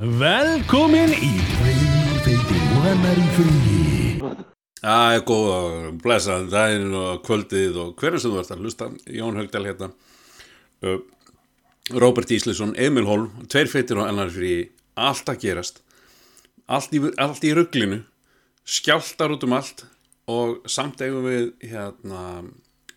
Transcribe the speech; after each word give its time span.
Velkomin 0.00 1.10
í 1.12 1.34
Freyfeiti 1.58 2.60
og 2.72 2.84
hennar 2.86 3.18
í 3.20 3.24
fríi. 3.34 4.30
Það 4.80 5.16
er 5.16 5.24
góð 5.28 5.48
og 5.52 5.98
blessaðan 6.00 6.46
daginn 6.48 6.94
og 6.96 7.18
kvöldið 7.26 7.76
og 7.82 7.90
hvernig 8.00 8.22
sem 8.22 8.32
þú 8.32 8.38
ert 8.40 8.54
að 8.54 8.62
hlusta? 8.64 8.88
Jón 9.12 9.36
Haugdal 9.36 9.62
hérna. 9.68 9.90
Uh, 10.80 11.02
Róbert 11.92 12.32
Ísleson, 12.32 12.72
Emil 12.80 13.04
Holm 13.10 13.44
tveir 13.52 13.68
feitir 13.68 14.00
og 14.00 14.08
ennar 14.08 14.32
fyrir 14.32 14.70
allt 14.96 15.28
að 15.28 15.42
gerast. 15.44 15.82
Allt 16.64 16.96
í, 16.96 17.04
allt 17.20 17.44
í 17.44 17.52
rugglinu 17.60 18.00
skjáltar 18.64 19.36
út 19.36 19.44
um 19.44 19.58
allt 19.58 19.84
og 20.32 20.64
samt 20.64 21.04
eigum 21.04 21.28
við 21.28 21.50
hérna, 21.74 22.46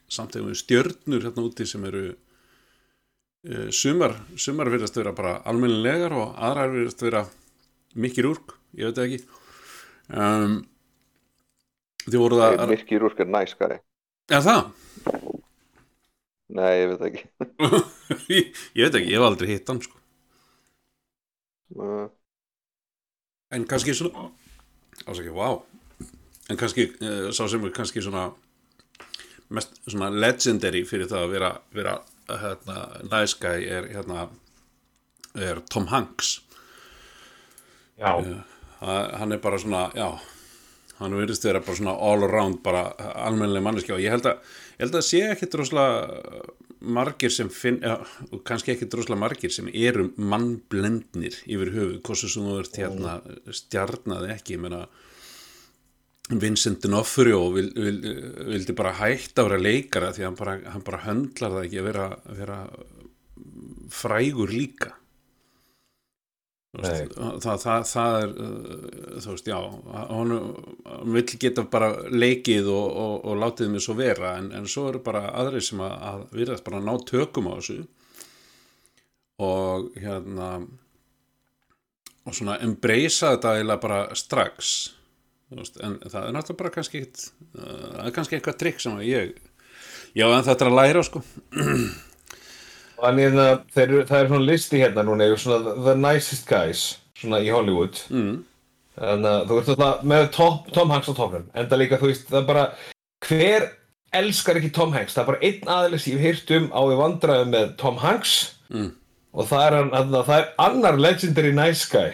samt 0.08 0.40
eigum 0.40 0.54
við 0.54 0.62
stjörnur 0.64 1.28
hérna 1.28 1.50
úti 1.50 1.68
sem 1.68 1.84
eru 1.92 2.14
uh, 3.50 3.70
sumar, 3.76 4.18
sumar 4.40 4.72
virðast 4.74 4.98
vera 5.00 5.16
bara 5.16 5.38
almennilegar 5.50 6.16
og 6.18 6.36
aðrar 6.36 6.74
virðast 6.74 7.04
vera 7.06 7.24
mikið 7.94 8.30
úrk, 8.32 8.56
ég 8.80 8.90
veit 8.90 9.00
það 9.00 9.10
ekki 9.10 9.24
um 10.14 10.62
Þið 12.04 12.20
voruð 12.20 12.42
að... 12.44 12.62
Mirki 12.68 12.98
Rúskar 13.00 13.30
næskari. 13.32 13.78
Er 14.28 14.42
það? 14.44 14.66
Nei, 16.54 16.72
ég 16.82 16.90
veit 16.92 17.06
ekki. 17.08 17.22
ég, 18.28 18.50
ég 18.78 18.90
veit 18.90 18.98
ekki, 19.00 19.14
ég 19.14 19.16
hef 19.16 19.28
aldrei 19.30 19.54
hitt 19.54 19.72
hann, 19.72 19.80
sko. 19.86 20.02
Uh, 21.80 22.10
En 23.54 23.68
kannski 23.70 23.94
svona... 23.94 24.28
Ásaki, 25.06 25.32
vá. 25.34 25.62
En 26.52 26.60
kannski, 26.60 26.90
uh, 27.00 27.30
sá 27.32 27.46
sem 27.48 27.64
er 27.64 27.74
kannski 27.74 28.04
svona 28.04 28.28
mest 29.54 29.76
svona 29.86 30.10
legendary 30.10 30.82
fyrir 30.90 31.08
það 31.12 31.26
að 31.28 31.34
vera, 31.36 31.50
vera 31.76 31.94
hérna, 32.30 32.78
nice 33.12 33.36
guy 33.40 33.66
er 33.68 33.88
hérna 33.94 34.28
er 35.36 35.62
Tom 35.70 35.88
Hanks. 35.88 36.40
Já, 38.00 38.14
Það- 38.84 39.14
Hann 39.18 39.32
er 39.32 39.38
bara 39.40 39.58
svona, 39.58 39.92
já, 39.96 40.10
hann 41.00 41.14
verðist 41.16 41.44
vera 41.48 41.60
bara 41.64 41.76
svona 41.78 41.94
all 41.96 42.24
around 42.26 42.58
bara 42.64 42.82
almennileg 43.16 43.64
manneskja 43.64 43.96
og 43.96 44.02
ég 44.04 44.12
held 44.12 44.26
að, 44.28 44.42
ég 44.76 44.84
held 44.84 44.98
að 45.00 45.06
sé 45.08 45.22
ekkit 45.32 45.54
droslega 45.54 46.42
margir 46.84 47.32
sem 47.32 47.48
finn, 47.50 47.78
ja, 47.82 47.96
og 48.32 48.42
kannski 48.44 48.74
ekkit 48.74 48.92
droslega 48.92 49.20
margir 49.22 49.52
sem 49.56 49.70
eru 49.72 50.10
mannblendnir 50.18 51.38
yfir 51.48 51.72
höfuð, 51.72 52.02
hversu 52.04 52.28
sem 52.34 52.44
þú 52.44 52.58
ert 52.60 52.76
hérna 52.82 53.14
stjarnaði 53.56 54.34
ekki, 54.36 54.58
ég 54.58 54.60
meina 54.66 54.82
Vincent 56.32 56.80
D'Onofrio 56.80 57.50
vil, 57.52 57.70
vil, 57.76 57.98
vildi 58.48 58.74
bara 58.78 58.94
hætta 58.96 59.44
að 59.44 59.50
vera 59.50 59.64
leikara 59.64 60.12
því 60.16 60.24
að 60.24 60.28
hann 60.30 60.38
bara, 60.40 60.54
hann 60.72 60.86
bara 60.88 61.00
höndlar 61.04 61.56
það 61.58 61.66
ekki 61.68 61.82
að 61.82 61.88
vera, 61.90 62.06
vera 62.40 62.60
frægur 63.92 64.54
líka. 64.54 64.94
Veist, 66.74 67.12
það, 67.14 67.58
það, 67.62 67.84
það 67.86 68.16
er 68.18 68.32
uh, 68.42 69.18
þú 69.22 69.34
veist, 69.36 69.50
já 69.52 69.58
hann, 70.10 70.32
hann 70.88 71.12
vill 71.14 71.26
geta 71.44 71.68
bara 71.70 71.92
leikið 72.10 72.72
og, 72.72 72.88
og, 73.04 73.14
og 73.30 73.38
látið 73.44 73.76
mig 73.76 73.84
svo 73.86 73.94
vera 74.00 74.32
en, 74.40 74.48
en 74.58 74.66
svo 74.66 74.88
eru 74.90 75.04
bara 75.06 75.28
aðri 75.44 75.62
sem 75.62 75.84
að, 75.86 75.94
að 76.10 76.24
virðast 76.40 76.66
bara 76.66 76.82
ná 76.82 76.96
tökum 77.06 77.52
á 77.52 77.60
þessu. 77.60 77.84
Og 79.44 79.92
hérna 80.00 80.50
og 82.24 82.34
svona 82.34 82.58
embracea 82.64 83.36
þetta 83.36 83.58
eiginlega 83.58 83.84
bara 83.84 84.04
strax 84.18 84.74
veist, 85.62 85.78
en 85.84 85.98
það 86.04 86.28
er 86.28 86.34
náttúrulega 86.36 86.62
bara 86.64 86.74
kannski 86.78 87.02
ekkit, 87.02 87.26
uh, 87.60 87.68
það 87.98 88.08
er 88.10 88.16
kannski 88.18 88.38
eitthvað 88.38 88.58
trikk 88.64 88.80
sem 88.84 88.98
ég 89.08 89.34
já 90.18 90.26
en 90.30 90.44
þetta 90.46 90.66
er 90.66 90.72
að 90.72 90.80
læra 90.80 91.04
sko. 91.08 91.22
Þannig 93.04 93.38
að 93.42 93.54
þeir, 93.76 93.84
eru- 93.90 94.04
það 94.08 94.20
er 94.22 94.28
svona 94.30 94.48
listi 94.48 94.80
hérna 94.80 95.04
núna 95.04 95.26
yfir 95.28 95.42
svona 95.44 95.74
the 95.84 95.96
nicest 96.00 96.46
guys 96.48 96.84
svona 97.20 97.40
í 97.44 97.50
Hollywood. 97.52 98.00
Mm. 98.14 98.42
þannig 98.94 99.30
að 99.34 99.48
þú 99.50 99.56
ert 99.60 99.70
alltaf 99.74 100.04
með 100.06 100.26
Tom, 100.36 100.58
Tom 100.76 100.92
Hanks 100.94 101.08
á 101.10 101.14
topnum 101.18 101.46
enda 101.58 101.78
líka 101.82 101.98
þú 101.98 102.12
veist 102.12 102.28
það 102.30 102.44
bara 102.46 102.66
hver 103.26 103.64
elskar 104.14 104.60
ekki 104.60 104.70
Tom 104.76 104.92
Hanks? 104.94 105.16
Það 105.16 105.24
er 105.24 105.30
bara 105.32 105.48
einn 105.50 105.72
aðeins 105.76 106.06
ég 106.12 106.20
hef 106.22 106.28
heyrt 106.28 106.52
um 106.60 106.68
á 106.70 106.82
við 106.92 107.00
vandræðum 107.02 107.50
með 107.56 107.72
Tom 107.82 107.98
Hanks. 108.04 108.36
Mm. 108.70 108.92
og 109.34 109.48
það 109.50 109.64
er, 109.66 109.76
hann, 109.98 110.14
það 110.14 110.36
er 110.38 110.48
annar 110.62 111.00
legendary 111.02 111.52
nice 111.58 111.90
guy 111.90 112.14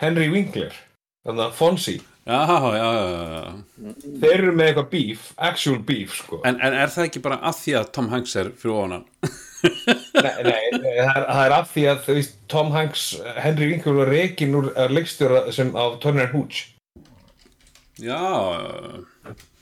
Henry 0.00 0.28
Winkler. 0.32 0.76
Þannig 1.24 1.46
að 1.46 1.56
Fonzie 1.56 1.98
já, 2.30 2.40
já, 2.78 2.88
já, 3.34 3.92
þeir 4.22 4.34
eru 4.38 4.54
með 4.54 4.70
eitthvað 4.70 4.90
beef, 4.94 5.28
actual 5.50 5.78
beef 5.90 6.16
sko 6.20 6.40
En, 6.46 6.58
en 6.62 6.76
er 6.78 6.92
það 6.94 7.08
ekki 7.08 7.22
bara 7.24 7.40
að 7.50 7.62
því 7.64 7.78
að 7.80 7.92
Tom 7.96 8.10
Hanks 8.12 8.36
er 8.40 8.52
fyrir 8.60 8.82
onan? 8.86 9.06
Nei, 9.60 10.34
nei, 10.44 10.62
nei 10.72 10.94
það, 10.96 11.16
er, 11.16 11.24
það 11.28 11.42
er 11.44 11.54
af 11.54 11.72
því 11.74 11.86
að 11.90 12.06
veist, 12.16 12.36
Tom 12.50 12.70
Hanks, 12.74 13.06
Henry 13.40 13.70
Winkler 13.70 13.98
var 13.98 14.12
reikin 14.12 14.56
úr 14.56 14.70
uh, 14.72 14.86
leikstjóra 14.90 15.42
sem 15.54 15.72
af 15.76 15.98
Turner 16.02 16.30
Hooch. 16.32 16.62
Já, 18.00 18.20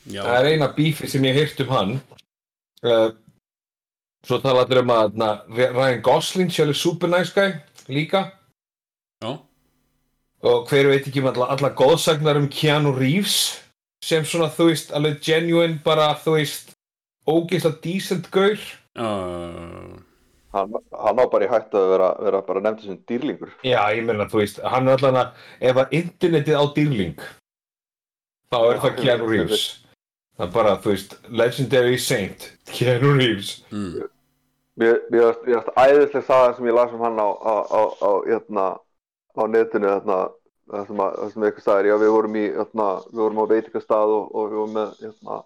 já, 0.06 0.22
Það 0.22 0.36
er 0.36 0.50
eina 0.52 0.68
bífi 0.76 1.10
sem 1.10 1.26
ég 1.26 1.34
hef 1.34 1.48
heyrt 1.48 1.64
um 1.64 1.74
hann. 1.74 1.96
Uh, 2.86 3.08
svo 4.26 4.38
tala 4.42 4.62
allir 4.62 4.84
um 4.84 4.94
að 4.94 5.18
na, 5.18 5.32
Ryan 5.50 6.04
Gosling 6.06 6.52
sjálf 6.54 6.76
er 6.76 6.78
super 6.78 7.10
nice 7.10 7.34
guy 7.34 7.56
líka. 7.90 8.28
já, 9.24 9.32
Og 10.46 10.68
hver 10.70 10.86
veit 10.86 11.06
ekki 11.08 11.22
um 11.22 11.30
alla, 11.32 11.48
alla 11.54 11.70
góðsagnar 11.74 12.38
um 12.38 12.48
Keanu 12.52 12.92
Reeves 12.94 13.38
sem 14.04 14.22
svona, 14.24 14.46
þú 14.54 14.68
veist, 14.70 14.92
alveg 14.94 15.16
genuine 15.26 15.80
bara, 15.84 16.12
þú 16.22 16.36
veist, 16.36 16.76
ógeðslega 17.26 17.80
decent 17.82 18.28
gaur. 18.30 18.60
já, 18.98 19.08
hann, 20.54 20.76
hann 20.94 21.18
á 21.18 21.24
bara 21.30 21.44
í 21.44 21.50
hættu 21.50 21.80
að 21.80 21.90
vera, 21.92 22.10
vera 22.22 22.42
bara 22.46 22.62
nefndur 22.62 22.86
sem 22.92 23.00
dýrlingur. 23.10 23.50
Já, 23.66 23.80
ég 23.96 24.06
meina, 24.06 24.28
þú 24.30 24.40
veist, 24.44 24.62
hann 24.62 24.88
er 24.88 24.96
allan 24.98 25.20
að, 25.24 25.42
ef 25.60 25.82
að 25.82 25.96
internetið 25.98 26.60
á 26.62 26.64
dýrling, 26.78 27.26
þá 28.54 28.58
er 28.62 28.80
það 28.84 28.96
Keanu 29.02 29.28
Reeves. 29.32 29.66
Það 30.38 30.46
er 30.46 30.54
bara, 30.54 30.76
þú 30.78 30.94
veist, 30.94 31.16
Legendary 31.42 31.98
Saint, 31.98 32.50
Keanu 32.70 33.16
Reeves. 33.18 33.56
mm, 33.74 34.06
Mér 34.78 35.00
mér 35.10 35.32
mér 35.42 35.64
æðislega 35.74 36.22
sagan 36.28 36.52
sem 36.54 36.68
ég 36.70 36.76
las 36.78 36.92
um 36.94 37.00
hann 37.02 37.18
á, 37.18 37.26
á, 37.26 37.54
á, 37.66 37.80
á, 37.98 38.10
hérna, 38.30 38.66
á 39.38 39.44
netinu 39.50 39.90
hérna, 39.92 40.18
það 40.68 40.86
sem, 40.90 41.02
að, 41.04 41.18
sem 41.32 41.46
eitthvað 41.48 41.66
sagðir, 41.66 41.88
já 41.90 41.96
við 42.02 42.12
vorum 42.14 42.36
í, 42.38 42.44
hérna, 42.58 42.86
við 43.12 43.22
vorum 43.24 43.40
á 43.42 43.44
veitingastað 43.52 44.14
og, 44.16 44.28
og 44.34 44.48
við 44.52 44.60
vorum 44.60 44.76
með, 44.78 44.94
hérna, 45.04 45.38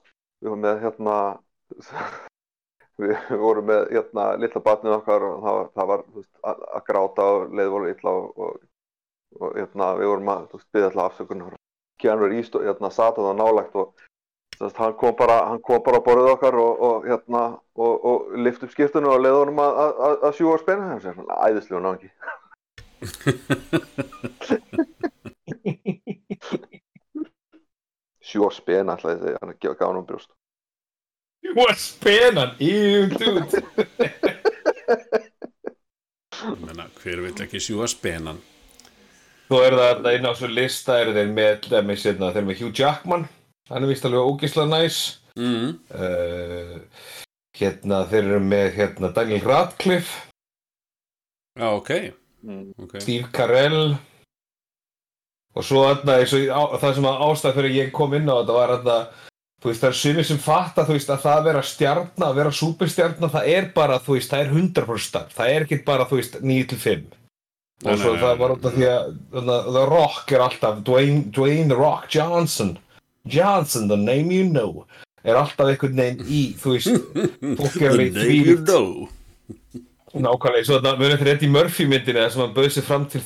við 0.42 0.52
vorum 0.52 0.64
með, 0.66 0.80
hérna, 0.86 1.16
við, 3.02 3.16
vorum 3.44 3.68
með, 3.70 3.82
hérna, 3.96 4.28
litla 4.42 4.64
batnið 4.68 4.96
okkar 4.98 5.26
og 5.28 5.42
það, 5.46 5.60
það 5.78 5.90
var, 5.92 6.06
veist, 6.18 6.32
að, 6.52 6.62
að 6.78 6.86
gráta 6.90 7.28
og 7.36 7.58
leið 7.58 7.74
voru 7.76 7.90
illa 7.92 8.14
og, 8.20 8.30
og, 8.46 8.62
og, 9.40 9.50
hérna, 9.58 9.90
við 10.00 10.12
vorum 10.14 10.32
að, 10.36 10.48
byggja 10.62 10.88
alltaf 10.90 11.04
afsökunar. 11.10 11.58
Keanu 12.02 12.26
Reeves, 12.32 12.50
hérna, 12.56 12.90
sat 12.90 13.20
það 13.20 13.36
nálægt 13.38 13.78
og 13.78 13.92
Þess, 14.62 14.76
hann, 14.78 14.92
kom 15.00 15.14
bara, 15.18 15.38
hann 15.48 15.60
kom 15.64 15.80
bara 15.82 15.98
á 15.98 16.04
borðið 16.06 16.28
okkar 16.36 16.56
og, 16.60 17.06
hérna, 17.08 17.40
og, 17.80 18.04
lift 18.38 18.62
upp 18.62 18.70
skiptinu 18.74 19.08
og 19.10 19.22
leiði 19.24 19.38
honum 19.40 19.62
að, 19.64 19.78
að, 19.82 19.92
að- 20.06 20.26
að 20.28 20.34
sjúga 20.38 20.58
spenna 20.60 20.90
hann 20.90 21.00
sér 21.02 21.16
svona 21.16 21.38
æðislega 21.48 21.80
náðingi 21.86 22.10
sjúga 28.22 28.50
spenna 28.54 28.94
alltaf 28.96 29.18
því 29.22 29.34
hann 29.40 29.54
gaf 29.58 29.76
gaf 29.78 29.88
honum 29.90 30.06
brjóst 30.08 30.30
What 31.56 31.78
spenan, 31.82 32.52
ew, 32.62 33.08
dude. 33.10 33.62
ég 36.38 36.60
menna, 36.62 36.86
hver 37.02 37.18
vill 37.24 37.42
ekki 37.42 37.58
sjúga 37.60 37.88
spenan? 37.90 38.38
Svo 39.48 39.58
er 39.66 39.74
það 39.74 39.88
þarna 39.88 40.12
inn 40.16 40.28
á 40.30 40.32
svo 40.38 40.48
lista, 40.48 41.00
eru 41.02 41.16
þeir 41.16 41.32
með, 41.34 41.66
dæmis, 41.72 42.04
hérna, 42.06 42.30
þeir 42.30 42.40
eru 42.44 42.48
með 42.52 42.60
Hugh 42.62 42.78
Jackman, 42.78 43.26
hann 43.72 43.82
er 43.84 43.90
vist 43.90 44.06
alveg 44.06 44.30
ógeðslega 44.30 44.70
næs. 44.70 45.00
Mm, 45.34 45.68
Uh, 45.90 46.78
hérna, 47.58 47.98
þeir 48.08 48.22
eru 48.30 48.40
með, 48.46 48.68
hérna, 48.78 49.10
Daniel 49.18 49.42
Radcliffe, 49.50 50.14
já, 51.58 51.66
ok, 51.74 51.90
mm. 52.42 52.64
ok, 52.84 52.96
Steve 53.02 53.30
Carell. 53.34 53.94
Og 55.52 55.66
svo 55.68 55.82
þarna 55.84 56.22
það 56.80 56.94
sem 56.96 57.08
að 57.10 57.22
ástæð 57.26 57.58
fyrir 57.58 57.76
ég 57.76 57.92
kom 57.92 58.14
inn 58.16 58.30
á 58.30 58.40
þetta 58.40 58.56
var 58.56 58.74
þarna 58.76 58.98
þú 59.62 59.70
veist 59.70 59.82
það 59.82 59.90
er 59.92 59.98
sumir 60.00 60.26
sem 60.26 60.38
fatta 60.42 60.84
þú 60.86 60.94
veist 60.96 61.10
að 61.12 61.20
það 61.22 61.36
að 61.38 61.48
vera 61.48 61.64
stjarna, 61.66 62.28
að 62.28 62.38
vera 62.40 62.54
superstjarna 62.58 63.28
það 63.30 63.50
er 63.52 63.68
bara 63.76 63.98
þú 64.02 64.16
veist 64.16 64.32
það 64.32 64.44
er 64.44 64.54
100% 64.56 65.04
starf 65.06 65.36
það 65.36 65.52
er 65.52 65.66
ekki 65.66 65.78
bara 65.86 66.06
þú 66.10 66.18
veist 66.18 66.40
9 66.40 66.70
til 66.72 66.80
5 66.86 67.04
Nei, 67.82 67.92
og 67.92 67.98
svo 67.98 68.14
nei, 68.14 68.22
það 68.22 68.40
var 68.40 68.54
út 68.54 68.66
af 68.66 68.74
því 68.76 68.88
að 68.88 69.06
þarna, 69.34 69.60
The 69.68 69.84
Rock 69.90 70.34
er 70.34 70.44
alltaf 70.44 70.82
Dwayne, 70.86 71.22
Dwayne 71.34 71.78
Rock 71.78 72.04
Johnson. 72.14 72.76
Johnson, 73.26 73.88
the 73.90 73.98
name 73.98 74.34
you 74.34 74.46
know 74.46 74.84
er 75.22 75.38
alltaf 75.38 75.70
einhvern 75.70 75.98
veginn 75.98 76.22
í 76.26 76.42
þú 76.58 76.76
veist 76.76 76.90
fólk 77.60 77.76
er 77.78 77.92
alveg 77.92 78.16
There 78.18 78.38
you 78.38 78.58
go 78.66 78.82
nákvæmlega, 80.12 80.64
svo 80.68 80.78
þetta 80.78 80.96
munið 81.00 81.20
þetta 81.22 81.46
í 81.46 81.52
Murphy 81.52 81.86
myndinu 81.88 82.20
þar 82.20 82.32
sem 82.34 82.42
hann 82.44 82.56
bauð 82.56 82.72
sér 82.74 82.88
fram 82.88 83.06
til 83.08 83.22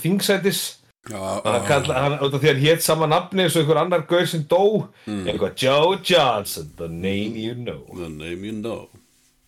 af 2.35 2.43
því 2.43 2.51
að 2.51 2.53
hann 2.53 2.63
hétt 2.65 2.83
sama 2.83 3.07
nafni 3.11 3.45
eins 3.45 3.57
og 3.57 3.63
einhver 3.63 3.81
annar 3.83 4.07
gauð 4.11 4.27
sem 4.33 4.43
dó. 4.51 4.63
Mm. 5.07 5.25
eitthvað 5.31 5.63
Joe 5.63 5.99
Johnson, 6.03 6.73
the 6.79 6.89
name 6.89 7.39
you 7.39 7.55
know. 7.55 7.85
The 7.95 8.11
name 8.11 8.47
you 8.47 8.57
know. 8.59 8.89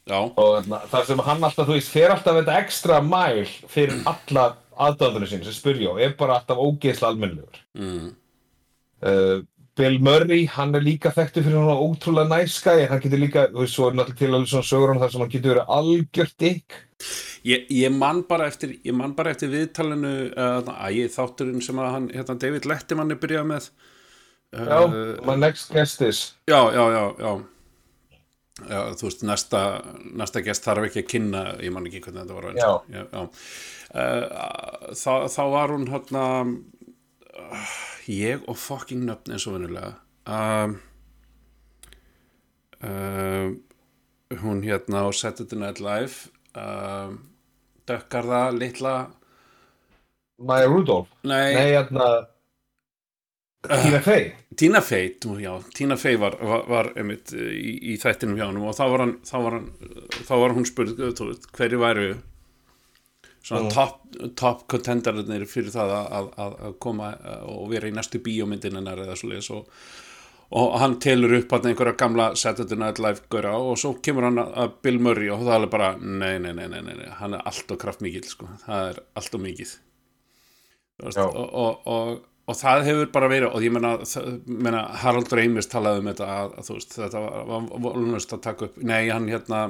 Já, 0.09 0.23
og 0.25 0.71
þar 0.89 1.05
sem 1.05 1.21
hann 1.27 1.45
alltaf, 1.45 1.67
þú 1.69 1.77
veist, 1.77 1.93
fer 1.93 2.15
alltaf 2.15 2.39
þetta 2.39 2.59
ekstra 2.63 3.03
mæl 3.05 3.45
fyrir 3.69 3.99
alla 4.13 4.47
aðdæðandur 4.79 5.31
sín 5.33 5.45
sem 5.45 5.57
spyrja 5.57 5.93
og 5.93 6.03
er 6.03 6.15
bara 6.19 6.39
alltaf 6.39 6.63
ógeðslega 6.63 7.13
almennilegur. 7.13 7.63
Mm. 7.79 8.11
uh, 9.03 9.39
Bill 9.79 9.99
Murray, 10.03 10.45
hann 10.51 10.75
er 10.75 10.83
líka 10.83 11.13
þekktur 11.15 11.45
fyrir 11.47 11.63
hann 11.63 11.83
ótrúlega 11.87 12.33
næskæ 12.33 12.75
en 12.83 12.89
hann 12.93 13.03
getur 13.05 13.21
líka, 13.23 13.45
þú 13.53 13.63
veist, 13.63 13.77
svo 13.77 13.89
er 13.89 13.99
náttúrulega 13.99 14.19
til 14.19 14.31
alveg 14.35 14.51
svona 14.53 14.69
sögur 14.71 14.93
hann 14.93 15.03
þar 15.03 15.13
sem 15.13 15.23
hann 15.25 15.35
getur 15.35 15.55
verið 15.55 15.75
algjört 15.79 16.47
ykk 16.51 16.79
Ég, 17.47 17.69
ég 17.71 17.93
man 17.95 18.25
bara 18.27 18.49
eftir 18.51 18.73
ég 18.83 18.97
man 18.99 19.13
bara 19.15 19.31
eftir 19.31 19.53
viðtalinu 19.53 20.15
uh, 20.33 20.73
að 20.75 20.97
ég 20.97 21.13
þátturinn 21.15 21.63
sem 21.63 21.79
að 21.79 21.93
hann 21.95 22.09
hérna, 22.11 22.35
David 22.43 22.67
Letterman 22.67 23.15
er 23.15 23.21
byrjað 23.23 23.47
með 23.53 23.69
Já, 24.49 24.81
my 25.29 25.37
next 25.37 25.71
guest 25.71 26.03
is 26.03 26.23
já, 26.49 26.59
já, 26.73 26.83
já, 26.91 27.03
já. 27.21 27.33
já 28.73 28.79
þú 28.99 29.07
veist, 29.07 29.23
næsta, 29.29 29.61
næsta 30.19 30.43
gest 30.43 30.67
þarf 30.67 30.89
ekki 30.89 31.05
að 31.05 31.11
kynna 31.13 31.45
ég 31.63 31.75
man 31.75 31.87
ekki 31.87 32.01
hvernig 32.07 32.25
þetta 32.25 32.39
var 32.41 32.57
Já. 32.57 32.71
já, 32.97 33.05
já. 33.13 33.23
Uh, 33.89 34.95
þá, 34.99 35.13
þá 35.37 35.43
var 35.55 35.77
hún 35.77 35.87
hérna 35.93 36.25
uh, 37.39 37.73
ég 38.11 38.45
og 38.49 38.59
fucking 38.59 39.07
nöfn 39.09 39.35
eins 39.35 39.47
og 39.49 39.57
venulega 39.59 39.95
um, 40.27 40.77
uh, 42.83 43.49
hún 44.43 44.65
hérna 44.67 45.07
á 45.07 45.09
Saturday 45.15 45.59
Night 45.59 45.81
Live 45.81 46.29
um, 46.59 47.21
dökkarða, 47.89 48.51
litla. 48.53 48.97
Maya 50.39 50.67
Rudolph? 50.69 51.09
Nei, 51.23 51.55
Nei, 51.55 51.71
hérna 51.73 52.09
Tina 53.69 54.01
Fey. 54.01 54.35
Tina 54.57 54.81
Fey, 54.81 55.17
já, 55.43 55.63
Tina 55.75 55.97
Fey 55.97 56.17
var, 56.17 56.37
var, 56.41 56.65
var 56.69 56.91
einmitt 56.97 57.33
í, 57.35 57.75
í 57.93 57.97
þættinum 57.99 58.39
hjá 58.39 58.47
hann 58.47 58.61
og 58.63 58.77
þá 58.77 58.85
var, 58.93 59.03
hann, 59.03 59.15
þá 59.27 59.37
var, 59.45 59.57
hann, 59.57 59.67
þá 60.29 60.35
var 60.43 60.55
hún 60.57 60.69
spurð 60.69 61.03
hverju 61.57 61.81
væru 61.83 62.07
svona 63.49 63.71
top, 63.73 63.97
top 64.37 64.67
contenderinnir 64.71 65.47
fyrir 65.49 65.73
það 65.75 65.95
að, 65.97 66.29
að, 66.45 66.59
að 66.69 66.77
koma 66.85 67.13
og 67.49 67.65
vera 67.73 67.89
í 67.89 67.95
næstu 67.97 68.21
bíómyndin 68.25 68.77
hennar 68.81 69.01
eða 69.07 69.17
svo 69.17 69.31
leiðis 69.33 69.51
og, 69.57 69.67
og 70.61 70.79
hann 70.83 70.95
telur 71.05 71.35
upp 71.39 71.51
hann 71.57 71.67
einhverja 71.73 71.97
gamla 72.01 72.29
Saturday 72.41 72.79
Night 72.81 73.01
Live 73.05 73.25
góra 73.33 73.57
og 73.61 73.75
svo 73.81 73.95
kemur 74.05 74.29
hann 74.29 74.41
að 74.45 74.79
Bill 74.85 75.01
Murray 75.05 75.29
og 75.35 75.45
það 75.49 75.67
er 75.67 75.73
bara 75.75 75.91
nei, 76.01 76.35
nei, 76.45 76.53
nei, 76.57 76.67
nei, 76.73 76.81
nei, 76.87 76.95
nei, 77.03 77.11
hann 77.21 77.37
er 77.37 77.45
allt 77.49 77.75
og 77.75 77.81
kraftmikið 77.83 78.31
sko, 78.33 78.49
það 78.67 78.91
er 78.95 79.03
allt 79.21 79.37
og 79.41 79.45
mikið. 79.45 79.75
Og, 80.99 81.15
og, 81.23 81.87
og, 81.87 82.09
og 82.51 82.57
það 82.59 82.85
hefur 82.89 83.11
bara 83.15 83.29
verið 83.31 83.53
og 83.55 83.63
ég 83.63 83.71
meina, 83.77 83.93
það- 84.09 84.41
meina 84.51 84.81
Harald 85.03 85.31
Reimis 85.37 85.69
talaði 85.71 86.01
um 86.03 86.09
þetta 86.11 86.29
að, 86.41 86.57
að 86.59 86.67
þú 86.71 86.79
veist, 86.79 86.97
þetta 86.97 87.21
var, 87.23 87.45
var 87.53 87.69
volunast 87.85 88.33
að 88.35 88.43
taka 88.49 88.67
upp 88.67 88.81
nei, 88.83 89.05
hann 89.13 89.29
hérna 89.31 89.61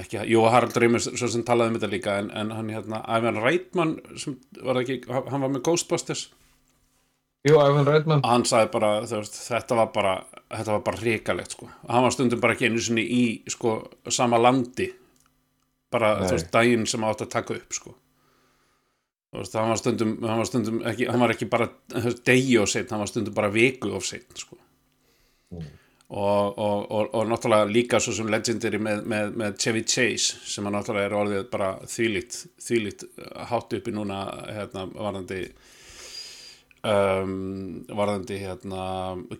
ekki, 0.00 0.20
jú, 0.30 0.42
Harald 0.52 0.76
Reimis 0.80 1.08
svo 1.08 1.28
sem 1.32 1.44
talaði 1.46 1.72
um 1.72 1.78
þetta 1.78 1.92
líka 1.92 2.16
en, 2.22 2.30
en 2.36 2.52
hann 2.56 2.72
hérna, 2.72 3.02
Ivan 3.16 3.40
Reitman 3.42 3.96
sem 4.20 4.36
var 4.64 4.80
ekki, 4.82 5.00
hann 5.08 5.44
var 5.44 5.52
með 5.52 5.64
Ghostbusters. 5.68 6.26
Jú, 7.46 7.56
Ivan 7.62 7.86
Reitman. 7.88 8.24
Hann 8.26 8.46
sagði 8.48 8.72
bara, 8.74 8.92
veist, 9.06 9.38
þetta 9.46 9.78
var 9.78 9.92
bara 9.94 10.14
þetta 10.50 10.76
var 10.76 10.82
bara 10.86 11.02
ríkalegt, 11.02 11.56
sko. 11.56 11.68
Hann 11.88 12.06
var 12.06 12.14
stundum 12.14 12.42
bara 12.42 12.56
ekki 12.56 12.70
einu 12.70 12.82
sinni 12.82 13.06
í, 13.06 13.22
sko 13.50 13.78
sama 14.12 14.40
landi. 14.40 14.90
Bara, 15.92 16.16
Nei. 16.18 16.26
þú 16.26 16.36
veist, 16.38 16.50
daginn 16.54 16.86
sem 16.90 17.06
átt 17.06 17.24
að 17.24 17.32
taka 17.36 17.56
upp, 17.56 17.76
sko. 17.76 17.94
Þú 19.32 19.42
veist, 19.42 19.56
hann 19.58 19.72
var 19.72 19.80
stundum 19.80 20.14
hann 20.24 20.38
var 20.40 20.48
stundum 20.48 20.78
ekki, 20.86 21.08
hann 21.10 21.22
var 21.22 21.34
ekki 21.34 21.48
bara 21.50 21.70
degi 22.26 22.60
of 22.60 22.70
seinn, 22.72 22.86
hann 22.90 23.02
var 23.02 23.10
stundum 23.10 23.34
bara 23.36 23.50
viku 23.52 23.90
of 23.96 24.06
seinn, 24.06 24.28
sko 24.38 24.58
og, 26.08 26.58
og, 26.58 26.90
og, 26.90 27.14
og 27.14 27.26
náttúrulega 27.26 27.66
líka 27.66 27.98
svo 28.02 28.14
sem 28.14 28.28
legendary 28.30 28.78
með, 28.78 29.00
með, 29.10 29.32
með 29.40 29.56
Chevy 29.62 29.82
Chase 29.82 30.38
sem 30.46 30.66
hann 30.66 30.76
náttúrulega 30.78 31.10
er 31.10 31.16
orðið 31.18 31.48
bara 31.50 31.70
þvílít 31.82 32.38
þvílít 32.62 33.06
hátt 33.50 33.74
uppi 33.74 33.94
núna 33.94 34.20
hérna, 34.46 34.86
varðandi 34.94 35.40
um, 36.86 37.84
varðandi 37.90 38.38
hérna, 38.44 38.86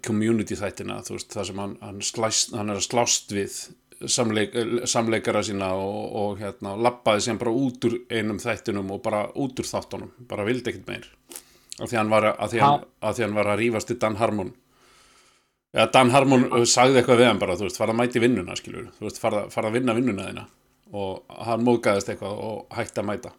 community 0.07 0.59
þættina 0.59 0.99
þú 1.07 1.21
veist, 1.21 1.31
það 1.37 1.51
sem 1.53 1.63
hann, 1.63 1.79
hann, 1.87 2.05
slæst, 2.11 2.55
hann 2.59 2.75
er 2.75 2.83
að 2.83 2.89
slást 2.89 3.37
við 3.37 3.61
samleik, 4.11 4.59
samleikara 4.91 5.47
sína 5.47 5.71
og, 5.79 6.03
og 6.19 6.43
hérna, 6.43 6.75
lappaði 6.83 7.29
sem 7.29 7.39
bara 7.41 7.55
út 7.55 7.87
úr 7.87 8.01
einum 8.11 8.43
þættinum 8.43 8.91
og 8.97 9.03
bara 9.07 9.29
út 9.39 9.63
úr 9.63 9.71
þáttunum 9.71 10.13
bara 10.29 10.45
vildi 10.49 10.73
ekkert 10.73 10.91
meir. 10.91 11.11
Af 11.77 11.91
því 11.93 11.99
hann 12.01 12.11
var 12.11 12.33
að, 12.33 12.55
því 12.57 12.61
hann, 12.65 12.87
að, 13.05 13.17
því 13.17 13.25
hann 13.29 13.39
var 13.39 13.51
að 13.53 13.61
rífast 13.63 13.93
í 13.93 14.01
Dan 14.01 14.19
Harmon 14.19 14.55
ja, 15.77 15.87
Dan 15.93 16.13
Harmon 16.15 16.47
uh, 16.51 16.63
sagði 16.69 17.01
eitthvað 17.01 17.23
við 17.23 17.31
hann 17.31 17.43
bara, 17.43 17.57
þú 17.59 17.69
veist, 17.69 17.81
farða 17.81 17.95
að 17.95 18.01
mæti 18.03 18.23
vinnuna 18.23 18.57
skilur, 18.59 18.87
þú 18.99 19.09
veist, 19.09 19.21
farða, 19.23 19.47
farða 19.53 19.73
að 19.73 19.81
vinna 19.81 19.97
vinnuna 19.97 20.29
þína. 20.31 20.47
Og 20.97 21.37
hann 21.47 21.67
mókaðist 21.67 22.13
eitthvað 22.13 22.39
og 22.47 22.77
hætti 22.77 23.03
að 23.03 23.09
mæta. 23.11 23.33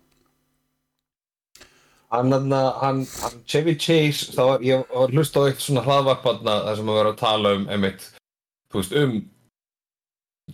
Hann, 2.11 2.31
hann, 2.31 2.53
hann, 2.79 3.39
Chevy 3.47 3.73
Chase 3.75 4.31
þá 4.31 4.43
var, 4.45 4.61
ég 4.63 4.83
var 4.93 5.11
hlust 5.11 5.35
á 5.35 5.41
eitt 5.43 5.63
svona 5.63 5.83
hlaðvarpanna 5.83 6.61
þar 6.63 6.77
sem 6.79 6.91
að 6.91 6.99
vera 7.01 7.11
að 7.11 7.19
tala 7.19 7.55
um 7.57 7.65
einmitt, 7.73 8.05
þú 8.71 8.79
veist, 8.79 8.95
um 9.01 9.17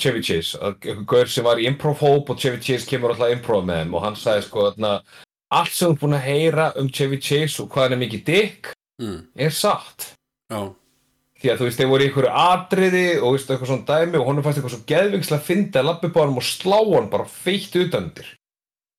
Chevy 0.02 0.24
Chase, 0.26 0.58
einhver 0.58 1.06
gaur 1.06 1.30
sem 1.30 1.46
var 1.46 1.62
í 1.62 1.68
improv 1.70 2.00
hóp 2.02 2.32
og 2.34 2.40
Chevy 2.42 2.58
Chase 2.58 2.90
kemur 2.90 3.14
alltaf 3.14 3.36
improv 3.36 3.66
með 3.68 3.84
þeim. 3.84 3.94
Og 3.94 4.06
hann 4.08 4.18
sagði 4.18 4.48
sko 4.48 4.64
þarna, 4.72 4.94
allt 5.54 5.76
sem 5.78 5.94
er 5.94 6.00
búin 6.02 6.18
að 6.18 6.26
heyra 6.26 6.70
um 6.82 6.90
Chevy 6.90 7.20
Chase 7.22 7.62
og 7.62 7.70
hvað 7.74 7.86
hann 7.86 7.98
er 8.00 8.02
mikið 8.02 8.24
dick 8.32 8.72
mm. 9.04 9.20
er 9.46 9.54
satt. 9.54 10.08
Já, 10.50 10.74
því 11.44 11.52
að 11.52 11.60
þú 11.60 11.66
veist, 11.68 11.80
þeir 11.82 11.90
voru 11.92 12.04
í 12.04 12.08
einhverju 12.08 12.30
atriði 12.44 13.04
og 13.20 13.34
veist, 13.36 13.50
eitthvað 13.52 13.70
svona 13.74 13.90
dæmi 13.90 14.20
og 14.22 14.26
honum 14.30 14.46
fannst 14.46 14.62
eitthvað 14.62 14.76
svo 14.78 14.86
geðvingslega 14.94 15.44
fyndi 15.50 15.80
að 15.82 15.88
lappi 15.90 16.10
á 16.16 16.20
hann 16.24 16.38
og 16.40 16.48
slá 16.48 16.80
hann 16.94 17.10
bara 17.12 17.26
feitt 17.28 17.76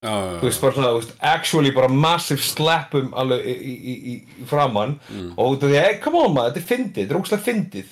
já, 0.04 0.12
já, 0.12 0.36
þú 0.36 0.44
veist, 0.44 0.60
bara 0.60 0.74
svona, 0.76 0.90
þú 0.92 0.98
veist, 1.00 1.14
actually 1.24 1.70
bara 1.72 1.88
massive 1.88 2.42
slapum 2.44 3.06
alveg 3.16 3.46
í, 3.48 3.54
í, 3.56 3.74
í, 3.74 3.94
í 4.12 4.46
framann 4.50 4.98
Mm. 5.08 5.30
og 5.40 5.54
af 5.56 5.62
því, 5.64 5.78
hey, 5.80 5.98
come 6.04 6.20
on 6.20 6.34
maður, 6.36 6.52
þetta 6.52 6.60
er 6.60 6.70
fyndið, 6.76 6.98
þetta 7.06 7.14
er 7.14 7.20
ógslag 7.22 7.44
fyndið 7.48 7.88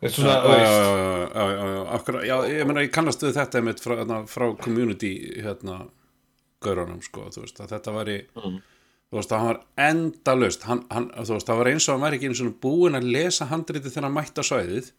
þú 0.00 0.06
veist, 0.06 0.14
svona, 0.20 0.36
þú 0.44 0.52
veist 0.54 2.28
já, 2.30 2.36
ég 2.54 2.66
meina, 2.70 2.84
ég 2.86 2.92
kannast 2.94 3.22
við 3.26 3.34
þetta 3.40 3.58
einmitt 3.58 3.82
frá, 3.82 3.96
hérna, 3.98 4.20
frá 4.30 4.46
community, 4.62 5.10
hérna, 5.42 5.80
gaurunum, 6.62 7.02
sko, 7.02 7.26
þú 7.34 7.42
veist, 7.44 7.58
að 7.66 7.74
þetta 7.74 7.96
væri, 7.98 8.18
Mm. 8.38 8.60
Þú 9.10 9.18
veist, 9.18 9.32
að 9.32 9.40
hann 9.42 9.50
var 9.50 9.60
endalaust, 9.90 10.66
hann, 10.68 10.84
hann, 10.94 11.08
þú 11.18 11.36
veist, 11.36 11.48
það 11.48 11.62
var 11.62 11.72
eins 11.72 11.88
og 11.88 11.96
hann 11.96 12.04
væri 12.06 12.20
ekki 12.20 12.30
eins 12.30 12.44
og 12.44 12.52
búin 12.62 12.98
að 12.98 13.08
lesa 13.16 13.48
handritið 13.50 13.96
þegar 13.96 14.08
hann 14.08 14.18
mætti 14.18 14.44
á 14.44 14.50
svæðið, 14.50 14.92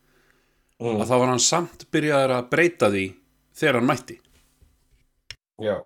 mm, 0.81 0.97
að 0.97 1.07
þá 1.07 1.15
var 1.15 1.31
hann 1.31 1.45
samt 1.47 1.87
byrjaður 1.95 2.35
að 2.37 2.51
breyta 2.51 2.91
því 2.91 3.05
þegar 3.61 3.79
hann 3.79 3.89
mætti. 3.91 4.19
já, 5.61 5.77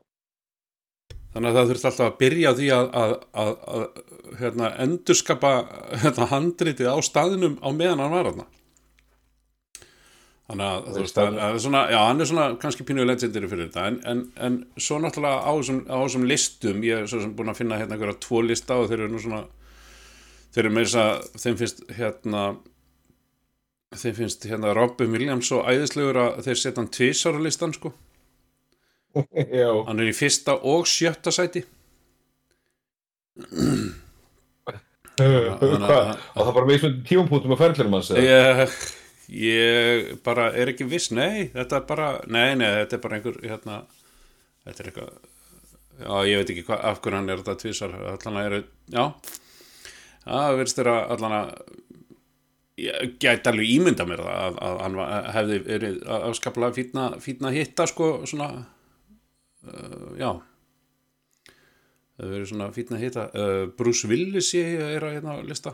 Þannig 1.36 1.50
að 1.52 1.58
það 1.58 1.70
þurfti 1.70 1.88
alltaf 1.90 2.06
að 2.08 2.20
byrja 2.22 2.52
því 2.56 2.68
að, 2.72 2.86
að, 2.96 3.14
að, 3.44 3.50
að 3.76 4.38
hérna, 4.40 4.70
endurskapa 4.86 5.50
hérna, 6.06 6.28
handritið 6.32 6.88
á 6.88 6.98
staðinum 7.04 7.58
á 7.60 7.70
meðan 7.76 8.04
hann 8.06 8.14
var 8.14 8.30
þarna. 8.30 8.46
Þannig 10.46 10.68
að, 10.70 10.88
þú 10.94 11.02
veist, 11.02 11.18
að, 11.18 11.38
að 11.42 11.56
svona, 11.64 11.80
já, 11.90 11.98
hann 12.06 12.22
er 12.22 12.28
svona 12.30 12.44
kannski 12.62 12.86
pínuð 12.86 13.08
legendary 13.10 13.48
fyrir 13.50 13.66
þetta, 13.66 13.86
en, 13.90 13.96
en, 14.12 14.20
en 14.46 14.58
svo 14.78 15.00
náttúrulega 15.02 15.42
á 15.42 15.54
þessum, 15.58 16.26
listum, 16.30 16.84
ég 16.86 17.02
er 17.02 17.08
svo 17.10 17.22
sem 17.24 17.32
búin 17.34 17.50
að 17.50 17.62
finna 17.64 17.80
hérna 17.80 17.96
einhverja 17.98 18.20
tvo 18.22 18.44
lista 18.46 18.78
og 18.78 18.92
þeir 18.92 19.00
eru 19.00 19.16
nú 19.16 19.22
svona, 19.24 19.40
þeir 20.54 20.62
eru 20.68 20.74
með 20.76 20.86
þess 20.86 21.00
að 21.02 21.42
þeim 21.42 21.58
finnst 21.62 21.82
hérna, 21.98 22.44
þeim 24.04 24.18
finnst 24.20 24.46
hérna 24.52 24.74
Robin 24.78 25.16
Williams 25.18 25.50
svo 25.50 25.64
æðislegur 25.66 26.20
að 26.22 26.38
þeir 26.46 26.62
setja 26.62 26.78
hann 26.78 26.92
tvisar 26.94 27.40
á 27.42 27.46
listan, 27.48 27.74
sko. 27.74 27.96
já 29.62 29.72
Hann 29.88 30.04
er 30.04 30.12
í 30.12 30.14
fyrsta 30.14 30.60
og 30.62 30.86
sjötta 30.92 31.34
sæti. 31.34 31.64
og 35.16 35.74
það 36.36 36.46
er 36.46 36.54
bara 36.60 36.68
með 36.70 36.86
tímapunktum 37.08 37.56
á 37.56 37.58
ferðlunum 37.64 37.98
hans 37.98 38.14
eða? 38.14 38.68
Ég, 39.32 40.12
bara 40.26 40.52
er 40.54 40.70
ekki 40.70 40.86
viss, 40.86 41.10
nei, 41.16 41.48
þetta 41.54 41.80
er 41.80 41.86
bara, 41.90 42.10
nei, 42.30 42.52
nei, 42.60 42.68
þetta 42.84 42.98
er 42.98 43.02
bara 43.02 43.18
einhver, 43.18 43.40
hérna, 43.42 43.78
þetta 44.68 44.84
er 44.84 44.90
eitthvað, 44.92 45.32
já, 45.98 46.12
ég 46.30 46.42
veit 46.42 46.52
ekki 46.54 46.66
hvað, 46.68 46.84
af 46.92 47.00
hverju 47.02 47.18
hann 47.18 47.32
er 47.34 47.42
þetta 47.42 47.56
tvisar, 47.64 47.96
allan 48.12 48.38
að 48.38 48.50
eru, 48.50 48.60
já, 48.94 49.06
það 50.28 50.60
verðist 50.60 50.82
þeirra 50.82 50.96
allan 51.16 51.38
að, 51.40 51.50
ég 52.86 53.16
gæti 53.24 53.50
alveg 53.50 53.74
ímynda 53.74 54.06
mér 54.06 54.22
það 54.28 54.44
að, 54.44 54.62
að 54.68 54.84
hann 54.84 55.00
hefði 55.40 55.60
verið 55.72 55.98
afskaplega 56.20 56.78
fítna, 56.78 57.08
fítna 57.26 57.54
hitta, 57.56 57.90
sko, 57.90 58.12
svona, 58.30 58.52
uh, 59.66 60.08
já, 60.22 60.30
það 62.14 62.38
verið 62.38 62.48
svona 62.54 62.70
fítna 62.78 63.02
hitta, 63.02 63.26
uh, 63.34 63.66
Bruce 63.74 64.06
Willis 64.12 64.54
ég 64.54 64.78
er 64.86 65.10
að 65.10 65.18
hérna 65.18 65.40
lista. 65.50 65.74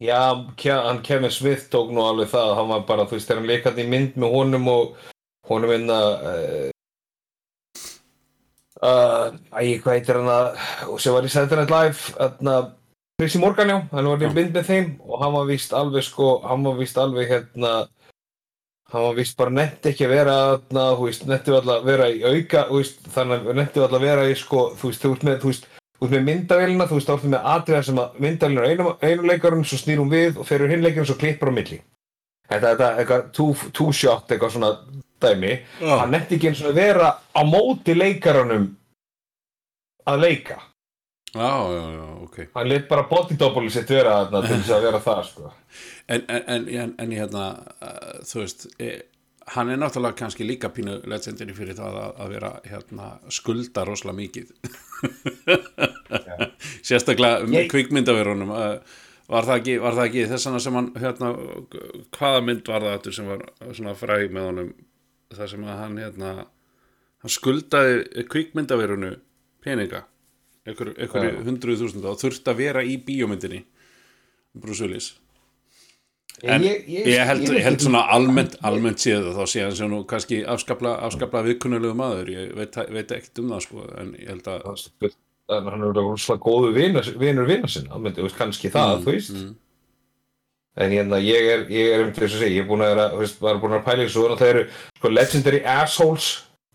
Já, 0.00 0.44
hann 0.60 1.02
Kevin 1.02 1.30
Smith 1.30 1.70
tók 1.72 1.88
nú 1.88 2.02
alveg 2.04 2.28
það 2.28 2.54
hann 2.58 2.68
var 2.68 2.82
bara, 2.88 3.06
þú 3.08 3.16
veist, 3.16 3.28
þegar 3.30 3.38
hann 3.40 3.48
leikandi 3.48 3.84
í 3.86 3.88
mynd 3.88 4.18
með 4.20 4.34
honum 4.34 4.66
og 4.68 5.06
honum 5.48 5.72
einna 5.72 6.00
uh, 6.20 6.66
uh, 8.84 9.30
æ, 9.56 9.80
hvað 9.80 9.94
heitir 9.94 10.20
hann 10.20 10.28
að 10.28 10.50
og 10.92 11.00
sem 11.00 11.16
var 11.16 11.24
í 11.24 11.32
Saturday 11.32 11.64
Night 11.64 11.72
Live 11.72 12.12
þarna, 12.18 12.58
Chrissy 13.16 13.40
Morgan, 13.40 13.72
já, 13.72 13.78
hann 13.94 14.10
var 14.12 14.26
í 14.28 14.32
mynd 14.36 14.58
með 14.58 14.68
þeim 14.68 14.90
og 15.00 15.22
hann 15.22 15.36
var 15.38 15.48
víst 15.48 15.72
alveg, 15.80 16.04
sko, 16.04 16.28
hann 16.44 16.68
var 16.68 16.76
víst 16.82 17.00
alveg 17.00 17.32
hérna 17.32 17.72
hann 18.92 19.08
var 19.08 19.16
vist 19.16 19.40
bara 19.40 19.56
nefndi 19.62 19.94
ekki 19.94 20.06
að 20.06 20.12
vera 20.12 20.36
þarna, 20.42 20.84
þú 20.98 21.08
veist, 21.08 21.24
nefndi 21.32 21.56
alltaf 21.56 21.80
að 21.80 21.88
vera 21.88 22.10
í 22.12 22.20
auka 22.20 22.68
þú 22.68 22.82
veist, 22.82 23.00
þannig 23.16 23.48
að 23.48 23.58
nefndi 23.62 23.82
alltaf 23.86 23.98
að 24.02 24.06
vera 24.10 24.28
í 24.28 24.36
sko, 24.44 24.68
þú 24.76 24.92
veist, 24.92 25.02
þú 25.02 25.16
ert 25.16 25.26
með, 25.30 25.40
þú 25.40 25.54
veist, 25.54 25.68
ert 26.02 26.12
með 26.12 26.24
myndavélina, 26.28 26.86
þú 26.90 26.98
veist, 26.98 27.10
ertu 27.14 27.32
með 27.32 27.50
atriða 27.54 27.82
sem 27.88 28.00
að 28.02 28.20
myndavélina 28.22 28.64
er 28.64 28.74
einu, 28.74 28.94
einu 29.00 29.28
leikarinn, 29.30 29.64
svo 29.64 29.78
snýr 29.80 30.02
hún 30.02 30.12
við 30.12 30.40
og 30.42 30.48
ferur 30.48 30.72
hinn 30.72 30.84
leikarinn, 30.84 31.08
svo 31.08 31.18
klippar 31.20 31.50
á 31.50 31.56
milli. 31.56 31.80
Þetta, 32.46 32.68
þetta, 32.68 32.90
eitthvað, 33.00 33.26
two, 33.34 33.70
two 33.74 33.92
shot, 33.96 34.30
eitthvað 34.30 34.54
svona 34.54 34.72
dæmi, 35.22 35.52
Já. 35.80 35.92
hann 36.02 36.12
nefndi 36.14 36.36
ekki 36.36 36.50
eins 36.52 36.62
og 36.62 36.76
vera 36.76 37.10
á 37.32 37.40
móti 37.48 37.96
leikarunum 37.96 38.68
að 40.06 40.22
leika. 40.22 40.60
Já, 41.36 41.52
já, 41.72 41.82
já, 41.96 42.04
ok. 42.22 42.36
Hann 42.54 42.68
lit 42.68 42.86
bara 42.88 43.08
body 43.10 43.36
double 43.36 43.70
sitt 43.70 43.90
vera 43.90 44.20
þarna 44.24 44.40
til 44.46 44.60
þess 44.60 44.74
að 44.76 44.86
vera 44.88 45.02
það, 45.04 45.22
sko. 45.32 45.52
En, 46.06 46.22
en, 46.30 46.42
en, 46.46 46.66
en, 46.70 46.90
en 47.02 47.12
ég 47.12 47.18
hérna 47.18 47.44
uh, 47.82 48.18
þú 48.22 48.36
veist 48.38 48.60
e, 48.78 48.92
hann 49.54 49.70
er 49.70 49.78
náttúrulega 49.78 50.16
kannski 50.18 50.46
líka 50.46 50.68
pínu 50.74 50.96
legendary 51.06 51.54
fyrir 51.54 51.76
það 51.78 51.98
að, 52.00 52.14
að 52.24 52.32
vera 52.34 52.50
hérna 52.66 53.10
skulda 53.30 53.84
rosalega 53.86 54.18
mikið. 54.18 54.48
Sérstaklega 56.86 57.44
um 57.44 57.52
Ég- 57.54 57.68
kvikmyndaverunum 57.70 58.50
var 58.56 59.46
það 59.48 59.56
ekki, 59.60 59.76
var 59.82 59.96
það 59.98 60.08
ekki 60.08 60.24
þess 60.32 60.46
vegna 60.48 60.62
sem 60.64 60.76
hann 60.78 60.90
hérna, 61.02 61.30
hvaða 62.16 62.42
mynd 62.46 62.68
var 62.70 62.86
það 62.88 63.08
sem 63.16 63.30
var 63.30 63.46
svona 63.74 63.94
fræg 63.98 64.34
með 64.34 64.48
honum? 64.50 64.72
Það 65.34 65.48
sem 65.52 65.64
að 65.66 65.80
hann 65.82 65.96
hérna 65.98 66.32
hann 67.24 67.32
skuldaði 67.34 68.26
kvikmyndaverunu 68.30 69.14
peninga. 69.66 70.04
Einhver, 70.66 70.92
einhver 70.98 71.24
Já. 71.28 71.42
hundruð 71.46 71.80
þúsunda 71.84 72.10
og 72.10 72.18
þurfti 72.18 72.50
að 72.50 72.58
vera 72.58 72.80
í 72.82 72.96
bíómyndinni 73.06 73.60
Bruce 74.58 74.82
Willis 74.82 75.12
En 76.44 76.64
ég, 76.66 76.82
ég, 76.92 77.20
held, 77.24 77.46
ég 77.48 77.62
held 77.64 77.80
svona 77.80 78.02
almennt, 78.12 78.58
almennt 78.66 79.00
séð 79.00 79.30
það 79.30 79.38
þá 79.38 79.46
sé 79.48 79.62
hann 79.64 79.76
sem 79.78 79.88
nú 79.88 80.02
kannski 80.08 80.42
afskapla, 80.52 80.98
afskapla 81.06 81.40
viðkunnulegu 81.46 81.96
maður, 81.96 82.28
ég 82.34 82.50
veit, 82.58 82.76
veit 82.92 83.14
ekkert 83.16 83.40
um 83.40 83.54
það 83.54 83.62
sko, 83.64 83.84
en 84.02 84.10
ég 84.20 84.34
held 84.34 84.50
að 84.52 84.66
Þannig 85.46 85.70
hann 85.76 85.84
er 85.86 85.94
rosalega 85.94 86.42
góðu 86.42 86.72
vinur 86.74 87.08
vinur 87.22 87.70
sinna, 87.70 87.94
almennt, 87.94 88.18
veist, 88.18 88.36
kannski 88.36 88.68
það, 88.74 88.96
þú 89.04 89.12
veist. 89.14 89.36
mm, 89.36 89.54
En 90.76 90.92
hérna, 90.92 91.20
ég 91.24 91.46
er, 91.54 91.62
ég 91.72 91.92
er 91.94 92.02
um 92.04 92.10
til 92.12 92.26
þess 92.26 92.34
að 92.36 92.42
segja, 92.42 92.56
ég 92.58 92.64
er 92.64 92.68
búin 92.68 92.82
að 92.84 92.90
vera, 92.92 93.04
þú 93.14 93.20
veist, 93.22 93.38
var 93.40 93.60
búin 93.62 93.76
að 93.78 93.84
pæla 93.86 94.02
í 94.02 94.08
þessu, 94.10 94.24
og 94.26 94.40
það 94.40 94.50
eru, 94.50 94.64
sko, 94.98 95.12
legendary 95.14 95.60
assholes 95.76 96.26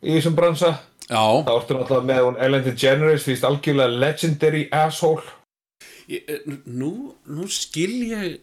í 0.02 0.16
þessum 0.16 0.38
bransa. 0.40 0.72
Já, 1.12 1.22
Það 1.22 1.58
orður 1.60 1.78
náttúrulega 1.82 2.08
með 2.08 2.22
hún 2.26 2.40
Ellen 2.48 2.66
DeGeneres, 2.66 3.28
því 3.28 3.36
algjörlega 3.50 4.00
legendary 4.06 4.64
asshole. 4.72 5.36
ég, 6.10 6.32
nú, 6.66 6.92
nú 7.28 7.46
skil 7.52 7.94
ég 8.10 8.40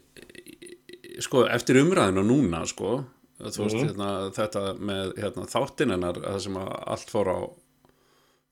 sko, 1.25 1.45
eftir 1.51 1.81
umræðinu 1.83 2.23
núna 2.27 2.65
sko, 2.69 3.05
veist, 3.39 3.59
Mhm. 3.59 3.85
hérna, 3.89 4.11
þetta 4.35 4.63
með 4.79 5.13
hérna, 5.19 5.47
þáttin 5.51 5.93
hennar, 5.95 6.21
það 6.25 6.41
sem 6.45 6.57
allt 6.63 7.11
fór 7.15 7.29
á 7.31 7.39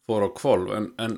fór 0.07 0.23
á 0.23 0.31
kvolf, 0.39 0.71
en, 0.77 0.93
en 1.03 1.17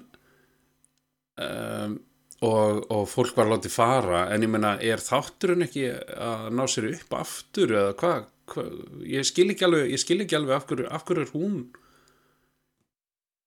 um, 1.40 1.98
og, 2.40 2.84
og 2.94 3.04
fólk 3.10 3.34
var 3.36 3.50
látið 3.50 3.74
fara 3.74 4.20
en 4.32 4.44
ég 4.46 4.50
meina, 4.52 4.76
er 4.80 5.02
þátturinn 5.02 5.66
ekki 5.66 5.88
að 6.14 6.46
ná 6.54 6.64
sér 6.70 6.86
upp 6.94 7.16
aftur 7.18 7.74
eða 7.74 7.92
hvað, 7.98 8.28
hva, 8.54 8.64
ég 9.10 9.26
skil 9.28 9.50
ekki 9.52 9.66
alveg 9.66 9.90
ég 9.92 10.00
skil 10.02 10.20
ekki 10.24 10.38
alveg 10.38 10.56
af 10.56 10.66
hverju, 10.70 10.86
af 10.88 11.04
hverju 11.08 11.26
er 11.26 11.32
hún 11.34 11.60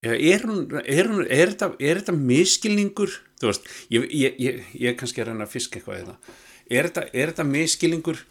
Já, 0.01 0.15
er 0.17 0.41
hún, 0.49 0.63
er 0.81 1.05
hún, 1.11 1.19
er 1.29 1.51
þetta, 1.51 1.67
er 1.77 1.99
þetta 1.99 2.13
miskilningur, 2.17 3.11
þú 3.37 3.51
veist, 3.51 3.67
ég, 3.93 4.07
ég, 4.17 4.39
ég, 4.41 4.63
ég 4.81 4.89
er 4.89 4.95
kannski 4.97 5.21
að 5.21 5.27
reyna 5.29 5.45
að 5.45 5.51
fiska 5.53 5.77
eitthvað 5.77 5.99
í 5.99 6.05
það, 6.07 6.31
er 6.71 6.87
þetta, 6.89 7.03
er 7.13 7.31
þetta 7.33 7.45
miskilningur 7.51 8.21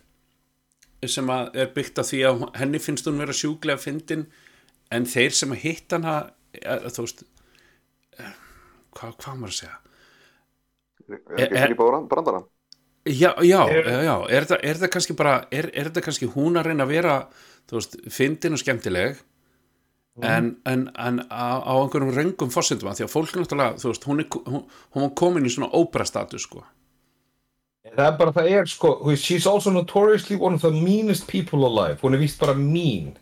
sem 1.09 1.31
að 1.33 1.55
er 1.63 1.71
byggt 1.77 2.01
á 2.01 2.05
því 2.05 2.21
að 2.29 2.43
henni 2.61 2.81
finnst 2.83 3.07
hún 3.09 3.21
vera 3.23 3.37
sjúklega 3.37 3.81
fyndin 3.81 4.27
en 4.93 5.07
þeir 5.09 5.33
sem 5.37 5.53
að 5.55 5.63
hitt 5.65 5.95
hana, 5.97 6.15
þú 6.91 7.05
veist, 7.07 7.23
eh, 8.19 8.33
hvað, 8.99 9.15
hvað 9.23 9.39
maður 9.41 9.55
að 9.55 9.59
segja? 9.61 9.77
Er 11.11 11.45
ekki 11.47 11.57
Er- 11.57 11.65
ekki 11.71 11.79
bara 11.79 12.01
brandara? 12.11 12.43
Já, 13.09 13.31
já, 13.43 13.61
Er- 13.73 13.89
já, 14.05 14.15
er 14.29 14.45
þetta, 14.45 14.59
er 14.63 14.75
þetta 14.77 14.91
kannski 14.93 15.17
bara, 15.17 15.35
er, 15.51 15.71
er 15.73 15.89
þetta 15.89 16.03
kannski 16.05 16.29
hún 16.35 16.59
að 16.61 16.67
reyna 16.69 16.85
að 16.85 16.93
vera, 16.93 17.15
þú 17.71 17.79
veist, 17.79 17.97
fyndin 18.13 18.53
og 18.53 18.61
skemmtileg, 18.61 19.23
en, 20.21 20.51
en, 20.69 20.83
en 21.01 21.23
á, 21.33 21.65
á 21.65 21.73
einhverjum 21.81 22.13
röngum 22.13 22.51
fórsendum 22.53 22.91
að 22.91 22.99
því 23.01 23.07
að 23.07 23.15
fólk 23.15 23.33
náttúrulega, 23.41 23.79
þú 23.81 23.89
veist, 23.95 24.05
hún, 24.11 24.21
er, 24.21 24.29
hún, 24.53 24.67
hún 24.99 25.15
komin 25.17 25.49
í 25.49 25.53
svona 25.55 25.71
ópera 25.73 26.05
status, 26.05 26.45
sko. 26.45 26.61
Það 27.89 28.07
er 28.07 28.17
bara, 28.19 28.33
það 28.37 28.53
er, 28.53 28.69
sko, 28.69 28.93
she's 29.17 29.47
also 29.49 29.71
notoriously 29.73 30.37
one 30.37 30.55
of 30.55 30.63
the 30.63 30.71
meanest 30.71 31.27
people 31.31 31.65
alive. 31.65 31.97
Hún 32.03 32.15
er 32.15 32.21
víst 32.21 32.41
bara 32.41 32.55
mean. 32.55 33.15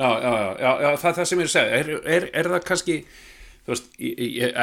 Já, 0.00 0.10
já, 0.22 0.32
já, 0.60 0.70
já, 0.80 0.90
það 0.96 1.10
er 1.10 1.16
það 1.16 1.26
sem 1.28 1.40
ég 1.40 1.42
er 1.42 1.48
að 1.48 1.52
segja, 1.52 1.78
er, 1.78 1.88
er, 2.14 2.26
er 2.40 2.48
það 2.48 2.62
kannski, 2.70 2.94
þú 3.66 3.72
veist, 3.74 3.88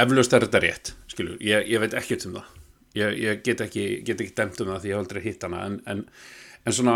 eflaust 0.02 0.34
er 0.34 0.46
þetta 0.48 0.62
rétt, 0.64 0.92
skilur, 1.12 1.36
ég, 1.46 1.68
ég 1.70 1.84
veit 1.84 1.96
ekkert 2.00 2.26
um 2.26 2.38
það, 2.40 2.48
ég, 2.98 3.18
ég 3.22 3.42
get 3.46 3.62
ekki, 3.68 3.84
get 4.08 4.24
ekki 4.24 4.34
dæmt 4.40 4.64
um 4.64 4.72
það 4.72 4.80
því 4.82 4.90
ég 4.90 4.96
hef 4.96 5.04
aldrei 5.04 5.22
hitt 5.28 5.46
hana, 5.46 5.60
en, 5.68 5.76
en, 5.94 6.02
en 6.64 6.78
svona, 6.80 6.96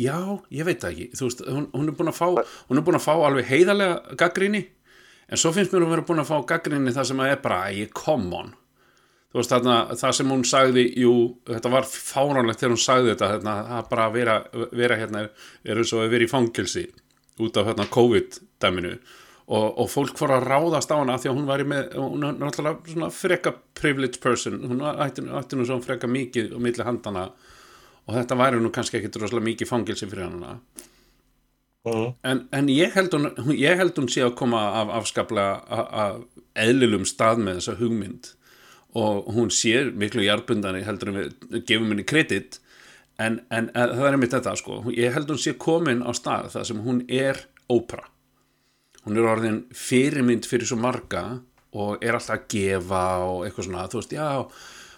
já, 0.00 0.16
ég 0.56 0.70
veit 0.70 0.80
það 0.80 0.94
ekki, 0.94 1.08
þú 1.18 1.28
veist, 1.28 1.44
hún, 1.58 1.68
hún 1.74 1.92
er 1.92 1.98
búin 1.98 2.12
að 2.14 2.20
fá, 2.22 2.26
hún 2.70 2.80
er 2.80 2.86
búin 2.86 3.00
að 3.02 3.06
fá 3.10 3.12
alveg 3.18 3.50
heiðarlega 3.50 4.18
gaggrinni, 4.24 4.64
en 5.28 5.44
svo 5.44 5.52
finnst 5.58 5.74
mér 5.74 5.84
hún 5.84 5.92
vera 5.98 6.08
búin 6.08 6.24
að 6.24 6.30
fá 6.30 6.38
gaggrinni 6.54 6.96
það 6.96 7.10
sem 7.10 7.20
að 7.26 7.34
er 7.34 7.44
bara, 7.44 7.60
ég, 7.76 7.92
come 8.00 8.32
on, 8.38 8.54
þú 9.30 9.38
veist 9.38 9.54
þarna, 9.54 9.76
það 10.00 10.16
sem 10.18 10.32
hún 10.34 10.44
sagði 10.48 10.84
jú, 10.98 11.14
þetta 11.46 11.72
var 11.72 11.86
fáránlegt 11.86 12.62
þegar 12.62 12.74
hún 12.74 12.82
sagði 12.82 13.12
þetta 13.12 13.30
þarna, 13.34 13.56
það 13.68 13.88
bara 13.92 14.06
að 14.06 14.18
vera, 14.18 14.36
vera 14.82 14.98
hérna 14.98 15.24
er 15.24 15.80
eins 15.80 15.94
og 15.94 16.04
að 16.04 16.14
vera 16.16 16.26
í 16.26 16.30
fangilsi 16.30 16.86
út 17.40 17.60
af 17.60 17.70
hérna 17.70 17.86
COVID-dæminu. 17.94 18.96
Og, 19.50 19.78
og 19.82 19.88
fólk 19.90 20.18
fór 20.18 20.36
að 20.36 20.44
ráðast 20.46 20.92
á 20.94 20.98
hana 20.98 21.16
því 21.18 21.30
að 21.30 21.38
hún 21.38 21.46
var 21.48 21.62
með, 21.66 21.94
hún 21.98 22.26
er 22.26 22.36
náttúrulega 22.38 22.92
svona 22.92 23.08
freka 23.14 23.54
privileged 23.78 24.20
person, 24.22 24.60
hún 24.70 24.84
ætti, 24.86 25.24
nú 25.26 25.66
svona 25.66 25.82
freka 25.82 26.10
mikið 26.10 26.52
og 26.54 26.62
milli 26.62 26.86
handana 26.86 27.24
og 28.06 28.14
þetta 28.14 28.38
væri 28.38 28.60
nú 28.62 28.70
kannski 28.74 29.00
ekkit 29.00 29.18
rosalega 29.18 29.48
mikið 29.48 29.70
fangilsi 29.70 30.06
fyrir 30.10 30.28
hana. 30.28 30.54
Mm. 31.80 32.12
en, 32.28 32.42
en 32.52 32.66
ég, 32.68 32.92
held 32.92 33.14
hún, 33.16 33.30
ég 33.56 33.78
held 33.80 33.96
hún 33.96 34.10
sé 34.12 34.20
að 34.20 34.34
koma 34.36 34.58
af 34.82 34.90
afskaplega 34.98 35.80
af 36.04 36.18
eðlilum 36.60 37.06
stað 37.08 37.40
með 37.40 37.56
þessa 37.62 37.76
hugmynd 37.78 38.28
og 38.98 39.28
hún 39.34 39.52
sér 39.54 39.92
miklu 39.94 40.24
jarðbundani 40.26 40.82
heldur 40.86 41.12
en 41.12 41.20
við 41.20 41.64
gefum 41.68 41.92
henni 41.92 42.06
kredit. 42.06 42.60
En, 43.20 43.42
en, 43.52 43.68
það 43.74 44.06
er 44.06 44.16
einmitt 44.16 44.32
þetta 44.32 44.56
sko. 44.56 44.80
Ég 44.96 45.12
held 45.12 45.28
hún 45.30 45.42
sé 45.42 45.52
komin 45.60 46.00
á 46.02 46.10
stað 46.16 46.54
það 46.54 46.70
sem 46.70 46.80
hún 46.86 47.04
er 47.06 47.44
ópera 47.70 48.08
hún 49.06 49.16
er 49.16 49.28
orðin 49.28 49.62
fyrirmynd 49.76 50.48
fyrir 50.48 50.68
svo 50.68 50.78
marga 50.80 51.24
og 51.70 52.02
er 52.04 52.16
alltaf 52.16 52.36
að 52.36 52.46
gefa 52.52 53.02
og 53.24 53.44
eitthvað 53.46 53.68
svona, 53.68 53.88
þú 53.90 54.00
veist, 54.00 54.14
já 54.16 54.28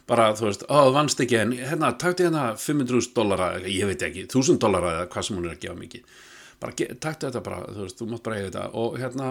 bara, 0.08 0.30
þú 0.37 0.49
veist, 0.49 0.64
ó, 0.66 0.76
þú 0.88 0.94
vannst 0.96 1.20
ekki 1.22 1.38
en 1.38 1.52
hérna, 1.56 1.92
takti 2.00 2.26
hérna 2.26 2.46
500.000 2.58 3.14
dollara 3.16 3.50
ég 3.62 3.90
veit 3.90 4.06
ekki, 4.08 4.26
1000 4.26 4.61
dollara 4.62 4.96
eða 4.96 5.11
hvað 5.12 5.28
sem 5.28 5.38
hún 5.38 5.49
er 5.49 5.54
að 5.54 5.66
gefa 5.66 5.76
mikið. 5.78 6.16
Bara, 6.62 6.75
taktu 6.78 7.28
þetta 7.28 7.44
bara, 7.44 7.61
þú 7.68 7.84
veist, 7.84 8.00
þú 8.00 8.08
mátt 8.11 8.25
bara 8.26 8.38
eiga 8.38 8.49
þetta. 8.49 8.64
Og 8.82 8.99
hérna 9.02 9.28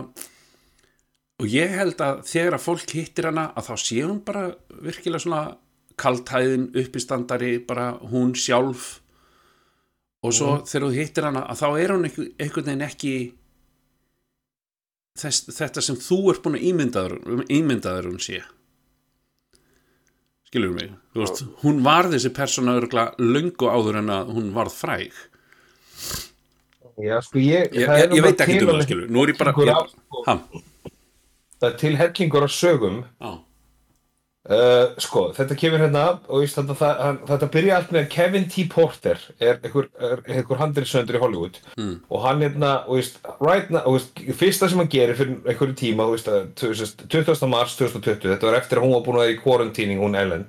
og 1.41 1.49
ég 1.49 1.73
held 1.73 2.01
að 2.05 2.21
þegar 2.29 2.55
að 2.57 2.65
fólk 2.67 2.93
hittir 2.95 3.27
hana 3.31 3.47
að 3.57 3.67
þá 3.71 3.73
sé 3.81 3.99
hún 4.05 4.19
bara 4.25 4.43
virkilega 4.85 5.23
svona 5.25 5.41
kaltæðin 6.01 6.67
uppistandari 6.81 7.55
bara 7.65 7.91
hún 8.11 8.33
sjálf. 8.37 8.99
Og 10.21 10.33
svo 10.37 10.55
þegar 10.69 10.87
þú 10.87 10.95
hittir 10.99 11.25
hana 11.27 11.43
að 11.49 11.61
þá 11.63 11.67
er 11.81 11.93
hún 11.95 12.05
einhver- 12.07 12.31
einhvern 12.37 12.67
veginn 12.69 12.85
ekki 12.87 13.13
þess, 15.17 15.47
þetta 15.57 15.83
sem 15.85 15.97
þú 15.99 16.19
ert 16.31 16.43
búin 16.45 16.57
að 16.59 16.67
ímyndaður, 16.69 17.45
ímyndaður 17.49 18.09
hún 18.11 18.21
sé. 18.21 18.41
Skilur 20.51 20.73
mig? 20.75 20.91
Veist, 21.15 21.45
hún 21.63 21.81
var 21.85 22.09
þessi 22.11 22.31
persóna 22.35 22.77
örgla 22.79 23.09
löngu 23.17 23.69
áður 23.71 24.01
en 24.01 24.09
að 24.13 24.33
hún 24.35 24.49
varð 24.55 24.75
fræg. 24.75 25.13
Já, 27.01 27.17
sko, 27.23 27.39
ég... 27.39 27.71
ég, 27.73 27.87
ég, 27.87 28.13
ég 28.17 28.25
veit 28.25 28.41
ekki 28.43 28.59
um 28.61 28.73
það 28.75 28.83
skilur 28.85 29.09
nú 29.09 29.23
er 29.23 29.31
ég 29.31 29.37
bara 29.39 29.53
ég, 29.65 29.95
Það 31.61 31.69
er 31.71 31.79
til 31.85 31.95
hellingur 32.01 32.43
af 32.49 32.53
sögum 32.57 33.03
á, 33.21 33.31
Uh, 34.49 34.95
sko, 34.97 35.27
þetta 35.37 35.53
kemur 35.53 35.83
hérna 35.83 36.03
og 36.25 36.39
veist, 36.41 36.55
þetta, 36.57 36.73
það, 36.79 37.01
hann, 37.05 37.17
þetta 37.29 37.47
byrja 37.53 37.75
allt 37.75 37.91
með 37.93 38.07
Kevin 38.09 38.47
T. 38.49 38.63
Porter 38.73 39.19
er 39.37 39.59
einhver, 39.61 39.85
er 40.01 40.47
handriðsöndur 40.57 41.19
í 41.19 41.21
Hollywood 41.21 41.59
Mm. 41.77 41.99
og 42.09 42.23
hann 42.23 42.41
hérna, 42.41 42.71
right 43.39 43.69
now, 43.69 43.83
og 43.85 43.99
veist, 43.99 44.17
fyrsta 44.39 44.67
sem 44.67 44.81
hann 44.81 44.89
gerir 44.89 45.13
fyrir 45.19 45.35
einhverju 45.45 45.75
tíma, 45.77 46.09
veist, 46.09 46.25
að 46.25 46.55
20. 46.57 47.05
20. 47.13 47.47
mars 47.53 47.77
2020, 47.77 48.33
þetta 48.33 48.49
var 48.49 48.57
eftir 48.57 48.81
að 48.81 48.87
hún 48.87 48.95
var 48.97 49.05
búin 49.05 49.19
að 49.21 49.25
vera 49.27 49.35
í 49.37 49.41
quarantíning, 49.43 50.01
hún 50.01 50.17
Ellen, 50.17 50.47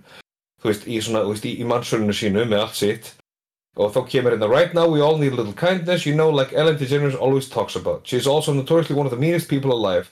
veist, 0.64 0.88
í 0.88 0.96
svona, 1.04 1.26
þú 1.28 1.34
veist, 1.36 1.44
í, 1.52 1.54
í 1.60 1.68
mannsölinu 1.68 2.16
sínu 2.16 2.48
með 2.48 2.64
allt 2.64 2.80
sitt 2.80 3.12
og 3.76 3.92
þá 3.92 4.08
kemur 4.08 4.32
hérna, 4.38 4.48
right 4.48 4.72
now 4.72 4.88
we 4.88 5.02
all 5.04 5.18
need 5.20 5.34
a 5.34 5.36
little 5.36 5.52
kindness, 5.52 6.06
you 6.08 6.16
know, 6.16 6.30
like 6.32 6.54
Ellen 6.56 6.78
DeGeneres 6.80 7.14
always 7.20 7.46
talks 7.52 7.76
about. 7.76 8.08
She's 8.08 8.26
also 8.26 8.54
notoriously 8.54 8.96
one 8.96 9.04
of 9.04 9.12
the 9.12 9.20
meanest 9.20 9.50
people 9.50 9.70
alive. 9.76 10.08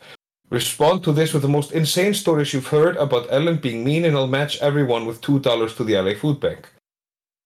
Respond 0.50 1.04
to 1.04 1.12
this 1.12 1.32
with 1.32 1.42
the 1.42 1.48
most 1.48 1.70
insane 1.70 2.12
stories 2.12 2.52
you've 2.52 2.66
heard 2.66 2.96
about 2.96 3.28
Ellen 3.30 3.58
being 3.58 3.84
mean 3.84 4.04
and 4.04 4.16
I'll 4.16 4.26
match 4.26 4.58
everyone 4.60 5.06
with 5.06 5.20
$2 5.20 5.76
to 5.76 5.84
the 5.84 5.96
LA 5.96 6.14
Food 6.14 6.40
Bank. 6.40 6.68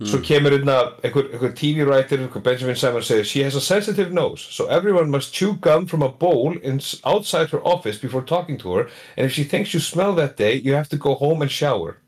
Svo 0.02 0.18
kemur 0.18 0.50
hérna 0.50 0.92
einhver, 1.04 1.30
einhver 1.32 1.52
TV 1.52 1.84
writer, 1.87 2.18
einhver 2.18 2.42
Benjamin 2.42 2.75
Simon 2.75 3.02
segir 3.02 3.25
She 3.25 3.42
has 3.44 3.54
a 3.54 3.61
sensitive 3.61 4.11
nose, 4.12 4.40
so 4.40 4.66
everyone 4.66 5.08
must 5.08 5.32
chew 5.32 5.54
gum 5.54 5.87
from 5.87 6.02
a 6.02 6.08
bowl 6.08 6.56
in, 6.58 6.80
outside 7.04 7.50
her 7.50 7.61
office 7.64 7.99
before 7.99 8.23
talking 8.23 8.58
to 8.58 8.73
her 8.73 8.88
and 9.16 9.26
if 9.26 9.32
she 9.32 9.44
thinks 9.44 9.73
you 9.73 9.80
smell 9.80 10.14
that 10.14 10.37
day, 10.37 10.54
you 10.54 10.75
have 10.75 10.88
to 10.88 10.96
go 10.96 11.14
home 11.14 11.42
and 11.42 11.50
shower. 11.50 11.99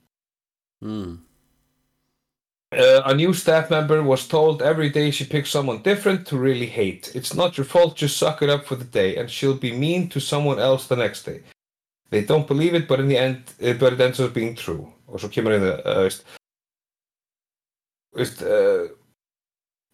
mm. 0.83 1.19
Uh, 2.77 3.01
a 3.07 3.15
new 3.15 3.33
staff 3.33 3.71
member 3.71 4.03
was 4.03 4.29
told 4.29 4.61
every 4.61 4.91
day 4.91 5.11
she 5.11 5.25
picks 5.25 5.49
someone 5.49 5.81
different 5.81 6.27
to 6.27 6.37
really 6.37 6.67
hate. 6.67 7.11
It's 7.15 7.35
not 7.35 7.57
your 7.57 7.65
fault, 7.65 7.97
just 7.97 8.19
suck 8.19 8.43
it 8.43 8.51
up 8.51 8.67
for 8.67 8.77
the 8.77 8.85
day, 8.85 9.17
and 9.17 9.31
she'll 9.31 9.55
be 9.55 9.73
mean 9.73 10.11
to 10.11 10.21
someone 10.21 10.59
else 10.59 10.87
the 10.87 10.97
next 10.97 11.23
day. 11.23 11.41
They 12.11 12.23
don't 12.23 12.47
believe 12.47 12.75
it, 12.75 12.87
but 12.87 13.01
in 13.01 13.09
the 13.09 13.17
end, 13.17 13.45
uh, 13.63 13.73
but 13.75 13.95
it 13.95 14.01
ends 14.01 14.21
up 14.21 14.35
being 14.35 14.55
true. 14.55 14.93
Og 15.09 15.21
svo 15.23 15.31
kemur 15.33 15.55
inn 15.57 15.65
það, 15.65 15.81
uh, 15.87 16.03
veist, 16.03 16.25
veist, 18.19 18.43
uh, 18.43 18.89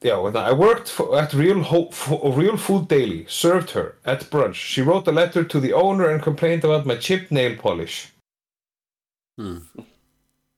já, 0.03 0.17
hérna, 0.17 0.43
I 0.49 0.53
worked 0.53 0.89
for, 0.89 1.17
at 1.21 1.35
Real, 1.35 1.63
Ho 1.63 1.85
for 1.93 2.33
Real 2.33 2.57
Food 2.57 2.89
Daily, 2.89 3.27
served 3.29 3.71
her 3.71 3.95
at 4.05 4.29
brunch. 4.31 4.59
She 4.59 4.83
wrote 4.83 5.07
a 5.07 5.13
letter 5.13 5.45
to 5.45 5.61
the 5.61 5.73
owner 5.73 6.11
and 6.11 6.23
complained 6.23 6.65
about 6.65 6.87
my 6.87 6.97
chipped 6.97 7.31
nail 7.31 7.55
polish. 7.57 8.09
Mm. 9.39 9.63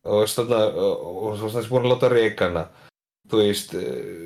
Og 0.05 0.23
veist 0.25 0.39
svo 0.39 1.51
þess 1.55 1.71
búin 1.73 1.89
að 1.89 1.95
láta 1.95 2.13
reyka 2.13 2.51
hana. 2.51 2.69
Þú 3.31 3.41
veist 3.41 3.75
uh, 3.79 4.23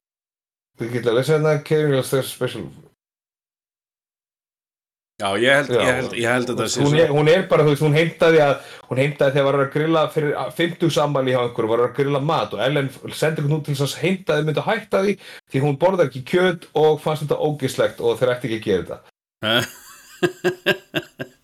þú 0.78 0.92
getur 0.92 1.12
að 1.12 1.18
lesa 1.20 1.36
hérna 1.36 1.56
Caring 1.64 2.04
Stairs 2.06 2.34
Special. 2.34 2.68
Já, 5.18 5.34
ég 5.34 5.50
held, 5.50 5.70
Já. 5.74 5.80
ég 5.82 5.96
held, 5.98 6.12
ég 6.14 6.30
held 6.30 6.50
að 6.52 6.60
það 6.60 6.68
sé 6.70 6.84
er, 7.02 7.08
hún 7.10 7.28
er 7.32 7.40
bara, 7.50 7.64
þú 7.66 7.72
veist, 7.72 7.82
hún 7.82 7.96
heimtaði 7.96 8.38
að 8.44 8.68
hún 8.86 9.00
heimtaði 9.02 9.34
þegar 9.34 9.46
var 9.48 9.56
að 9.64 9.72
grilla 9.72 10.02
fyrir 10.14 10.36
50 10.60 10.92
sammæli 10.94 11.32
hjá 11.34 11.40
einhverju, 11.40 11.70
var 11.72 11.82
að 11.82 11.96
grilla 11.96 12.20
mat 12.22 12.54
og 12.54 12.62
Ellen 12.62 12.90
sendi 13.18 13.42
hún 13.42 13.56
út 13.56 13.64
til 13.66 13.74
þess 13.74 13.96
að 13.98 14.04
heimtaði 14.04 14.46
myndi 14.46 14.62
að 14.62 14.68
hætta 14.68 15.00
því 15.02 15.16
því 15.50 15.64
hún 15.64 15.80
borðar 15.82 16.06
ekki 16.06 16.22
kjöt 16.30 16.68
og 16.78 17.02
fannst 17.02 17.26
þetta 17.26 17.40
ógislegt 17.48 17.98
og 17.98 18.14
þeir 18.20 18.32
ætti 18.36 18.52
ekki 18.52 18.60
að 18.60 18.68
gera 18.68 18.84
þetta 18.86 19.58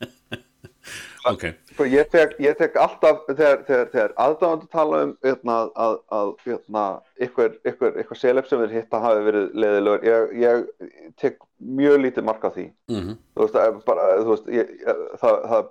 Ok, 1.25 1.45
Sko, 1.73 1.85
ég 1.88 2.09
tek, 2.12 2.35
ég 2.43 2.57
tek 2.59 2.75
alltaf 2.76 3.23
þegar, 3.31 3.62
þegar, 3.64 3.87
þegar 3.93 4.12
aðdáðandi 4.21 4.66
tala 4.73 4.99
um 5.07 5.12
hérna, 5.25 5.54
að, 5.81 5.95
að 6.12 6.33
hérna, 6.45 6.83
ykkur, 7.26 7.54
ykkur, 7.64 7.95
ykkur 8.02 8.19
selef 8.21 8.49
sem 8.50 8.61
við 8.61 8.75
hitta 8.76 9.00
hafi 9.00 9.23
verið 9.25 9.54
leiðilegur 9.57 10.04
ég, 10.04 10.35
ég 10.43 11.14
tek 11.23 11.38
mjög 11.59 11.97
lítið 12.02 12.26
mark 12.28 12.45
á 12.45 12.50
því. 12.52 12.66
Mm 12.93 13.14
þú 13.35 13.47
veist, 13.47 13.57
eh, 13.57 13.78
bara, 13.87 14.09
þú 14.21 14.35
veist 14.35 14.50
ég, 14.52 14.75
það, 15.23 15.38
það 15.52 15.71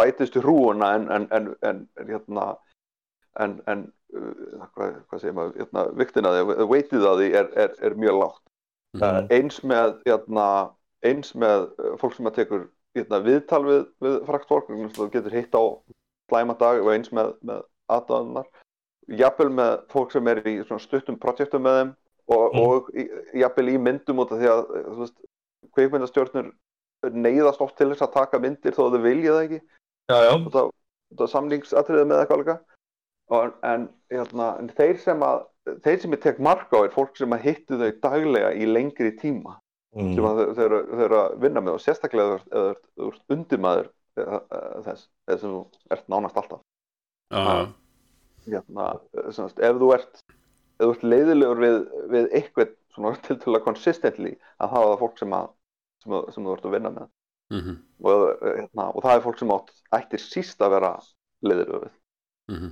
bætist 0.00 0.36
í 0.36 0.42
hrúuna 0.44 0.90
en, 0.98 1.08
en, 1.16 1.26
en, 1.38 1.48
en, 1.70 1.80
hérna 2.10 2.44
en, 3.40 3.56
en 3.72 3.86
uh, 4.16 4.66
hvað, 4.74 4.98
hvað 5.08 5.22
segir 5.22 5.36
maður, 5.38 5.56
hérna, 5.62 5.86
viktin 5.96 6.28
að 6.28 6.36
því 6.36 6.68
veitið 6.74 7.08
að 7.08 7.22
því 7.22 7.30
er, 7.40 7.48
er, 7.64 7.72
er 7.88 7.96
mjög 7.96 8.20
lágt. 8.20 8.44
Mhm. 8.98 9.02
uh, 9.06 9.32
eins 9.32 9.62
með 9.64 9.96
hérna, 10.04 10.46
eins 11.06 11.32
með 11.38 11.70
fólk 12.02 12.18
sem 12.18 12.28
að 12.28 12.38
tekur 12.42 12.68
hérna, 12.96 13.20
viðtal 13.24 13.62
við, 13.66 13.82
við 14.02 14.16
frakt 14.26 14.48
fólk 14.50 14.70
þú 14.96 15.08
getur 15.12 15.36
hitt 15.36 15.54
á 15.54 15.62
slæma 16.30 16.56
dag 16.58 16.80
og 16.82 16.92
eins 16.94 17.10
með, 17.14 17.34
með 17.46 17.62
aðdáðunar 17.90 18.48
jafnvel 19.20 19.50
með 19.50 19.72
fólk 19.90 20.12
sem 20.14 20.28
er 20.30 20.40
í 20.46 20.56
stuttum 20.78 21.18
projektum 21.18 21.66
með 21.66 21.78
þeim 21.80 21.92
og, 22.30 22.54
Mm. 22.54 22.60
og 22.62 22.90
í- 22.94 23.10
jafnvel 23.42 23.68
í 23.72 23.78
myndum 23.78 24.20
út 24.22 24.32
af 24.32 24.38
því 24.38 24.50
að 24.50 25.12
kveikmyndastjórnur 25.74 26.52
neyðast 27.10 27.62
oft 27.64 27.76
til 27.78 27.90
þess 27.90 28.04
að 28.06 28.12
taka 28.14 28.38
myndir 28.42 28.76
þó 28.76 28.84
að 28.86 28.96
þau 28.96 29.02
vilja 29.06 29.32
það 29.32 29.44
ekki. 29.46 29.60
Já, 30.10 30.16
já, 30.26 30.32
út 30.46 30.58
af, 30.60 30.70
út 31.14 31.20
af 31.24 31.30
samlingsatriði 31.32 32.06
með 32.10 32.22
eitthvað 32.24 32.58
og, 33.30 33.54
en, 33.62 33.88
hérna, 34.10 34.58
en 34.58 34.68
þeir 34.74 34.98
sem 34.98 35.20
að 35.22 35.44
þeir 35.84 36.00
sem 36.02 36.14
ég 36.16 36.22
tek 36.24 36.38
mark 36.42 36.72
á 36.74 36.78
er 36.82 36.94
fólk 36.94 37.16
sem 37.16 37.30
að 37.30 37.44
hittu 37.46 37.78
þau 37.78 37.90
daglega 38.02 38.50
í 38.58 38.66
lengri 38.66 39.12
tíma 39.18 39.58
mm. 39.96 40.18
að 40.30 40.40
þau- 40.56 40.66
eru- 41.04 41.20
að 41.20 41.36
vinna 41.42 41.60
með 41.64 41.76
og 41.78 41.84
sérstaklega 41.84 42.38
ef 42.40 42.80
þú 42.96 43.08
ert- 43.10 43.36
undirmaður 43.36 43.88
eh, 44.16 44.34
eh, 44.38 44.82
þess, 44.86 45.06
þess 45.28 45.40
sem 45.44 45.54
þú 45.54 45.62
ert 45.96 46.08
nánast 46.12 46.36
alltaf. 46.42 46.60
Já, 47.30 47.72
hérna, 48.50 48.90
eh, 49.14 49.30
sem 49.30 49.48
sagt, 49.48 49.58
ef 49.62 49.76
þú 49.80 49.94
ert 49.94 50.22
ef 50.80 50.86
þú 50.86 50.90
ert 50.94 51.02
leiðilegur 51.12 51.58
við, 51.60 51.78
við 52.14 52.28
eitthvað 52.40 52.74
svona 52.94 53.14
tiltölulega 53.26 53.64
consistently 53.66 54.32
að 54.58 54.70
það 54.72 54.82
er 54.82 54.90
það 54.90 55.00
fólk 55.04 55.18
sem, 55.20 55.34
að, 55.36 55.48
sem, 56.02 56.12
að, 56.18 56.28
sem 56.34 56.44
þú 56.48 56.54
ert 56.56 56.64
að 56.68 56.76
vinna 56.76 56.92
með. 56.96 57.08
Mhm, 57.50 57.74
og, 58.06 58.20
eh, 58.46 58.54
hérna, 58.60 58.86
og 58.94 59.02
það 59.04 59.16
er 59.16 59.24
fólk 59.26 59.38
sem 59.42 59.52
átt 59.56 59.72
ættir 59.98 60.22
síst 60.22 60.62
að 60.62 60.70
vera 60.76 60.92
leiðilegur 61.44 61.84
við. 61.88 61.96
Mhm, 62.54 62.70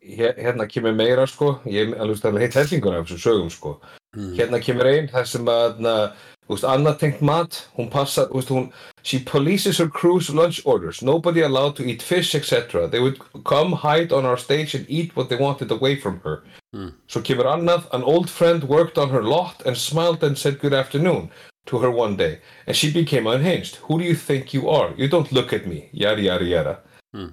Hér- 0.00 0.38
hérna 0.38 0.64
kemur 0.70 0.94
meira 0.96 1.26
sko. 1.28 1.58
Ég 1.66 1.90
er 1.92 1.98
alveg 2.00 2.16
stærlega 2.16 2.46
heitt 2.46 2.54
hellingur 2.56 2.94
af 2.94 3.06
þessum 3.08 3.20
sögum 3.24 3.50
sko. 3.50 3.72
Mhm. 4.14 4.34
hérna 4.38 4.60
kemur 4.62 4.86
einn 4.86 5.08
þar 5.10 5.26
sem 5.26 5.44
að 5.44 5.80
úst, 6.48 6.64
annað 6.64 6.98
tengt 6.98 7.22
mat 7.22 7.68
hún 7.76 7.90
passar, 7.90 8.28
úst, 8.30 8.50
hún 8.50 8.72
she 9.02 9.18
polices 9.18 9.78
her 9.78 9.88
crew's 9.88 10.30
lunch 10.30 10.60
orders. 10.64 11.02
Nobody 11.02 11.40
allowed 11.40 11.76
to 11.76 11.84
eat 11.84 12.02
fish 12.02 12.34
etc 12.34 12.88
they 12.88 13.00
would 13.00 13.18
come 13.44 13.72
hide 13.72 14.12
on 14.12 14.24
our 14.24 14.36
stage 14.36 14.74
and 14.74 14.84
eat 14.88 15.16
what 15.16 15.28
they 15.28 15.36
wanted 15.36 15.70
away 15.70 15.96
from 15.96 16.20
her. 16.24 16.42
Mm. 16.74 16.92
svo 17.08 17.22
kemur 17.22 17.46
annað 17.46 17.86
an 17.92 18.02
old 18.02 18.28
friend 18.28 18.64
worked 18.64 18.98
on 18.98 19.10
her 19.10 19.22
lot 19.22 19.62
and 19.66 19.76
smiled 19.76 20.22
and 20.24 20.36
said 20.36 20.58
good 20.58 20.74
afternoon 20.74 21.30
to 21.66 21.78
her 21.78 21.90
one 21.90 22.16
day. 22.16 22.40
And 22.66 22.76
she 22.76 22.92
became 22.92 23.26
unhinged. 23.26 23.76
Who 23.86 23.98
do 23.98 24.04
you 24.04 24.14
think 24.14 24.52
you 24.52 24.68
are? 24.68 24.92
You 24.96 25.08
don't 25.08 25.32
look 25.32 25.52
at 25.52 25.66
me. 25.66 25.88
Yada 25.92 26.20
yada 26.20 26.44
yada. 26.44 26.78
Mm. 27.14 27.32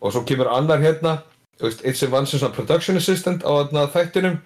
og 0.00 0.12
svo 0.12 0.22
kemur 0.22 0.46
annar 0.46 0.78
hérna 0.78 1.22
veist, 1.60 2.10
vann 2.10 2.26
sem 2.26 2.38
svona 2.38 2.54
production 2.54 2.96
assistant 2.96 3.42
á 3.42 3.66
þættinum 3.92 4.38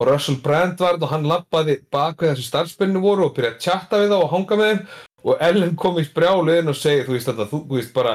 og 0.00 0.08
Russell 0.10 0.40
Brand 0.44 0.80
var 0.80 0.98
og 1.00 1.10
hann 1.10 1.28
lappaði 1.28 1.78
bak 1.92 2.20
við 2.20 2.34
þessi 2.34 2.48
starfspennu 2.50 3.00
voru 3.04 3.28
og 3.28 3.36
byrjaði 3.36 3.56
að 3.56 3.62
chatta 3.64 4.00
við 4.02 4.12
þá 4.12 4.16
og 4.18 4.32
hanga 4.32 4.58
með 4.60 4.72
þeim. 4.72 4.82
Og 5.26 5.40
Ellen 5.42 5.76
kom 5.80 5.96
í 5.98 6.04
brjáliðin 6.16 6.70
og 6.70 6.76
segi 6.78 7.06
þú 7.06 7.16
veist 7.16 7.30
þetta, 7.30 7.46
þú, 7.50 7.62
veist 7.72 7.94
bara 7.94 8.12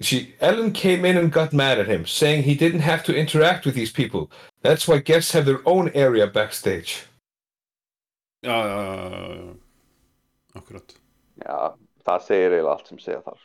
she, 0.00 0.34
Ellen 0.40 0.72
came 0.72 1.04
in 1.04 1.18
and 1.18 1.32
got 1.32 1.52
mad 1.52 1.78
at 1.82 1.90
him 1.90 2.06
saying 2.06 2.44
he 2.44 2.54
didn't 2.54 2.86
have 2.86 3.02
to 3.04 3.16
interact 3.16 3.66
with 3.66 3.74
these 3.74 3.92
people. 3.92 4.30
That's 4.62 4.88
why 4.88 4.98
guests 4.98 5.32
have 5.32 5.44
their 5.44 5.60
own 5.66 5.90
area 5.94 6.26
backstage. 6.26 7.04
Já, 8.42 8.54
já, 8.54 8.82
já, 8.84 8.94
já, 8.94 9.34
já. 9.34 9.54
Akkurat. 10.54 10.94
Já, 11.42 11.74
það 12.06 12.24
segir 12.26 12.52
eiginlega 12.52 12.74
allt 12.74 12.90
sem 12.90 13.00
segja 13.02 13.20
þar 13.26 13.38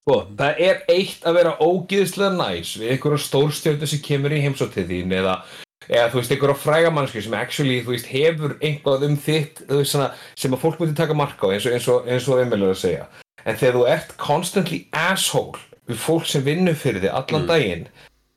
Sko, 0.00 0.16
það 0.38 0.60
er 0.64 0.78
eitt 0.90 1.26
að 1.28 1.36
vera 1.36 1.56
ógeðslega 1.60 2.30
næs 2.34 2.72
við 2.80 2.94
einhverja 2.94 3.24
stórstjöldu 3.26 3.88
sem 3.90 4.00
kemur 4.04 4.32
í 4.32 4.40
heimsótið 4.40 4.88
þín 4.88 5.12
eða, 5.18 5.34
eða 5.90 6.10
þú 6.12 6.20
veist, 6.20 6.34
einhverja 6.34 6.58
frægamannski 6.62 7.22
sem 7.24 7.34
actually, 7.34 7.80
þú 7.82 7.94
veist, 7.94 8.10
hefur 8.10 8.54
einhvað 8.62 9.06
um 9.08 9.16
þitt, 9.18 9.64
þú 9.66 9.80
veist, 9.80 9.94
svona, 9.94 10.12
sem 10.38 10.54
að 10.54 10.62
fólk 10.62 10.78
myndi 10.80 10.96
taka 10.98 11.16
marka 11.18 11.50
á 11.50 11.52
eins 11.56 11.66
og, 11.66 11.74
eins 11.74 11.88
og, 11.90 12.06
eins 12.06 12.28
og 12.30 12.40
er 12.44 12.54
að 12.70 12.78
segja. 12.78 13.08
En 13.44 13.56
þegar 13.56 13.78
þú 13.78 13.84
ert 13.88 14.16
constantly 14.20 14.80
asshole 14.94 15.58
við 15.90 16.00
fólk 16.00 16.28
sem 16.30 16.44
vinnur 16.46 16.78
fyrir 16.78 17.02
þig 17.02 17.14
allan 17.14 17.46
Mm. 17.46 17.48
daginn, 17.50 17.86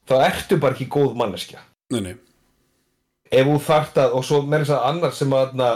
þá 0.09 0.15
ertu 0.25 0.59
bara 0.59 0.73
ekki 0.73 0.89
góð 0.89 1.15
manneskja. 1.15 1.59
Nei, 1.91 2.01
nei, 2.01 2.15
Ef 3.33 3.47
þú 3.47 3.59
þarft 3.65 3.97
að, 3.97 4.13
og 4.13 4.23
svo 4.23 4.41
meira 4.45 4.63
þess 4.63 4.75
að 4.75 4.87
annar 4.89 5.13
sem 5.17 5.31
að, 5.33 5.53
na, 5.57 5.69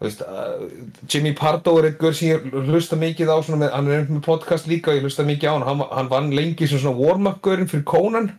veist, 0.00 0.22
uh, 0.22 0.66
Jimmy 1.06 1.32
Pardo 1.32 1.76
er 1.78 1.92
einhver 1.92 2.14
sem 2.14 2.28
ég 2.32 2.48
hlusta 2.66 2.96
mikið 2.98 3.30
á, 3.30 3.38
með, 3.54 3.70
hann 3.70 3.88
er 3.88 4.00
einhver 4.00 4.16
með 4.16 4.24
podcast 4.26 4.66
líka, 4.66 4.94
ég 4.96 5.06
hlusta 5.06 5.22
mikið 5.26 5.46
á 5.46 5.54
hann, 5.58 5.84
hann, 5.92 6.10
vann 6.10 6.32
lengi 6.34 6.66
sem 6.66 6.78
svona 6.78 6.98
warm-up-görinn 6.98 7.70
fyrir 7.70 7.84
Conan. 7.84 8.32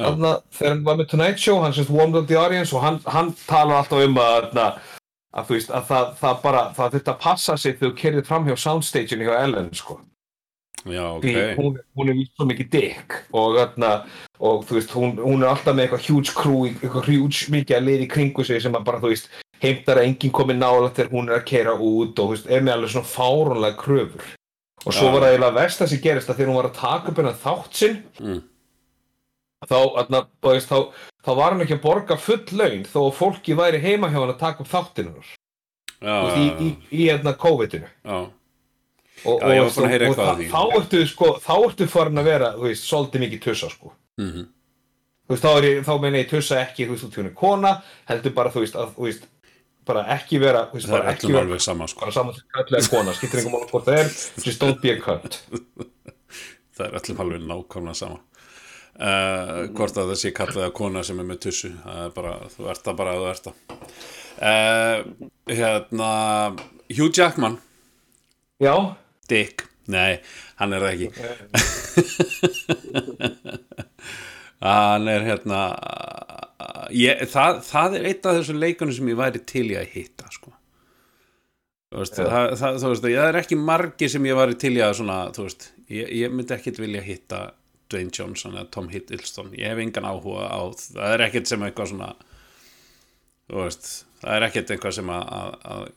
Þarna, 0.00 0.34
þegar 0.56 0.74
hann 0.74 0.84
var 0.86 1.00
með 1.00 1.10
Tonight 1.12 1.42
Show, 1.42 1.58
hann 1.64 1.74
semst 1.76 1.92
warmed 1.94 2.20
up 2.20 2.28
the 2.30 2.38
audience 2.40 2.76
og 2.76 2.84
hann, 2.84 3.00
hann 3.06 3.32
talar 3.46 3.80
alltaf 3.80 4.04
um 4.04 4.20
að, 4.22 4.54
að 5.30 5.50
veist, 5.54 5.72
að 5.74 5.90
það, 5.90 6.14
það 6.20 6.38
bara, 6.44 6.62
það 6.76 6.94
þurfti 6.94 7.12
að 7.14 7.20
passa 7.26 7.56
sig 7.56 7.76
þegar 7.76 7.90
þú 7.90 7.98
kerðið 8.04 8.30
fram 8.30 8.48
hjá 8.48 8.56
soundstageinu 8.64 9.28
hjá 9.28 9.34
Ellen, 9.40 9.68
sko 9.76 10.00
já, 10.88 11.04
ok 11.12 11.26
því 11.26 11.44
hún, 11.58 11.78
hún 11.98 12.12
er 12.12 12.24
svo 12.30 12.48
mikið 12.48 12.72
dick 12.72 13.20
og, 13.30 13.58
þarna, 13.58 13.92
og 14.40 14.66
þú 14.68 14.78
veist, 14.78 14.96
hún, 14.96 15.14
hún 15.20 15.44
er 15.44 15.52
alltaf 15.52 15.76
með 15.76 15.86
eitthvað 15.86 16.08
huge 16.08 16.34
crew, 16.36 16.66
eitthvað 16.72 17.12
huge 17.12 17.52
mikið 17.52 17.78
að 17.78 17.88
liði 17.90 18.10
kringu 18.16 18.46
sig 18.48 18.64
sem 18.64 18.76
að 18.76 18.86
bara, 18.88 19.02
þú 19.02 19.12
veist, 19.12 19.32
heimtar 19.60 20.00
að 20.00 20.08
enginn 20.08 20.34
komi 20.34 20.56
nála 20.56 20.92
þegar 20.96 21.12
hún 21.12 21.28
er 21.28 21.40
að 21.40 21.48
keira 21.50 21.74
út 21.76 22.14
og 22.16 22.30
þú 22.30 22.34
veist, 22.34 22.48
er 22.48 22.62
með 22.64 22.78
alveg 22.78 22.94
svona 22.94 23.10
fárunlega 23.12 23.80
kröfur 23.80 24.28
og 24.80 24.94
svo 24.96 25.10
Já. 25.10 25.12
var 25.12 25.24
það 25.24 25.34
eiginlega 25.34 25.56
verst 25.58 25.82
að 25.84 25.90
sem 25.92 26.02
gerist 26.04 26.30
að 26.30 26.38
þegar 26.38 26.50
hún 26.50 26.58
var 26.60 26.68
að 26.70 26.78
taka 26.80 27.10
upp 27.10 27.20
hennar 27.20 27.40
þátt 27.42 27.76
sinn 27.76 27.98
mm. 28.22 28.38
Þá, 29.68 29.76
þú 30.40 30.54
veist, 30.54 30.70
þá, 30.70 31.04
þá 31.26 31.30
var 31.36 31.52
hann 31.52 31.64
ekki 31.66 31.76
að 31.76 31.84
borga 31.84 32.16
full 32.20 32.42
laun 32.56 32.84
þó 32.88 33.00
að 33.04 33.16
fólki 33.18 33.56
væri 33.58 33.82
heima 33.82 34.08
hjá 34.12 34.20
hann 34.22 34.32
að 34.32 34.42
taka 34.42 34.64
upp 34.64 34.70
þáttinu 34.72 35.24
Já, 36.00 36.14
í, 36.32 36.44
í, 36.44 36.46
í, 36.64 36.68
í 36.96 37.08
hérna 37.10 37.34
COVID-inu. 37.36 37.88
Já, 38.08 38.20
og, 39.28 39.42
Já, 39.44 39.58
og, 39.60 39.66
og, 39.68 40.14
og 40.22 40.38
því. 40.38 40.46
þá 40.48 40.62
ertu 40.78 41.02
sko, 41.10 41.34
þá 41.44 41.52
ertu 41.58 41.88
farin 41.92 42.22
að 42.22 42.30
vera, 42.30 42.54
þú 42.56 42.70
veist, 42.70 42.86
svolítið 42.88 43.24
mikið 43.26 43.42
tussa 43.44 43.68
sko. 43.68 43.92
Mhm, 44.20 44.46
þú 45.28 45.34
veist, 45.34 45.44
þá, 45.44 45.50
er 45.58 45.84
þá 45.84 45.92
meina 46.00 46.22
ég 46.22 46.30
tussa 46.30 46.62
ekki, 46.62 46.86
þú 46.88 46.96
veist, 46.96 47.04
í 47.10 47.20
hún 47.20 47.28
er 47.28 47.36
kona, 47.36 47.74
heldur 48.08 48.34
bara, 48.38 48.54
þú 48.54 48.64
veist, 48.64 48.80
að, 48.80 48.96
þú 48.96 49.06
veist, 49.10 49.28
bara 49.90 50.06
ekki 50.16 50.40
vera, 50.40 50.64
þú 50.70 50.80
það 50.80 50.88
er 50.88 50.96
bara 50.96 51.12
ekki 51.12 51.36
alveg 51.42 51.62
sama 51.66 51.90
sko. 51.90 52.04
bara 52.06 52.16
saman 52.16 52.38
sem 52.38 52.48
kallega 52.56 52.90
kona, 52.94 53.16
skiptir 53.18 53.42
einhver 53.42 53.58
mál 53.58 53.68
hvort 53.74 53.88
það 53.90 54.00
er, 54.00 54.10
just 54.46 54.64
don't 54.64 54.80
be 54.80 54.94
a 54.94 54.98
cunt. 55.04 55.40
það 56.78 56.86
er 56.86 56.98
öllum 57.02 57.22
alveg 57.26 57.44
nákvæmlega 57.44 58.00
sama 58.00 58.20
uh, 59.00 59.66
hvort 59.76 59.96
að 59.96 60.12
það 60.12 60.20
sé 60.22 60.30
kallið 60.36 60.66
að 60.66 60.76
kona 60.76 61.02
sem 61.06 61.20
er 61.22 61.26
með 61.28 61.42
tussu. 61.46 61.70
Það 61.84 62.00
er 62.04 62.12
bara, 62.16 62.32
þú 62.54 62.62
ert 62.72 62.84
það 62.86 62.98
bara 63.00 63.10
að 63.16 63.20
þú 63.20 63.26
ert 63.32 63.44
það. 63.48 63.56
Uh, 64.40 64.98
hérna 65.50 66.10
Hugh 66.92 67.12
Jackman. 67.16 67.56
Já, 68.60 68.74
Dick, 69.30 69.56
nei, 69.88 70.12
hann 70.60 70.74
er 70.76 70.80
það 70.84 70.92
ekki. 70.94 71.08
Hann 74.60 75.08
er 75.08 75.22
hérna 75.24 75.60
ég, 76.92 77.22
það, 77.32 77.60
það 77.64 77.94
er 77.96 78.08
eitt 78.10 78.26
af 78.28 78.36
þessum 78.36 78.58
leikunum 78.60 78.96
sem 78.96 79.08
ég 79.08 79.16
væri 79.20 79.40
til 79.48 79.66
í 79.70 79.76
að 79.80 79.94
hitta 79.94 80.26
sko. 80.34 80.52
Þú 81.90 82.02
veist, 82.02 82.18
það, 82.18 82.50
það, 82.60 82.76
þú 82.82 82.90
veist, 82.92 83.06
það 83.06 83.28
er 83.30 83.38
ekki 83.40 83.58
margi 83.58 84.10
sem 84.12 84.28
ég 84.28 84.36
væri 84.38 84.58
til 84.60 84.74
í 84.76 84.82
að 84.84 84.92
svona, 85.00 85.16
þú 85.34 85.46
veist, 85.46 85.70
ég, 85.90 86.12
ég 86.20 86.34
myndi 86.34 86.54
ekkit 86.54 86.82
vilja 86.82 87.02
hitta 87.06 87.40
Dwayne 87.90 88.14
Johnson 88.14 88.56
eða 88.56 88.70
Tom 88.74 88.90
Hiddleston, 88.92 89.54
ég 89.58 89.72
hef 89.72 89.80
engan 89.82 90.08
áhuga 90.08 90.48
á 90.48 90.60
það 90.80 91.14
er 91.14 91.26
ekkit 91.28 91.50
sem 91.50 91.64
eitthvað 91.66 91.92
svona 91.92 92.12
veist, 93.50 93.90
það 94.22 94.36
er 94.36 94.46
ekkit 94.48 94.74
eitthvað 94.74 94.96
sem 94.98 95.10
að, 95.12 95.32
að, 95.36 95.56
að 95.74 95.88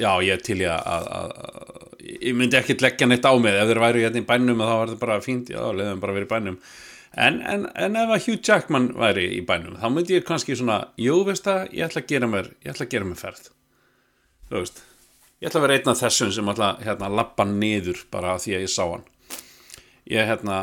já, 0.00 0.10
ég 0.24 0.44
til 0.44 0.58
í 0.62 0.68
að, 0.68 1.10
að, 1.16 1.34
ég 2.08 2.38
myndi 2.38 2.58
ekkit 2.58 2.84
leggja 2.84 3.08
neitt 3.08 3.26
á 3.26 3.32
mig. 3.36 3.56
Ef 3.56 3.68
þeir 3.70 3.82
væru 3.82 4.04
hérna 4.04 4.22
í 4.22 4.28
bænum 4.28 4.62
þá 4.62 4.72
var 4.72 4.92
þetta 4.92 5.04
bara 5.04 5.20
fínt, 5.24 5.52
já, 5.52 5.60
leiðum 5.76 6.02
bara 6.02 6.16
verið 6.16 6.28
í 6.28 6.32
bænum. 6.32 6.58
En, 7.12 7.40
en, 7.44 7.66
en 7.76 7.98
ef 8.00 8.14
að 8.14 8.26
Hugh 8.26 8.40
Jackman 8.40 8.88
væri 8.96 9.26
í 9.36 9.42
bænum, 9.44 9.76
þá 9.80 9.88
myndi 9.92 10.16
ég 10.16 10.24
kannski 10.24 10.56
svona 10.56 10.78
jú, 11.00 11.18
veist 11.28 11.44
það, 11.44 11.66
ég 11.76 11.90
ætla 11.90 12.00
að 12.00 12.14
gera 12.14 12.30
mér 12.32 12.48
ég 12.54 12.72
ætla 12.72 12.86
að 12.86 12.94
gera 12.94 13.08
mér 13.10 13.20
ferð. 13.20 13.50
Þú 14.48 14.62
veist, 14.62 14.84
ég 15.42 15.50
ætla 15.50 15.60
að 15.60 15.66
vera 15.66 15.76
einn 15.76 15.92
af 15.92 16.00
þessum 16.00 16.32
sem 16.32 16.52
ætla 16.54 16.70
hérna, 16.80 17.10
að 17.10 17.18
lappa 17.20 17.46
niður 17.48 18.06
bara 18.14 18.38
því 18.40 18.56
að 18.56 18.64
ég 18.64 18.72
sá 18.72 18.84
hann 18.86 19.04
ég 20.12 20.28
hérna, 20.28 20.60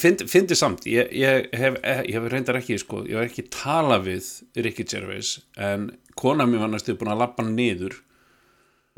fyndi 0.00 0.26
find 0.28 0.54
samt 0.58 0.86
ég, 0.90 1.12
ég, 1.14 1.48
hef, 1.54 1.78
hef 1.84 2.28
reyndar 2.32 2.58
ekki 2.60 2.78
sko, 2.82 3.04
ég 3.06 3.20
hef 3.20 3.30
ekki 3.30 3.46
tala 3.54 4.00
við 4.02 4.28
Ricky 4.58 4.86
Gervais 4.88 5.38
en 5.56 5.90
kona 6.18 6.46
mér 6.48 6.66
var 6.66 6.72
næstu 6.74 6.96
búin 6.98 7.14
að 7.14 7.22
lappa 7.22 7.46
niður. 7.46 8.00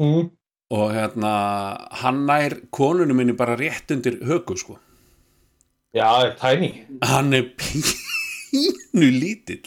Mm. 0.01 0.31
og 0.71 0.93
hérna 0.95 1.31
hann 2.03 2.25
nær 2.29 2.55
konunum 2.75 3.19
minni 3.19 3.35
bara 3.37 3.57
rétt 3.59 3.91
undir 3.91 4.21
högu 4.27 4.57
sko. 4.57 4.79
Já, 5.95 6.31
tiny. 6.39 6.87
Hann 7.03 7.35
er 7.35 7.49
pínu 7.59 9.09
lítill. 9.19 9.67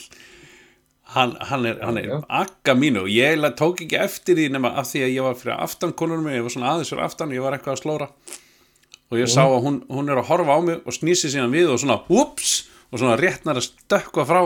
Hann, 1.13 1.35
hann 1.49 1.67
er, 1.67 1.81
hann 1.83 1.99
er 1.99 2.23
akka 2.31 2.73
mínu 2.73 3.03
og 3.03 3.11
ég 3.11 3.43
tók 3.59 3.83
ekki 3.83 3.99
eftir 3.99 4.39
því 4.39 4.47
nema 4.55 4.71
af 4.79 4.87
því 4.89 5.03
að 5.03 5.11
ég 5.13 5.27
var 5.27 5.35
fyrir 5.37 5.59
aftan 5.59 5.93
konunum 5.93 6.23
minni, 6.25 6.39
ég 6.39 6.47
var 6.47 6.55
svona 6.55 6.71
aðeins 6.71 6.93
fyrir 6.93 7.05
aftan 7.05 7.29
og 7.29 7.37
ég 7.37 7.43
var 7.43 7.57
eitthvað 7.57 7.75
að 7.75 7.83
slóra 7.83 8.07
og 9.13 9.19
ég 9.21 9.29
sá 9.29 9.43
að 9.45 9.59
hún, 9.61 9.75
hún 9.93 10.09
er 10.09 10.17
að 10.17 10.29
horfa 10.31 10.55
á 10.57 10.59
mig 10.65 10.77
og 10.81 10.91
snýsi 10.95 11.29
síðan 11.29 11.53
við 11.53 11.67
og 11.73 11.77
svona 11.81 11.99
ups 12.09 12.49
og 12.89 12.97
svona 12.97 13.17
réttnar 13.19 13.59
að 13.59 13.69
stökkva 13.69 14.23
frá. 14.25 14.41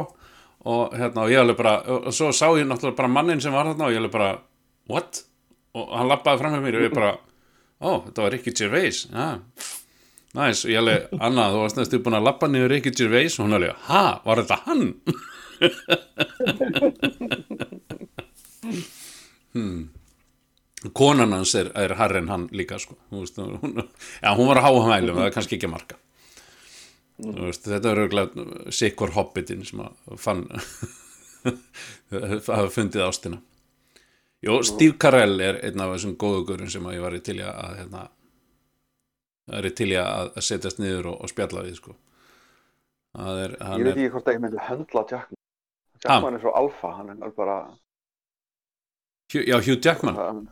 Og 0.67 0.91
hérna 0.97 1.23
og 1.23 1.31
ég 1.31 1.39
alveg 1.39 1.57
bara 1.59 1.73
og 1.87 2.11
svo 2.15 2.27
sá 2.35 2.47
ég 2.59 2.67
náttúrulega 2.67 2.99
bara 2.99 3.11
mannin 3.11 3.41
sem 3.43 3.53
var 3.55 3.65
þarna 3.69 3.87
og 3.87 3.93
ég 3.95 3.99
alveg 4.01 4.15
bara 4.17 4.31
what? 4.91 5.11
og 5.77 5.85
hann 5.93 6.09
lappaði 6.09 6.39
fram 6.41 6.53
með 6.55 6.63
mér 6.65 6.77
og 6.79 6.85
ég 6.87 6.93
bara 6.95 7.11
ó, 7.13 7.89
þetta 8.07 8.23
var 8.23 8.31
Ricky 8.33 8.51
Gervais. 8.57 8.97
Ja. 9.13 9.27
næs, 10.37 10.59
og 10.65 10.71
ég 10.73 10.79
alveg, 10.81 10.99
Anna 11.21 11.43
þú 11.53 11.57
varst 11.63 11.77
næstu 11.79 11.95
búin 12.03 12.17
að 12.17 12.27
lappa 12.27 12.45
niður 12.51 12.71
Ricky 12.73 12.91
Gervais. 12.97 13.33
Og 13.37 13.43
hún 13.45 13.57
alveg, 13.59 13.73
ha, 13.87 14.03
var 14.25 14.37
þetta 14.41 14.57
hann? 14.65 14.83
hmm 19.57 19.81
konan 20.95 21.35
hans 21.35 21.55
er, 21.57 21.71
er 21.75 21.95
harri 21.99 22.21
en 22.21 22.31
hann 22.31 22.47
líka 22.55 22.79
sko. 22.79 22.97
Veist, 23.11 23.37
hún, 23.39 23.83
já, 24.21 24.29
hún 24.37 24.49
var 24.49 24.61
að 24.61 24.67
háa 24.67 24.85
mælum 24.91 25.19
það 25.19 25.29
er 25.29 25.35
kannski 25.35 25.57
ekki 25.57 25.69
að 25.69 25.75
marka 25.77 25.99
Þú 27.17 27.47
veist, 27.47 27.65
þetta 27.65 27.89
er 27.91 28.01
auðvitað 28.03 28.73
sikkur 28.77 29.13
hobbitin 29.15 29.63
sem 29.65 29.79
að 29.81 30.17
fann 30.21 30.43
hafa 32.47 32.67
fundið 32.73 33.07
ástina 33.07 33.39
Jó, 34.45 34.59
Steve 34.61 34.97
Carell 35.01 35.39
er 35.41 35.57
einn 35.65 35.81
af 35.81 35.95
þessum 35.95 36.13
góðu 36.21 36.43
gurin 36.51 36.69
sem 36.69 36.85
að 36.85 36.99
ég 36.99 37.03
var 37.07 37.15
í 37.17 37.21
til 37.25 37.39
í 37.39 37.45
að 37.45 37.79
hérna, 37.79 38.03
er 39.57 39.65
í 39.65 39.71
til 39.73 39.87
í 39.89 39.97
að, 39.97 40.29
að 40.37 40.45
setjast 40.45 40.81
niður 40.81 41.09
og, 41.13 41.23
og 41.25 41.31
spjalla 41.31 41.63
við 41.65 41.79
sko. 41.79 41.95
er, 43.17 43.55
Ég 43.55 43.65
hann 43.65 43.87
veit 43.87 43.95
ekki 43.95 44.11
hvort 44.13 44.27
það 44.27 44.33
ekki 44.35 44.43
myndi 44.45 44.67
höndla 44.67 45.03
Jackman. 45.09 45.41
Jackman 46.03 46.37
er 46.37 46.43
svo 46.45 46.53
alfa, 46.61 46.93
hann 46.99 47.15
er 47.15 47.33
bara... 47.33 47.57
Já, 49.33 49.57
Hugh 49.57 49.81
Jackman 49.83 50.15
Hann, 50.15 50.45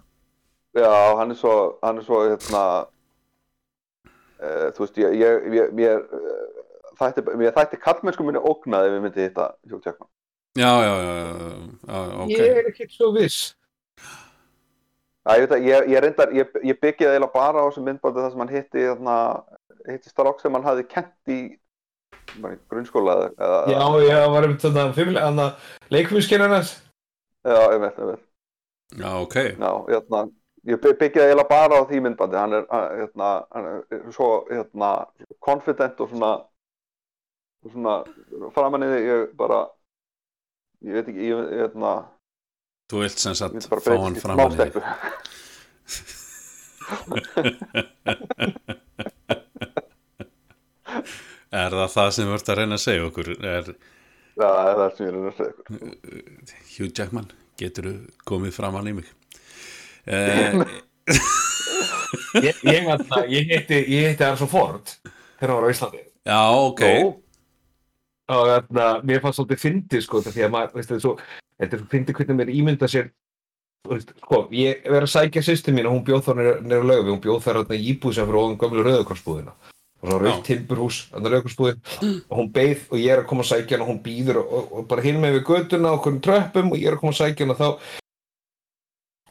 já, 0.76 1.16
hann 1.20 1.32
er 1.32 1.40
svo, 1.40 1.56
hann 1.84 1.98
er 2.02 2.06
svo, 2.06 2.22
hérna, 2.28 2.64
uh, 4.44 4.68
þú 4.76 4.86
veist, 4.86 5.02
ég, 5.02 5.18
ég, 5.22 5.50
ég, 5.56 5.74
mér, 5.78 6.04
uh, 6.04 6.64
þætti, 7.00 7.26
mér 7.40 7.56
þætti 7.56 7.82
kallmennsku 7.84 8.26
minni 8.28 8.42
ógnað 8.44 8.90
ef 8.90 8.96
við 8.96 9.06
myndi 9.06 9.28
hitta 9.28 9.52
Hugh 9.70 9.82
Jackman. 9.86 10.10
já, 10.56 10.72
já, 10.86 10.94
já, 11.04 11.14
já, 11.20 12.00
já, 12.00 12.18
ok 12.24 12.34
ég 12.36 12.60
er 12.62 12.72
ekki 12.72 12.90
svo 12.92 13.12
viss 13.16 13.54
Já, 15.26 15.40
ég 15.40 15.48
veit 15.48 15.54
að, 15.56 15.64
ég, 15.66 15.86
ég 15.90 16.02
reyndar, 16.04 16.34
ég, 16.38 16.50
ég 16.62 16.78
byggði 16.78 17.08
eiginlega 17.10 17.34
bara 17.34 17.64
á 17.66 17.66
þessum 17.66 17.88
myndbaldi 17.90 18.22
þar 18.22 18.34
sem 18.34 18.42
hann 18.44 18.52
hitti, 18.54 18.82
hérna, 18.86 19.16
hitti 19.90 20.12
Starok 20.12 20.44
sem 20.44 20.54
hann 20.54 20.68
hafði 20.68 20.84
kent 20.92 21.32
í, 21.34 21.38
bara 22.44 22.54
í 22.54 22.60
grunnskóla 22.70 23.16
eða, 23.16 23.32
eða, 23.48 23.62
já, 23.74 24.06
ég 24.06 24.28
var 24.36 24.46
um 24.46 24.54
þetta 24.62 24.84
fimmlega 24.94 25.48
leikfumskerjarnas 25.96 26.76
já, 27.42 27.58
ég 27.58 27.82
veit, 27.82 27.98
ég 28.04 28.12
veit. 28.12 28.24
já, 29.02 29.10
ok 29.24 29.38
Já, 29.58 29.72
hérna, 29.90 30.22
ég 30.66 30.80
by- 30.82 30.96
byggði 31.02 31.22
eiginlega 31.26 31.50
bara 31.50 31.78
á 31.78 31.82
því 31.90 31.98
myndbandi, 32.06 32.38
hann 32.42 32.54
er, 32.58 32.64
hérna, 32.72 33.28
hann 33.54 33.66
er 33.72 33.78
svo, 34.16 34.30
hérna, 34.50 34.90
confident 35.46 35.96
og 36.02 36.08
svona, 36.12 36.32
og 37.66 37.70
svona, 37.76 37.94
framanniði, 38.56 39.00
ég 39.06 39.20
bara, 39.38 39.60
ég 40.86 40.92
veit 41.00 41.08
ekki, 41.14 41.24
ég, 41.32 41.38
hérna, 41.62 41.92
þú 42.92 42.98
vilt 43.06 43.20
sem 43.22 43.36
sagt 43.38 43.54
fá 43.70 43.74
hann 43.98 44.16
breytast 44.16 44.18
í 44.18 44.20
fram 44.26 44.38
að 44.40 44.44
þig 44.56 44.56
smástelpu. 44.56 44.82
Er 51.56 51.72
það 51.72 51.92
það 51.94 52.10
sem 52.18 52.32
ert 52.36 52.50
að 52.52 52.58
reyna 52.60 52.76
að 52.78 52.82
segja 52.84 53.04
okkur? 53.08 53.28
Er 53.40 53.64
það 54.36 54.56
er 54.70 54.76
það 54.82 54.90
sem 54.98 55.06
ég 55.06 55.12
er 55.14 55.18
að 55.30 55.38
segja 55.38 55.54
ykkur. 55.54 55.78
Hugh 56.76 56.92
Jackman, 57.00 57.28
getur 57.62 57.84
þú 57.88 57.94
komið 58.28 58.52
fram 58.58 58.76
hann 58.76 58.90
í 58.92 58.94
mig? 58.98 59.08
Eh, 60.06 60.58
ég, 62.46 62.64
ég, 62.64 62.82
ég, 62.86 63.06
ég 63.32 63.54
hitti 63.54 63.78
ég 63.82 64.10
hitti 64.12 64.26
Harrison 64.26 64.52
Ford 64.52 64.98
þegar 65.06 65.52
hann 65.52 65.60
var 65.60 65.70
á 65.70 65.74
Íslandi. 65.74 66.02
Já, 66.26 66.42
ok. 66.56 66.84
Nú, 66.86 67.14
og 68.32 68.48
þarna, 68.50 68.88
mér 69.06 69.22
fannst 69.22 69.40
svolítið 69.40 69.62
fyndið 69.62 70.04
sko 70.06 70.22
því 70.26 70.48
að 70.48 70.56
maður, 70.56 70.74
veist, 70.78 70.90
þetta 70.90 70.98
er 70.98 71.04
svo 71.04 71.14
þetta 71.60 71.78
er 71.78 71.82
svo 71.82 71.92
fyndið 71.92 72.18
hvernig 72.20 72.40
mér 72.40 72.52
ímynda 72.56 72.90
sér 72.90 73.12
veist, 73.90 74.14
sko, 74.24 74.42
ég 74.56 74.84
verið 74.88 75.08
að 75.08 75.14
sækja 75.14 75.46
sýstir 75.46 75.76
mín 75.76 75.90
og 75.90 75.98
hún 75.98 76.06
bjóð 76.08 76.24
þar 76.30 76.42
nýra 76.66 76.90
lögu 76.90 77.14
hún 77.14 77.24
bjóð 77.24 77.44
þar 77.46 77.62
í 77.76 77.82
íbúð 77.94 78.18
sem 78.18 78.30
fyrir 78.30 78.42
ofan 78.42 78.60
gömlu 78.64 78.86
rauðakorsbúðina 78.88 79.54
og 80.02 80.10
svo 80.10 80.22
rauð 80.22 80.40
timburhús 80.48 81.02
þarna 81.12 81.34
rauðakorsbúðin 81.34 81.84
og 82.30 82.40
hún 82.40 82.50
beið 82.56 82.88
og 82.90 82.98
ég 83.04 83.14
er 83.14 83.22
að 83.22 83.30
koma 83.30 83.46
að 83.46 83.52
sækja 83.52 83.78
hana 83.78 83.86
og 83.86 83.92
hún 83.94 84.02
býður 84.06 84.42
og, 84.42 84.50
og, 84.50 84.74
og 84.80 84.90
bara 84.90 85.06
hinn 85.06 85.22
með 85.22 85.38
við 85.38 85.46
götuna 85.52 85.92
og 85.92 86.02
okkur 86.02 86.20
tröppum 86.26 86.74
og 86.74 86.82
ég 86.82 86.90
er 86.90 86.98
að 86.98 87.04
koma 87.04 87.14
að 87.14 87.22
sækja 87.22 87.46
hana 87.46 87.60
þá 87.62 87.70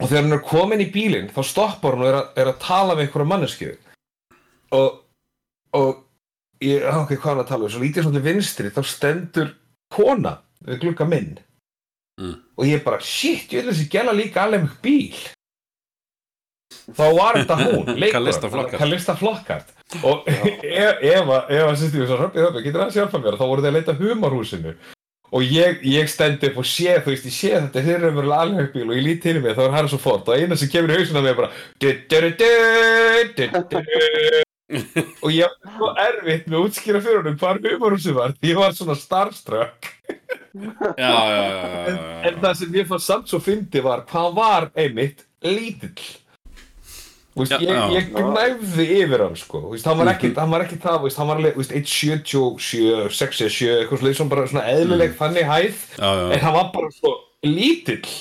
og 0.00 0.08
þegar 0.08 0.26
hún 0.26 0.36
er 0.36 0.44
komin 0.46 0.82
í 0.82 0.90
bílinn 0.94 1.30
þá 1.34 1.40
stoppar 1.46 1.96
hún 1.96 2.04
og 2.06 2.10
er 2.10 2.18
að, 2.18 2.30
er 2.42 2.50
að 2.50 2.60
tala 2.64 2.96
með 2.96 3.06
einhverja 3.06 3.30
manneskju. 3.30 3.74
Og, 4.74 4.98
og 5.78 5.90
ég, 6.64 6.82
á, 6.82 6.98
ok, 7.04 7.14
hvað 7.14 7.30
er 7.30 7.34
hann 7.34 7.44
að 7.44 7.52
tala 7.52 7.68
um, 7.68 7.74
svo 7.74 7.84
lítið 7.84 8.06
svona 8.06 8.18
til 8.18 8.26
vinstri, 8.26 8.72
þá 8.74 8.82
stendur 8.90 9.54
kona 9.94 10.38
við 10.64 10.82
glugga 10.86 11.08
minn. 11.08 11.34
Mm. 12.14 12.34
og 12.54 12.68
ég 12.68 12.84
bara, 12.84 13.00
shit, 13.02 13.48
ég 13.50 13.64
vil 13.64 13.72
þessi 13.72 13.88
gæla 13.90 14.12
líka 14.14 14.44
alveg 14.44 14.68
með 14.68 14.74
bíl. 14.84 15.22
Þá 16.94 17.06
var 17.16 17.38
þetta 17.40 17.56
hún. 17.58 17.88
Kalista 18.78 19.16
Flockhart 19.18 19.72
og 20.02 20.28
ef 20.30 21.02
Eva, 21.14 21.40
Eva 21.50 21.72
sýtti 21.78 22.00
við 22.00 22.08
svo 22.08 22.18
hrappið 22.20 22.46
höfum, 22.46 22.62
getur 22.64 22.84
það 22.84 22.98
hjálpa 22.98 23.20
mér, 23.22 23.38
þá 23.38 23.44
voru 23.44 23.64
þið 23.64 23.70
að 23.70 23.76
leita 23.78 23.96
humarhúsinu 23.98 24.74
og 25.34 25.42
ég, 25.42 25.82
ég 25.90 26.10
stend 26.10 26.44
upp 26.46 26.60
og 26.62 26.68
sé, 26.68 26.94
þú 27.02 27.10
veist, 27.10 27.26
ég 27.26 27.34
sé 27.34 27.52
þetta 27.56 27.82
þeir 27.82 27.96
eru 27.96 28.14
verið 28.20 28.34
alveg 28.38 28.72
bíl 28.74 28.86
og 28.86 28.96
ég 28.98 29.06
lít 29.08 29.22
til 29.24 29.40
mig 29.42 29.56
þá 29.56 29.64
er 29.66 29.76
hann 29.76 29.90
svo 29.90 30.00
fort 30.02 30.30
og 30.30 30.38
eina 30.38 30.58
sem 30.58 30.70
kemur 30.70 30.94
í 30.94 31.34
bara 31.34 31.50
du, 31.82 31.90
du, 31.90 32.20
du, 32.38 32.50
du, 33.34 33.46
du, 33.70 34.42
og 35.24 35.30
ég 35.34 35.50
var 35.50 35.74
svo 35.76 35.90
erfitt 36.06 36.46
með 36.48 36.58
að 36.58 36.68
útskýra 36.68 37.02
fyrir 37.04 37.20
honum 37.20 37.38
hvar 37.40 37.60
humarhúsið 37.64 38.16
var 38.16 38.34
því 38.38 38.52
ég 38.52 38.60
var 38.60 38.76
svona 38.76 38.96
starstruck. 38.98 39.90
Já, 40.54 41.10
já, 41.10 41.10
já, 41.34 41.44
já, 41.50 41.70
en, 41.90 41.96
en 42.28 42.36
það 42.44 42.58
sem 42.60 42.76
ég 42.78 42.90
fann 42.90 43.02
samt 43.02 43.30
svo 43.30 43.40
fyndi 43.42 43.82
var 43.82 44.04
hvað 44.10 44.36
var 44.36 44.68
einmitt 44.78 45.24
lítill 45.42 46.06
veist, 47.42 47.52
Já, 47.54 47.58
ég, 47.64 47.94
ég 47.96 48.10
gnæfði 48.14 48.84
yfir 49.00 49.24
hann 49.24 49.34
sko, 49.40 49.60
Þú 49.64 49.72
veist, 49.74 49.88
hann 49.90 49.98
var 49.98 50.10
ekki, 50.12 50.30
hann 50.38 50.52
var 50.54 50.64
ekki 50.66 50.78
það, 50.84 50.98
þú 51.00 51.08
veist, 51.08 51.18
hann 51.18 51.30
var 51.32 51.40
alveg, 51.40 51.56
þú 51.56 51.62
veist, 51.64 51.74
1.77, 51.80 53.08
67, 53.18 53.72
eitthvað 53.80 54.02
svona, 54.04 54.14
svona 54.20 54.34
bara 54.34 54.46
svona 54.52 54.66
eðlileg 54.74 55.16
þannig 55.18 55.48
hæð, 55.50 55.82
já, 55.98 56.10
já. 56.20 56.28
en 56.36 56.44
hann 56.46 56.56
var 56.60 56.70
bara 56.76 56.92
svo 56.94 57.14
lítill, 57.44 58.12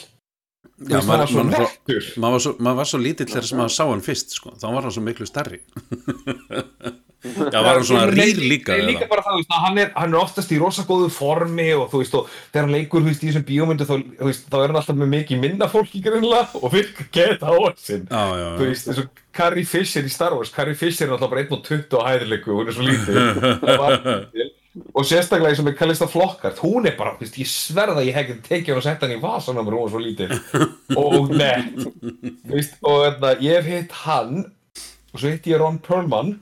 hann 0.89 1.07
var 1.11 1.27
svo 1.29 1.43
maður- 1.45 1.67
nettur. 1.69 2.09
maður 2.17 2.37
var 2.39 2.45
svo, 2.47 2.55
maður 2.59 2.79
var 2.81 2.91
svo 2.93 3.01
lítill 3.05 3.29
þegar 3.29 3.49
sem 3.51 3.61
maður 3.61 3.75
sá 3.77 3.83
hann 3.91 4.05
fyrst 4.09 4.33
sko. 4.39 4.55
þá 4.57 4.65
var 4.73 4.81
hann 4.87 4.95
svo 4.97 5.05
miklu 5.05 5.29
stærri 5.29 5.61
Já, 7.23 7.59
var 7.63 7.77
hann 7.77 7.85
svona 7.87 8.07
rýr 8.11 8.39
líka 8.43 8.75
nei, 8.75 8.89
líka 8.91 9.07
bara 9.07 9.23
það, 9.23 9.37
veist, 9.39 9.53
hann 9.63 9.77
er, 9.79 9.91
hann 9.95 10.11
er 10.11 10.19
oftast 10.19 10.51
í 10.51 10.59
rosa 10.59 10.83
góðu 10.87 11.07
formi 11.13 11.69
og 11.77 11.85
þú 11.93 12.01
veist, 12.01 12.17
og 12.19 12.31
þegar 12.51 12.65
hann 12.65 12.75
leikur, 12.75 13.05
veist, 13.05 13.23
í 13.23 13.29
þessum 13.29 13.45
bíómyndu 13.47 13.87
þá, 13.87 13.93
þá 14.51 14.57
er 14.59 14.65
hann 14.65 14.79
alltaf 14.81 14.97
með 14.99 15.11
mikið 15.13 15.43
minna 15.43 15.69
fólki 15.71 16.01
grunlega 16.03 16.49
og 16.63 16.73
virkar 16.73 17.07
geta 17.15 17.47
á 17.47 17.55
sinn 17.79 18.09
Já, 18.09 18.23
já, 18.41 18.47
þú 18.59 18.67
veist, 18.67 18.89
eins 18.91 19.03
og 19.05 19.21
Carrie 19.33 19.65
Fisher 19.65 20.05
í 20.05 20.11
Star 20.13 20.35
Wars. 20.35 20.51
Carrie 20.53 20.77
Fisher 20.77 21.07
er 21.07 21.15
alltaf 21.15 21.31
bara 21.31 21.45
1.20 21.47 21.95
á 21.95 22.01
hæðileiku 22.11 22.53
og 22.53 22.59
hún 22.59 22.69
er 22.69 22.75
svo 22.75 22.85
lítið 22.85 24.51
og 24.73 25.05
sérstaklega 25.05 25.51
eins 25.53 25.59
og 25.61 25.67
með 25.67 25.75
Kalista 25.77 26.07
Flokkart 26.09 26.59
hún 26.63 26.87
er 26.89 26.95
bara, 26.97 27.13
veist, 27.19 27.37
ég 27.37 27.49
sverða 27.49 28.01
að 28.01 28.07
ég 28.09 28.15
hef 28.17 28.23
ekki 28.25 28.47
tekið 28.47 28.71
hann 28.73 28.79
og 28.81 28.85
sett 28.87 29.03
hann 29.05 29.13
í 29.13 29.19
vasan 29.21 29.59
á 29.59 29.61
mér, 29.61 29.75
hún 29.77 29.85
var 29.85 29.93
svo 29.93 30.01
lítið 30.01 30.31
og 30.97 31.33
nett. 31.33 31.83
Þú 32.43 32.55
veist, 32.55 32.79
og 32.81 33.03
þarna, 33.03 33.33
ég 33.45 33.59
hef 33.59 33.69
hitt 33.69 33.93
hann 34.03 34.33
og 35.13 35.21
svo 35.21 35.29
hitt 35.29 35.49
ég 35.49 35.61
Ron 35.61 35.77
Perlman 35.85 36.33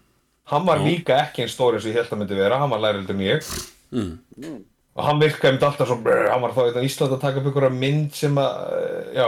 hann 0.49 0.65
var 0.65 0.79
líka 0.79 1.17
ekki 1.25 1.43
eins 1.43 1.53
stóri 1.55 1.77
og 1.77 1.85
ég 1.85 1.93
held 1.99 2.11
að 2.11 2.19
myndi 2.21 2.35
vera, 2.35 2.57
hann 2.59 2.69
var 2.69 2.79
lærildur 2.79 3.19
ég. 3.21 3.45
Mm. 3.91 4.63
og 4.95 5.03
hann 5.05 5.19
virkaði 5.19 5.57
um 5.57 5.65
alltaf 5.67 5.87
svo 5.87 5.97
brr, 6.03 6.29
hann 6.31 6.41
var 6.41 6.51
þá 6.55 6.79
í 6.81 6.85
Ísland 6.87 7.13
að 7.15 7.21
taka 7.21 7.39
upp 7.39 7.45
einhverja 7.51 7.69
mynd 7.75 8.13
sem 8.15 8.35
að, 8.35 8.53
eh, 8.77 9.13
já. 9.19 9.27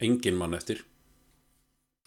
Engin 0.00 0.36
mann 0.36 0.54
eftir. 0.54 0.82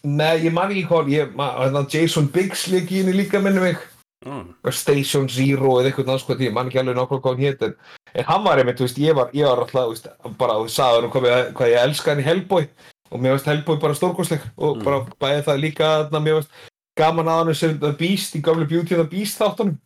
Nei, 0.04 0.40
ég 0.46 0.54
man 0.54 0.72
ekki 0.72 0.88
hvað, 0.88 1.10
hérna, 1.12 1.86
Jason 1.92 2.28
Biggs 2.28 2.68
leik 2.72 2.92
í 2.92 3.02
henni 3.02 3.14
líka 3.14 3.42
minni 3.42 3.60
mig. 3.60 3.78
Já, 4.26 4.72
Station 4.72 5.28
Zero 5.32 5.78
eða 5.80 5.90
eitthvað 5.92 6.10
náttúrulega 6.10 6.48
ég 6.50 6.54
man 6.54 6.68
ekki 6.70 6.80
alveg 6.82 6.96
nákvæmlega 6.98 7.22
hvað 7.24 7.36
hann 7.36 7.44
hét 7.46 7.62
en, 7.64 7.76
en 8.16 8.26
hann 8.28 8.44
var 8.44 8.58
einmitt, 8.60 8.82
veist, 8.84 8.98
ég 9.00 9.16
var, 9.16 9.30
ég 9.34 9.48
var 9.48 9.62
alltaf 9.64 9.90
veist, 9.90 10.10
bara, 10.38 10.58
þú 10.60 10.72
sagði 10.74 11.02
hann 11.02 11.14
hvað, 11.14 11.54
hvað 11.56 11.72
ég 11.72 11.84
elska 11.84 12.12
hann 12.12 12.20
í 12.24 12.28
Hellboy. 12.28 12.68
Og 13.10 13.22
mér 13.24 13.38
veist 13.38 13.48
Hellboy 13.48 13.80
bara 13.80 13.96
stórkostleg 13.96 14.44
og 14.58 14.78
Mm. 14.78 14.84
bara 14.84 15.00
bæði 15.24 15.46
það 15.48 15.62
líka 15.64 15.86
þarna, 16.04 16.24
mér 16.26 16.36
veist 16.40 16.52
gaman 17.00 17.30
að 17.32 17.40
hann 17.44 17.58
sem 17.62 17.78
The 17.82 17.92
Beast 18.00 18.36
í 18.38 18.42
gamle 18.46 18.68
Beauty 18.70 18.96
and 18.98 19.04
the 19.06 19.10
Beast 19.16 19.40
þáttunum. 19.42 19.78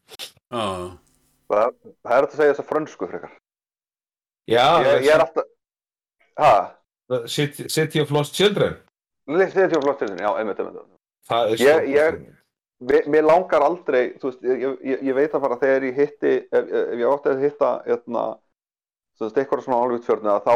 Já, 0.54 0.66
Það 1.54 1.74
það 2.04 2.16
er 2.18 2.26
að 2.28 2.36
segja 2.38 2.54
þess 2.54 2.64
að 2.64 2.70
frönsku 2.72 3.08
frekar. 3.12 3.34
Já, 4.50 4.66
Ég, 4.84 5.04
ég 5.08 5.14
er 5.14 5.24
alltaf, 5.24 5.46
ha, 6.42 6.54
City, 7.30 7.68
City 7.70 8.02
of 8.02 8.12
Lost 8.12 8.34
Children. 8.36 8.78
Er 9.30 9.50
flott 9.80 10.00
til 10.02 10.10
þinn, 10.10 10.20
já, 10.20 10.32
einmitt, 10.40 10.60
einmitt. 10.60 10.88
Það 11.30 11.54
Ég- 11.64 11.92
ég- 11.94 12.24
Mér, 12.84 13.24
langar 13.24 13.62
aldrei, 13.64 14.18
þú 14.20 14.28
veist, 14.28 14.42
ég, 14.44 14.64
ég, 14.84 15.04
ég 15.08 15.16
veit 15.16 15.32
að 15.32 15.42
bara 15.46 15.56
þegar 15.56 15.84
ég 15.88 15.96
hitti, 15.96 16.32
ef, 16.52 16.66
ef 16.68 16.98
ég 17.00 17.08
átti 17.08 17.30
að 17.32 17.44
hitta, 17.46 17.70
hérna, 17.86 18.24
þú 19.16 19.24
veist, 19.24 19.38
eitthvað 19.40 19.62
svona 19.64 19.78
Hollywoodfjörnu, 19.80 20.34
þá, 20.44 20.56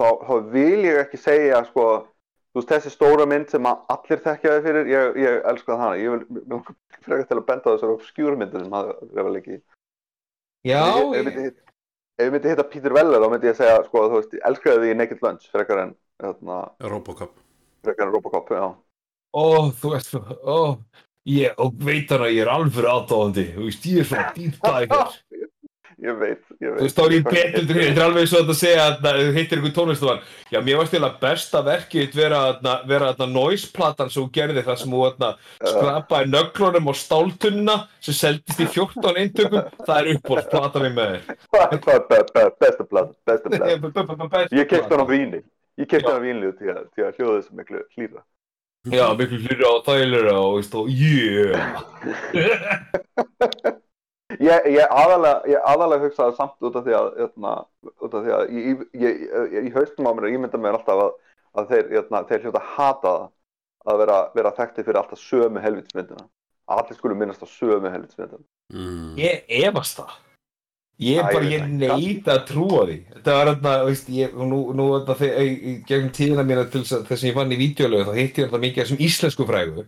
þá, 0.00 0.06
þá 0.26 0.32
vil 0.50 0.82
ég 0.88 0.98
ekki 1.04 1.20
segja, 1.22 1.60
sko, 1.68 1.84
þú 2.52 2.60
veist, 2.60 2.70
þessi 2.72 2.92
stóra 2.92 3.26
mynd 3.28 3.50
sem 3.52 3.68
allir 3.70 4.22
þekkja 4.26 4.54
þig 4.54 4.66
fyrir, 4.66 4.90
ég, 4.92 5.18
ég 5.22 5.50
elska 5.52 5.78
hana, 5.80 5.98
ég 6.00 6.14
vil, 6.14 6.24
mér 6.28 6.48
langar 6.54 6.78
frekar 7.02 7.28
til 7.28 7.38
að 7.38 7.46
benda 7.48 7.68
á 7.68 7.72
þessar 7.74 7.94
obskjúrmyndir 7.96 8.64
sem 8.64 8.76
hafa 8.76 8.96
verið 9.16 9.38
ekki. 9.40 9.60
Já, 10.68 10.82
ef, 10.82 10.98
ég 11.02 11.16
ég, 11.18 11.28
myndi 11.28 12.32
myndi 12.36 12.52
hitta 12.52 12.66
Peter 12.72 12.96
Weller, 12.96 13.24
þá 13.24 13.32
myndi 13.32 13.50
ég 13.50 13.58
segja, 13.58 13.78
sko, 13.88 14.04
þú 14.08 14.20
veist, 14.20 14.36
ég 14.36 14.44
elskaði 14.50 14.82
því 14.84 14.92
í 14.92 14.98
Naked 15.00 15.24
Lunch, 15.24 15.48
frekar 15.54 15.84
en, 15.86 15.96
hérna, 16.22 16.58
Robocop. 16.92 17.32
frekar 17.86 18.06
en 18.06 18.14
Robocop, 18.14 18.52
já. 18.52 18.68
ó, 19.32 19.44
þú 19.80 19.96
veist, 19.96 20.20
ó 20.44 20.60
Ég, 21.22 21.54
veit 21.78 22.10
hann 22.10 22.24
að 22.26 22.32
ég 22.34 22.42
er 22.42 22.48
alveg 22.50 22.86
aðdáðandi, 22.90 23.44
þú 23.54 23.66
veist, 23.68 23.84
ég 23.86 24.02
er 24.02 24.08
svona 24.10 24.32
deep 24.34 24.56
diver 24.58 25.12
Ég 26.02 26.16
veit, 26.18 26.40
ég 26.58 26.72
veit. 26.74 26.92
Þú 26.96 27.02
er 27.04 27.12
ég 27.14 27.26
betur 27.28 27.66
þetta 27.68 27.92
er 27.94 28.00
alveg 28.08 28.24
svo 28.26 28.40
að 28.42 28.48
segja 28.58 28.86
að 28.90 29.04
þú 29.20 29.34
hittir 29.36 29.60
einhvern 29.60 29.74
tónlistamann 29.76 30.24
Já, 30.50 30.58
mér 30.66 30.80
varst 30.80 30.90
til 30.96 31.00
að 31.06 31.18
besta 31.22 31.60
verkið 31.62 32.16
vera 32.18 32.40
þarna- 32.58 33.28
noise-platan 33.30 34.10
sem 34.10 34.24
þú 34.24 34.32
gerði 34.34 34.64
þar 34.66 34.80
sem 34.80 34.96
þarna 34.96 35.28
skrapaði 35.62 36.26
nöglunum 36.32 36.90
og 36.90 36.98
stáltunna 36.98 37.76
sem 38.02 38.16
seldist 38.18 38.58
í 38.58 38.66
14 38.66 39.20
eintökum. 39.22 39.62
Það 39.86 40.00
er 40.00 40.10
uppbólsplatan 40.16 40.88
í 40.88 40.92
með 40.96 41.12
Besta 42.62 42.84
blad, 42.90 43.14
besta 43.26 43.46
þér 43.54 44.58
Ég 44.58 44.66
kefti 44.74 44.90
hann 44.90 45.06
á 45.06 45.08
víni. 45.08 45.40
Ég 45.78 45.86
kefti 45.86 46.10
hann 46.10 46.18
á 46.18 46.24
víni 46.26 46.50
til 46.58 46.74
að, 46.74 46.82
hljóða 47.14 47.38
þessu 47.38 47.52
miklu 47.62 47.78
hlýra. 47.94 48.26
Já, 48.90 49.06
miklu 49.14 49.38
hlýra 49.46 49.70
og 49.70 49.86
þægilega 49.86 50.34
og 50.34 50.58
veist 50.58 50.74
og 50.74 50.90
yeah 50.90 51.54
Ég, 54.40 54.68
ég 54.72 54.86
aðalega, 54.88 55.42
ég 55.50 55.68
aðalega 55.72 56.06
hugsaði 56.06 56.36
samt 56.38 56.66
út 56.68 56.78
af 56.78 56.86
því 56.86 56.96
að, 56.98 57.08
jötna, 57.24 57.52
út 57.92 58.16
af 58.16 58.24
því 58.24 58.34
að 58.38 58.52
ég, 58.56 58.82
ég, 59.02 59.22
ég, 59.52 59.68
í 59.68 59.72
haustum 59.74 60.08
á 60.08 60.12
mér, 60.16 60.30
ég 60.32 60.42
mynda 60.42 60.60
mér 60.60 60.78
alltaf 60.78 61.04
að, 61.06 61.14
að 61.60 61.72
þeir, 61.72 61.86
jötna, 61.98 62.24
þeir 62.30 62.44
hljóta 62.46 62.64
hata 62.72 63.14
það 63.82 63.92
að 63.92 64.02
vera, 64.04 64.18
vera 64.38 64.54
þekkti 64.58 64.86
fyrir 64.86 65.00
alltaf 65.02 65.22
sömu 65.22 65.62
helvitsmyndina. 65.64 66.28
Allir 66.72 66.96
skulum 66.96 67.18
minnast 67.18 67.42
á 67.44 67.48
sömu 67.50 67.90
helvitsmyndina. 67.92 68.44
Mm. 68.72 69.16
Ég 69.20 69.48
efast 69.62 70.00
það 70.00 70.20
Ég 71.02 71.18
Æ, 71.18 71.32
bara, 71.32 71.48
ég 71.48 71.64
neita 71.66 72.36
að 72.36 72.44
trúa 72.50 72.82
því 72.86 72.96
Þetta 73.14 73.34
var 73.34 73.48
þarna, 73.50 73.72
veist, 73.88 74.10
ég, 74.12 74.34
nú, 74.36 74.60
nú 74.76 74.88
þarna, 74.92 75.16
þegar, 75.18 75.50
gegnum 75.88 76.12
tíðina 76.14 76.44
mína 76.46 76.64
til 76.70 76.82
þess 76.84 76.96
að 76.98 77.06
þess 77.08 77.24
að 77.24 77.28
ég 77.28 77.38
vann 77.38 77.54
í 77.54 77.58
vídeolögu, 77.58 78.04
þá 78.06 78.20
hitti 78.20 78.42
ég 78.42 78.48
alltaf 78.48 78.62
mikið 78.62 78.82
af 78.82 78.86
þessum 78.86 79.04
íslensku 79.08 79.46
frægu 79.48 79.86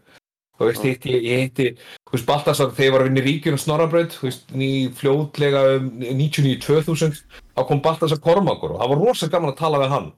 og 0.54 0.68
veist, 0.68 0.84
hitti, 0.86 1.14
ég 1.18 1.44
hitti, 1.44 1.68
þú 2.06 2.16
veist, 2.16 2.26
Baltasar 2.28 2.72
þegar 2.72 2.86
ég 2.86 2.92
var 2.94 3.04
að 3.04 3.08
vinna 3.08 3.22
í 3.22 3.26
ríkjun 3.28 3.56
og 3.56 3.62
Snorrabraut, 3.62 4.18
þú 4.18 4.28
veist, 4.28 4.44
ný 4.54 4.68
fljótlega 4.98 5.62
um 5.78 5.88
99-2000 6.04 7.16
þá 7.42 7.64
kom 7.68 7.82
Baltasar 7.84 8.20
Kormakur 8.22 8.76
og 8.76 8.82
það 8.82 8.92
var 8.92 9.02
rosa 9.02 9.30
gaman 9.32 9.54
að 9.54 9.62
tala 9.62 9.80
við 9.82 9.96
hann. 9.96 10.12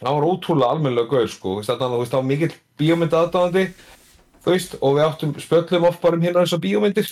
Hann 0.00 0.16
var 0.16 0.28
ótrúlega 0.30 0.76
almennilega 0.76 1.10
gaur, 1.10 1.26
sko, 1.28 1.56
þú 1.56 1.62
veist, 1.62 1.72
þarna, 1.72 1.96
þú 1.96 2.04
veist, 2.04 2.12
það 2.14 2.22
var 2.22 2.30
mikill 2.30 2.54
bíómynd 2.80 3.16
aðdáðandi 3.18 3.64
þú 4.44 4.54
veist, 4.54 4.76
og 4.80 4.96
við 4.96 5.06
áttum 5.06 5.34
spjöllum 5.40 5.88
oft 5.90 6.00
bara 6.02 6.16
um 6.16 6.24
hérna 6.24 6.44
þessar 6.44 6.62
bíómyndir. 6.64 7.10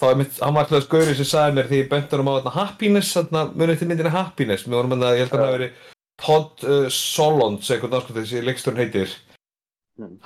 Þá 0.00 0.06
er 0.10 0.18
mitt, 0.20 0.38
hann 0.40 0.56
var 0.56 0.64
alltaf 0.64 0.86
skaurið 0.86 1.18
sem 1.18 1.28
sagði 1.28 1.56
mér 1.56 1.68
því 1.68 1.80
ég 1.82 1.88
benti 1.90 2.16
hann 2.16 2.28
á 2.28 2.36
þarna 2.38 2.52
Happiness, 2.56 3.14
þarna 3.16 3.42
munið 3.52 3.80
til 3.80 3.88
myndina 3.90 4.12
Happiness, 4.14 4.64
við 4.66 4.76
vorum 4.78 4.96
að 4.96 5.04
ég 5.18 5.26
held 5.26 5.34
að 5.36 5.42
það 5.44 5.54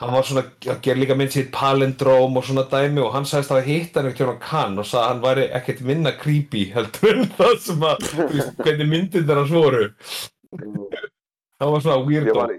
hann 0.00 0.12
var 0.14 0.26
svona 0.26 0.42
að 0.72 0.80
gera 0.84 1.00
líka 1.00 1.16
mynd 1.18 1.32
sitt 1.34 1.50
palindróm 1.54 2.37
og 2.38 2.44
svona 2.46 2.64
dæmi 2.70 3.02
og 3.04 3.12
hann 3.14 3.26
sagðist 3.28 3.52
að 3.52 3.58
hafa 3.60 3.68
hitt 3.70 3.96
hann 3.98 4.08
ekkert 4.10 4.30
hann 4.32 4.42
kann 4.44 4.78
og 4.82 4.87
sagði 4.88 5.02
að 5.04 5.10
hann 5.12 5.22
væri 5.24 5.46
ekkert 5.60 5.80
minna 5.90 6.12
creepy 6.20 6.64
heldur 6.74 7.20
en 7.22 7.30
það 7.38 7.54
sem 7.66 7.87
að 7.90 8.08
hvernig 8.64 8.90
myndir 8.92 9.26
hans 9.34 9.54
voru. 9.54 9.84
Það 11.58 11.72
var 11.74 11.84
svona 11.87 11.98
Ég 12.00 12.06
weirdo. 12.08 12.34
var, 12.37 12.52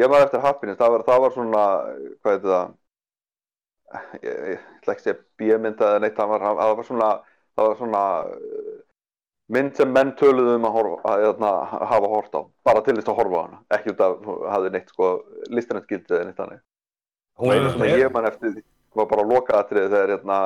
ég 0.00 0.10
var 0.10 0.24
eftir 0.26 0.42
Happiness, 0.44 0.78
það 0.80 0.94
var, 0.96 1.04
það 1.08 1.20
var 1.24 1.34
svona, 1.36 1.64
hvað 2.22 2.34
heitir 2.36 2.50
það, 2.54 2.74
ég, 3.94 4.28
ég, 4.28 4.40
ég 4.54 4.64
ætla 4.80 4.94
ekki 4.94 5.02
að 5.02 5.08
segja 5.08 5.18
bíamynda 5.42 5.90
eða 5.92 6.02
neitt, 6.04 6.16
það 6.18 6.32
var, 6.34 6.46
það 6.60 6.72
var 6.80 6.88
svona, 6.88 7.10
það 7.54 7.68
var 7.70 7.78
svona 7.82 8.02
mynd 9.52 9.74
sem 9.76 9.90
menn 9.92 10.12
töluðu 10.18 10.54
um 10.58 10.68
að, 10.68 10.76
horfa, 10.78 11.00
að, 11.12 11.24
að, 11.30 11.42
að 11.48 11.88
hafa 11.90 12.12
hort 12.12 12.36
á, 12.38 12.42
bara 12.64 12.84
til 12.84 12.94
þess 12.96 13.10
að 13.12 13.18
horfa 13.18 13.40
á 13.40 13.44
hana, 13.44 13.58
ekki 13.76 13.92
út 13.92 14.04
af, 14.04 14.28
hafði 14.54 14.70
neitt 14.72 14.92
sko, 14.92 15.10
listanett 15.52 15.90
gildið 15.90 16.20
eða 16.20 16.28
neitt 16.30 16.46
er 16.46 16.62
Svona 17.74 17.90
ég 17.90 18.12
man 18.14 18.28
eftir 18.28 18.54
því, 18.54 18.62
var 18.94 19.08
bara 19.10 19.26
lokaatriði 19.26 19.90
þegar 19.90 20.12
hérna, 20.14 20.38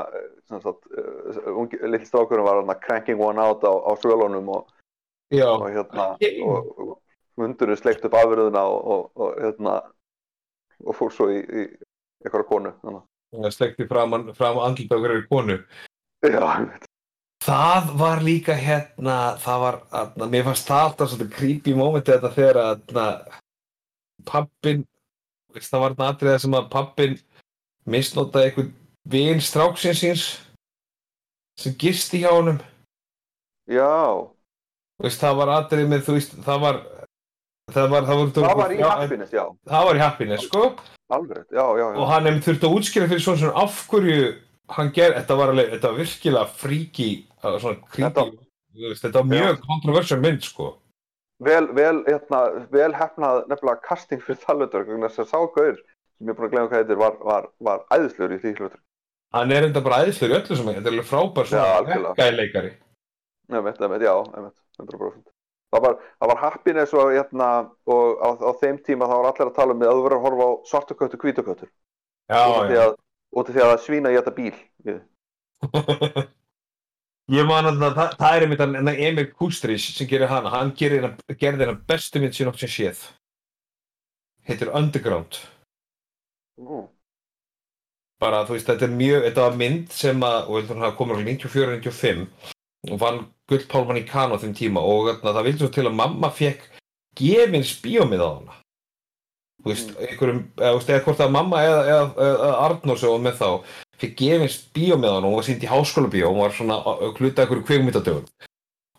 sagt, 0.49 0.89
uh, 0.97 1.51
ungi, 1.53 1.81
lill 1.85 2.07
strákurinn 2.09 2.47
var 2.47 2.63
hérna 2.63 2.79
cranking 2.81 3.21
one 3.21 3.43
out 3.45 3.63
á, 3.63 3.73
á 3.77 3.93
svölunum 4.01 4.49
og, 4.57 4.73
og 5.45 5.69
hérna, 5.69 6.09
og, 6.49 6.73
og 6.87 6.97
hundurinn 7.39 7.79
sleikt 7.79 8.09
upp 8.09 8.17
afurðuna 8.19 8.65
og, 8.73 8.81
og, 8.95 9.05
og 9.21 9.39
hérna, 9.45 9.79
og 10.87 10.97
fór 10.97 11.13
svo 11.15 11.29
í, 11.35 11.43
í 11.45 11.69
eitthvað 12.25 12.49
konu, 12.49 12.75
hún 12.83 13.53
slekti 13.53 13.87
fram, 13.87 14.17
fram 14.35 14.59
andlita 14.65 14.97
okkur 14.97 15.15
er 15.15 15.27
konu. 15.29 15.59
Já, 16.25 16.41
einmitt. 16.41 16.89
Það 17.49 17.93
var 17.97 18.21
líka 18.21 18.53
hérna, 18.53 19.19
það 19.41 19.61
var, 19.63 19.77
aðna, 19.97 20.27
mér 20.29 20.43
fannst 20.51 20.69
það 20.69 20.83
alltaf 20.85 21.13
svolítið 21.13 21.37
creepy 21.39 21.73
momenti 21.77 22.13
þetta 22.13 22.33
þegar 22.35 22.59
að 22.61 22.83
pappin, 24.29 24.83
veist, 25.55 25.71
það 25.73 25.85
var 25.85 25.95
þarna 25.95 26.11
atriða 26.13 26.43
sem 26.43 26.57
að 26.59 26.69
pappin 26.75 27.17
misnotaði 27.89 28.51
einhvern 28.51 28.75
vin 29.09 29.41
stráksins 29.41 30.03
síns 30.03 30.27
sem 31.59 31.75
gisti 31.81 32.21
hjá 32.23 32.31
honum, 32.35 32.59
já, 33.71 33.89
veist, 35.03 35.23
það 35.23 35.41
var 35.41 35.55
atrið 35.57 35.89
með, 35.91 36.05
þú 36.07 36.19
veist, 36.19 36.37
það 36.45 36.61
var, 36.67 36.83
það 37.73 37.89
var, 37.95 38.11
það 38.11 38.21
var, 38.21 38.35
það 38.37 38.61
var 38.61 38.75
í 38.75 38.83
happiness, 38.85 39.33
já, 39.35 39.45
það 39.73 39.89
var 39.89 39.99
í 39.99 40.05
happiness, 40.05 40.45
sko, 40.47 40.67
alveg, 41.17 41.49
já, 41.49 41.65
já, 41.65 41.87
já. 41.87 41.97
og 41.97 42.13
hann 42.13 42.29
hefði 42.31 42.45
þurft 42.51 42.69
að 42.69 42.77
útskýra 42.77 43.09
fyrir 43.11 43.25
svona 43.25 43.43
svona 43.43 43.65
af 43.65 43.81
hverju 43.89 44.29
hann 44.77 44.93
ger, 44.95 45.17
þetta 45.17 45.41
var 45.41 45.55
alveg, 45.55 45.73
þetta 45.75 45.91
var 45.91 46.01
virkilega 46.03 46.59
fríki, 46.61 47.11
svona 47.43 47.79
creepy, 47.87 48.03
Þetta- 48.03 48.27
þú 48.79 48.89
veist, 48.89 49.05
þetta 49.05 49.23
var 49.23 49.31
mjög 49.33 49.61
kontroversial 49.67 50.21
mynd, 50.21 50.43
sko. 50.43 50.73
vel, 51.41 51.67
vel, 51.75 52.03
hérna, 52.09 52.43
vel 52.71 52.93
hefnað 52.93 53.47
nefnilega 53.49 53.83
casting 53.87 54.21
fyrir 54.23 54.43
það 54.43 54.65
hlutur, 54.65 54.85
þess 55.07 55.23
að 55.23 55.31
sá 55.31 55.39
gaur, 55.55 55.79
sem 56.19 56.27
ég 56.27 56.35
er 56.35 56.35
búin 56.35 56.49
að 56.49 56.53
glemja 56.53 56.69
hvað 56.69 56.83
heitir, 56.83 57.01
var, 57.05 57.17
var, 57.23 57.49
var 57.61 57.85
æðislegur 57.95 58.37
í 58.37 58.43
því 58.43 58.55
hlutur. 58.59 58.81
Hann 59.37 59.53
er 59.53 59.67
enda 59.69 59.81
bara 59.85 60.03
æðislegur 60.05 60.35
í 60.35 60.39
öllu 60.41 60.57
sem 60.57 60.71
þetta 60.73 60.87
er 60.89 60.95
alveg 60.95 61.09
frábær 61.09 61.51
svona 61.51 62.15
gæleikari. 62.19 62.73
Einmitt, 63.49 63.81
einmitt, 63.81 64.03
já, 64.05 64.15
einmitt, 64.37 64.57
100%. 64.81 65.29
Það 65.69 65.85
var, 65.85 65.99
það 66.17 66.31
var 66.33 66.41
happiness 66.41 66.95
og, 66.97 67.11
hérna, 67.13 67.49
og 67.93 68.23
á, 68.25 68.29
á 68.41 68.51
þeim 68.61 68.79
tíma 68.85 69.09
þá 69.09 69.15
var 69.19 69.29
allir 69.31 69.51
að 69.51 69.57
tala 69.59 69.75
um 69.77 69.85
að 69.85 69.99
þú 69.99 70.05
verður 70.07 70.17
að 70.19 70.25
horfa 70.25 70.49
á 70.49 70.53
svartuköttur, 70.71 71.21
hvítuköttur. 71.21 71.71
Já, 72.29 72.41
út 72.49 72.57
af 72.57 73.53
því 73.53 73.61
já. 73.61 73.67
að, 73.69 73.69
það 73.69 73.85
svína 73.85 74.13
í 74.13 74.19
þetta 74.19 74.35
bíl. 74.39 74.57
Ég 77.29 77.45
man 77.45 77.69
að 77.69 77.83
það, 77.85 78.13
það 78.17 78.35
er 78.35 78.45
einmitt 78.45 78.61
hann 78.65 78.93
Emil 78.95 79.27
Kustris 79.37 79.91
sem 79.93 80.09
gerir 80.09 80.31
hana. 80.31 80.53
Hann 80.55 80.71
gerir 80.77 81.05
hana, 81.05 81.37
gerði 81.41 81.67
hana 81.67 81.81
bestu 81.91 82.23
mynd 82.23 82.37
sem 82.37 82.49
nokkuð 82.49 82.65
sem 82.65 82.73
séð. 82.73 83.03
Heitir 84.49 84.71
Underground. 84.73 85.37
Nú, 86.65 86.87
bara 88.19 88.45
þú 88.47 88.57
veist 88.57 88.71
þetta 88.71 88.87
er 88.89 88.95
mjög, 88.95 89.27
þetta 89.29 89.45
var 89.47 89.59
mynd 89.61 89.93
sem 89.95 90.25
að 90.27 90.39
og 90.49 90.57
heldur 90.57 90.79
hann 90.79 90.87
hafa 90.87 90.99
komið 90.99 91.21
á 91.21 91.23
94-95 91.29 92.25
og 92.89 93.03
vann 93.03 93.21
gullpálman 93.51 94.01
í 94.01 94.07
Kano 94.09 94.39
þeim 94.41 94.55
tíma 94.59 94.83
og 94.85 95.11
þarna, 95.11 95.35
það 95.37 95.47
vildi 95.49 95.63
svo 95.63 95.71
til 95.75 95.85
að 95.87 95.99
mamma 95.99 96.31
fekk 96.35 96.65
gefins 97.19 97.75
bíómið 97.83 98.25
á 98.25 98.29
hana. 98.31 98.57
Þú 99.59 99.73
veist, 99.73 99.93
einhverjum 99.99 100.43
eða, 100.57 100.99
hvort 101.05 101.23
að 101.23 101.35
mamma 101.35 101.63
eða, 101.67 101.79
eða, 101.93 102.09
eða 102.29 102.51
Arnór 102.67 103.01
sem 103.01 103.13
var 103.13 103.25
með 103.25 103.39
þá 103.41 103.49
fekk 103.99 104.17
gefins 104.19 104.61
bíómið 104.75 105.11
á 105.11 105.15
hana 105.17 105.27
og 105.27 105.33
hún 105.33 105.41
var 105.41 105.49
sínd 105.49 105.65
í 105.67 105.71
háskóla 105.71 106.13
bíó 106.13 106.31
hún 106.31 106.43
var 106.45 106.55
svona 106.55 106.79
hluta 107.19 107.45
einhverju 107.45 107.67
kveikmyndadögun 107.67 108.27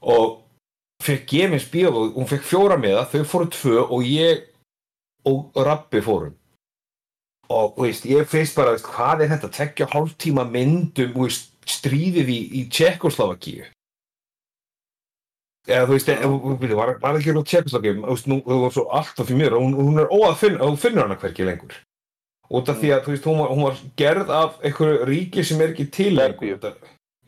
og 0.01 0.39
fekk 1.03 1.25
gefins 1.31 1.67
bíómið, 1.71 2.13
hún 2.17 2.29
fekk 2.29 2.45
fjóra 2.47 2.77
miða 2.79 3.07
þau 3.11 3.25
fóru 3.27 3.49
tvö 3.55 3.83
og 3.87 4.05
ég 4.07 4.45
og 5.27 5.51
Rappi 5.55 6.01
fórum. 6.03 6.35
Og 7.49 7.73
þú 7.75 7.85
veist, 7.87 8.05
ég 8.05 8.29
finnst 8.29 8.55
bara, 8.57 8.75
veist, 8.75 8.85
hvað 8.85 9.23
er 9.25 9.31
þetta 9.33 9.49
tekja 9.55 9.89
hálftíma 9.89 10.45
myndum 10.45 11.15
þú 11.15 11.25
veist, 11.25 11.51
stríðið 11.69 12.31
í, 12.33 12.39
í 12.59 12.61
Tjekkoslavakíu 12.73 13.65
eða 15.69 15.85
þú 15.85 15.93
veist, 15.93 16.07
eða, 16.09 16.29
var, 16.29 16.71
var, 16.77 16.91
var 17.01 17.17
ekki 17.19 17.33
nú 17.35 17.43
Tjekkoslavakíu, 17.45 17.99
þú 18.03 18.13
veist, 18.13 18.29
nú 18.29 18.39
þú 18.45 18.71
svo 18.73 18.85
alltaf 18.99 19.29
því 19.29 19.39
mér, 19.41 19.57
hún, 19.57 19.75
hún 19.77 20.01
er 20.01 20.13
óað 20.13 20.31
að 20.31 20.39
finna, 20.43 20.69
þú 20.69 20.81
finnur 20.85 21.05
hana 21.05 21.17
hverki 21.21 21.47
lengur 21.47 21.77
út 22.49 22.69
af 22.69 22.79
því 22.81 22.93
að, 22.95 23.09
veist, 23.11 23.27
hún 23.29 23.41
var, 23.41 23.51
hún 23.53 23.65
var 23.67 23.81
gerð 23.99 24.31
af 24.33 24.63
einhverju 24.65 25.09
ríki 25.09 25.43
sem 25.45 25.61
er 25.61 25.73
ekki 25.73 25.89
til 25.93 26.15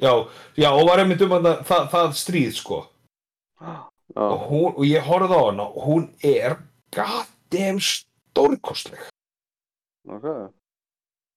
já, 0.02 0.14
já, 0.58 0.70
og 0.72 0.88
var 0.90 1.04
einmitt 1.04 1.22
um 1.22 1.36
að 1.38 1.52
það, 1.68 1.84
það 1.92 2.16
stríð, 2.18 2.56
sko. 2.58 2.80
Og, 4.16 4.48
hún, 4.50 4.72
og 4.74 4.82
ég 4.88 5.06
horfði 5.06 5.38
á 5.38 5.42
hana 5.46 5.68
og 5.70 5.86
hún 5.86 6.08
er 6.26 6.58
goddamn 6.92 7.80
stórkostleg. 7.80 9.06
Ok. 10.10 10.26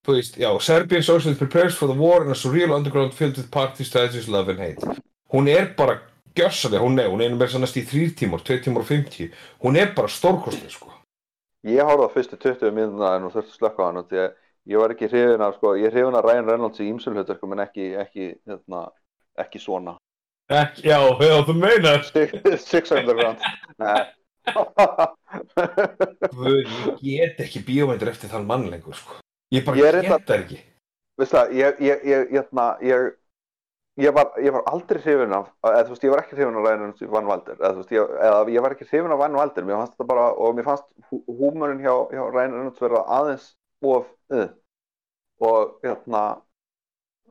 þú 0.05 0.17
veist, 0.17 0.35
já, 0.37 0.51
Serbian 0.61 1.03
socialist 1.03 1.41
prepares 1.41 1.77
for 1.77 1.89
the 1.89 1.97
war 1.97 2.25
in 2.25 2.31
a 2.31 2.35
surreal 2.35 2.75
underground 2.77 3.15
filled 3.15 3.37
with 3.37 3.51
parties, 3.51 3.91
tragedies, 3.91 4.29
love 4.29 4.51
and 4.51 4.61
hate. 4.61 5.01
Hún 5.33 5.49
er 5.49 5.73
bara 5.77 6.01
gjössalega, 6.37 6.83
hún 6.83 6.99
er, 7.01 7.09
hún 7.09 7.23
er 7.25 7.33
með 7.37 7.57
næst 7.61 7.79
í 7.81 7.87
þrýr 7.89 8.13
tímar, 8.19 8.43
tvei 8.45 8.59
tímar 8.61 8.85
og 8.85 8.91
50 8.91 9.31
hún 9.65 9.79
er 9.81 9.95
bara 9.97 10.09
stórkostleg, 10.13 10.73
sko 10.73 10.93
Ég 11.65 11.81
á 11.81 11.95
fyrstu 12.13 12.37
20 12.37 12.75
mínúna 12.77 13.15
en 13.17 13.27
þú 13.27 13.31
þurfti 13.37 13.55
að 13.55 13.59
slökka 13.59 13.85
á 13.85 13.89
hann 13.89 14.03
því 14.09 14.19
að 14.25 14.31
ég 14.73 14.83
var 14.83 14.95
ekki 14.95 15.09
hrifin 15.09 15.45
af, 15.45 15.55
sko, 15.57 15.75
ég 15.81 15.89
er 15.89 15.95
hrifin 15.97 16.19
af 16.19 16.27
Ryan 16.27 16.51
Reynolds 16.51 16.83
í 16.83 16.89
ýmsum 16.91 17.17
hlutverkum 17.17 17.55
en 17.57 17.65
ekki, 17.65 17.87
ekki, 18.01 18.27
hérna, 18.49 18.83
ekki 19.41 19.63
svona. 19.63 19.97
Ekki, 20.53 20.85
já, 20.91 20.99
já, 21.25 21.37
þú 21.49 21.57
meinar 21.57 22.05
Six, 22.05 22.37
six 22.69 22.93
Underground. 22.93 23.41
Nei. 23.81 24.05
Guð, 26.37 26.69
ég 27.01 27.23
get 27.23 27.41
ekki 27.47 27.65
bíómyndir 27.65 28.11
eftir 28.13 28.29
þann 28.29 28.45
mann 28.49 28.69
lengur, 28.69 28.97
sko 28.99 29.23
ég 29.55 29.65
bara 29.65 29.81
Ég 29.81 30.03
get 30.05 30.27
það 30.29 30.41
ekki 30.43 30.59
Veistu 31.15 31.37
það, 31.39 31.53
ég, 31.57 31.81
ég, 31.87 32.05
ég, 32.11 32.33
hérna, 32.35 32.67
ég, 32.83 33.13
ég 33.97 34.13
var, 34.15 34.33
ég 34.43 34.53
var 34.53 34.63
aldrei 34.67 34.99
hrifin 35.03 35.33
af, 35.37 35.51
eða 35.63 35.85
þú 35.87 35.93
veist, 35.95 36.05
ég 36.05 36.11
var 36.15 36.23
ekki 36.25 36.37
hrifin 36.39 36.57
af 36.59 36.65
Ryan 36.67 36.95
í 36.99 37.11
Van 37.13 37.29
Valder, 37.31 37.57
eða 37.61 37.73
þú 37.75 37.83
veist, 37.83 37.93
ég, 37.95 38.15
eða 38.29 38.41
ég 38.55 38.65
var 38.65 38.75
ekki 38.75 38.89
hrifin 38.89 39.13
af 39.15 39.19
Van 39.21 39.37
Valder, 39.39 39.65
mér 39.69 39.79
fannst 39.81 39.95
þetta 39.95 40.07
bara, 40.11 40.25
og 40.35 40.57
mér 40.59 40.67
fannst 40.67 40.89
hú- 41.11 41.23
húmorinn 41.29 41.83
hjá, 41.85 41.95
hjá 42.11 42.23
Ryan 42.33 42.57
Reynolds 42.57 42.81
vera 42.83 43.05
aðeins 43.19 43.47
of, 43.83 44.07
uh, 44.35 44.49
og, 45.41 45.77
hérna, 45.85 46.23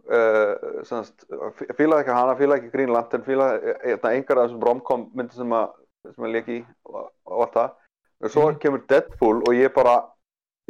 uh, 0.07 0.83
semst, 0.87 1.25
fí- 1.59 1.69
fílaði 1.77 2.05
ekki 2.05 2.15
hana, 2.17 2.35
fílaði 2.39 2.61
ekki 2.63 2.73
Green 2.77 2.93
Lantern, 2.95 3.23
fílaði, 3.27 3.75
hérna, 3.83 4.13
engar 4.17 4.39
af 4.43 4.47
þessum 4.49 4.63
romcom 4.67 5.07
myndi 5.15 5.35
sem 5.39 5.55
að, 5.59 5.73
sem 6.13 6.27
að 6.27 6.33
leki 6.37 6.59
og, 6.85 7.09
og 7.27 7.41
allt 7.47 7.53
það, 7.59 7.75
og 8.23 8.29
svo 8.31 8.47
Mhm. 8.51 8.59
kemur 8.63 8.85
Deadpool 8.87 9.43
og 9.47 9.53
ég 9.55 9.73
bara, 9.75 9.97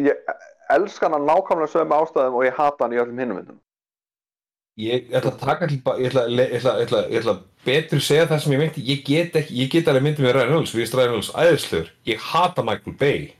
ég 0.01 0.17
elska 0.73 1.05
hana 1.09 1.19
nákvæmlega 1.21 1.69
sögum 1.69 1.93
ástæðum 2.01 2.33
og 2.39 2.43
ég 2.47 2.53
hata 2.57 2.83
hann 2.85 2.93
í 2.93 2.97
öllum 3.01 3.19
hinnum 3.19 3.37
myndum. 3.37 3.59
Ég 4.81 5.11
ætla 5.13 5.31
að 5.31 5.39
taka 5.39 5.67
til 5.69 5.77
ég 5.77 6.07
ætla, 6.09 6.23
ég 6.29 6.55
ætla, 6.57 6.73
ég 6.79 6.87
ætla, 6.87 7.01
ég 7.09 7.19
ætla 7.21 7.35
betur 7.65 8.01
segja 8.01 8.25
það 8.27 8.39
sem 8.43 8.53
ég 8.55 8.61
meinti 8.63 8.85
ég 8.87 9.03
get 9.05 9.35
ekki, 9.41 9.57
ég 9.61 9.69
get 9.71 9.87
alveg 9.87 10.03
myndið 10.07 10.25
með 10.25 10.33
Ryan 10.33 10.49
Reynolds 10.49 10.73
við 10.73 10.93
Ryan 10.93 11.11
Reynolds 11.11 11.31
æðislegur, 11.35 11.91
ég 12.09 12.25
hata 12.31 12.65
Michael 12.65 12.97
Bay 12.99 13.33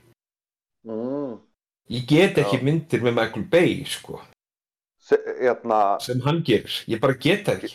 Mm. 0.84 1.38
ég 1.88 2.04
get 2.06 2.36
ekki 2.36 2.58
Já. 2.58 2.62
myndir 2.62 3.00
með 3.00 3.14
Michael 3.16 3.44
Bay 3.48 3.84
sko, 3.88 4.20
Se, 5.00 5.16
hérna, 5.40 5.98
sem 6.00 6.20
hann 6.20 6.42
gerir 6.44 6.74
ég 6.88 7.00
bara 7.00 7.14
get 7.16 7.48
ekki 7.48 7.70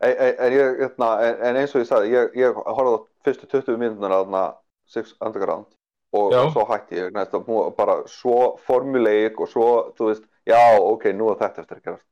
en, 0.00 0.10
en, 0.12 0.34
en, 0.38 0.52
ég, 0.52 0.76
hérna, 0.82 1.08
en, 1.24 1.38
en 1.48 1.56
eins 1.62 1.72
og 1.74 1.80
ég 1.80 1.88
sagði, 1.88 2.12
ég, 2.12 2.36
ég 2.36 2.60
horfði 2.60 2.92
á 2.92 3.00
fyrstu 3.24 3.48
20 3.48 3.80
mínútur 3.80 4.12
af 4.12 4.26
þarna 4.26 4.42
Six 4.86 5.14
Underground 5.20 5.66
og 6.12 6.32
Já. 6.32 6.42
svo 6.52 6.66
hætti 6.68 7.00
ég 7.00 7.14
næst 7.16 7.32
að 7.34 7.48
hún 7.48 7.62
var 7.64 7.72
bara 7.78 7.94
svo 8.06 8.56
formuleik 8.66 9.40
og 9.40 9.48
svo, 9.48 9.68
þú 9.96 10.10
veist, 10.12 10.28
já, 10.46 10.60
ok, 10.78 11.08
nú 11.16 11.30
er 11.32 11.40
þetta 11.40 11.64
eftir 11.64 11.80
að 11.80 11.86
gerast. 11.88 12.06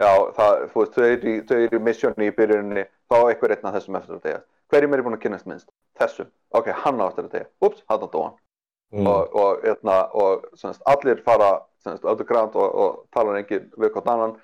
Já, 0.00 0.10
það, 0.36 0.62
þú 0.72 0.82
veist, 0.82 0.94
þau 0.96 1.04
eru 1.04 1.34
þau 1.48 1.58
eru 1.58 1.78
í 1.78 1.84
missjónu 1.88 2.26
í 2.26 2.34
byrjuninni, 2.36 2.86
þá 3.10 3.16
er 3.18 3.26
einhver 3.32 3.54
einn 3.56 3.68
af 3.68 3.76
þessum 3.76 3.98
eftir 3.98 4.16
að 4.16 4.22
deyja. 4.26 4.40
Hverjum 4.72 4.94
er 4.96 5.02
búin 5.04 5.16
að 5.18 5.24
kynast 5.26 5.48
minnst? 5.50 5.68
Þessum. 6.00 6.30
Ok, 6.56 6.70
hann 6.84 7.02
á 7.02 7.04
eftir 7.10 7.26
að 7.26 7.34
deyja. 7.36 7.48
Ups, 7.60 7.84
hann 7.92 8.06
á 8.06 8.08
dóan. 8.14 8.38
mm. 8.92 9.06
og, 9.06 9.34
og, 9.34 9.60
hérna, 9.64 9.98
og 10.12 10.44
semst, 10.60 10.82
allir 10.86 11.20
fara 11.24 11.52
semst, 11.84 12.04
underground 12.04 12.56
og, 12.60 12.74
og 12.74 12.98
tala 13.14 13.38
engin 13.40 13.70
við 13.76 13.92
hvort 13.94 14.10
annan 14.12 14.34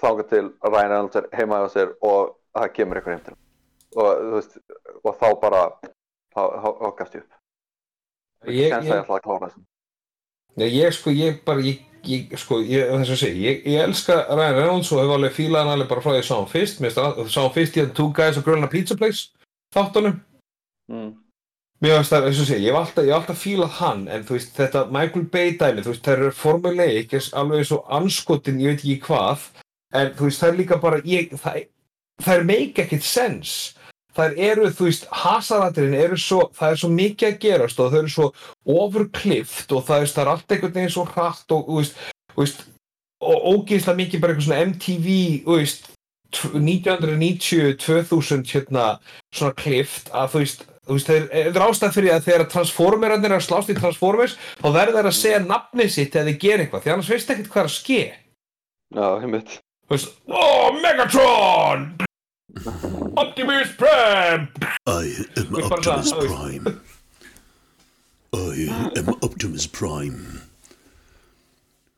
þangað 0.00 0.28
til 0.32 0.50
Ryan 0.64 0.92
Reynolds 0.92 1.20
er 1.20 1.28
heima 1.32 1.62
á 1.64 1.68
sér 1.72 1.94
og 2.04 2.36
það 2.56 2.72
kemur 2.76 3.00
ykkur 3.00 3.14
heim 3.14 3.22
til 3.24 3.36
hann. 3.36 4.34
veist, 4.34 4.58
og 5.02 5.16
þá 5.16 5.28
bara 5.40 5.62
þá, 6.36 6.42
gafst 6.98 7.16
ég 7.16 7.24
upp 7.24 7.32
ég, 8.50 8.58
ég 8.58 8.68
ég, 8.68 8.76
ætla 8.76 9.16
að 9.16 9.24
klára 9.24 9.48
þessum 9.48 9.64
ég, 10.62 10.78
ég 10.80 10.96
sko, 10.96 11.12
ég 11.14 11.42
bara 11.46 11.64
ég, 11.64 11.82
ég 12.06 12.32
sko, 12.40 12.60
ég, 12.64 12.88
þess 12.92 13.14
að 13.16 13.22
segja 13.22 13.50
ég, 13.50 13.66
ég 13.66 13.84
elska 13.84 14.22
Ryan 14.30 14.58
Reynolds 14.60 14.92
og 14.94 15.02
hef 15.02 15.14
alveg 15.16 15.36
fílað 15.36 15.64
hann 15.64 15.74
alveg 15.74 15.92
bara 15.92 16.04
frá 16.04 16.12
því 16.12 16.16
að 16.16 16.22
ég 16.22 16.30
sá 16.30 16.34
hann 16.36 16.50
fyrst 16.54 16.82
mér 16.82 16.96
sá 16.96 17.40
hann 17.42 17.54
fyrst 17.54 17.76
í 17.76 17.84
hann 17.84 17.94
Two 17.96 18.10
Guys 18.16 18.40
og 18.40 18.46
Girl 18.46 18.60
in 18.60 18.68
a 18.68 18.72
Pizza 18.72 18.98
Place 18.98 19.30
þáttunum 19.74 20.18
mm. 20.92 21.14
Mér 21.84 21.98
finnst 21.98 22.12
það, 22.14 22.26
eins 22.30 22.38
og 22.40 22.46
sé, 22.48 22.56
ég 22.56 22.72
hef 22.72 22.78
alltaf, 22.80 23.04
ég 23.04 23.12
hef 23.12 23.18
alltaf 23.20 23.40
fílað 23.42 23.72
hann, 23.76 24.04
en 24.08 24.22
þú 24.24 24.36
veist, 24.38 24.52
þetta 24.56 24.82
Michael 24.88 25.24
Bay 25.32 25.50
dæmi, 25.60 25.82
þú 25.84 25.92
veist, 25.92 26.02
það 26.06 26.14
eru 26.14 26.30
formuleik, 26.32 27.10
alveg 27.36 27.60
eins 27.60 27.72
og 27.76 27.90
anskotin, 27.98 28.62
ég 28.62 28.72
veit 28.72 28.80
ekki 28.80 28.94
hvað, 29.04 29.42
en 30.00 30.14
þú 30.16 30.28
veist, 30.30 30.40
það 30.40 30.48
er 30.48 30.56
líka 30.62 30.78
bara, 30.80 31.00
ég, 31.04 31.34
það, 31.42 31.58
það 32.24 32.40
er 32.40 32.46
make 32.48 32.86
ekkert 32.86 33.04
sens. 33.04 33.52
Það 34.16 34.38
eru, 34.46 34.68
þú 34.72 34.86
veist, 34.88 35.08
hasaratirinn 35.24 35.98
eru 35.98 36.16
svo, 36.20 36.46
það 36.56 36.72
er 36.72 36.80
svo 36.80 36.88
mikið 36.92 37.28
að 37.28 37.40
gerast 37.42 37.80
og 37.82 37.90
þau 37.92 37.98
eru 37.98 38.12
svo 38.14 38.28
overklift 38.76 39.74
og 39.76 39.84
það, 39.84 40.04
veist, 40.04 40.16
það 40.16 40.22
er 40.22 40.30
allt 40.32 40.54
einhvern 40.54 40.78
veginn 40.78 40.94
svo 40.94 41.04
hratt 41.10 41.52
og, 41.52 41.66
þú 41.66 41.82
veist, 41.82 42.00
þú 42.32 42.40
veist, 42.40 42.62
og 43.26 43.50
ógeðslega 43.52 44.00
mikið 44.00 44.22
bara 44.22 44.34
eitthvað 44.34 44.48
svona 44.48 44.62
MTV, 44.70 45.18
þú 45.44 45.58
veist, 45.60 45.90
1990, 46.36 47.76
2000, 47.84 48.48
hérna, 48.52 48.86
svona 49.34 49.58
klift 49.60 50.10
að 50.12 50.32
þú 50.32 50.42
veist, 50.42 50.64
þú 50.86 50.96
veist, 50.96 51.12
þeir, 51.12 51.28
þeir 51.52 51.66
ástæð 51.66 51.94
fyrir 51.96 52.16
að 52.16 52.26
þegar 52.30 52.48
Transformerarnir 52.54 53.32
er 53.32 53.38
að 53.38 53.46
slást 53.46 53.72
í 53.72 53.78
Transformers 53.78 54.36
þá 54.62 54.66
verður 54.70 54.98
þeir 54.98 55.10
að 55.12 55.20
segja 55.20 55.44
nafnið 55.44 55.92
sitt 55.92 56.18
eða 56.18 56.36
gera 56.40 56.64
eitthvað, 56.64 56.84
því 56.84 56.94
annars 56.96 57.12
veist 57.14 57.32
ekkert 57.34 57.52
hvað 57.52 57.62
er 57.64 57.70
að 57.70 57.76
ske. 57.76 58.02
Já, 58.96 59.06
ég 59.22 59.30
mitt 59.36 59.56
þú 59.86 59.96
veist, 59.96 60.18
oh, 60.26 60.68
Megatron 60.82 62.05
Optimus 63.16 63.72
Prime 63.76 64.48
I 64.86 65.14
am 65.36 65.54
Optimus 65.66 66.12
það, 66.12 66.26
Prime. 66.30 66.74
I 68.36 68.68
am 69.00 69.08
Optimus 69.26 69.66
Prime. 69.66 70.20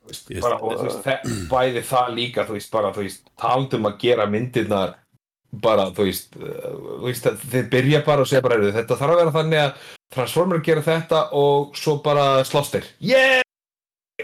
Veist, 0.08 0.30
bara, 0.40 0.56
og, 0.64 0.80
veist, 0.86 1.02
þe- 1.04 1.34
bæði 1.50 1.82
það 1.84 2.14
líka 2.16 2.46
þú 2.48 2.56
veist, 2.56 2.70
bara, 2.72 2.92
þú 2.96 3.04
veist, 3.04 3.22
taldum 3.40 3.88
að 3.90 3.98
gera 4.06 4.26
myndirnar 4.30 4.94
bara, 5.52 5.90
þú 5.96 6.08
veist, 6.08 6.32
þú 6.38 7.02
veist 7.04 7.28
þeir 7.52 7.68
byrja 7.72 8.02
bara 8.06 8.24
og 8.24 8.28
segja 8.30 8.42
bara, 8.44 8.56
"Heyrðu, 8.56 8.72
þetta 8.78 8.98
þarf 9.02 9.12
að 9.14 9.20
vera 9.22 9.36
þannig 9.36 9.62
að 9.66 9.74
Transformer 10.14 10.62
gera 10.64 10.80
þetta 10.82 11.22
og 11.36 11.76
svo 11.76 11.98
bara 12.02 12.42
slástir, 12.48 12.84
yeah 13.00 13.42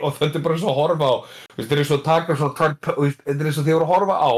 og 0.03 0.17
þetta 0.17 0.37
er 0.41 0.43
bara 0.43 0.59
svo 0.59 0.73
að 0.73 0.81
horfa 0.81 1.05
á 1.05 1.15
þú 1.53 1.57
veist, 1.59 1.69
þeir 1.71 1.79
eru 1.79 1.85
svo 1.85 1.99
að 1.99 2.05
taka 2.05 2.37
svona 2.37 2.77
þú 2.81 3.03
veist, 3.05 3.21
eins 3.29 3.59
og 3.59 3.65
þeir 3.65 3.77
eru 3.77 3.85
að 3.85 3.93
horfa 3.93 4.17
á 4.17 4.33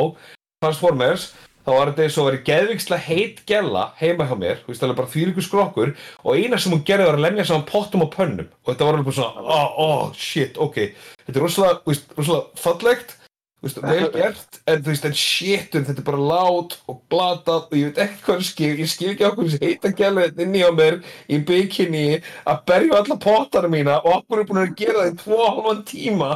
Transformers 0.62 1.32
þá 1.66 1.72
var 1.74 1.90
þetta 1.90 2.06
eins 2.06 2.16
og 2.16 2.22
að 2.22 2.30
vera 2.30 2.42
geðvikslega 2.46 3.06
heit 3.08 3.42
gella 3.50 3.84
heima 3.98 4.28
hjá 4.28 4.36
mér, 4.38 4.62
þú 4.62 4.70
veist, 4.70 4.82
það 4.82 4.92
er 4.92 4.98
bara 5.00 5.12
þvílíkur 5.16 5.46
skrokkur 5.46 5.92
og 6.22 6.38
eina 6.38 6.60
sem 6.62 6.74
hún 6.74 6.84
gerði 6.86 7.10
var 7.10 7.18
að 7.18 7.26
lemja 7.26 7.46
saman 7.48 7.66
pottum 7.66 8.06
og 8.06 8.12
pönnum 8.14 8.48
og 8.62 8.72
þetta 8.72 8.86
var 8.86 8.98
alveg 8.98 9.08
bara 9.10 9.18
svona, 9.18 9.46
oh, 9.58 9.78
oh 9.82 10.02
shit, 10.14 10.58
ok 10.62 10.82
þetta 11.26 11.34
er 11.34 11.42
rosalega, 11.42 11.80
þú 11.82 11.92
veist, 11.92 12.18
rosalega 12.20 12.62
fallegt 12.62 13.16
þú 13.56 13.66
veist, 13.66 13.80
vel 13.82 14.10
gert 14.20 14.60
en 14.62 14.84
þú 14.84 14.92
veist, 14.92 15.08
en 15.10 15.16
shitum, 15.18 15.86
þetta 15.88 16.04
er 16.04 16.08
bara 16.10 16.26
lát 16.30 16.76
og 16.86 17.00
blatað 17.10 17.64
og 17.66 17.78
ég 17.80 17.90
veit 17.90 18.02
ekkert 18.04 18.26
hvað 18.28 18.38
er 18.38 18.48
skil 18.50 18.74
ég 18.84 18.92
skil 18.92 19.10
ekki 19.14 19.26
okkur 19.30 19.48
þessi 19.50 19.62
heita 19.64 19.94
gælu 19.98 20.28
inn 20.46 20.54
í 20.54 20.62
á 20.62 20.70
mér 20.76 21.00
í 21.26 21.40
bikini 21.48 22.04
að 22.46 22.62
berja 22.70 23.00
alla 23.00 23.18
pottana 23.26 23.72
mína 23.72 23.98
og 24.04 24.20
okkur 24.20 24.44
er 24.44 24.50
búin 24.52 24.62
að 24.62 24.76
gera 24.78 25.00
það 25.02 25.10
í 25.10 25.18
tvo 25.24 25.40
og 25.40 25.50
halvan 25.56 25.82
tíma. 25.90 26.30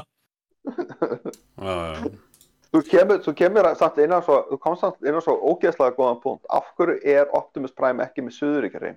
Þú 2.70 2.80
kemur, 2.86 3.22
þú 3.24 3.32
kemur 3.34 3.66
samt 3.78 3.96
inn 3.98 4.14
á 4.14 4.22
svo, 4.22 4.36
þú 4.50 4.58
komst 4.62 4.84
samt 4.84 5.06
inn 5.06 5.18
á 5.18 5.22
svo 5.24 5.34
ógeðslega 5.50 5.96
góðan 5.96 6.20
punkt. 6.22 6.44
Af 6.54 6.68
hverju 6.78 7.00
er 7.02 7.30
Optimus 7.34 7.74
Prime 7.74 8.04
ekki 8.04 8.22
með 8.22 8.36
Suðuríkjari? 8.36 8.92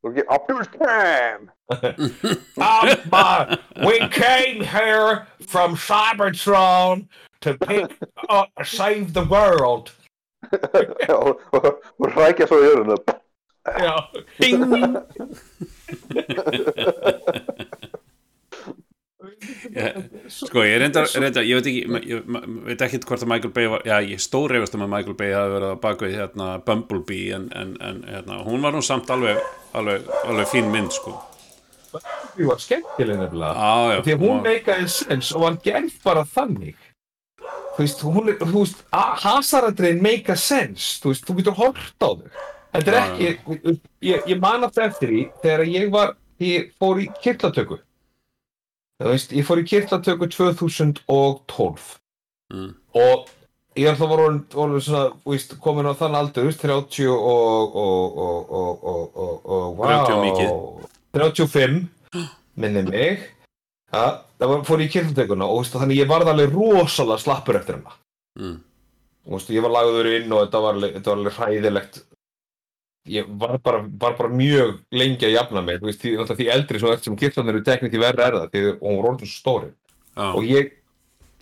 Þú 0.00 0.10
ekki, 0.10 0.24
Optimus 0.36 0.70
Prime! 0.74 1.50
Uh, 2.60 3.56
we 3.86 3.98
came 4.08 4.60
here 4.60 5.26
from 5.46 5.76
Cybertron 5.76 7.06
to 7.40 7.54
pick 7.58 7.90
up, 8.28 8.50
save 8.64 9.12
the 9.12 9.24
world. 9.24 9.92
Já, 11.08 11.14
og, 11.52 11.82
rækja 12.16 12.46
svo 12.48 12.58
í 12.60 12.66
jörðinu. 12.66 12.96
Já, 13.78 13.94
ding. 14.40 14.60
Ég, 19.40 19.94
sko 20.28 20.64
ég 20.66 20.76
reyndar, 20.82 21.06
reyndar 21.16 21.46
ég 21.48 21.56
veit 21.56 21.68
ekki, 21.70 22.10
ég, 22.10 22.26
veit 22.66 22.82
ekki 22.84 23.00
hvort 23.06 23.24
að 23.24 23.30
Michael 23.32 23.54
Bay 23.56 23.70
var, 23.72 23.84
já 23.88 23.96
ég 24.04 24.20
stórreifast 24.20 24.76
um 24.76 24.84
að 24.84 24.92
Michael 24.92 25.16
Bay 25.16 25.32
hafi 25.32 25.54
verið 25.54 25.70
að 25.70 25.80
baka 25.86 26.06
við 26.06 26.18
hérna 26.18 26.50
Bumblebee 26.66 27.32
en, 27.38 27.48
en, 27.56 27.72
en 27.80 28.04
hérna, 28.04 28.42
hún 28.44 28.60
var 28.66 28.76
nú 28.76 28.84
samt 28.84 29.08
alveg, 29.14 29.40
alveg, 29.72 30.04
alveg 30.26 30.52
fín 30.52 30.68
mynd 30.74 30.92
sko 30.92 31.16
Því 31.90 32.46
var 32.46 32.60
skemmtileg 32.62 33.18
nefnilega. 33.18 33.50
Já, 33.58 33.94
já, 33.94 34.02
Því 34.06 34.12
að 34.14 34.22
hún 34.22 34.40
meikaði 34.44 34.86
sens 34.94 35.32
og 35.34 35.46
hann 35.48 35.58
gerð 35.64 35.96
bara 36.04 36.22
þannig. 36.36 36.86
Þú 37.74 37.82
veist, 37.82 38.04
hún 38.06 38.30
er, 38.30 38.38
þú 38.38 38.60
veist, 38.60 38.84
hasaradrein 39.24 40.02
meika 40.04 40.36
sens. 40.38 40.92
Þú 41.02 41.14
veist, 41.14 41.26
þú 41.26 41.36
getur 41.40 41.56
hort 41.58 42.06
á 42.06 42.10
þau. 42.10 42.30
Þetta 42.70 42.92
er 42.92 42.98
ekki, 43.00 43.30
ég, 44.06 44.26
ég 44.30 44.42
man 44.42 44.66
aftur 44.66 44.86
eftir 44.86 45.10
því 45.10 45.22
þegar 45.42 45.64
ég 45.66 45.90
var, 45.90 46.12
ég 46.38 46.70
fór 46.78 47.02
í 47.02 47.08
kirtlatöku. 47.24 47.80
Þú 49.00 49.08
veist, 49.14 49.30
ég 49.32 49.46
fór 49.48 49.60
í 49.62 49.64
kirtlatöku 49.64 50.26
2012 50.28 51.84
mm, 52.52 52.70
og 53.00 53.28
ég 53.78 53.86
er 53.86 53.94
alltaf 53.94 54.10
voru, 54.10 54.26
voru 54.52 54.80
svona, 54.84 55.06
þú 55.24 55.32
veist, 55.34 55.54
komin 55.64 55.88
á 55.88 55.94
þann 55.96 56.18
aldur, 56.18 56.48
veist, 56.50 56.60
30 56.60 57.06
og, 57.08 57.20
og, 57.24 57.76
og, 57.80 58.50
og, 58.60 58.84
og, 58.84 59.04
og, 59.16 59.46
og, 59.46 59.78
wow, 59.78 60.04
30 60.04 60.24
mikið. 60.26 60.50
35, 61.16 61.78
minni 62.60 62.82
mig, 62.90 63.22
ja, 63.94 64.04
það 64.40 64.52
var, 64.52 64.64
fór 64.68 64.84
í 64.84 64.90
kirklutekuna 64.92 65.48
og, 65.48 65.62
veist, 65.62 65.78
þannig 65.80 66.02
ég 66.02 66.10
varð 66.12 66.32
alveg 66.34 66.52
rosalega 66.58 67.22
slappur 67.24 67.58
eftir 67.62 67.78
hana. 67.80 67.96
mm, 68.38 68.58
veist, 69.32 69.50
ég 69.56 69.64
var 69.64 69.72
lagður 69.78 70.10
inn 70.18 70.32
og 70.36 70.44
þetta 70.44 70.62
var, 70.66 70.76
alveg- 70.76 70.94
þetta 70.98 71.14
var 71.14 71.22
alveg 71.22 71.38
hræðilegt. 71.40 72.02
Ég 73.08 73.28
var 73.40 73.56
bara, 73.64 73.80
var 74.00 74.16
bara 74.18 74.28
mjög 74.28 74.82
lengi 74.92 75.24
að 75.24 75.32
jafna 75.38 75.62
mig, 75.64 75.78
þú 75.80 75.88
veist, 75.88 76.02
því, 76.02 76.36
því 76.36 76.48
eldri 76.52 76.80
svo 76.82 76.90
eftir 76.92 77.08
sem 77.08 77.16
kirklan 77.18 77.48
eru 77.48 77.62
teknið 77.64 77.94
því 77.94 78.02
verra 78.02 78.26
er 78.26 78.36
það, 78.36 78.50
því 78.52 78.64
hún 78.82 78.98
var 78.98 79.08
orðin 79.08 79.30
svo 79.30 79.38
stóri. 79.38 79.70
Já, 80.10 80.26
og 80.28 80.44
ég 80.44 80.74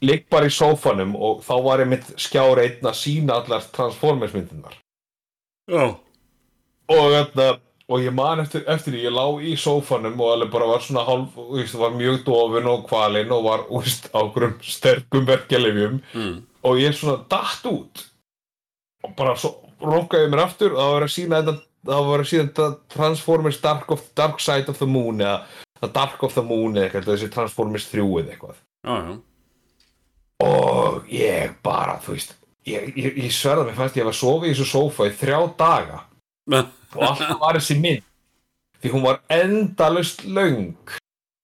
ligg 0.04 0.26
bara 0.30 0.48
í 0.48 0.54
sófanum 0.54 1.16
og 1.18 1.40
þá 1.46 1.54
var 1.64 1.82
ég 1.82 1.90
mitt 1.90 2.10
skjár 2.20 2.60
einn 2.62 2.86
að 2.86 2.98
sína 3.00 3.40
allar 3.40 3.64
Transformers 3.74 4.34
myndirnar 4.36 4.76
já, 5.68 5.86
og, 5.88 7.06
þarna, 7.14 7.48
og 7.88 8.04
ég 8.04 8.14
man 8.14 8.42
eftir, 8.44 8.62
eftir 8.70 8.94
því, 8.94 9.04
ég 9.08 9.16
lá 9.16 9.26
í 9.42 9.54
sófanum 9.58 10.20
og 10.22 10.34
alveg 10.34 10.52
bara 10.54 10.68
var 10.70 10.84
svona 10.84 11.06
hálf, 11.08 11.34
þú 11.36 11.48
veist, 11.58 11.78
var 11.80 11.96
mjög 11.96 12.20
dofin 12.28 12.70
og 12.70 12.84
kvalinn 12.88 13.34
og 13.34 13.48
var, 13.48 13.64
þú 13.68 13.82
veist, 13.84 14.10
á 14.14 14.18
einhverjum 14.22 14.54
sterkum 14.64 15.26
verkjalifjum 15.28 15.98
mm, 16.14 16.36
og 16.68 16.82
ég 16.82 16.96
svona 16.96 17.18
datt 17.30 17.66
út. 17.68 18.04
Og 19.06 19.12
bara 19.18 19.36
svo 19.38 19.67
ronkaði 19.82 20.26
ég 20.26 20.32
mér 20.32 20.44
aftur 20.44 20.74
og 20.74 20.80
það 20.80 20.92
var 20.94 21.06
að 21.06 21.14
sína 21.14 21.40
þetta 21.42 21.56
það 21.88 22.08
var 22.08 22.22
að 22.22 22.30
sína 22.32 22.68
Transformers 22.94 23.60
Dark, 23.62 23.90
of, 23.94 24.02
Dark 24.18 24.42
Side 24.42 24.72
of 24.72 24.80
the 24.80 24.88
Moon 24.88 25.22
eða 25.22 25.92
Dark 25.94 26.22
of 26.26 26.34
the 26.34 26.44
Moon 26.44 26.76
eða 26.76 26.88
eitthvað, 26.88 27.10
þessi 27.12 27.30
Transformers 27.34 27.88
3 27.92 28.04
eða 28.22 28.34
eitthvað 28.34 28.58
já, 28.58 28.98
og 30.44 31.08
ég 31.12 31.56
bara, 31.66 31.98
þú 32.02 32.14
veist 32.16 32.34
ég, 32.68 32.92
ég, 32.94 33.16
ég 33.24 33.32
sverða 33.34 33.66
mig 33.68 33.78
fannst 33.78 33.98
ég 33.98 34.06
að 34.06 34.18
sofa 34.18 34.46
í 34.46 34.52
þessu 34.52 34.68
sófa 34.68 35.08
í 35.08 35.14
þrjá 35.18 35.40
daga 35.58 36.02
og 36.48 37.02
alltaf 37.04 37.40
var 37.40 37.58
þessi 37.58 37.78
mynd 37.82 38.04
því 38.78 38.92
hún 38.94 39.06
var 39.06 39.22
endalust 39.34 40.22
löng 40.26 40.76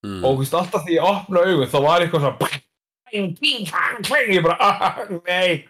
mm, 0.05 0.21
og 0.23 0.37
þú 0.37 0.37
veist, 0.43 0.59
alltaf 0.61 0.87
því 0.87 0.99
ég 0.99 1.09
opna 1.09 1.47
augun 1.47 1.73
þá 1.73 1.81
var 1.87 2.05
eitthvað 2.05 2.27
svona 2.27 2.39
ég 4.35 4.47
bara, 4.47 4.57
ah, 4.59 5.03
nei 5.27 5.67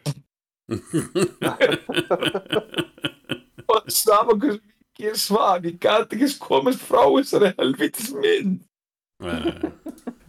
og 3.68 3.90
sama 3.92 4.32
hversu 4.38 4.60
mikið 4.60 5.08
ég 5.08 5.16
svaf 5.18 5.64
ég 5.66 5.76
gæti 5.82 6.16
ekki 6.16 6.28
komast 6.42 6.82
frá 6.86 7.02
þessari 7.10 7.50
helvitis 7.58 8.12
mynd. 8.14 8.60
Nei, 9.24 9.52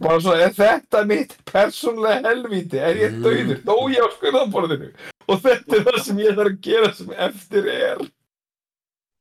bara 0.00 0.20
svona, 0.22 0.44
er 0.46 0.52
þetta 0.56 0.98
mitt 1.08 1.32
persónlega 1.48 2.20
helviti, 2.30 2.78
er 2.78 2.94
ég 3.00 3.10
Mm. 3.16 3.22
dauður? 3.24 3.58
Dó 3.66 3.76
ég 3.90 4.00
á 4.02 4.08
skurðaborðinu? 4.16 4.88
Og 5.28 5.40
þetta 5.42 5.72
er 5.76 5.82
það 5.88 5.98
sem 6.06 6.18
ég 6.22 6.36
þarf 6.38 6.52
að 6.52 6.60
gera 6.68 6.90
sem 6.94 7.10
eftir 7.26 7.64
er. 7.72 7.98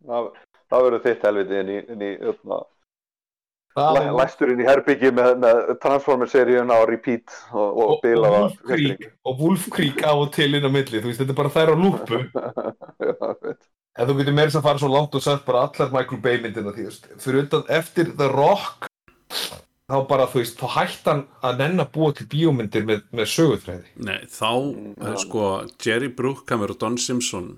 Það, 0.06 0.24
það 0.70 0.84
verður 0.86 1.04
þitt 1.08 1.26
helviti 1.30 1.60
inn 1.62 1.70
í, 1.74 1.78
inn 1.96 2.02
í 2.06 2.12
öfna, 2.30 2.56
það 2.62 2.66
læ, 3.76 4.02
læstur 4.16 4.52
inn 4.54 4.64
í 4.64 4.68
herbyggi 4.68 5.12
með, 5.16 5.32
með 5.44 5.62
Transformers-seríun 5.84 6.72
á 6.72 6.80
repeat 6.88 7.28
og, 7.52 7.60
og, 7.60 7.76
og, 7.76 7.94
og 7.96 8.04
bilaða 8.06 8.42
Wolfkrík 8.48 9.08
og 9.26 9.40
Wolfkrík 9.44 10.04
á 10.08 10.14
og 10.16 10.28
til 10.36 10.52
inn 10.56 10.68
á 10.68 10.72
milli. 10.72 11.02
Þú 11.04 11.12
veist, 11.12 11.22
þetta 11.22 11.36
er 11.36 11.40
bara 11.42 11.56
þær 11.56 11.74
á 11.74 11.76
lúpu. 11.80 12.22
En 13.96 14.10
þú 14.10 14.18
getur 14.18 14.36
meira 14.36 14.50
þess 14.50 14.60
að 14.60 14.66
fara 14.66 14.80
svo 14.82 14.90
langt 14.92 15.14
og 15.16 15.22
sagt 15.24 15.46
bara 15.48 15.62
allar 15.70 15.94
Michael 15.94 16.20
Bay 16.24 16.42
myndina 16.44 16.74
því, 16.76 16.90
fyrir 17.24 17.46
utan 17.46 17.62
eftir 17.72 18.10
The 18.20 18.28
Rock 18.28 18.90
þá 19.86 20.00
bara, 20.10 20.26
þú 20.30 20.42
veist, 20.42 20.58
þá 20.60 20.74
hætti 20.80 21.12
hann 21.12 21.24
að 21.46 21.62
nenn 21.62 21.84
að 21.84 21.92
búa 21.96 22.16
til 22.18 22.26
bíómyndir 22.32 22.88
með, 22.90 23.06
með 23.16 23.30
sögutræði 23.32 24.08
nei, 24.08 24.18
þá 24.34 24.52
eh, 24.52 25.16
sko, 25.22 25.46
Jerry 25.86 26.10
Bruckheimer 26.18 26.74
og 26.74 26.80
Don 26.82 26.98
Simpson 27.00 27.52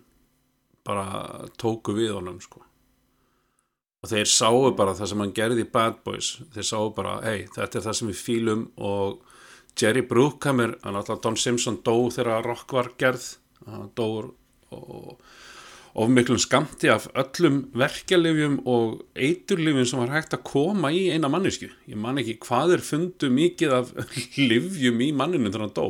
bara 0.88 1.48
tóku 1.60 1.96
við 1.98 2.14
honum 2.20 2.38
sko 2.44 2.67
og 4.08 4.14
þeir 4.14 4.30
sáu 4.32 4.70
bara 4.78 4.94
það 4.96 5.10
sem 5.12 5.22
hann 5.24 5.34
gerði 5.36 5.64
í 5.66 5.72
Bad 5.72 5.98
Boys. 6.08 6.38
Þeir 6.56 6.68
sáu 6.70 6.92
bara, 6.96 7.18
hei, 7.26 7.48
þetta 7.52 7.80
er 7.80 7.84
það 7.90 7.98
sem 8.00 8.12
við 8.12 8.22
fílum 8.24 8.62
og 8.80 9.18
Jerry 9.78 10.04
Bruckheimer 10.08 10.78
hann 10.86 10.96
alltaf 10.96 11.20
Don 11.26 11.36
Simpson 11.38 11.82
dó 11.84 12.08
þegar 12.14 12.48
Rock 12.48 12.72
var 12.78 12.94
gerð. 13.02 13.26
Hann 13.68 13.90
dó 13.98 14.08
of 15.98 16.12
miklum 16.14 16.40
skamti 16.40 16.88
af 16.94 17.08
öllum 17.18 17.66
verkjalifjum 17.76 18.60
og 18.70 19.02
eiturlifjum 19.18 19.88
sem 19.90 20.02
var 20.04 20.14
hægt 20.14 20.36
að 20.38 20.44
koma 20.46 20.92
í 20.94 21.08
eina 21.10 21.30
mannesku 21.32 21.72
ég 21.90 21.98
man 21.98 22.20
ekki 22.22 22.36
hvað 22.44 22.76
er 22.76 22.84
fundu 22.86 23.32
mikið 23.34 23.74
af 23.80 23.90
livjum 24.52 25.02
í 25.04 25.10
manninu 25.12 25.50
þegar 25.50 25.66
hann 25.66 25.76
dó. 25.76 25.88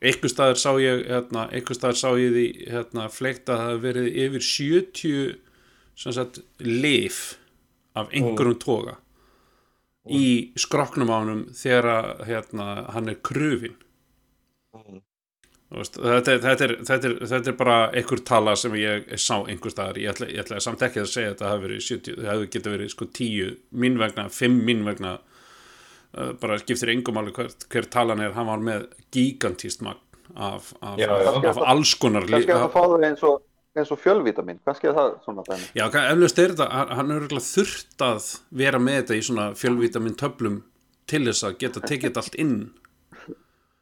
Einhver 0.00 0.32
staðar 0.32 0.58
sá 0.58 0.72
ég 0.80 1.04
hérna, 1.06 1.46
staðar 1.76 2.00
sá 2.00 2.08
ég 2.16 2.34
því 2.34 2.46
hérna, 2.72 3.06
fleikt 3.12 3.52
að 3.52 3.62
það 3.62 3.80
verið 3.84 4.10
yfir 4.24 4.46
70 4.48 5.49
sem 6.00 6.14
sagt 6.16 6.40
lif 6.64 7.20
af 7.98 8.08
einhverjum 8.16 8.58
toga 8.62 8.96
í 10.10 10.50
skroknum 10.58 11.10
á 11.12 11.16
honum 11.20 11.42
þegar 11.54 12.24
hérna, 12.28 12.66
hann 12.94 13.10
er 13.12 13.18
krufin 13.26 13.76
Þú 15.70 15.78
veist, 15.78 15.96
þetta, 16.02 16.32
þetta, 16.42 16.64
er, 16.66 16.72
þetta, 16.82 17.06
er, 17.06 17.12
þetta 17.30 17.50
er 17.52 17.56
bara 17.60 17.74
einhver 17.94 18.20
tala 18.26 18.56
sem 18.58 18.72
ég 18.74 19.04
sá 19.22 19.36
einhver 19.44 19.70
staðar. 19.70 20.00
Ég 20.02 20.10
ætla, 20.10 20.26
ég 20.26 20.40
ætla 20.42 20.58
samt 20.64 20.80
ekki 20.82 20.98
að 21.04 21.10
segja 21.12 21.28
að 21.30 21.34
þetta 21.36 21.50
hafi 21.52 21.62
verið 21.62 21.84
70, 21.86 22.16
það 22.18 22.30
hefði 22.32 22.48
getið 22.56 22.74
verið 22.74 22.90
sko 22.90 23.06
10 23.20 23.52
mín 23.84 23.98
vegna, 24.00 24.24
5 24.34 24.56
mín 24.66 24.82
vegna 24.88 25.12
uh, 25.20 26.32
bara 26.42 26.58
skiptir 26.58 26.90
engum 26.90 27.20
alveg 27.22 27.38
hver, 27.38 27.52
hver 27.70 27.86
talan 27.94 28.24
er, 28.24 28.34
hann 28.34 28.50
var 28.50 28.64
með 28.66 28.88
gigantíst 29.14 29.84
magn 29.86 30.02
af, 30.34 30.72
af, 30.82 30.98
já. 30.98 31.06
af 31.52 31.62
alls 31.62 31.94
konar 32.02 32.26
lí- 32.26 32.40
Kannski 32.40 32.56
að 32.56 32.64
það 32.64 32.74
fá 32.74 32.82
þau 32.90 32.98
eins 33.12 33.24
og, 33.30 33.38
eins 33.78 33.90
og 33.94 34.00
fjölvítamin, 34.02 34.58
kannski 34.66 34.88
er 34.90 34.96
það 34.96 35.12
svona 35.24 35.44
dæmi. 35.46 35.68
Já, 35.78 35.84
eflaust 35.86 36.38
er 36.42 36.54
þetta, 36.54 36.66
hann- 36.74 37.10
er 37.10 37.20
örugglega 37.20 37.46
þurft 37.46 38.04
að 38.06 38.30
vera 38.62 38.78
með 38.82 38.98
þetta 39.02 39.18
í 39.20 39.22
svona 39.28 39.46
fjölvítamin 39.54 40.16
töflum 40.18 40.62
til 41.06 41.22
þess 41.28 41.44
að 41.46 41.58
geta 41.62 41.80
tekið 41.80 42.08
þetta 42.10 42.24
allt 42.24 42.34
inn. 42.42 42.56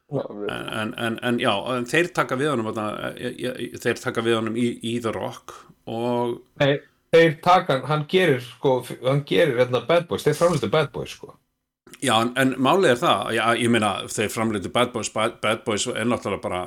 En, 0.09 0.93
en, 0.97 1.19
en 1.21 1.37
já, 1.41 1.51
en 1.75 1.85
þeir 1.85 2.07
taka 2.17 2.35
við 2.39 2.49
honum 2.49 2.71
þarna, 2.71 3.11
e- 3.13 3.35
e- 3.45 3.77
þeir 3.77 3.99
taka 4.01 4.23
við 4.25 4.39
honum 4.39 4.55
í, 4.57 4.69
í 4.81 4.95
The 5.03 5.11
Rock 5.13 5.53
og 5.85 6.39
Nei, 6.61 6.79
þeir 7.13 7.35
taka 7.45 7.75
hann, 7.75 7.83
hann 7.91 8.05
gerir 8.09 8.41
sko, 8.41 8.79
hann 9.05 9.21
gerir 9.29 9.59
hérna 9.61 9.83
Bad 9.85 10.07
Boys, 10.09 10.25
þeir 10.25 10.39
framlistu 10.39 10.69
Bad 10.73 10.89
Boys 10.95 11.13
sko 11.13 11.35
já, 12.03 12.13
en, 12.21 12.31
en 12.39 12.55
málið 12.61 12.93
er 12.93 13.01
það 13.01 13.29
já, 13.35 13.43
ég 13.59 13.73
meina, 13.73 13.91
þeir 14.11 14.31
framleitu 14.33 14.71
Bad 14.73 14.93
Boys 14.93 15.11
Bad, 15.13 15.37
Bad 15.43 15.63
Boys 15.67 15.85
er 15.91 16.07
náttúrulega 16.07 16.43
bara 16.43 16.63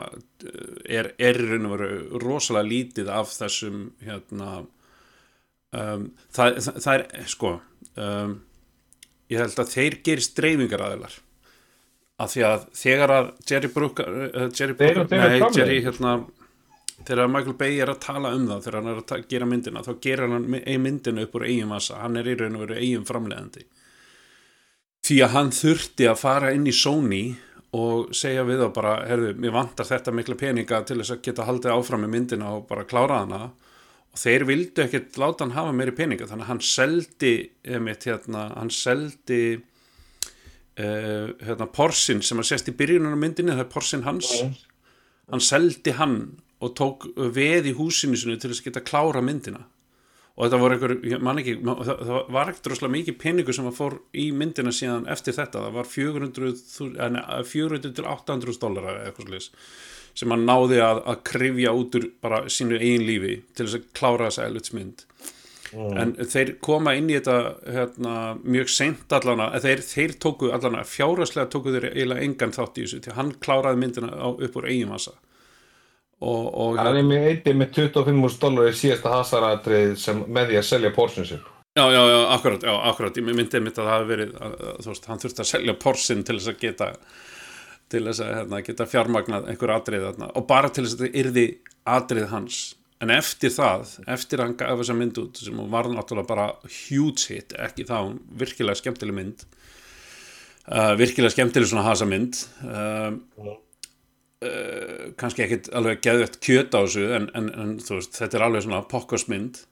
er, 0.84 1.12
er 1.18 1.40
í 1.40 1.48
raun 1.48 1.68
og 1.68 1.74
veru 1.76 2.20
rosalega 2.22 2.68
lítið 2.68 3.10
af 3.12 3.32
þessum 3.34 3.82
hérna 4.04 4.52
um, 4.62 6.06
það, 6.34 6.60
það, 6.60 6.80
það 6.86 7.04
er 7.04 7.28
sko 7.34 7.52
um, 7.96 8.38
ég 9.32 9.42
held 9.42 9.64
að 9.64 9.74
þeir 9.76 9.98
gerist 10.06 10.36
dreifingar 10.38 10.86
aðeinar 10.88 11.18
af 12.22 12.32
því 12.34 12.46
að 12.46 12.68
þegar 12.78 13.16
að 13.16 13.34
Jerry 13.50 13.72
Brooker 13.72 14.14
uh, 14.28 14.46
Jerry 14.52 14.78
Brooker, 14.78 15.08
nei. 15.10 15.52
Jerry 15.56 15.82
hérna 15.86 16.16
þegar 17.02 17.30
Michael 17.30 17.56
Bay 17.58 17.78
er 17.82 17.90
að 17.90 18.02
tala 18.04 18.32
um 18.36 18.44
það 18.50 18.66
þegar 18.66 18.78
hann 18.78 18.90
er 18.92 19.00
að 19.02 19.30
gera 19.30 19.48
myndina 19.48 19.84
þá 19.84 19.92
gerir 20.04 20.34
hann 20.36 20.58
ein 20.60 20.82
myndina 20.84 21.24
upp 21.26 21.38
úr 21.38 21.46
eigin 21.48 21.70
massa. 21.70 21.98
Hann 22.02 22.18
er 22.20 22.28
í 22.30 22.36
raun 22.38 22.58
og 22.58 22.66
veru 22.66 22.76
eigin 22.78 23.08
framleiðandi 23.08 23.64
því 25.02 25.16
að 25.24 25.32
hann 25.34 25.50
þurfti 25.54 26.06
að 26.06 26.20
fara 26.20 26.52
inn 26.54 26.68
í 26.70 26.74
Sony 26.74 27.24
og 27.74 28.12
segja 28.14 28.44
við 28.46 28.62
þá 28.62 28.68
bara, 28.76 28.92
herðu, 29.08 29.32
mér 29.40 29.54
vantar 29.56 29.88
þetta 29.88 30.14
mikla 30.14 30.36
peninga 30.38 30.82
til 30.86 31.00
þess 31.00 31.14
að 31.16 31.22
geta 31.26 31.46
haldið 31.48 31.74
áfram 31.74 32.04
með 32.04 32.12
myndina 32.14 32.52
og 32.58 32.66
bara 32.68 32.86
klára 32.86 33.22
hana. 33.24 33.40
Og 34.12 34.20
þeir 34.20 34.44
vildu 34.46 34.84
ekkert 34.84 35.16
láta 35.18 35.46
hann 35.46 35.56
hafa 35.56 35.72
meiri 35.74 35.94
peninga 35.96 36.28
þannig 36.28 36.46
að 36.46 36.52
hann 36.52 36.62
seldi 36.68 37.32
einmitt, 37.64 38.06
hérna, 38.06 38.44
hann 38.58 38.70
seldi 38.76 39.42
uh, 39.56 41.32
hérna, 41.40 41.70
Porsin 41.72 42.20
sem 42.22 42.42
að 42.42 42.50
sést 42.52 42.70
í 42.70 42.76
byrjunum 42.76 43.16
á 43.16 43.22
myndinni, 43.24 43.56
það 43.56 43.64
er 43.64 43.72
Porsin 43.72 44.06
hans. 44.06 44.30
Hann 45.32 45.42
seldi 45.42 45.96
hann 45.96 46.18
og 46.62 46.76
tók 46.78 47.08
veð 47.16 47.72
í 47.72 47.74
húsinu 47.74 48.20
sinu 48.20 48.36
til 48.36 48.52
þess 48.52 48.62
að 48.62 48.68
geta 48.68 48.84
klára 48.86 49.24
myndina 49.24 49.64
og 50.36 50.46
þetta 50.46 50.60
voru 50.62 50.76
einhver, 50.78 50.94
ég 51.12 51.20
man 51.24 51.38
ekki 51.42 51.54
það, 51.60 51.90
það 52.08 52.30
var 52.36 52.50
ekkert 52.52 52.66
droslega 52.70 52.94
mikið 52.96 53.18
peningu 53.20 53.52
sem 53.56 53.66
að 53.68 53.76
fór 53.78 53.98
í 54.16 54.26
myndina 54.32 54.72
síðan 54.72 55.08
eftir 55.12 55.36
þetta. 55.36 55.60
Það 55.66 55.74
var 55.76 55.90
400, 55.92 56.52
þú- 56.72 56.92
eh, 56.96 57.10
nei, 57.12 57.22
400 57.52 57.92
til 57.98 58.04
800 58.08 58.58
dólarar 58.62 59.00
eða 59.02 59.10
eitthvað 59.12 59.28
slis 59.32 59.50
sem 60.14 60.28
hann 60.34 60.42
náði 60.44 60.76
að, 60.84 60.98
að 61.08 61.22
krifja 61.24 61.70
út 61.72 61.94
úr 61.96 62.10
bara 62.20 62.42
sínu 62.52 62.76
eigin 62.76 63.06
lífi 63.08 63.36
til 63.56 63.64
þess 63.66 63.78
að 63.78 63.86
klára 63.96 64.26
þessa 64.28 64.48
elutsmynd 64.50 65.04
en 66.02 66.10
þeir 66.28 66.50
koma 66.60 66.92
inn 66.98 67.06
í 67.08 67.14
þetta 67.16 67.36
hérna, 67.72 68.14
mjög 68.44 68.68
seint 68.68 69.14
allana 69.16 69.46
eh, 69.56 69.60
þeir, 69.64 69.80
þeir 69.88 70.12
tóku 70.20 70.50
allana, 70.52 70.82
fjáraslega 70.84 71.48
tóku 71.48 71.72
þeir 71.72 71.86
eiginlega 71.94 72.26
engan 72.26 72.52
þátt 72.52 72.76
í 72.76 72.84
þessu 72.84 73.00
því 73.06 73.12
að 73.14 73.16
hann 73.22 73.32
kláraði 73.40 73.80
myndina 73.80 74.10
á, 74.12 74.28
upp 74.36 74.58
úr 74.60 74.68
eigin 74.68 74.92
massa 76.22 76.28
og, 76.30 76.54
og 76.54 76.78
Hann 76.78 76.96
er 76.96 77.06
með 77.06 77.26
einnig 77.30 77.58
með 77.58 77.72
25.000 77.78 78.40
dólar 78.42 78.70
í 78.70 78.76
síðasta 78.76 79.16
hasaratrið 79.16 79.96
sem 79.98 80.22
með 80.28 80.52
því 80.52 80.58
að 80.60 80.68
selja 80.68 80.92
porsin 80.94 81.26
sin. 81.26 81.42
Já, 81.72 81.86
já, 81.88 82.02
já, 82.04 82.18
akkurat, 82.34 82.62
já, 82.62 82.72
akkurat, 82.90 83.16
ég 83.16 83.24
myndi 83.24 83.60
mitt 83.64 83.78
að 83.78 83.86
það 83.86 83.94
hafi 83.94 84.08
verið, 84.10 84.32
þú 84.84 84.90
veist, 84.90 85.06
hann 85.08 85.22
þurfti 85.22 85.40
að 85.40 85.48
selja 85.48 85.74
porsin 85.80 86.22
til 86.28 86.36
þess 86.36 86.50
að 86.52 86.58
geta, 86.60 86.88
til 87.88 88.02
þess 88.04 88.20
að 88.20 88.34
hérna, 88.36 88.60
geta 88.66 88.86
fjármagnað 88.92 89.48
einhver 89.48 89.72
atrið 89.72 90.04
þarna 90.10 90.28
og 90.36 90.46
bara 90.50 90.68
til 90.68 90.84
þess 90.84 90.98
að 90.98 91.04
þetta 91.06 91.22
yrði 91.22 91.46
atrið 91.94 92.28
hans. 92.34 92.60
En 93.02 93.10
eftir 93.10 93.50
það, 93.50 93.96
eftir 94.14 94.38
að 94.38 94.50
hann 94.50 94.58
gaf 94.60 94.76
þessa 94.82 94.98
mynd 94.98 95.22
út, 95.24 95.40
sem 95.42 95.64
var 95.72 95.88
náttúrulega 95.90 96.28
bara 96.28 96.46
huge 96.68 97.32
hit, 97.32 97.56
ekki 97.56 97.88
þá, 97.88 97.96
virkilega 98.44 98.78
skemmtileg 98.78 99.16
mynd, 99.16 99.46
uh, 100.68 100.92
virkilega 101.00 101.34
skemmtileg 101.34 101.72
svona 101.72 101.88
hasa 101.88 102.06
mynd, 102.06 102.44
uh, 102.68 103.56
uh, 104.42 105.12
kannski 105.20 105.46
ekkit 105.46 105.70
alveg 105.78 106.02
geðvett 106.04 106.40
kjöt 106.42 106.74
á 106.74 106.80
þessu, 106.82 107.06
en, 107.16 107.30
en, 107.38 107.48
en 107.54 107.76
veist, 107.78 108.18
þetta 108.18 108.38
er 108.38 108.46
alveg 108.48 108.66
svona 108.66 108.82
pokkosmynd, 108.90 109.62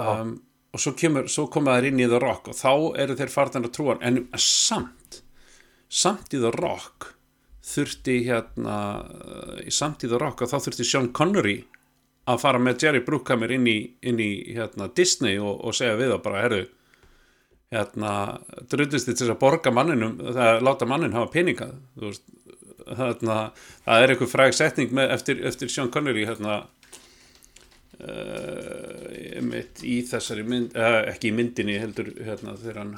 um, 0.00 0.36
og 0.72 0.82
svo, 0.82 0.92
kemur, 0.98 1.28
svo 1.32 1.46
koma 1.52 1.76
þær 1.76 1.90
inn 1.90 2.02
í 2.04 2.08
The 2.10 2.20
Rock 2.22 2.50
og 2.52 2.58
þá 2.58 2.72
eru 3.04 3.16
þeir 3.18 3.32
farðan 3.32 3.68
að 3.68 3.76
trúa 3.78 3.98
en 4.04 4.24
samt 4.36 5.22
samt 5.88 6.34
í 6.34 6.40
The 6.42 6.50
Rock 6.56 7.12
þurfti 7.66 8.18
hérna 8.26 8.76
uh, 9.06 9.62
samt 9.72 10.04
í 10.04 10.10
The 10.10 10.20
Rock 10.20 10.44
og 10.44 10.52
þá 10.52 10.58
þurfti 10.66 10.86
Sean 10.86 11.12
Connery 11.16 11.60
að 12.26 12.42
fara 12.42 12.60
með 12.62 12.82
Jerry 12.82 13.02
Bruckheimer 13.06 13.52
inn 13.54 13.68
í, 13.70 13.78
inn 14.02 14.18
í 14.22 14.30
hérna, 14.56 14.90
Disney 14.94 15.38
og, 15.38 15.60
og 15.62 15.76
segja 15.78 15.98
við 15.98 16.12
það 16.14 16.24
bara, 16.24 16.42
herru 16.42 16.64
hérna, 17.74 18.12
drullist 18.70 19.08
þið 19.08 19.20
til 19.20 19.30
að 19.32 19.40
borga 19.40 19.72
manninum, 19.74 20.18
það 20.22 20.48
er 20.50 20.64
láta 20.66 20.88
mannin 20.88 21.14
hafa 21.16 21.30
peningað, 21.32 21.74
þú 21.96 22.10
veist 22.10 22.26
hérna, 22.94 23.50
það 23.84 24.02
er 24.02 24.08
eitthvað 24.12 24.32
fræg 24.32 24.52
setning 24.56 24.90
með, 24.94 25.06
eftir, 25.16 25.36
eftir 25.48 25.68
Sean 25.72 25.90
Connery 25.92 26.24
hérna 26.28 26.54
uh, 28.00 29.06
í 29.82 30.02
þessari 30.06 30.44
mynd, 30.46 30.70
uh, 30.76 31.02
ekki 31.12 31.26
í 31.30 31.36
myndinni 31.36 31.76
heldur 31.82 32.08
hérna 32.16 32.56
þegar 32.60 32.78
hann 32.82 32.94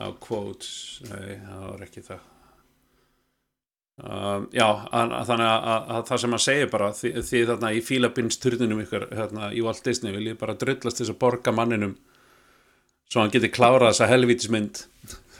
á 0.00 0.06
quotes 0.22 0.70
nei, 1.06 1.36
það 1.44 1.66
var 1.68 1.80
ekki 1.86 2.00
það. 2.08 2.22
Um, 3.94 4.48
já, 4.50 4.66
að, 4.66 5.12
að, 5.14 5.24
þannig 5.28 5.46
að, 5.46 5.60
að, 5.70 5.82
að 5.94 6.02
það 6.08 6.18
sem 6.20 6.32
hann 6.34 6.42
segir 6.42 6.68
bara 6.72 6.88
því, 6.98 7.10
því 7.28 7.38
þarna 7.50 7.68
í 7.70 7.80
fílabinsturninum 7.86 8.82
ykkur 8.82 9.04
hérna 9.14 9.42
í 9.54 9.62
Walt 9.62 9.84
Disney 9.86 10.12
vil 10.16 10.28
ég 10.32 10.40
bara 10.40 10.58
drullast 10.58 10.98
þess 10.98 11.14
að 11.14 11.20
borga 11.20 11.50
manninum 11.54 11.94
svo 13.06 13.18
hann 13.22 13.30
geti 13.30 13.54
klárað 13.54 13.92
þessa 13.92 14.10
helvítismynd 14.10 14.74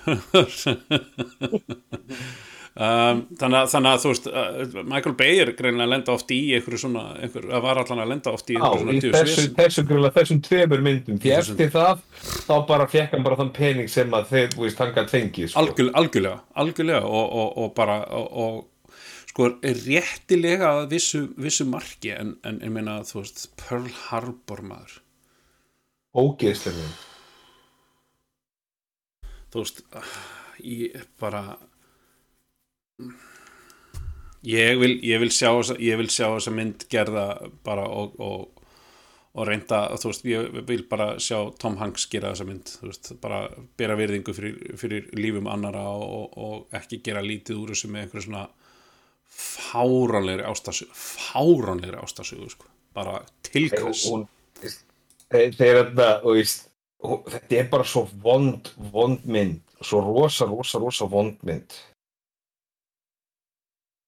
um, 2.74 3.22
þannig, 3.38 3.58
að, 3.60 3.70
þannig 3.72 3.90
að 3.90 4.02
þú 4.02 4.12
veist 4.12 4.28
uh, 4.30 4.82
Michael 4.90 5.14
Bay 5.20 5.40
er 5.44 5.52
greinlega 5.58 5.86
að 5.86 5.94
lenda 5.94 6.14
oft 6.16 6.34
í 6.34 6.40
einhverju 6.58 6.82
svona, 6.84 7.06
einhver, 7.22 7.48
að 7.50 7.64
var 7.68 7.80
allan 7.84 8.04
að 8.04 8.12
lenda 8.12 8.34
oft 8.34 8.50
í 8.50 8.58
einhverju 8.58 9.14
svona 9.14 9.56
þessu, 9.62 9.86
grunlega, 9.88 10.16
þessum 10.18 10.42
tveimur 10.48 10.84
myndum. 10.84 11.22
Því 11.22 11.34
eftir 11.38 11.72
það, 11.74 12.04
þá 12.48 12.54
bara 12.68 12.90
fekk 12.90 13.16
hann 13.16 13.26
bara 13.26 13.40
þann 13.40 13.54
pening 13.56 13.90
sem 13.92 14.14
að 14.18 14.30
þeir, 14.34 14.52
þú 14.56 14.66
veist, 14.66 14.84
hann 14.84 14.94
gætt 14.98 15.16
fengið, 15.16 15.50
sko. 15.50 15.64
Algjör, 15.64 15.90
algjörlega, 16.02 16.44
algjörlega 16.64 17.02
og, 17.08 17.26
og, 17.42 17.58
og 17.64 17.74
bara 17.78 17.98
og, 18.20 18.30
og 18.44 18.62
sko 19.34 19.48
réttilega 19.58 20.68
að 20.78 20.92
vissu, 20.94 21.24
vissu 21.42 21.66
marki 21.66 22.12
en, 22.14 22.36
en 22.46 22.60
ég 22.62 22.70
meina 22.70 23.00
þú 23.02 23.24
veist 23.24 23.48
Pearl 23.58 23.88
Harbor 24.04 24.62
maður 24.62 25.00
Ógeðslega. 26.14 26.86
þú 29.50 29.64
veist 29.64 29.82
ég 30.62 31.02
bara 31.18 31.42
ég 34.44 34.78
vil, 34.80 34.98
ég 35.02 35.18
vil 35.22 35.30
sjá 35.32 35.48
þessa- 35.56 35.78
ég 35.80 35.96
vil 36.00 36.10
sjá 36.12 36.26
þessa 36.34 36.52
mynd 36.54 36.84
gerða 36.92 37.24
bara 37.64 37.86
og, 37.88 38.18
og, 38.20 38.50
og 39.34 39.46
reynda 39.48 39.80
þú 39.98 40.10
veist, 40.12 40.26
ég 40.28 40.58
vil 40.68 40.82
bara 40.90 41.14
sjá 41.18 41.38
Tom 41.58 41.76
Hanks 41.80 42.06
gera 42.12 42.32
þessa 42.34 42.46
mynd, 42.48 42.74
þú 42.80 42.90
veist, 42.90 43.12
bara 43.20 43.40
bera 43.80 43.96
virðingu 43.98 44.34
fyrir, 44.36 44.76
fyrir 44.78 45.08
lífum 45.18 45.48
annara 45.50 45.82
og, 45.88 46.36
og 46.36 46.76
ekki 46.76 47.00
gera 47.02 47.22
lítið 47.24 47.62
úr 47.62 47.72
þessu 47.74 47.90
með 47.90 48.04
einhverju 48.06 48.26
svona 48.28 48.44
fáránlegri 49.34 50.44
ástasögu 50.46 50.94
fáránlegri 50.94 51.98
ástasögu 51.98 52.50
sko. 52.52 52.68
bara 52.94 53.24
þeir, 55.32 55.50
þeir 55.56 55.78
þetta, 55.80 56.08
þú 56.22 56.34
veist, 56.36 56.68
þetta 57.32 57.56
er 57.58 57.66
bara 57.72 57.84
svo 57.84 58.04
vond, 58.22 58.70
vond 58.92 59.24
mynd. 59.26 59.60
Svo 59.84 59.98
rosa, 60.00 60.46
rosa, 60.46 60.78
rosa 60.78 61.08
vond 61.10 61.40
mynd. 61.44 61.74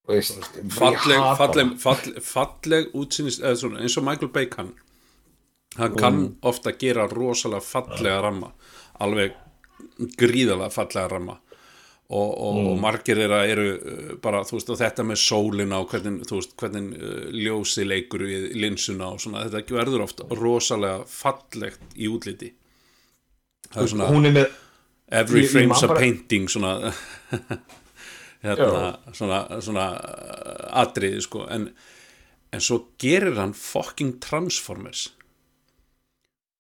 Veist, 0.07 0.39
falleg, 0.71 1.23
falleg, 1.39 1.73
falleg, 1.83 2.19
falleg 2.23 2.93
útsýnist 2.95 3.43
eins 3.43 3.65
og 3.67 4.05
Michael 4.07 4.31
Bay 4.31 4.47
kann 4.47 4.75
hann 5.77 5.97
kann 5.99 6.21
ofta 6.47 6.73
gera 6.73 7.09
rosalega 7.11 7.61
fallega 7.61 8.21
ramma 8.23 8.53
alveg 9.03 9.35
gríðalega 10.21 10.73
fallega 10.73 11.09
ramma. 11.13 11.37
Og, 12.07 12.29
og, 12.39 12.59
og 12.71 12.77
margir 12.79 13.19
þeirra 13.19 13.41
eru 13.51 13.65
uh, 13.75 14.11
bara, 14.23 14.45
veist, 14.47 14.69
þetta 14.79 15.03
með 15.03 15.19
sólina 15.19 15.81
og 15.83 15.89
hvernig, 15.91 16.21
veist, 16.31 16.53
hvernig 16.61 16.93
uh, 17.01 17.25
ljósi 17.35 17.83
leikur 17.83 18.23
í 18.29 18.37
linsuna 18.63 19.09
og 19.17 19.25
svona, 19.25 19.43
þetta 19.51 19.75
verður 19.75 20.05
ofta 20.05 20.29
rosalega 20.39 21.01
fallegt 21.11 21.97
í 21.99 22.07
útliti. 22.07 22.53
Það 23.73 23.83
er 23.83 23.91
svona 23.91 24.13
er 24.15 24.37
með, 24.37 24.55
every 25.19 25.43
frame's 25.51 25.83
a 25.83 25.91
painting 25.91 26.47
svona 26.53 26.77
hérna, 28.49 28.91
svona, 29.17 29.41
svona 29.65 29.87
uh, 29.97 30.83
atriði 30.83 31.23
sko. 31.25 31.45
En, 31.53 31.71
en 32.53 32.65
svo 32.65 32.83
gerir 33.03 33.39
hann 33.41 33.55
fucking 33.57 34.19
Transformers. 34.25 35.09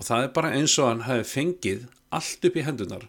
Og 0.00 0.08
það 0.08 0.26
er 0.26 0.34
bara 0.36 0.54
eins 0.56 0.74
og 0.80 0.90
hann 0.90 1.06
hafi 1.06 1.24
fengið 1.30 1.86
allt 2.16 2.48
upp 2.48 2.56
í 2.58 2.64
hendunar 2.66 3.06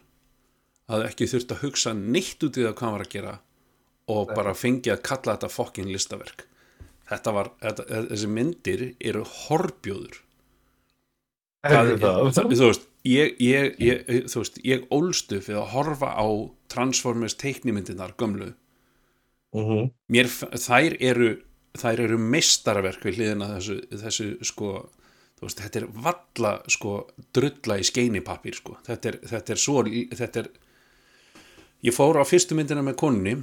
að 0.87 1.09
ekki 1.09 1.27
þurft 1.27 1.51
að 1.51 1.63
hugsa 1.65 1.93
neitt 1.97 2.43
út 2.45 2.57
í 2.59 2.63
það 2.63 2.75
hvað 2.77 2.85
hann 2.85 2.95
var 2.95 3.05
að 3.05 3.15
gera 3.15 3.33
og 4.07 4.29
bara 4.31 4.53
fengið 4.55 4.93
að 4.93 5.03
kalla 5.03 5.33
þetta 5.35 5.49
fucking 5.51 5.91
listaverk. 5.91 6.45
Þetta 7.07 7.33
var, 7.35 7.49
þetta, 7.63 7.87
þessi 8.11 8.29
myndir 8.31 8.83
eru 9.03 9.23
horbjóður. 9.27 10.21
Það 11.67 11.91
er 11.91 11.99
það. 11.99 12.21
það, 12.37 12.53
þú 12.53 12.69
veist 12.69 12.87
ég, 13.07 13.35
ég, 13.43 13.75
ég, 13.83 14.27
þú 14.31 14.43
veist, 14.43 14.59
ég 14.67 14.85
ólstu 14.93 15.39
fyrir 15.43 15.61
að 15.61 15.71
horfa 15.73 16.13
á 16.15 16.27
Transformers 16.71 17.35
teiknimyndinar 17.39 18.15
gömlu 18.19 18.53
Mhm. 19.55 19.91
mér, 20.11 20.25
f- 20.27 20.49
þær 20.67 20.97
eru 20.99 21.29
þær 21.77 21.99
eru 22.07 22.17
meistaraverk 22.17 23.03
við 23.05 23.15
hliðina 23.19 23.47
þessu, 23.55 23.75
þessu 24.01 24.25
sko 24.45 24.89
veist, 25.41 25.59
þetta 25.61 25.81
er 25.83 25.85
valla 25.93 26.51
sko 26.67 27.07
drulla 27.33 27.77
í 27.77 27.85
skeinipapír 27.85 28.55
sko. 28.57 28.77
Þetta 28.87 29.11
er, 29.11 29.17
þetta 29.29 29.53
er 29.53 29.61
svo 29.61 29.83
þetta 29.85 30.39
er, 30.41 30.49
ég 31.85 31.93
fór 31.93 32.17
á 32.17 32.25
fyrstu 32.25 32.55
myndina 32.57 32.81
með 32.81 32.95
konunni 32.97 33.35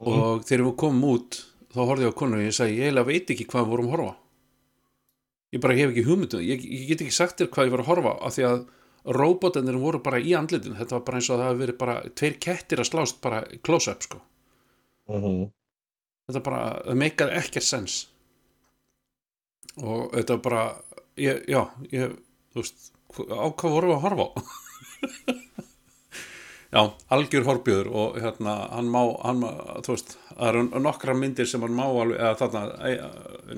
og 0.00 0.44
þegar 0.46 0.64
við 0.70 0.76
komum 0.80 1.04
út 1.10 1.40
þá 1.74 1.80
horfði 1.84 2.06
ég 2.06 2.14
á 2.14 2.20
konunni 2.20 2.44
og 2.44 2.48
ég 2.48 2.56
sagði, 2.56 2.76
ég 2.78 2.86
eiginlega 2.88 3.10
veit 3.10 3.30
ekki 3.34 3.46
hvað 3.50 3.64
við 3.66 3.70
vorum 3.74 3.86
að 3.90 3.94
horfa 3.96 4.10
á." 4.10 4.14
ég 5.50 5.60
bara 5.60 5.74
hef 5.74 5.90
ekki 5.90 6.06
hugmyndu 6.06 6.38
ég, 6.46 6.62
ég 6.62 6.86
get 6.88 7.00
ekki 7.02 7.12
sagt 7.18 7.40
þér 7.42 7.50
hvað 7.50 7.66
ég 7.66 7.74
var 7.74 7.82
að 7.82 7.90
horfa 7.90 8.12
af 8.22 8.34
því 8.36 8.44
að 8.46 8.60
robotarnir 9.18 9.78
voru 9.82 9.98
bara 10.04 10.20
í 10.22 10.32
andlitin 10.38 10.76
þetta 10.78 10.94
var 10.98 11.04
bara 11.08 11.18
eins 11.18 11.30
og 11.30 11.40
það 11.40 11.48
hafi 11.50 11.60
verið 11.64 11.78
bara 11.80 11.94
tveir 12.14 12.36
kettir 12.38 12.78
að 12.84 12.90
slást 12.92 13.20
bara 13.24 13.42
close-up 13.66 14.02
sko 14.06 14.20
Mhm. 15.10 15.50
þetta 16.30 16.42
bara, 16.46 16.62
það 16.86 17.00
meikar 17.02 17.34
ekkert 17.34 17.66
sens 17.66 17.98
og 19.82 20.12
þetta 20.14 20.36
bara 20.42 20.64
ég, 21.18 21.42
já, 21.50 21.64
ég, 21.90 22.14
þú 22.54 22.62
veist 22.62 22.90
á 23.18 23.46
hvað 23.50 23.74
vorum 23.74 23.90
við 23.90 23.96
að 23.96 24.04
horfa 24.06 24.26
á 24.26 24.30
Já, 26.70 26.84
algjör 27.10 27.42
horfbjöður 27.48 27.88
og 27.98 28.18
hérna, 28.22 28.52
hann 28.70 28.86
má, 28.94 29.00
hann 29.24 29.40
þú 29.82 29.96
veist, 29.96 30.12
það 30.28 30.50
eru 30.52 30.82
nokkra 30.84 31.16
myndir 31.18 31.48
sem 31.50 31.64
hann 31.66 31.74
má 31.74 31.82
alveg, 31.88 32.14
eða 32.14 32.36
þarna, 32.38 32.90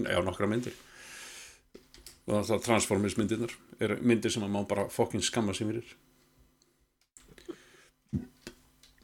já, 0.08 0.20
nokkra 0.24 0.48
myndir. 0.48 0.78
Og 2.30 2.46
það 2.48 2.62
Transformers 2.64 3.18
myndirnar 3.20 3.52
eru 3.84 3.98
myndir 4.00 4.32
sem 4.32 4.46
hann 4.46 4.54
má 4.54 4.62
bara 4.70 4.86
fokkin 4.88 5.20
skamma 5.20 5.52
sig 5.52 5.68
fyrir. 5.68 5.92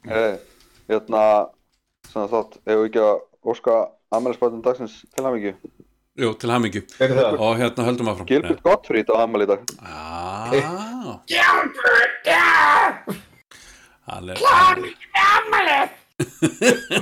Hey, 0.09 0.39
hérna, 0.89 1.23
svona 2.13 2.29
þátt, 2.33 2.59
ef 2.67 2.75
við 2.81 2.87
ekki 2.89 3.03
að 3.05 3.21
óska 3.53 3.77
ammælisbætum 4.17 4.63
dagsins 4.65 4.95
til 5.15 5.25
hamingju. 5.29 5.55
Jú, 6.19 6.33
til 6.43 6.51
hamingju. 6.51 6.83
Er 7.05 7.13
það? 7.15 7.37
Og 7.47 7.59
hérna 7.61 7.85
höldum 7.87 8.09
áfram. 8.13 8.27
Gilbert 8.31 8.63
Gottfried 8.65 9.09
á 9.13 9.17
ammæli 9.23 9.47
í 9.47 9.51
dag. 9.53 9.61
Já. 11.31 11.43
Hann 14.09 14.29
er, 14.33 14.37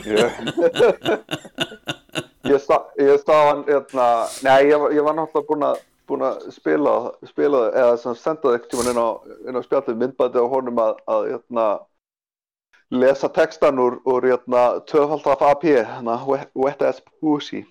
Ég, 0.07 0.33
ég, 2.53 2.59
sá, 2.61 2.77
ég 3.01 3.23
sá 3.25 3.37
hann, 3.49 3.63
hérna, 3.69 4.07
nei, 4.45 4.67
ég, 4.69 4.77
var- 4.83 4.93
ég 4.93 5.07
var 5.07 5.15
náttúrulega 5.17 5.47
búinn 5.49 5.65
að 5.71 5.79
búin 6.07 6.23
að 6.27 6.43
spila, 6.55 6.93
spila 7.27 7.63
eða 7.73 7.95
sem 8.03 8.15
senda 8.21 8.45
það 8.45 8.59
ekkert 8.59 8.71
tímann 8.75 8.91
inn 8.93 9.01
á, 9.01 9.09
inn 9.49 9.57
á 9.59 9.63
spjallið 9.65 9.97
myndbæti 10.03 10.39
á 10.43 10.47
honum 10.53 10.83
að, 10.85 11.01
að 11.11 11.25
hérna, 11.33 11.65
lesa 12.91 13.29
textan 13.29 13.79
úr, 13.83 13.99
úr 14.07 14.23
hérna, 14.31 14.81
töfaldaf 14.87 15.43
AP, 15.43 15.63
hérna, 15.73 16.19
wet, 16.27 16.51
wet 16.55 16.83
ass 16.83 17.01
pussy. 17.21 17.65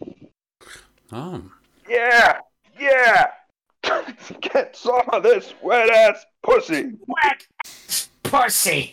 ah, 1.11 1.39
Yeah, 1.89 2.39
yeah, 2.79 3.27
get 4.41 4.75
some 4.75 5.05
of 5.13 5.23
this 5.23 5.53
wet 5.61 5.89
ass 5.89 6.25
pussy. 6.43 6.91
Pussy! 8.23 8.91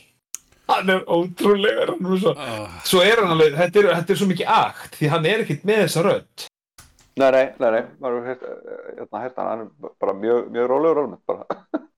Hann 0.69 0.89
er 0.91 1.03
ótrúlegur, 1.11 1.97
hann 1.99 2.13
er 2.15 2.19
svo... 2.23 2.33
ah, 2.39 2.81
Svo 2.87 3.01
er 3.03 3.19
hann 3.21 3.33
alveg, 3.35 3.57
þetta 3.59 3.81
er, 3.83 3.89
þetta 3.99 4.13
er 4.15 4.21
svo 4.21 4.29
mikið 4.31 4.51
akt, 4.55 4.95
því 5.01 5.11
hann 5.13 5.27
er 5.29 5.43
ekkert 5.45 5.65
með 5.69 5.81
þessa 5.87 6.05
rödd. 6.07 6.45
Nei, 7.21 7.29
nei, 7.35 7.43
nei, 7.61 7.71
nei, 7.75 7.81
maður 8.01 8.23
hefur 8.29 8.29
heyrt- 8.31 9.01
hérna, 9.01 9.23
hann, 9.25 9.49
hann 9.51 9.65
er 9.67 9.97
bara 10.01 10.15
mjög, 10.17 10.47
mjög 10.55 10.71
rólegur 10.71 11.03
alveg, 11.03 11.19
bara. 11.29 11.45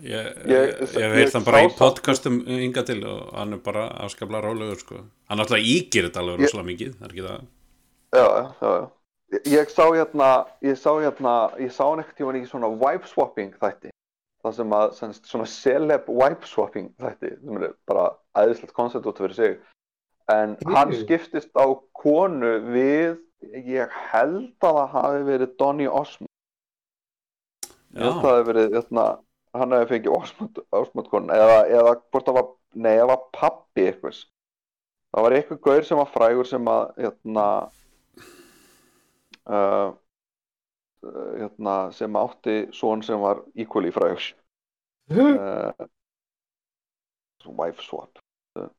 ég, 0.00 0.26
ég, 0.46 0.52
Ég- 0.52 0.96
ég 1.00 1.14
heilt 1.18 1.32
hann 1.36 1.44
bara 1.46 1.62
í 1.64 1.70
podcastum 1.78 2.40
ynga 2.46 2.82
til 2.86 3.00
og 3.08 3.32
hann 3.36 3.52
er 3.56 3.62
bara 3.64 3.86
afskaplega 4.04 4.42
rálegur, 4.44 4.78
sko. 4.82 5.00
Hann 5.30 5.40
alltaf 5.42 5.58
ígir 5.62 6.08
þetta 6.08 6.20
alveg 6.22 6.42
rosalega 6.44 6.68
mikið, 6.70 6.92
það 6.98 7.08
er 7.08 7.14
ekki 7.14 7.26
það. 7.28 7.48
Já, 8.14 8.24
já, 8.24 8.44
já, 8.60 8.70
já. 8.78 8.84
Ég, 9.34 9.46
ég 9.54 9.70
sá 9.72 9.84
hérna, 9.90 10.28
ég 10.62 10.76
sá 10.78 10.90
hérna, 11.00 11.34
ég 11.58 11.72
sá 11.74 11.82
hann 11.88 12.02
ekkert 12.04 12.16
tímann 12.20 12.38
í 12.38 12.46
svona 12.46 12.68
wipe 12.70 13.08
swapping 13.10 13.54
þætti. 13.58 13.90
Það 14.44 14.54
sem 14.58 14.74
að, 14.76 14.90
sem, 14.98 15.12
svona 15.24 15.46
celeb 15.48 16.08
wipe 16.12 16.46
swapping 16.46 16.90
þætti, 17.00 17.30
sem 17.40 17.62
er 17.62 17.72
bara 17.88 18.10
æðislegt 18.36 18.74
koncept 18.76 19.06
út 19.08 19.18
fyrir 19.22 19.34
sig. 19.38 19.56
En 20.30 20.56
hann 20.68 20.92
skiptist 20.96 21.50
á 21.56 21.64
konu 21.96 22.52
við, 22.72 23.16
ég 23.64 23.90
held 24.12 24.52
að 24.64 24.76
það 24.78 24.92
hafi 24.94 25.24
verið 25.32 25.56
Donny 25.60 25.88
Osmond. 25.88 26.30
Ég 27.94 28.02
held 28.04 28.06
að 28.06 28.14
Já, 28.14 28.22
það 28.22 28.30
hafi 28.34 28.46
verið, 28.52 28.70
hérna, 28.78 29.04
hann 29.54 29.74
hafi 29.74 29.90
fengið 29.94 31.08
konu, 31.10 31.34
eða, 31.34 31.58
eða 31.70 31.96
hvort 32.10 32.28
það 32.28 32.38
var, 32.38 32.46
nei, 32.74 32.94
það 32.98 33.10
var 33.10 33.26
pappi 33.36 33.86
eitthvað. 33.88 34.22
Það 35.14 35.26
var 35.26 35.36
eitthvað 35.36 35.60
gaur 35.66 35.86
sem 35.86 36.00
var 36.00 36.10
frægur 36.10 36.48
sem 36.50 36.70
að, 36.72 36.86
hérna, 37.04 37.46
uh, 39.46 39.90
uh, 41.06 41.28
hérna, 41.38 41.76
sem 41.94 42.18
átti 42.18 42.56
son 42.74 43.04
sem 43.06 43.22
var 43.22 43.44
equally 43.54 43.94
frægur. 43.94 44.32
Uh, 45.12 45.86
wife 47.46 47.84
swap. 47.84 48.18
Uh, 48.58 48.70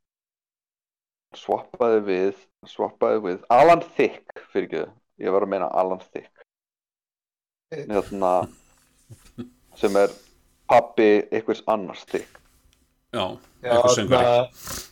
swappaði 1.39 2.03
við, 2.09 2.45
swappaði 2.67 3.23
við, 3.29 3.41
Alan 3.53 3.83
Thicke, 3.95 4.43
fyrir 4.51 4.67
ekki, 4.67 4.85
ég 5.23 5.35
var 5.35 5.47
að 5.47 5.55
meina 5.55 5.71
Alan 5.71 6.03
Thicke. 6.03 6.31
Hérna, 7.75 8.37
sem 9.79 9.95
er 9.99 10.11
pappi 10.69 11.09
einhvers 11.31 11.63
annars 11.67 12.05
Thicke. 12.05 12.39
já, 13.13 13.25
Já, 13.63 13.71
eitthvað 13.71 13.95
söngari. 13.95 14.25
þarna- 14.25 14.91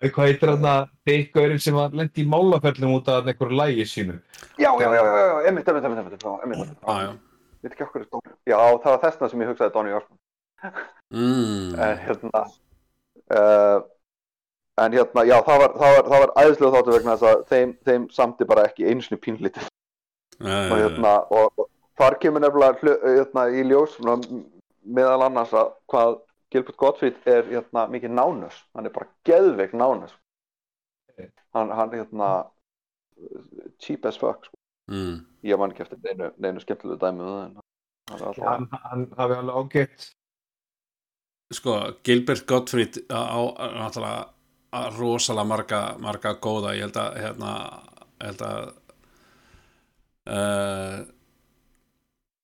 Já, 0.00 0.08
Hvað 0.10 0.26
heitir 0.30 0.48
hann 0.48 0.64
að 0.64 0.88
þykkaurinn 1.06 1.60
sem 1.60 1.74
var 1.74 1.90
lendi 1.92 2.22
í 2.24 2.28
málaferlum 2.28 2.94
út 2.96 3.08
af 3.08 3.26
einhverju 3.26 3.56
lægi 3.58 3.84
sínu? 3.86 4.14
Já, 4.58 4.70
já, 4.80 4.88
já, 4.94 5.02
já, 5.04 5.46
einmitt. 5.46 5.66
Já, 5.66 6.94
já. 7.04 7.12
Veit 7.62 7.72
ekki 7.74 7.84
okkur. 7.84 8.06
Já, 8.48 8.56
það 8.80 8.84
var 8.94 9.00
þessna 9.04 9.28
sem 9.30 9.40
ég 9.44 9.48
hugsaði 9.50 9.72
Donny 9.74 9.92
Osmond. 9.92 10.18
Mm. 11.12 11.74
En 11.80 11.98
hérna, 11.98 12.40
uh, 13.36 13.80
en 14.78 14.92
hérna, 14.96 15.24
já, 15.28 15.36
það 15.44 15.58
var, 15.64 15.74
það 15.76 15.94
var, 15.96 16.08
það 16.08 16.20
var 16.24 16.32
æðislega 16.44 16.72
þáttu 16.76 16.94
vegna 16.96 17.16
þess 17.16 17.28
að 17.30 17.44
þeim, 17.52 17.74
þeim 17.84 18.08
samti 18.16 18.44
bara 18.48 18.64
ekki 18.68 18.88
einu 18.88 19.02
sinni 19.04 19.20
pínlítið. 19.20 19.68
Og 20.40 20.78
hérna, 20.80 21.14
og, 21.30 21.52
og 21.58 21.69
þar 22.00 22.16
kemur 22.22 22.44
nefnilega 22.44 22.80
hlu, 22.80 22.96
hérna, 23.04 23.46
í 23.52 23.64
ljós 23.68 23.96
meðal 24.80 25.26
annars 25.26 25.52
að 25.56 25.74
hvað 25.92 26.18
Gilbert 26.50 26.78
Gottfried 26.80 27.18
er 27.30 27.44
hérna 27.46 27.86
mikið 27.92 28.14
nánus. 28.16 28.56
Hann 28.74 28.88
er 28.88 28.94
bara 28.94 29.10
geðveik 29.28 29.76
nánus. 29.76 30.14
Hann, 31.54 31.70
hann 31.74 31.92
hérna, 31.94 32.30
cheap 33.82 34.06
as 34.08 34.18
fuck, 34.18 34.48
sko. 34.48 34.56
Mm. 34.90 35.20
Ég 35.46 35.60
man 35.60 35.70
ekki 35.70 35.84
eftir 35.84 36.00
neinu, 36.02 36.32
neinu 36.42 36.62
skemmtilegu 36.62 36.98
dæmi 36.98 37.22
um 37.22 37.36
hann 38.10 38.24
alltaf... 38.24 38.40
Hann, 38.42 38.66
hann 38.88 39.06
hafi 39.18 39.36
alveg 39.36 39.60
ágætt. 39.60 40.08
Sko, 41.54 41.76
Gilbert 42.06 42.46
Gottfried 42.46 42.98
á, 43.10 43.38
náttúrulega 43.76 44.90
rosalega 44.98 45.46
marga, 45.50 45.80
marga 46.02 46.34
góða, 46.42 46.74
ég 46.78 46.86
held 46.86 46.98
að 46.98 47.16
hérna, 47.24 47.54
ég 48.20 48.28
held 48.28 48.44
að 48.46 48.68
uh, 50.30 50.98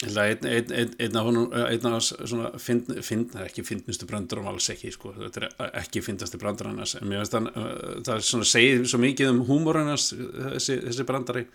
einn 0.05 0.45
ein, 0.45 0.73
ein, 0.73 0.91
ein 1.01 1.17
af 1.17 1.25
honum 1.25 1.55
einn 1.57 1.87
af 1.89 2.03
svona 2.05 2.51
fynd, 2.61 2.91
fynd, 3.01 3.33
ekki 3.47 3.65
fyndnustu 3.65 4.09
brandurum 4.09 4.51
alls 4.51 4.69
ekki, 4.75 4.93
sko, 4.93 5.15
þetta 5.17 5.47
er 5.47 5.73
ekki 5.81 6.03
fyndasti 6.05 6.41
brandur 6.41 6.69
annars, 6.69 6.99
en 7.01 7.09
mér 7.09 7.23
veist 7.23 7.33
hann 7.33 7.49
uh, 7.49 7.97
það 8.05 8.13
er 8.19 8.27
svona 8.29 8.51
segið 8.51 8.85
svo 8.91 9.01
mikið 9.01 9.33
um 9.33 9.41
húmor 9.49 9.81
annars 9.81 10.11
þessi, 10.13 10.83
þessi 10.85 11.09
brandari 11.09 11.47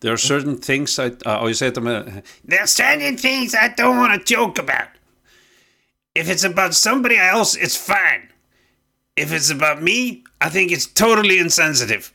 There 0.00 0.12
are 0.12 0.20
certain 0.20 0.60
things 0.62 0.92
I, 1.02 1.10
á 1.26 1.42
ég 1.48 1.56
segi 1.58 1.72
þetta 1.72 1.82
með 1.82 2.20
There 2.46 2.62
are 2.62 2.70
certain 2.70 3.16
things 3.18 3.56
I 3.56 3.72
don't 3.74 3.98
want 3.98 4.14
to 4.14 4.20
joke 4.22 4.60
about 4.60 4.98
If 6.18 6.28
it's 6.28 6.42
about 6.42 6.74
somebody 6.74 7.16
else, 7.16 7.54
it's 7.54 7.76
fine. 7.76 8.30
If 9.16 9.32
it's 9.32 9.50
about 9.50 9.82
me, 9.82 10.24
I 10.40 10.48
think 10.48 10.72
it's 10.72 10.86
totally 10.86 11.38
insensitive. 11.38 12.12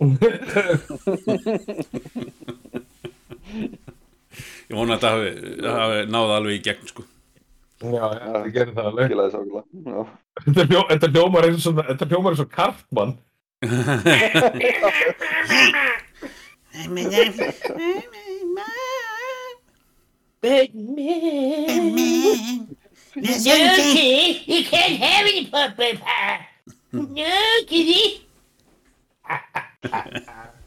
Ég 4.68 4.76
vona 4.76 4.96
að 4.96 5.00
þetta 5.00 5.10
hafi, 5.14 5.30
hafi 5.78 6.00
náða 6.12 6.34
alveg 6.40 6.58
í 6.58 6.62
gegn, 6.66 6.90
sko. 6.90 7.04
Já, 7.78 7.88
já, 7.94 8.24
það 8.34 8.48
gerir 8.56 8.72
það 8.76 8.88
alveg. 8.90 9.12
Þetta 10.44 10.64
hljó- 10.68 10.88
Þetta 10.90 11.10
hljómar 11.14 11.46
eins 11.48 11.66
og 11.70 11.78
þetta 11.88 12.08
hljómar 12.10 12.34
eins 12.36 12.42
og 12.44 12.50
Kartmann. 12.52 13.14
No, 23.14 23.24
kitty, 23.24 24.42
you 24.46 24.64
can't 24.64 24.96
have 25.02 25.26
any 25.26 25.46
pumpkin 25.46 25.98
pie. 25.98 26.46
No, 26.92 27.64
kitty. 27.66 28.24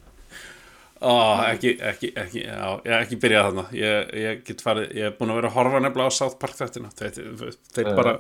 Ó, 1.02 1.14
ekki, 1.49 1.72
ekki, 1.82 2.12
ekki, 2.22 2.41
já, 2.45 2.66
ég 2.86 2.93
ekki 2.99 3.18
byrjað 3.24 3.47
þarna. 3.47 3.64
Ég, 3.74 4.12
ég 4.22 4.41
get 4.45 4.60
farið, 4.62 4.91
ég 4.99 5.08
er 5.10 5.16
búin 5.18 5.32
að 5.34 5.39
vera 5.39 5.49
að 5.49 5.56
horfa 5.58 5.80
nefnilega 5.82 6.14
á 6.14 6.20
South 6.20 6.38
Park 6.41 6.60
þættina. 6.60 6.91
Þeir, 6.99 7.56
þeir 7.74 7.89
bara, 7.97 8.14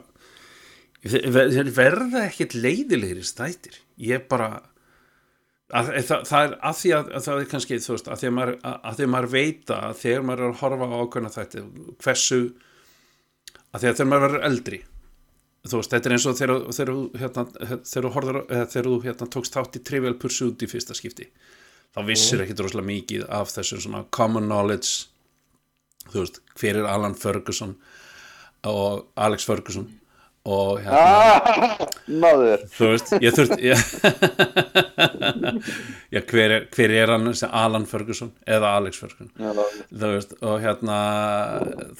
þeir, 1.05 1.69
verða 1.77 2.23
ekkit 2.29 2.55
leiðilegir 2.57 3.21
í 3.21 3.25
stættir. 3.29 3.77
Ég 4.01 4.25
bara, 4.31 4.47
að, 5.69 5.91
það, 6.09 6.25
það 6.31 6.47
er 6.47 6.55
að 6.71 6.79
því 6.81 6.93
að, 6.97 7.11
að 7.19 7.27
það 7.27 7.43
er 7.43 7.49
kannski, 7.53 7.79
þú 7.85 7.93
veist, 7.95 8.09
að 8.15 8.23
því 8.23 8.29
að 8.31 8.35
maður, 8.39 8.57
að, 8.71 8.97
því 8.97 9.05
að 9.07 9.13
maður 9.15 9.31
veita 9.37 9.79
að 9.91 9.95
þegar 10.01 10.25
maður 10.31 10.43
er 10.47 10.49
að 10.55 10.59
horfa 10.65 10.89
á 10.89 10.97
ákveðna 11.05 11.33
þætti, 11.37 11.63
hversu, 12.07 12.41
að 13.71 13.85
því 13.85 13.91
að 13.91 13.97
þegar 14.01 14.11
maður 14.15 14.25
verður 14.27 14.47
eldri, 14.49 14.81
þú 15.69 15.77
veist, 15.83 15.93
þetta 15.93 16.09
er 16.09 16.17
eins 16.17 16.25
og 16.33 16.37
þegar, 16.41 16.57
þú- 16.89 17.21
hérna, 17.21 17.45
þegar 17.93 18.89
þú 18.89 18.99
hérna, 19.05 19.29
tókst 19.37 19.53
þátt 19.59 19.77
í 19.77 19.83
Trivial 19.85 20.17
Pursuit 20.17 20.65
í 20.65 20.69
fyrsta 20.73 20.97
skipti 20.97 21.29
þá 21.95 21.99
vissir 22.07 22.41
ekki 22.45 22.55
droslega 22.59 22.87
mikið 22.87 23.21
af 23.29 23.47
þessu 23.55 23.75
svona 23.83 24.01
common 24.15 24.45
knowledge. 24.49 24.89
Þú 26.11 26.17
veist, 26.25 26.37
hver 26.59 26.75
er 26.81 26.85
Alan 26.91 27.15
Ferguson 27.19 27.71
og 28.67 29.05
Alex 29.17 29.45
Ferguson 29.47 29.87
og 30.49 30.79
hérna 30.81 30.97
Ah, 30.97 31.41
Náður 32.09 32.63
þú 32.73 32.85
veist, 32.95 33.09
ég 33.21 33.35
þurft 33.37 33.61
ég, 33.61 33.77
já, 36.15 36.19
hver, 36.31 36.49
er, 36.55 36.61
hver 36.73 36.91
er 36.97 37.11
hann 37.13 37.29
sem 37.37 37.51
Alan 37.53 37.85
Ferguson 37.89 38.31
eða 38.49 38.67
Alex 38.79 38.93
Ferguson? 39.03 39.29
Þú 39.37 40.07
veist, 40.15 40.31
og 40.41 40.55
hérna 40.63 40.97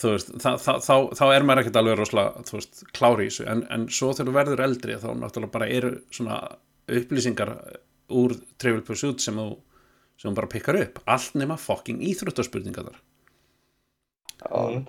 þú 0.02 0.08
veist, 0.16 0.30
þa, 0.42 0.52
þa, 0.64 0.74
þá, 0.88 0.96
þá 1.20 1.26
er 1.36 1.46
maður 1.48 1.62
ekkert 1.64 1.80
alveg 1.84 2.00
rosalega, 2.02 2.32
þú 2.50 2.54
veist, 2.58 2.74
klári 2.98 3.24
í 3.28 3.30
þessu. 3.32 3.46
En, 3.54 3.62
en 3.78 3.84
svo 3.94 4.08
þegar 4.16 4.30
þú 4.32 4.36
verður 4.39 4.66
eldri 4.68 4.94
þá 5.02 5.10
náttúrulega 5.22 5.56
bara 5.60 5.70
eru 5.78 5.92
svona 6.14 6.38
upplýsingar 6.92 7.50
úr 8.22 8.32
Trivial 8.60 8.84
Pursuit 8.88 9.20
sem 9.24 9.38
þú 9.38 9.48
sem 10.22 10.30
þú 10.30 10.36
bara 10.38 10.51
pikkar 10.53 10.78
upp, 10.84 10.99
allt 11.09 11.34
nema 11.41 11.57
fucking 11.57 12.03
íþróttaspurningar 12.11 12.91
þar 12.91 13.01
Mm. 14.41 14.86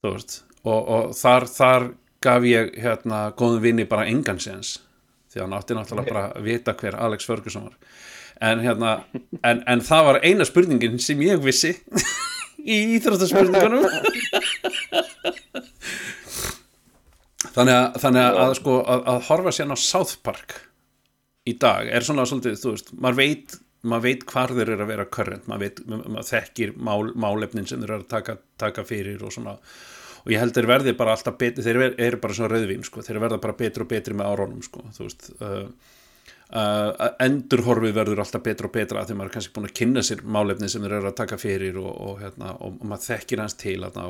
þú 0.00 0.10
veist 0.14 0.38
og, 0.64 0.78
og 0.88 1.10
þar, 1.18 1.44
þar 1.52 1.84
gaf 2.24 2.44
ég 2.48 2.70
hérna 2.80 3.18
góðum 3.36 3.60
vinni 3.66 3.84
bara 3.88 4.06
engan 4.08 4.40
séns 4.40 4.78
því 5.28 5.40
að 5.40 5.44
hann 5.44 5.56
átti 5.58 5.76
náttúrulega 5.76 6.08
bara 6.14 6.22
að 6.32 6.46
vita 6.48 6.72
hver 6.80 6.96
Alex 7.04 7.26
Ferguson 7.28 7.66
var. 7.68 7.74
En 8.40 8.62
hérna 8.64 8.94
en, 9.44 9.60
en 9.68 9.82
það 9.84 10.06
var 10.08 10.18
eina 10.24 10.46
spurningin 10.48 10.96
sem 11.04 11.20
ég 11.26 11.42
vissi 11.44 11.74
í 12.74 12.78
íþróttaspurningunum. 12.96 13.84
Þannig 17.54 17.74
að, 17.74 17.86
þannig 18.02 18.22
að, 18.24 18.36
að 18.42 18.52
sko 18.58 18.74
að, 18.82 19.00
að 19.12 19.20
horfa 19.28 19.52
sérna 19.54 19.76
á 19.78 19.80
South 19.82 20.16
Park 20.26 20.56
í 21.48 21.54
dag 21.60 21.88
er 21.92 22.04
svona 22.06 22.24
svolítið, 22.28 22.56
þú 22.60 22.72
veist, 22.74 22.90
maður 22.98 23.18
veit 23.20 23.56
maður 23.86 24.06
veit 24.08 24.24
hvar 24.32 24.54
þeir 24.56 24.72
eru 24.74 24.84
að 24.84 24.90
vera 24.92 25.06
current 25.12 25.46
maður, 25.50 25.66
veit, 25.66 25.82
maður 25.86 26.26
þekkir 26.32 26.74
mál, 26.88 27.12
málefnin 27.14 27.68
sem 27.68 27.82
þeir 27.82 27.92
eru 27.92 28.02
að 28.02 28.10
taka, 28.10 28.38
taka 28.60 28.84
fyrir 28.88 29.22
og 29.22 29.34
svona. 29.34 29.54
Og 30.24 30.32
ég 30.34 30.42
held 30.42 30.56
þeir 30.56 30.68
verði 30.68 30.96
bara 30.98 31.14
alltaf 31.14 31.38
betri 31.38 31.64
þeir 31.64 31.84
eru 31.92 32.18
bara 32.22 32.34
svona 32.36 32.50
rauðvín 32.52 32.82
sko, 32.86 33.04
þeir 33.06 33.22
verða 33.22 33.38
bara 33.44 33.56
betri 33.60 33.84
og 33.84 33.92
betri 33.92 34.18
með 34.18 34.32
árónum 34.32 34.64
sko, 34.66 34.82
þú 34.96 35.06
veist. 35.06 35.28
Uh, 35.38 35.68
uh, 36.50 36.90
endurhorfið 37.24 37.94
verður 38.00 38.24
alltaf 38.24 38.44
betra 38.44 38.68
og 38.68 38.74
betra 38.74 39.04
þegar 39.06 39.20
maður 39.20 39.30
er 39.30 39.36
kannski 39.36 39.54
búin 39.56 39.68
að 39.70 39.76
kynna 39.78 40.04
sér 40.04 40.24
málefnin 40.26 40.72
sem 40.72 40.84
þeir 40.84 40.96
eru 40.98 41.12
að 41.12 41.20
taka 41.22 41.38
fyrir 41.40 41.78
og, 41.80 41.92
og, 41.92 42.16
hérna, 42.24 42.56
og, 42.58 42.80
og 42.82 42.90
maður 42.90 43.06
þekkir 43.12 43.44
hans 43.44 43.56
til 43.62 43.78
hérna, 43.86 44.08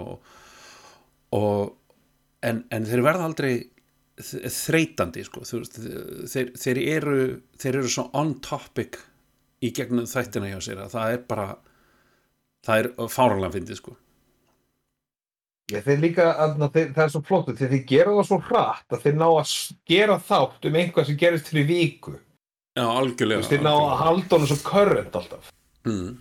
en, 2.49 2.63
en 2.73 2.89
þeir 2.89 3.05
verða 3.05 3.29
aldrei 3.29 3.53
þreytandi 4.19 5.23
sko, 5.27 5.45
veist, 5.47 5.79
þeir, 6.33 6.51
þeir 6.59 6.81
eru 6.83 7.19
þeir 7.61 7.81
eru 7.83 7.93
svo 7.93 8.09
on 8.19 8.35
topic 8.43 8.99
í 9.65 9.73
gegnum 9.75 10.07
þættina 10.09 10.53
hjá 10.53 10.61
sér 10.65 10.85
að 10.85 10.93
það 10.95 11.15
er 11.15 11.25
bara 11.31 11.49
það 12.67 12.83
er 12.83 12.91
fáranlega 13.11 13.57
fyndið 13.57 13.81
sko. 13.81 13.97
Ég, 15.69 15.83
þeir 15.85 15.99
líka, 16.01 16.31
aðna, 16.41 16.71
þeir, 16.73 16.93
það 16.97 17.03
er 17.05 17.11
svo 17.13 17.21
flott 17.29 17.51
þegar 17.51 17.73
þeir 17.75 17.85
gera 17.91 18.15
það 18.17 18.29
svo 18.31 18.39
hratt 18.47 18.95
að 18.95 19.03
þeir 19.05 19.19
ná 19.21 19.27
að 19.29 19.51
gera 19.91 20.17
þátt 20.31 20.69
um 20.69 20.79
einhvað 20.81 21.09
sem 21.09 21.19
gerist 21.21 21.51
fyrir 21.53 21.69
viku. 21.69 22.15
Já, 22.79 22.85
algjörlega 22.87 23.51
þeir 23.51 23.67
ná 23.67 23.75
að 23.75 23.99
halda 24.01 24.39
honum 24.39 24.49
svo 24.49 24.59
current 24.65 25.19
alltaf. 25.19 25.51
Mm. 25.89 26.17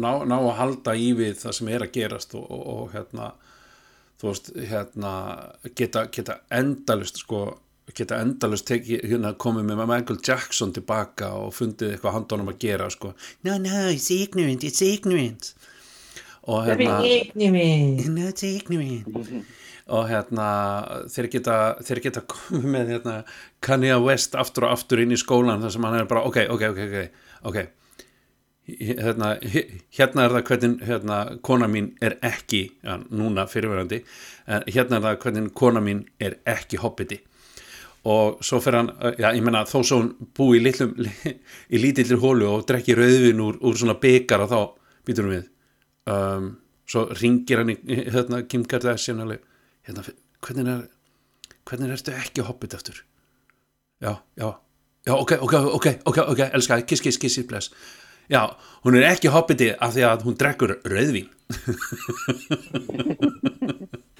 ná, 0.00 0.10
ná 0.28 0.36
að 0.38 0.56
halda 0.58 0.94
í 0.96 1.12
við 1.16 1.36
það 1.42 1.56
sem 1.58 1.68
er 1.72 1.84
að 1.84 1.92
gerast 1.98 2.34
og, 2.38 2.46
og, 2.48 2.62
og 2.72 2.94
hérna 2.96 3.28
veist, 4.22 4.50
hérna 4.56 5.12
geta, 5.76 6.06
geta 6.14 6.38
endalust 6.54 7.22
sko 7.22 7.44
geta 7.96 8.20
endalust 8.22 8.70
hérna 8.72 9.32
komið 9.40 9.68
með 9.70 9.82
Michael 9.90 10.20
Jackson 10.24 10.72
tilbaka 10.76 11.32
og 11.38 11.52
fundið 11.56 11.94
eitthvað 11.94 12.16
handónum 12.18 12.52
að 12.52 12.60
gera 12.64 12.88
sko. 12.92 13.12
No, 13.46 13.56
no, 13.58 13.88
it's 13.92 14.10
ignorant, 14.14 14.64
it's 14.66 14.82
ignorant. 14.86 15.52
Og 16.50 16.64
hérna 16.66 17.00
no, 17.00 18.30
it's 18.30 18.46
ignorant. 18.46 19.44
Og 19.92 20.08
hérna 20.08 20.46
þeir 21.10 21.28
geta, 21.36 21.58
þeir 21.82 22.00
geta 22.06 22.24
komið 22.30 22.72
með 22.76 22.96
hérna 22.96 23.18
Kanye 23.64 23.98
West 24.02 24.34
aftur 24.38 24.68
og 24.68 24.76
aftur 24.78 25.02
inn 25.02 25.14
í 25.14 25.20
skólan 25.20 25.62
þar 25.62 25.74
sem 25.74 25.86
hann 25.86 26.00
er 26.00 26.10
bara 26.10 26.24
ok, 26.28 26.44
ok, 26.54 26.66
ok, 26.72 26.82
ok, 26.88 27.22
ok. 27.50 27.62
Hérna, 28.62 29.32
hérna 29.90 30.22
er 30.22 30.36
það 30.36 30.44
hvernig 30.46 30.84
hérna, 30.86 31.16
kona 31.42 31.66
mín 31.66 31.88
er 31.98 32.14
ekki 32.22 32.60
ja, 32.86 32.94
núna 33.10 33.48
fyrirverandi 33.50 33.98
hérna 34.46 35.00
er 35.00 35.02
það 35.02 35.16
hvernig 35.24 35.50
kona 35.58 35.82
mín 35.82 36.04
er 36.22 36.36
ekki 36.46 36.78
hobbiti 36.78 37.18
og 38.08 38.40
svo 38.42 38.58
fer 38.62 38.80
hann, 38.80 38.90
já 39.18 39.28
ég 39.30 39.44
menna 39.44 39.62
þó 39.68 39.78
svo 39.82 40.00
hann 40.00 40.30
búi 40.34 40.58
í 40.58 40.64
litlum 40.64 40.96
í 41.74 41.82
lítillir 41.82 42.22
hólu 42.22 42.48
og 42.50 42.66
drekki 42.66 42.96
rauðvin 42.98 43.44
úr, 43.44 43.60
úr 43.62 43.78
svona 43.78 43.98
byggar 44.02 44.46
og 44.46 44.50
þá 44.50 44.58
býtur 45.06 45.30
við. 45.30 45.46
Um, 46.10 46.50
svo 46.88 47.06
ringir 47.20 47.62
hann 47.62 47.74
í 47.74 47.78
hérna, 48.14 48.42
Kim 48.48 48.66
Kardashian 48.68 49.22
alveg, 49.22 49.44
hérna, 49.86 50.06
hvernig 50.42 50.74
er 50.74 50.90
hvernig 51.68 51.94
ertu 51.94 52.14
ekki 52.16 52.44
hobbit 52.46 52.74
eftir 52.74 53.04
já, 54.02 54.16
já 54.36 54.58
já, 55.06 55.14
ok, 55.14 55.32
ok, 55.40 55.54
ok, 55.78 55.86
ok, 56.04 56.18
ok, 56.18 56.40
elska 56.52 56.80
kiss, 56.82 57.02
kiss, 57.02 57.18
kiss, 57.18 57.46
bless. 57.46 57.70
Já, 58.30 58.56
hún 58.84 58.96
er 58.96 59.02
ekki 59.10 59.28
hobbiti 59.28 59.72
af 59.74 59.92
því 59.94 60.02
að 60.06 60.22
hún 60.26 60.36
drekkur 60.38 60.76
rauðvín 60.86 61.28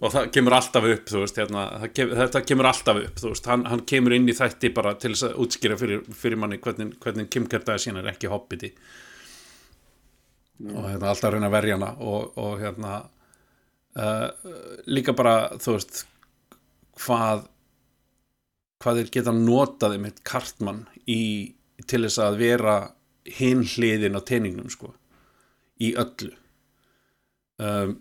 og 0.00 0.08
það 0.14 0.28
kemur 0.32 0.56
alltaf 0.56 0.86
upp 0.88 1.10
veist, 1.12 1.38
hérna, 1.40 1.66
það 1.82 1.94
kemur, 1.98 2.18
þetta 2.22 2.42
kemur 2.48 2.68
alltaf 2.70 3.00
upp 3.02 3.22
veist, 3.26 3.48
hann, 3.50 3.64
hann 3.68 3.84
kemur 3.88 4.16
inn 4.16 4.28
í 4.30 4.36
þætti 4.36 4.72
bara 4.72 4.94
til 5.00 5.12
að 5.12 5.38
útskýra 5.44 5.76
fyrir, 5.80 6.04
fyrir 6.16 6.40
manni 6.40 6.60
hvernig, 6.62 6.94
hvernig 7.02 7.28
Kim 7.32 7.48
Kardashian 7.50 8.00
er 8.00 8.08
ekki 8.12 8.30
hobbiti. 8.32 8.72
Og 10.62 10.86
hérna 10.86 11.10
alltaf 11.10 11.34
reyna 11.34 11.50
að 11.50 11.56
verja 11.56 11.76
hana 11.76 11.90
og, 12.00 12.38
og 12.40 12.60
hérna 12.62 12.94
uh, 13.98 14.28
líka 14.88 15.14
bara 15.18 15.36
þú 15.60 15.76
veist 15.76 16.04
hvað 17.02 17.48
hvað 18.82 18.98
þeir 18.98 19.12
geta 19.14 19.34
notaði 19.36 19.98
með 20.02 20.22
kartmann 20.26 20.86
í, 21.06 21.52
til 21.86 22.02
þess 22.02 22.18
að 22.22 22.40
vera 22.40 22.76
hinn 23.38 23.62
hliðin 23.62 24.18
á 24.18 24.20
teiningnum 24.26 24.70
sko 24.72 24.90
í 25.82 25.92
öllu. 25.98 26.32
Um, 27.62 28.00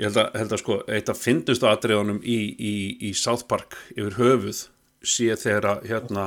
ég 0.00 0.08
held 0.08 0.20
að, 0.22 0.30
held 0.40 0.54
að 0.54 0.62
sko 0.62 0.78
eitt 0.88 1.10
af 1.12 1.20
fyndustu 1.20 1.68
atriðunum 1.68 2.22
í, 2.24 2.38
í, 2.56 2.74
í 3.08 3.12
South 3.18 3.46
Park 3.50 3.76
yfir 3.96 4.16
höfuð 4.20 4.64
sé 5.02 5.34
þegar 5.36 5.68
að 5.74 5.86
hérna 5.90 6.26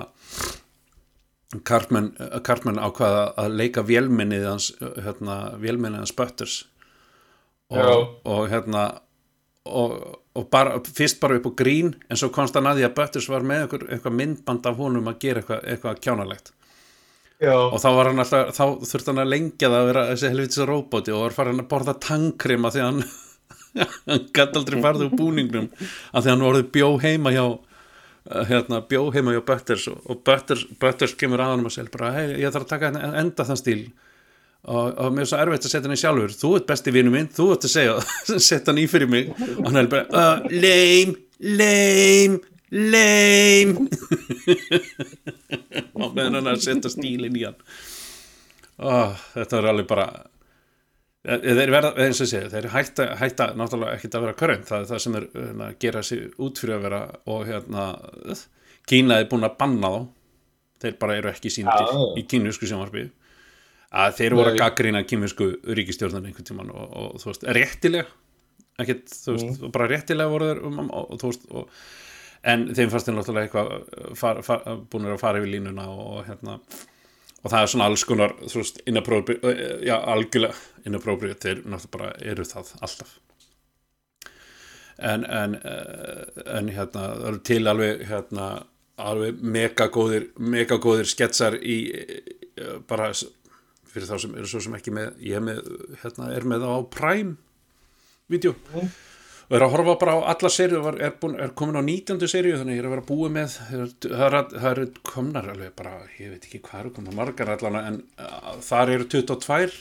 Cartman, 1.65 2.11
Cartman 2.43 2.81
ákvaða 2.81 3.27
að 3.39 3.57
leika 3.61 3.83
vélmennið 3.85 4.45
hans 4.49 4.71
hérna, 4.81 5.55
vélmennið 5.61 6.03
hans 6.03 6.15
Butters. 6.17 6.57
Og, 7.71 8.19
og 8.27 8.49
hérna 8.51 8.83
og, 9.65 9.95
og 10.35 10.49
bara, 10.53 10.77
fyrst 10.83 11.21
bara 11.21 11.39
upp 11.39 11.47
á 11.49 11.53
grín 11.63 11.95
en 12.09 12.19
svo 12.19 12.29
komst 12.33 12.57
hann 12.57 12.67
að 12.69 12.81
því 12.81 12.87
að 12.89 12.95
Butters 12.99 13.29
var 13.31 13.45
með 13.47 13.63
eitthvað, 13.65 13.87
eitthvað 13.95 14.17
myndband 14.19 14.69
af 14.69 14.77
honum 14.81 15.09
að 15.09 15.19
gera 15.23 15.41
eitthvað, 15.41 15.65
eitthvað 15.71 16.01
kjánalegt. 16.05 16.51
Já, 17.41 17.55
og 17.55 17.79
þá 17.83 17.89
var 17.97 18.09
hann 18.09 18.23
alltaf, 18.23 18.51
þá 18.55 18.65
þurfti 18.91 19.11
hann 19.11 19.23
að 19.25 19.31
lengja 19.33 19.69
það 19.69 19.77
að 19.79 19.89
vera 19.89 20.03
þessi 20.11 20.29
helvitis 20.31 20.67
roboti 20.69 21.13
og 21.15 21.23
var 21.25 21.35
farin 21.35 21.63
að 21.63 21.71
borða 21.73 21.95
tangkrema 22.05 22.71
því 22.71 22.83
hann 22.85 23.01
hann 23.75 24.25
gæti 24.35 24.59
aldrei 24.59 24.81
farið 24.83 25.07
úr 25.07 25.15
búningnum 25.19 25.69
af 26.13 26.23
því 26.23 26.31
hann 26.31 26.45
voruð 26.45 26.69
bjó 26.75 26.89
heima 27.03 27.33
hjá 27.35 27.43
uh, 27.45 28.41
hérna, 28.49 28.81
bjó 28.89 29.09
heima 29.15 29.35
hjá 29.35 29.43
Butters 29.47 29.87
og, 29.91 30.21
Butters, 30.25 30.65
Butters 30.81 31.15
kemur 31.19 31.43
að 31.43 31.53
hann 31.53 31.67
og 31.67 31.75
segir 31.75 31.91
bara, 31.93 32.13
hei, 32.15 32.25
ég 32.41 32.53
þarf 32.55 32.67
að 32.67 32.73
taka 32.73 32.89
hérna- 32.91 33.13
enda 33.21 33.47
þann 33.47 33.61
stíl. 33.61 33.85
Og, 34.65 34.95
og 34.97 35.11
mér 35.13 35.27
er 35.27 35.29
svo 35.29 35.37
erfitt 35.37 35.67
að 35.67 35.73
setja 35.75 35.85
hann 35.85 35.93
í 35.93 36.01
sjálfur. 36.01 36.31
Þú 36.33 36.49
ert 36.57 36.67
besti 36.71 36.93
vinnu 36.95 37.11
minn, 37.13 37.27
þú 37.29 37.51
ert 37.53 37.67
að 37.67 37.73
segja 37.75 37.97
setja 38.47 38.71
hann 38.71 38.81
í 38.81 38.87
fyrir 38.89 39.11
mig. 39.11 39.29
Og 39.59 39.67
hann 39.67 39.81
er 39.83 39.91
bara, 39.91 40.07
uh, 40.09 40.47
lame, 40.49 41.19
lame 41.61 42.41
lame. 42.75 43.85
Og 46.01 46.15
meðan 46.15 46.39
hann 46.39 46.49
er 46.49 46.55
að 46.55 46.63
setja 46.65 46.91
stílinn 46.91 47.37
í 47.37 47.45
hann. 47.45 47.59
Oh, 48.81 49.13
þetta 49.35 49.61
er 49.61 49.69
alveg 49.69 49.87
bara 49.87 50.07
Eh, 50.15 50.34
þeir 51.25 51.71
verða, 51.73 51.93
eins 52.05 52.19
og 52.21 52.29
segi, 52.29 52.51
þeir 52.53 52.67
hætta, 52.73 53.07
hætta 53.19 53.47
náttúrulega 53.57 53.97
ekkert 53.97 54.17
að 54.17 54.25
vera 54.27 54.37
körrent, 54.39 54.67
það 54.69 54.83
er 54.83 54.91
það 54.91 55.01
sem 55.05 55.15
er 55.17 55.25
hérna, 55.33 55.69
gera 55.81 56.03
sig 56.05 56.27
út 56.45 56.61
fyrir 56.61 56.77
að 56.77 56.85
vera 56.85 57.01
og 57.33 57.47
hérna, 57.49 57.85
Kína 58.89 59.19
er 59.21 59.29
búin 59.29 59.45
að 59.45 59.57
banna 59.59 59.91
þá. 59.91 60.01
Þeir 60.85 60.97
bara 61.01 61.15
eru 61.17 61.31
ekki 61.31 61.51
síndir 61.53 61.87
Já. 61.87 62.01
í 62.19 62.23
kínusku 62.29 62.67
sjónvarpi. 62.69 63.07
Að 63.95 64.17
þeir 64.19 64.35
voru 64.37 64.51
að 64.51 64.59
gaggrína 64.59 65.01
kínusku 65.07 65.47
ríkistjórnan 65.77 66.27
einhvern 66.27 66.47
tímann 66.47 66.73
og, 66.73 66.89
og 66.99 67.21
þú 67.21 67.31
veist, 67.31 67.45
réttilega. 67.57 68.09
Ekkert, 68.83 69.13
þú 69.23 69.37
veist, 69.37 69.63
bara 69.73 69.87
réttilega 69.89 70.33
voru 70.33 70.49
þeir 70.49 70.65
um, 70.67 70.81
og, 70.83 71.13
og 71.15 71.21
þú 71.21 71.31
veist, 71.31 71.47
og, 71.55 71.85
en 72.51 72.67
þeim 72.75 72.91
fannst 72.91 73.09
þeir 73.09 73.17
náttúrulega 73.17 73.47
eitthvað 73.47 74.19
far, 74.19 74.43
búin 74.91 75.07
að 75.09 75.21
fara 75.23 75.41
yfir 75.41 75.53
línuna 75.55 75.87
og, 75.93 76.03
og 76.11 76.27
hérna 76.27 76.59
og 77.45 77.51
það 77.53 77.61
er 77.61 77.71
svona 77.71 77.87
alls 77.91 78.03
konar 78.09 78.33
veist, 78.41 78.81
inappropriate, 78.89 79.53
já, 79.85 79.95
algjörlega 80.01 80.89
inappropriate, 80.89 81.41
þeir 81.45 81.61
náttúrulega 81.61 81.93
bara 81.93 82.11
eru 82.33 82.45
það 82.49 82.71
alltaf. 82.81 83.13
En 84.97 85.25
en, 85.29 85.55
eh, 85.55 86.41
en 86.57 86.71
hérna, 86.73 87.05
það 87.19 87.27
eru 87.29 87.41
til 87.51 87.67
alveg 87.67 88.05
hérna, 88.09 88.49
alveg 88.97 89.41
megagóðir 89.43 90.29
megagóðir 90.39 91.09
sketsar 91.11 91.57
í 91.61 91.79
eh, 91.93 92.77
bara 92.87 93.11
fyrir 93.13 94.07
þá 94.09 94.19
sem 94.23 94.37
eru 94.39 94.49
svo 94.49 94.63
sem 94.63 94.77
ekki 94.79 94.95
með 94.95 95.19
ég 95.23 95.43
með, 95.43 95.61
hérna, 96.01 96.31
er 96.33 96.47
með 96.47 96.65
á 96.65 96.75
Prime 96.89 97.35
vídeo 98.31 98.55
og 99.45 99.55
er 99.57 99.65
að 99.65 99.73
horfa 99.75 99.95
bara 100.01 100.15
á 100.17 100.19
alla 100.33 100.51
serju 100.51 100.81
var, 100.81 100.97
er, 100.97 101.15
er 101.43 101.53
komin 101.57 101.77
á 101.77 101.83
19. 101.85 102.21
serju 102.31 102.57
þannig 102.59 102.79
ég 102.79 102.81
er 102.81 102.87
að 102.89 102.95
vera 102.95 103.07
búið 103.09 103.35
með 103.35 103.57
það 103.57 103.75
eru 103.77 104.45
það 104.55 104.69
eru 104.71 104.85
komnar 105.05 105.51
alveg 105.53 105.75
bara 105.77 105.99
ég 106.17 106.33
veit 106.33 106.47
ekki 106.47 106.63
hvað 106.65 106.81
eru 106.81 106.93
komnar 106.95 107.19
margar 107.19 107.53
allana 107.53 107.83
en 107.91 108.01
uh, 108.17 108.55
þar 108.65 108.95
eru 108.95 109.09
22 109.13 109.77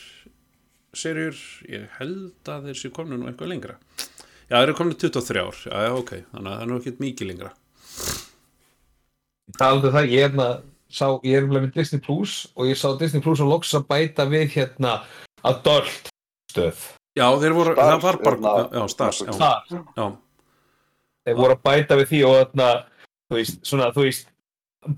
serjur 0.94 1.40
ég 1.70 1.88
held 1.98 2.52
að 2.52 2.68
þeir 2.68 2.80
séu 2.82 2.94
komnu 2.94 3.18
nú 3.18 3.30
eitthvað 3.30 3.54
lengra 3.54 3.78
já 4.50 4.58
þeir 4.58 4.66
eru 4.68 4.78
komnu 4.82 5.00
23 5.00 5.44
ár 5.46 5.64
já, 5.64 5.74
já 5.88 5.92
ok, 5.96 6.14
þannig 6.34 6.50
að 6.50 6.54
það 6.54 6.66
er 6.66 6.70
nú 6.72 6.80
ekki 6.80 6.96
mikið 7.00 7.32
lengra 7.32 7.54
Talandi 9.58 9.90
um 9.90 9.94
það, 9.94 10.08
ég 10.08 10.24
er 10.24 10.30
hérna, 10.30 10.48
sá, 10.88 11.06
ég 11.26 11.36
er 11.38 11.48
með 11.50 11.70
Disney 11.76 12.02
Plus 12.02 12.36
og 12.56 12.70
ég 12.70 12.78
sá 12.80 12.88
Disney 12.98 13.22
Plus 13.22 13.42
og 13.44 13.50
loks 13.52 13.74
að 13.76 13.86
bæta 13.90 14.26
við 14.30 14.56
hérna 14.56 14.96
adult 15.44 16.08
stöð. 16.50 16.86
Já 17.16 17.26
þeir 17.40 17.54
voru, 17.56 17.72
Stars, 17.74 17.88
það 17.90 18.04
var 18.04 18.18
bara 18.24 18.36
hérna, 18.36 18.54
já, 18.80 18.84
stars, 18.94 19.22
já, 19.24 19.32
Þar. 19.38 19.82
já, 19.98 20.06
Þeir 21.24 21.36
voru 21.40 21.54
að 21.56 21.62
bæta 21.64 21.96
við 22.00 22.08
því 22.12 22.22
og 22.28 22.34
þarna, 22.40 22.68
þú 23.30 23.38
veist, 23.38 23.60
svona, 23.64 23.90
þú 23.96 24.02
veist, 24.04 24.26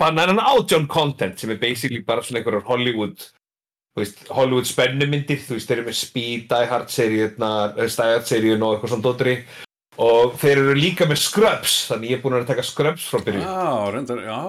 bananan 0.00 0.40
átjón 0.42 0.88
content 0.90 1.38
sem 1.38 1.52
er 1.54 1.60
basically 1.62 2.00
bara 2.02 2.24
svona 2.26 2.40
einhverjar 2.40 2.64
Hollywood, 2.66 3.28
þú 3.94 4.02
veist, 4.02 4.24
Hollywood 4.34 4.66
spennumyndir, 4.66 5.38
þú 5.46 5.54
veist, 5.58 5.68
þeir 5.70 5.78
eru 5.82 5.86
með 5.92 5.98
Speed, 6.00 6.48
Die 6.50 6.66
Hard 6.72 6.90
seríuna, 6.90 7.52
Die 7.76 7.86
Hard 8.10 8.26
seríun 8.26 8.64
og 8.66 8.74
eitthvað 8.76 8.94
svona 8.96 9.06
dótri. 9.06 9.36
Og 9.96 10.34
þeir 10.36 10.58
eru 10.60 10.74
líka 10.76 11.06
með 11.08 11.22
Scrubs, 11.22 11.76
þannig 11.88 12.10
ég 12.10 12.18
er 12.18 12.24
búin 12.26 12.34
að 12.36 12.48
taka 12.50 12.64
Scrubs 12.66 13.06
frá 13.08 13.22
byrjun. 13.24 13.46
já, 13.46 13.92
reyndar, 13.94 14.18
já 14.26 14.40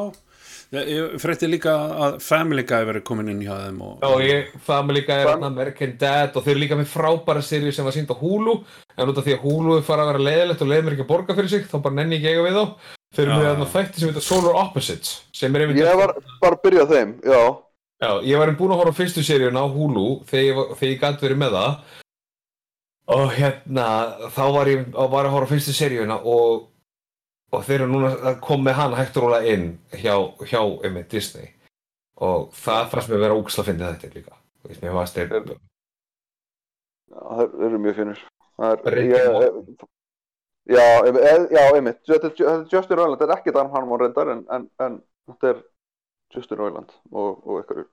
ég, 0.75 0.89
ég 0.91 1.15
frétti 1.21 1.47
líka 1.49 1.73
að 2.07 2.17
Family 2.25 2.63
Guy 2.67 2.83
verið 2.89 3.03
komin 3.07 3.29
inn 3.33 3.41
hjá 3.45 3.53
þeim 3.65 3.79
og, 3.85 4.01
Já, 4.03 4.09
ég, 4.27 4.51
Family 4.67 5.01
Guy 5.07 5.15
er 5.23 5.29
Fam- 5.31 5.45
American 5.47 5.93
Dad 6.01 6.35
og 6.35 6.43
þeir 6.45 6.55
eru 6.55 6.63
líka 6.65 6.77
með 6.79 6.89
frábæra 6.91 7.43
seríu 7.45 7.73
sem 7.75 7.85
var 7.87 7.95
sínd 7.95 8.11
á 8.11 8.15
Hulu 8.19 8.57
en 8.97 9.11
út 9.13 9.21
af 9.21 9.27
því 9.27 9.35
að 9.37 9.43
Hulu 9.45 9.77
er 9.77 9.85
fara 9.87 10.03
að 10.05 10.11
vera 10.13 10.25
leiðilegt 10.27 10.63
og 10.65 10.71
leiði 10.71 10.85
mér 10.87 10.97
ekki 10.97 11.05
að 11.07 11.11
borga 11.13 11.37
fyrir 11.37 11.49
sig 11.53 11.67
þá 11.71 11.77
bara 11.85 11.97
nenni 12.01 12.17
ég 12.19 12.25
ekki 12.25 12.33
eiga 12.33 12.47
við 12.47 12.57
þá. 12.59 12.65
Þeir 13.15 13.23
eru 13.27 13.37
með 13.37 13.47
þarna 13.47 13.69
þætti 13.71 14.01
sem 14.01 14.09
heitir 14.11 14.25
Solar 14.27 14.57
Opposites 14.65 15.13
sem 15.33 15.55
er 15.55 15.63
einmitt 15.63 15.79
Ég 15.79 15.95
var 16.01 16.11
bara 16.41 16.57
að 16.57 16.63
byrja 16.67 16.87
þeim, 16.91 17.13
já. 17.23 17.41
Já, 17.97 18.09
ég 18.29 18.37
var 18.37 18.51
búinn 18.59 18.73
að 18.75 18.81
horfa 18.83 18.93
á 18.93 18.99
fyrstu 18.99 19.23
seríun 19.25 19.57
á 19.57 19.65
Hulu 19.65 20.07
þegar 20.29 20.43
ég, 20.45 20.81
ég 20.85 20.99
gæti 21.01 21.23
verið 21.25 21.39
með 21.41 21.55
það. 21.57 21.77
Og 23.15 23.29
hérna 23.37 23.85
þá 24.35 24.41
var 24.53 24.67
ég 24.69 24.81
var 24.91 25.25
að 25.29 25.31
horfa 25.33 25.47
á 25.47 25.51
fyrstu 25.53 25.73
seríuna 25.73 26.17
og, 26.27 26.67
og 27.57 27.65
þeir 27.67 27.81
eru 27.83 27.91
núna 27.91 28.11
að 28.31 28.39
koma 28.45 28.69
með 28.69 28.77
hana 28.79 28.99
hægt 29.01 29.17
og 29.19 29.25
róla 29.27 29.39
inn 29.53 29.67
hjá, 29.93 30.13
hjá 30.49 30.61
einmitt 30.85 31.09
Disney. 31.13 31.49
Og 32.21 32.49
það 32.57 32.87
fannst 32.93 33.09
mér 33.11 33.19
að 33.19 33.25
vera 33.27 33.39
úksla 33.41 33.63
að 33.63 33.69
finna 33.71 33.91
þetta 33.93 34.15
líka. 34.15 34.37
Mér 34.81 34.95
fannst 34.97 35.17
þeir 35.19 35.57
Það 37.17 37.43
eru 37.67 37.79
mjög 37.81 37.95
finnir. 38.01 38.23
Það 38.57 38.87
er, 41.23 41.43
já, 41.55 41.63
einmitt. 41.77 42.01
Þetta 42.07 42.27
er 42.27 42.33
þetta 42.35 42.53
er 42.53 42.65
Justin 42.73 42.97
Roiland, 42.99 43.19
þetta 43.21 43.27
er 43.33 43.37
ekki 43.37 43.53
Dan 43.55 43.69
Harmon 43.71 44.01
reyndar, 44.01 44.31
en, 44.33 44.41
en, 44.51 44.65
en 44.83 44.97
þetta 45.29 45.51
er 45.53 45.61
Justin 46.35 46.59
Roiland 46.59 46.89
og, 47.11 47.37
og 47.47 47.61
ykkur 47.63 47.85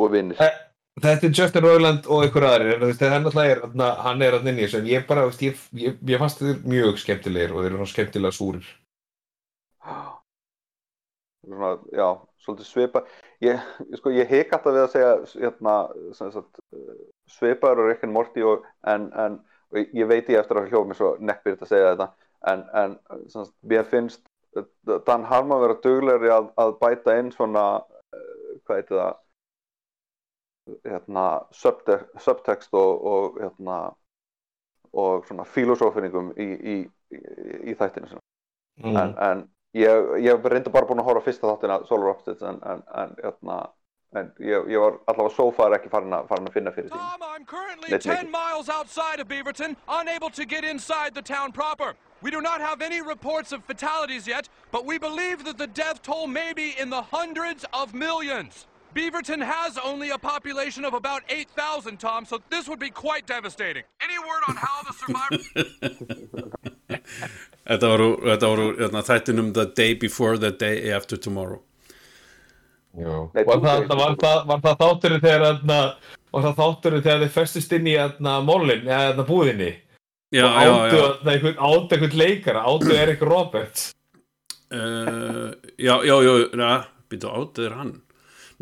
og 0.00 0.14
vinnir. 0.14 0.40
Eh, 0.40 0.62
Þetta 1.02 1.26
er 1.26 1.32
Justin 1.34 1.64
Roiland 1.66 2.04
og 2.06 2.22
er, 3.50 3.60
þarna- 3.64 3.94
hann 4.04 4.20
er 4.22 4.36
að 4.36 4.44
inn 4.46 4.60
í 4.60 4.62
þessu. 4.62 4.78
En 4.78 4.86
ég 4.92 5.06
bara, 5.08 5.24
ég 6.06 6.20
fannst 6.22 6.38
þeir 6.38 6.60
mjög 6.70 7.00
skemmtilegir 7.02 7.50
og 7.50 7.64
þeir 7.64 7.72
eru 7.72 7.80
svona 7.80 7.90
skemmtilega 7.90 8.36
súrir 8.36 8.68
Svona, 11.44 11.70
já, 11.92 12.06
svolítið 12.40 12.66
svipa. 12.68 13.02
Ég, 13.44 13.60
ég 13.90 13.98
sko, 14.00 14.12
ég 14.16 14.30
hik 14.32 14.52
alltaf 14.56 14.72
við 14.72 14.82
að 14.86 14.92
segja 14.94 15.10
hérna, 15.42 15.74
sagt, 16.16 16.60
svipaður 17.34 17.82
og 17.82 17.90
Rick 17.90 18.06
and 18.06 18.16
Morty 18.16 18.44
og, 18.48 18.64
en, 18.88 19.10
en 19.12 19.36
ég- 19.76 19.92
ég 19.92 20.08
veit 20.08 20.30
ég 20.32 20.40
eftir 20.40 20.56
að 20.60 20.70
hljóða 20.70 20.88
mér 20.88 21.00
svo 21.00 21.10
nekkbyrgt 21.20 21.66
að 21.66 21.72
segja 21.74 21.90
þetta, 21.92 22.08
en, 22.52 22.64
en 22.80 22.96
sagt, 23.28 23.52
mér 23.60 23.84
finnst 23.90 24.24
eh, 24.56 24.64
Dan 25.06 25.26
Harmon 25.28 25.60
vera 25.60 25.76
duglegri 25.84 26.32
að, 26.32 26.48
að 26.56 26.74
bæta 26.80 27.18
inn 27.20 27.32
svona, 27.34 27.66
eh, 28.16 28.56
hvað 28.64 28.80
heitir 28.80 29.00
það, 29.02 29.20
hérna, 30.88 31.24
subtext, 31.52 32.20
subtext 32.24 32.72
og, 32.80 33.04
og 33.04 33.40
hérna, 33.42 33.80
og 34.96 35.26
svona 35.28 35.44
filosófinningum 35.44 36.32
í, 36.40 36.46
í, 36.46 36.76
í, 37.12 37.18
í 37.68 37.74
þættinu 37.76 38.14
mm. 38.80 38.96
en, 38.96 39.12
en 39.28 39.44
ég, 39.74 40.10
ég 40.22 40.50
reyndi 40.52 40.70
bara 40.70 40.86
búin 40.86 41.02
að 41.02 41.08
horfa 41.10 41.24
á 41.24 41.26
fyrsta 41.26 41.48
þáttina 41.50 41.80
Solar 41.88 42.12
Opposites 42.14 42.44
en, 42.46 42.60
en, 42.62 42.82
en, 43.02 43.14
hérna, 43.22 43.58
en 44.14 44.30
ég, 44.38 44.68
ég 44.70 44.78
var 44.78 44.98
allavega 45.10 45.34
so 45.34 45.50
far 45.56 45.74
ekki 45.76 45.90
farin 45.92 46.14
að, 46.14 46.28
farin 46.30 46.50
að 46.50 46.58
finna 46.58 46.74
fyrir 46.74 46.90
því 46.92 46.98
Tom, 46.98 47.24
I'm 47.28 47.44
currently 47.44 47.90
Let's 47.90 48.06
10 48.06 48.26
it. 48.26 48.30
miles 48.30 48.68
outside 48.68 49.20
of 49.20 49.28
Beaverton, 49.28 49.76
unable 49.88 50.30
to 50.30 50.46
get 50.46 50.64
inside 50.64 51.14
the 51.14 51.22
town 51.22 51.52
proper. 51.52 51.94
We 52.22 52.30
do 52.30 52.40
not 52.40 52.60
have 52.60 52.80
any 52.80 53.02
reports 53.02 53.52
of 53.52 53.64
fatalities 53.64 54.26
yet, 54.26 54.48
but 54.70 54.86
we 54.86 54.98
believe 54.98 55.44
that 55.44 55.58
the 55.58 55.66
death 55.66 56.00
toll 56.02 56.26
may 56.26 56.52
be 56.54 56.74
in 56.78 56.88
the 56.88 57.02
hundreds 57.02 57.66
of 57.74 57.92
millions. 57.92 58.66
Beaverton 58.94 59.42
has 59.42 59.76
only 59.76 60.10
a 60.10 60.18
population 60.18 60.84
of 60.84 60.94
about 60.94 61.22
8,000, 61.28 61.98
Tom, 61.98 62.24
so 62.24 62.40
this 62.48 62.68
would 62.68 62.78
be 62.78 62.90
quite 62.90 63.26
devastating. 63.26 63.82
Any 64.00 64.18
word 64.20 64.42
on 64.48 64.56
how 64.56 64.82
the 64.84 64.92
survivors... 64.92 65.50
þetta 67.68 67.92
voru, 67.92 68.08
þetta 68.24 68.50
voru 68.52 68.66
hérna, 68.78 69.04
þættinum 69.06 69.52
The 69.56 69.66
Day 69.76 69.96
Before 70.00 70.40
the 70.40 70.52
Day 70.60 70.92
After 70.94 71.20
Tomorrow. 71.20 71.62
Nei, 72.94 73.42
var, 73.42 73.58
það, 73.58 73.88
var, 73.90 74.12
það, 74.20 74.36
var 74.46 74.60
það 74.62 74.82
þátturinn 74.84 75.24
þegar 75.24 75.44
þarna, 75.48 75.78
var 76.30 76.44
það 76.44 76.60
þátturinn 76.60 77.02
þegar 77.02 77.24
þeir 77.24 77.34
festist 77.34 77.74
inn 77.74 77.88
í 77.90 77.96
þarna 77.98 78.34
mólin, 78.46 78.86
eða 78.86 79.08
þarna 79.08 79.26
búðinni? 79.30 79.72
Já, 80.34 80.44
og 80.46 80.54
já, 80.54 80.70
áttu 80.70 80.96
já, 80.96 81.02
þarna 81.02 81.34
einhvern, 81.34 81.58
áttu 81.68 81.96
einhvern 81.96 82.18
leikara 82.22 82.64
áttu 82.70 82.94
Erik 82.94 83.24
Roberts? 83.26 83.88
Uh, 84.74 85.50
já, 85.78 85.96
já, 86.06 86.14
já, 86.22 86.32
já 86.54 86.70
býtu 87.10 87.30
átöður 87.30 87.76
hann 87.78 87.92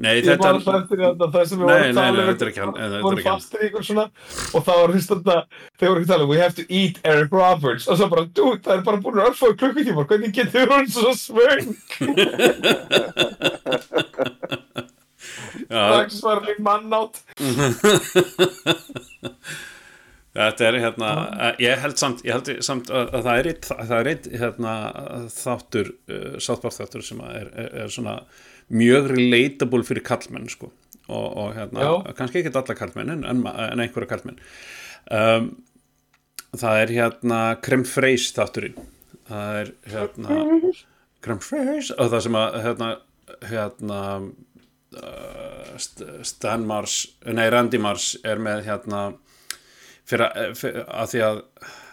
nei, 0.02 0.12
ég 0.18 0.24
þetta 0.26 0.48
var 0.48 0.54
alltaf 0.58 0.76
eftir 0.82 0.98
þarna 1.02 1.26
það 1.36 1.44
sem 1.52 1.58
við 1.62 1.62
Nei, 1.62 1.72
vorum 1.72 1.82
að 1.82 1.86
nei, 1.86 1.94
tala 1.98 2.12
nei, 2.12 2.22
um 2.22 2.26
þetta 2.32 2.44
er 2.46 2.50
ekki 2.52 2.62
hann, 2.62 2.74
þetta 2.82 2.96
voru 3.06 3.16
ekki 3.20 3.30
hann. 3.30 3.40
fastir 3.40 3.58
í 3.62 3.64
ykkur 3.70 3.84
svona 3.88 4.06
og 4.52 4.60
það 4.68 4.76
var 4.82 4.90
fyrst 4.96 5.10
þarna 5.12 5.36
þeir 5.78 5.88
voru 5.88 5.98
ekki 6.02 6.08
að 6.08 6.12
tala 6.14 6.24
um 6.26 6.30
we 6.32 6.38
have 6.42 6.56
to 6.58 6.64
eat 6.68 6.96
Eric 7.12 7.30
Roberts. 7.36 7.84
Og 7.88 7.94
svo 8.00 8.06
bara, 8.12 8.24
dude, 8.36 8.62
það 8.66 8.74
er 8.78 8.82
bara 8.86 9.02
búin 9.04 9.18
að 9.22 9.28
örfáðu 9.32 9.54
klukkutíma. 9.62 10.02
Hvernig 10.10 10.32
getur 10.36 10.68
hún 10.72 10.86
svo 10.90 11.10
svöng? 11.16 11.68
Strax 15.72 16.22
var 16.22 16.40
hann 16.44 16.62
mann 16.64 16.92
átt 16.96 17.16
Þetta 20.32 20.64
er 20.64 20.76
hérna, 20.80 21.08
eh, 21.44 21.58
ég 21.66 21.80
held 21.82 21.98
samt, 22.00 22.22
ég 22.24 22.32
held 22.32 22.46
samt 22.64 22.88
að, 22.88 23.10
að 23.18 23.26
það 23.26 23.40
er 23.40 23.46
eitt, 23.50 23.66
er 23.84 24.08
hérna, 24.40 24.72
þáttur, 25.28 25.90
uh, 26.08 26.38
sáttbátt 26.40 26.78
þáttur 26.78 27.02
sem 27.04 27.20
er, 27.26 27.50
er, 27.52 27.68
er 27.82 27.88
svona 27.92 28.14
mjög 28.72 29.10
relatable 29.12 29.84
fyrir 29.86 30.04
kallmenn 30.06 30.48
sko. 30.52 30.70
Og, 31.10 31.26
og 31.36 31.48
hérna, 31.56 31.82
Já. 31.82 32.14
kannski 32.16 32.40
ekki 32.40 32.52
alla 32.56 32.76
kallmenn 32.78 33.10
en, 33.10 33.24
en, 33.26 33.80
einhverja 33.82 34.08
kallmenn 34.12 34.38
um, 35.10 35.48
það 36.56 36.82
er 36.84 36.92
hérna 36.94 37.40
Krem 37.64 37.82
Freys 37.88 38.28
þátturinn. 38.36 38.78
Það 39.28 39.58
er 39.62 39.72
hérna 39.92 40.36
Krem 41.24 41.42
Freys 41.42 41.90
og 41.96 42.12
það 42.12 42.24
sem 42.28 42.38
að 42.38 42.56
hérna, 42.66 42.88
hérna 43.50 44.00
uh, 44.22 45.74
St- 45.80 46.08
Stan 46.28 46.66
Mars, 46.68 47.02
nei 47.26 47.48
Randy 47.50 47.82
Mars 47.82 48.12
er 48.22 48.40
með 48.42 48.64
hérna 48.70 49.02
fyrir 50.08 50.28
að, 50.28 50.56
fyrir 50.60 50.86
að 50.86 51.12
því 51.12 51.24
að 51.26 51.42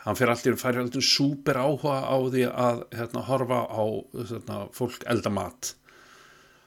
hann 0.06 0.18
fyrir 0.18 0.34
alltaf, 0.34 0.62
færi 0.62 0.82
alltaf 0.84 1.06
súper 1.06 1.60
áhuga 1.60 1.98
á 2.06 2.18
því 2.30 2.46
að 2.50 2.86
hérna, 2.96 3.26
horfa 3.28 3.60
á 3.68 3.84
hérna, 4.16 4.62
fólk 4.76 5.06
elda 5.12 5.34
mat 5.34 5.74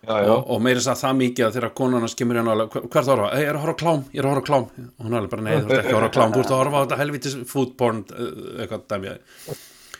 já, 0.06 0.14
já, 0.24 0.30
og, 0.34 0.48
og 0.50 0.62
meira 0.64 0.80
þess 0.80 0.92
að 0.92 1.02
það 1.02 1.18
mikið 1.20 1.46
að 1.46 1.56
þegar 1.56 1.74
konan 1.80 2.06
hans 2.06 2.16
kemur 2.18 2.38
hérna 2.38 2.54
alveg, 2.56 2.72
hvað 2.76 3.00
er 3.00 3.06
það 3.06 3.12
að 3.12 3.12
horfa? 3.12 3.42
Ég 3.42 3.50
er 3.50 3.58
að 3.58 3.64
horfa 3.66 3.76
klám, 3.82 4.02
ég 4.10 4.22
er 4.22 4.28
að 4.28 4.34
horfa 4.34 4.46
klám. 4.48 4.66
Og 4.82 5.06
hún 5.06 5.12
er 5.12 5.20
alveg 5.20 5.34
bara, 5.34 5.46
nei, 5.46 5.52
þú 5.52 5.68
ert 5.68 5.78
ekki 5.82 5.92
að 5.92 5.98
horfa 5.98 6.14
klám 6.16 6.34
þú 6.34 6.42
ert 6.42 6.52
að 6.52 6.62
horfa 6.62 6.80
á 6.80 6.82
þetta 6.82 7.00
helvitis 7.02 7.36
food 7.52 7.76
porn 7.78 8.02
eh, 8.12 8.32
eitthvað 8.64 8.88
dæmi. 8.92 9.14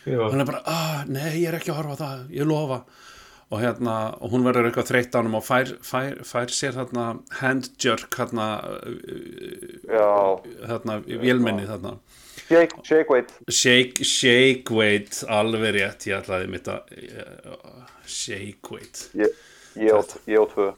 Já. 0.03 0.19
hún 0.19 0.43
er 0.43 0.49
bara, 0.49 0.61
ah, 0.67 1.01
nei, 1.07 1.29
ég 1.39 1.47
er 1.47 1.59
ekki 1.61 1.71
að 1.71 1.79
horfa 1.79 1.95
á 1.95 2.01
það 2.03 2.35
ég 2.35 2.49
lofa. 2.49 2.81
Og 3.53 3.61
hérna, 3.61 3.95
og 4.17 4.33
hún 4.33 4.47
verður 4.47 4.67
eitthvað 4.71 4.89
þreytt 4.89 5.13
á 5.13 5.17
hann 5.19 5.37
og 5.37 5.45
fær, 5.45 5.71
fær, 5.85 6.15
fær 6.25 6.51
sér 6.51 6.79
hérna 6.79 7.05
hand 7.37 7.69
jerk 7.83 8.17
hérna, 8.17 8.47
já, 9.85 10.09
hérna 10.71 10.97
vélmenni 11.05 11.67
þarna. 11.69 11.97
Shake, 12.47 12.81
shake 12.83 13.13
weight. 13.13 13.31
Shake, 13.47 14.03
shake 14.03 14.73
weight 14.73 15.21
alveg 15.31 15.77
rétt, 15.77 16.07
ég 16.09 16.17
ætlaði 16.17 16.49
mitt 16.51 16.67
að 16.71 16.95
uh, 16.97 17.85
shake 18.09 18.73
weight. 18.73 19.05
Ég, 19.21 19.37
ég, 19.75 19.91
á- 19.91 20.19
ég 20.27 20.37
á 20.39 20.45
tvö 20.53 20.73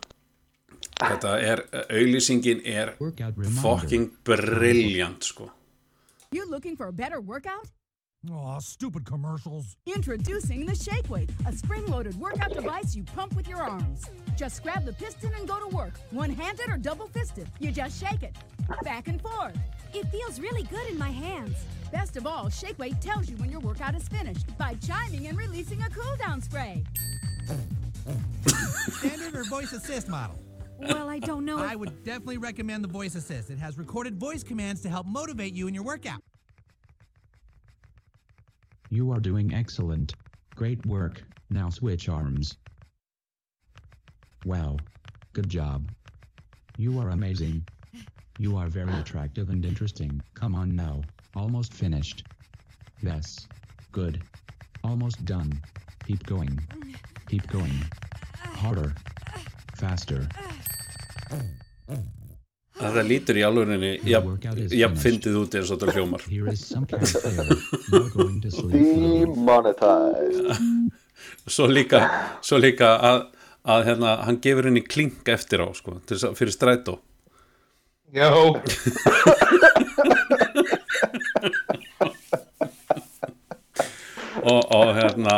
þetta 1.00 1.32
er, 1.42 1.62
auðlýsingin 1.90 2.62
er 2.66 2.94
fucking 3.62 4.12
brilliant 4.24 5.24
sko 5.24 5.52
You're 6.32 6.50
looking 6.50 6.76
for 6.76 6.88
a 6.88 6.92
better 6.94 7.22
workout? 7.22 7.68
Aw, 8.30 8.60
stupid 8.60 9.06
commercials. 9.06 9.78
Introducing 9.86 10.66
the 10.66 10.76
Shake 10.76 11.08
Weight, 11.10 11.30
a 11.46 11.54
spring-loaded 11.54 12.16
workout 12.20 12.54
device 12.54 12.96
you 12.96 13.04
pump 13.16 13.36
with 13.36 13.48
your 13.48 13.62
arms. 13.62 14.02
Just 14.36 14.64
grab 14.64 14.84
the 14.84 14.92
piston 14.94 15.32
and 15.38 15.48
go 15.48 15.60
to 15.60 15.68
work. 15.74 15.94
One-handed 16.12 16.68
or 16.68 16.78
double-fisted. 16.78 17.48
You 17.60 17.72
just 17.72 18.02
shake 18.04 18.24
it. 18.24 18.36
Back 18.84 19.08
and 19.08 19.22
forth. 19.22 19.56
It 19.94 20.08
feels 20.12 20.40
really 20.40 20.64
good 20.64 20.88
in 20.90 20.98
my 20.98 21.12
hands. 21.12 21.56
Best 21.92 22.18
of 22.18 22.26
all, 22.26 22.50
Shake 22.50 22.80
Weight 22.80 23.00
tells 23.00 23.30
you 23.30 23.38
when 23.38 23.52
your 23.52 23.62
workout 23.62 23.96
is 23.96 24.08
finished 24.10 24.48
by 24.58 24.74
chiming 24.86 25.28
and 25.28 25.38
releasing 25.38 25.82
a 25.84 25.90
cool-down 25.90 26.42
spray. 26.42 26.84
Standard 29.00 29.36
or 29.36 29.44
voice 29.46 29.74
assist 29.74 30.08
model? 30.08 30.40
Well, 30.80 31.10
I 31.10 31.20
don't 31.20 31.46
know. 31.46 31.58
I 31.58 31.76
would 31.76 32.04
definitely 32.04 32.38
recommend 32.38 32.84
the 32.84 32.88
voice 32.88 33.16
assist. 33.16 33.50
It 33.50 33.58
has 33.58 33.78
recorded 33.78 34.20
voice 34.20 34.44
commands 34.44 34.82
to 34.82 34.90
help 34.90 35.08
motivate 35.08 35.54
you 35.54 35.68
in 35.68 35.74
your 35.74 35.84
workout. 35.84 36.22
You 38.90 39.12
are 39.12 39.20
doing 39.20 39.54
excellent. 39.54 40.14
Great 40.56 40.86
work. 40.86 41.22
Now 41.50 41.70
switch 41.70 42.10
arms. 42.10 42.58
Wow. 44.46 44.78
Good 45.34 45.50
job. 45.50 45.90
You 46.78 47.00
are 47.00 47.10
amazing. 47.10 47.66
You 48.38 48.58
are 48.58 48.68
very 48.68 48.94
attractive 48.94 49.50
and 49.50 49.66
interesting. 49.66 50.22
Come 50.34 50.56
on 50.56 50.76
now. 50.76 51.02
Almost 51.36 51.74
finished. 51.74 52.24
Yes. 53.02 53.48
Good. 53.92 54.22
Almost 54.84 55.26
done. 55.26 55.52
Keep 56.06 56.26
going. 56.26 56.60
Keep 57.30 57.48
going. 57.52 57.80
Harder. 58.62 58.94
Faster. 59.80 60.28
Það 62.76 62.98
lítur 63.08 63.38
í 63.40 63.44
alvörinni 63.48 63.90
jafn 64.04 64.98
fyndið 65.00 65.38
út 65.40 65.54
eins 65.56 65.70
og 65.72 65.80
þetta 65.80 65.94
hljómar 65.96 66.24
Here 66.28 66.52
is 66.52 66.64
some 66.68 66.86
cat 66.86 67.06
there. 67.24 67.56
Now 67.94 68.10
going 68.14 68.42
to 68.44 68.52
sleep. 68.52 68.76
now. 68.76 69.32
Demonetized. 69.32 70.60
svo 71.48 71.68
líka, 71.72 72.02
svo 72.44 72.60
líka 72.60 72.90
að, 73.00 73.22
að 73.76 73.86
hérna, 73.90 74.16
hann 74.28 74.42
gefur 74.44 74.68
henni 74.70 74.84
klink 74.84 75.32
eftir 75.32 75.64
á 75.64 75.68
sko, 75.78 75.98
til, 76.04 76.18
þess 76.18 76.28
að- 76.30 76.36
fyrir 76.42 76.56
strætó 76.58 76.98
Já, 78.16 78.28
og, 84.44 84.72
og 84.76 84.92
hérna 84.98 85.38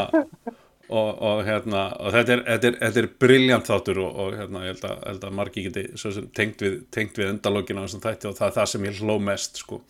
og, 0.88 1.22
og 1.22 1.44
hérna 1.48 1.84
og 2.00 2.16
þetta 2.16 2.34
er, 2.38 2.42
þetta 2.48 2.70
er, 2.70 2.80
þetta 2.82 3.02
er 3.02 3.10
briljant 3.24 3.70
þáttur 3.70 4.02
og, 4.06 4.18
og 4.24 4.40
hérna, 4.40 4.64
ég 4.66 4.76
held 4.76 4.88
að, 4.88 4.98
held 5.12 5.28
að 5.28 5.38
margi 5.42 5.64
geti 5.68 5.86
sem 6.00 6.32
tengt 6.36 6.64
við, 6.64 6.82
við 6.96 7.30
endalókina 7.30 7.86
og 7.86 7.96
það 8.08 8.28
er 8.48 8.58
það 8.60 8.74
sem 8.74 8.88
ég 8.88 9.02
hló 9.02 9.18
mest 9.24 9.64
sko. 9.64 9.82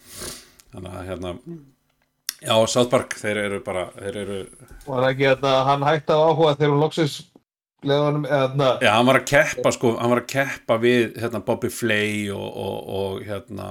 þannig 0.73 0.93
að 0.93 1.09
hérna 1.11 1.33
já, 2.41 2.53
South 2.67 2.91
Park, 2.93 3.17
þeir 3.21 3.41
eru 3.45 3.63
bara 3.65 3.87
þeir 3.97 4.21
eru, 4.23 4.43
var 4.87 5.09
ekki 5.11 5.31
að 5.35 5.49
hann 5.69 5.87
hætti 5.87 6.17
á 6.17 6.19
áhuga 6.21 6.55
þegar 6.57 6.73
hún 6.73 6.85
loksins 6.85 7.17
leða 7.85 8.09
honum 8.09 8.25
eða 8.25 8.71
já, 8.81 8.91
hann 8.95 9.09
var 9.09 9.21
að 9.21 9.29
keppa 9.31 9.73
sko, 9.75 9.93
hann 10.01 10.13
var 10.15 10.23
að 10.23 10.31
keppa 10.33 10.79
við 10.81 11.19
hérna, 11.21 11.43
Bobby 11.45 11.69
Flay 11.73 12.27
og, 12.33 12.47
og, 12.47 12.77
og 12.99 13.21
hérna 13.27 13.69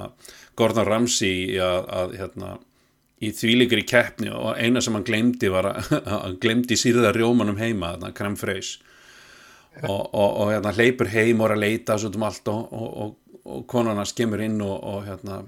Gordon 0.57 0.87
Ramsay 0.87 1.59
að, 1.61 1.91
að 1.99 2.17
hérna 2.21 2.55
í 3.17 3.31
þvílíkri 3.33 3.83
keppni 3.87 4.29
og 4.33 4.59
eina 4.61 4.81
sem 4.83 4.93
hann 4.93 5.05
glemdi 5.07 5.49
var 5.49 5.71
að 5.71 5.93
hann 6.11 6.37
glemdi 6.41 6.77
sýrða 6.77 7.13
rjómanum 7.15 7.57
heima, 7.61 7.95
þarna, 7.95 8.13
krem 8.17 8.37
freys 8.39 8.77
og, 9.83 10.13
og, 10.13 10.29
og 10.41 10.51
hérna 10.51 10.73
hleypur 10.73 11.09
heim 11.11 11.41
og 11.41 11.49
er 11.49 11.55
að 11.55 11.63
leita 11.63 11.97
svo 11.97 12.11
um 12.13 12.27
allt 12.27 12.51
og, 12.53 12.73
og, 12.73 12.89
og, 13.03 13.41
og 13.47 13.65
konan 13.69 13.99
hans 14.01 14.13
kemur 14.17 14.41
inn 14.43 14.59
og, 14.65 14.75
og 14.77 15.05
hérna 15.07 15.41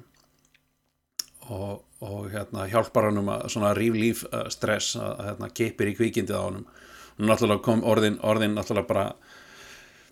og, 1.50 1.82
og 2.06 2.30
hérna 2.34 2.68
hjálpar 2.70 3.10
hann 3.10 3.22
um 3.22 3.32
að 3.34 3.48
svona 3.54 3.74
ríflíf 3.78 4.24
uh, 4.30 4.48
stress 4.54 4.96
að 5.00 5.10
að, 5.10 5.26
hérna 5.30 5.52
kipir 5.62 5.92
í 5.92 5.98
kvikindið 5.98 6.38
á 6.38 6.46
honum. 6.46 6.66
Og 7.20 7.28
náttúrulega 7.28 7.66
kom 7.66 7.82
orðin, 7.84 8.20
orðin 8.24 8.54
náttúrulega 8.56 8.90
bara 8.90 9.06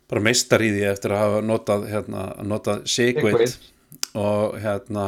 bara 0.08 0.24
meistar 0.24 0.64
í 0.64 0.72
því 0.72 0.84
eftir 0.88 1.14
að 1.14 1.24
hafa 1.24 1.40
notað 1.44 1.88
hérna, 1.92 2.22
notað 2.48 2.86
sigveit 2.88 3.58
og 4.16 4.56
hérna 4.64 5.08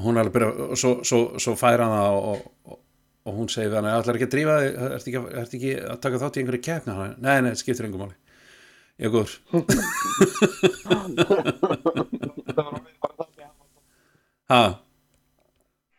hún 0.00 0.16
er 0.16 0.22
alveg 0.24 0.34
byrja 0.36 0.50
og 0.72 0.78
svo, 0.80 0.92
svo, 1.04 1.20
svo 1.42 1.52
fær 1.60 1.82
hann 1.84 1.92
það 1.92 2.16
og, 2.16 2.46
og, 2.72 2.78
og 3.28 3.32
hún 3.38 3.48
segir 3.52 3.74
hann 3.76 3.88
ætlar 3.92 4.16
ekki 4.18 4.28
að 4.30 4.34
drífa 4.36 4.54
þig, 4.62 4.72
ertu 4.96 5.08
ekki, 5.12 5.20
ertu 5.42 5.58
ekki 5.60 5.72
að 5.92 5.98
taka 6.06 6.20
þátt 6.22 6.36
í 6.38 6.42
einhverju 6.42 6.64
keppni? 6.68 6.92
Hann, 6.96 7.14
nei, 7.22 7.36
nei, 7.46 7.52
skiptir 7.60 7.86
engum 7.88 8.06
máli. 8.06 8.16
Ég 9.02 9.08
góður. 9.12 9.32
Ha, 14.52 14.62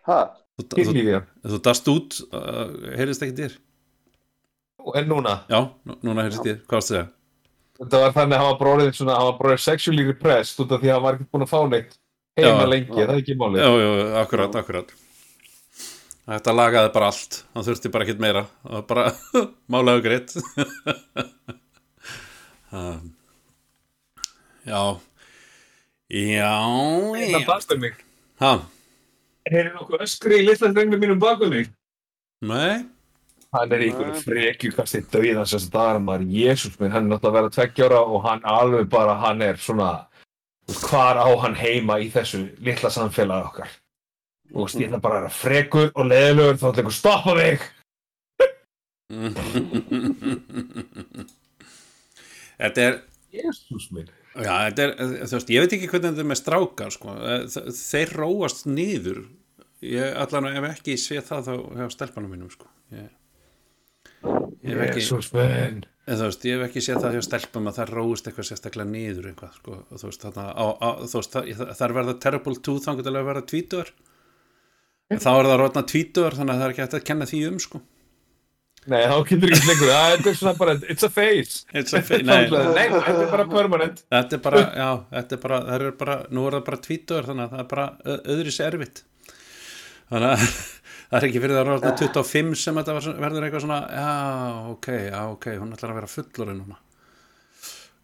Ha? 0.04 0.18
þú, 0.60 0.64
þú, 0.84 1.20
þú 1.50 1.58
dast 1.66 1.88
út 1.90 2.18
uh, 2.36 2.68
heyrðist 3.00 3.24
ekki 3.26 3.38
þér? 3.40 3.54
En 5.00 5.08
núna, 5.10 5.38
já, 5.50 5.62
nú- 5.88 5.96
núna 6.04 6.26
heyrðist 6.28 6.44
þér, 6.46 6.58
hvað 6.68 6.78
varst 6.82 6.92
það 6.94 7.08
þetta 7.80 8.02
var 8.04 8.12
þannig 8.18 8.36
að 8.36 8.42
hann 8.44 8.50
var 8.52 8.60
bróðið 8.60 9.00
hann 9.00 9.10
var 9.30 9.38
bróðið 9.40 9.62
sexually 9.64 10.04
repressed 10.10 10.60
út 10.62 10.76
af 10.76 10.84
því 10.84 10.92
að 10.92 10.94
hann 10.98 11.06
var 11.08 11.18
ekki 11.18 11.30
búin 11.34 11.46
að 11.48 11.54
fá 11.54 11.60
neitt 11.72 11.96
heima 12.38 12.64
Já. 12.64 12.70
lengi, 12.74 12.92
það 12.94 13.04
er 13.10 13.16
ekki 13.22 13.36
málið? 13.40 13.64
Já, 13.64 13.72
já, 13.84 13.90
akkurat, 14.24 14.56
akkurat. 14.62 14.94
Þetta 16.24 16.54
lagaði 16.56 16.92
bara 16.96 17.10
allt. 17.12 17.42
Hann 17.54 17.66
þurfti 17.68 17.92
bara 17.92 18.06
ekkert 18.08 18.22
meira. 18.24 18.44
Það 18.64 18.78
var 18.78 18.86
bara 18.94 19.06
málega 19.76 20.06
greitt. 20.08 20.36
Um, 22.74 23.12
já. 24.66 24.80
Já 26.10 26.54
Það 27.14 27.28
já 27.36 27.42
bastur 27.46 27.78
mig. 27.78 28.00
Ha, 28.42 28.54
Heyri 29.46 29.70
nokkuð 29.76 30.02
öskri 30.08 30.40
í 30.42 30.46
litla 30.48 30.72
drengnum 30.74 31.04
mínum 31.04 31.20
baku 31.22 31.52
mig? 31.52 31.70
Nei. 32.42 32.88
Hann 33.54 33.76
er 33.78 33.84
í 33.86 33.92
einhverju 33.92 34.24
frekju 34.24 34.72
kasti 34.74 35.04
dauðan 35.14 35.46
sem 35.52 35.68
það 35.70 35.92
er 35.92 36.02
maður, 36.08 36.26
jésús 36.34 36.80
minn, 36.82 36.90
hann 36.96 37.06
er 37.06 37.12
náttúrulega 37.14 37.30
að 37.30 37.38
vera 37.38 37.54
tveggjára 37.60 38.00
og 38.10 38.26
hann 38.26 38.42
alveg 38.56 38.90
bara, 38.90 39.14
hann 39.22 39.46
er 39.46 39.62
svona, 39.62 39.92
hvar 40.72 41.18
á 41.20 41.28
hann 41.44 41.56
heima 41.60 42.00
í 42.04 42.10
þessu 42.14 42.44
litla 42.64 42.90
samfélagi 42.94 43.48
okkar. 43.50 43.70
Ég 44.54 44.88
ætla 44.88 45.00
bara 45.02 45.16
að 45.18 45.22
vera 45.24 45.34
frekur 45.34 45.90
og 45.98 46.06
leðilegur, 46.12 46.58
þá 46.62 46.68
ætla 46.70 46.82
einhver 46.84 46.98
stoppa 46.98 47.34
mig. 47.40 47.60
þetta 52.60 52.86
er 52.88 53.00
Jésús 53.34 53.88
minn. 53.94 54.10
Já, 54.34 54.54
þetta 54.70 54.86
er, 54.88 54.92
þú 55.30 55.36
veist, 55.38 55.52
ég 55.54 55.62
veit 55.64 55.74
ekki 55.78 55.90
hvernig 55.92 56.10
þetta 56.14 56.24
er 56.24 56.30
með 56.32 56.40
strákar, 56.40 56.92
sko, 56.94 57.16
Þe- 57.54 57.66
þeir 57.78 58.14
róast 58.18 58.64
niður, 58.70 59.20
ég 59.86 60.16
allan 60.24 60.48
ef 60.54 60.66
ekki 60.72 60.96
sé 61.02 61.20
það 61.26 61.50
þá 61.50 61.54
hjá 61.82 61.86
stelpanum 61.94 62.32
mínum, 62.34 62.50
sko, 62.54 62.70
ég, 62.94 63.10
ég 64.70 64.82
Jésús 64.98 65.30
minn. 65.36 65.84
En 66.04 66.18
þú 66.20 66.26
veist, 66.28 66.46
ég 66.50 66.58
hef 66.60 66.66
ekki 66.68 66.82
séð 66.84 67.00
það 67.06 67.14
hjá 67.18 67.22
stelpum 67.30 67.70
að 67.72 67.78
það 67.80 67.92
róast 67.98 68.26
eitthvað 68.28 68.48
sérstaklega 68.50 68.90
niður 68.92 69.30
eitthvað, 69.32 69.54
sko, 69.60 69.78
og 69.88 70.02
þú 70.02 70.10
veist, 70.10 70.26
á, 70.28 70.68
á, 70.68 70.90
þú 71.08 71.20
veist, 71.22 71.38
það, 71.38 71.54
það 71.78 71.86
er 71.88 71.96
verða 72.00 72.16
terrible 72.26 72.58
two 72.68 72.76
þannig 72.84 73.08
að 73.14 73.20
verða 73.30 73.46
tvítuar, 73.54 73.94
þá 75.14 75.32
er 75.38 75.50
það 75.52 75.58
rótna 75.64 75.84
tvítuar, 75.94 76.38
þannig 76.40 76.54
að 76.56 76.62
það 76.64 76.68
er 76.68 76.76
ekki 76.76 76.84
hægt 76.86 76.98
að 77.00 77.08
kenna 77.12 77.30
því 77.32 77.42
um, 77.52 77.60
sko. 77.64 77.82
Nei, 78.92 79.00
þá 79.08 79.16
getur 79.30 79.54
ekki 79.56 79.68
lengur, 79.70 79.92
það 79.94 80.28
er 80.28 80.36
svona 80.36 80.52
bara, 80.60 80.74
it's 80.92 81.06
a 81.08 81.10
phase. 81.16 81.62
It's 81.72 81.94
a 81.96 82.02
fa- 82.04 82.18
nei. 82.20 82.42
Nei, 82.76 82.90
þetta 82.92 83.14
er 83.24 83.30
bara 83.32 83.46
permanent. 83.48 84.02
Þetta 84.12 84.36
er 84.36 84.42
bara, 84.44 84.64
já, 84.76 84.90
þetta 85.14 85.38
er 85.38 85.42
bara, 85.46 85.60
það 85.70 85.86
er 85.88 85.94
bara, 86.02 86.18
nú 86.36 86.44
er 86.50 86.58
það 86.58 86.66
bara 86.68 86.80
tvítuður 86.90 87.30
þannig 87.30 87.46
að 87.46 87.54
það 87.54 87.62
er 87.64 87.70
bara 87.72 87.86
ö- 88.04 88.18
öðru 88.36 88.52
sér 88.58 88.68
erfitt. 88.76 89.00
Þannig 90.12 90.34
að 90.34 90.44
það 91.14 91.20
er 91.20 91.28
ekki 91.28 91.42
fyrir 91.44 91.54
það 91.54 91.62
að 91.62 91.68
ráða 91.70 91.92
25 92.00 92.56
sem 92.58 92.80
þetta 92.80 92.94
verður 93.22 93.46
eitthvað 93.46 93.64
svona, 93.68 93.80
já, 93.94 94.14
ok, 94.74 94.88
já, 94.98 95.20
ok, 95.36 95.46
hún 95.62 95.76
ætlar 95.76 95.94
að 95.94 96.00
vera 96.00 96.10
fullorinn 96.10 96.62
núna. 96.64 96.80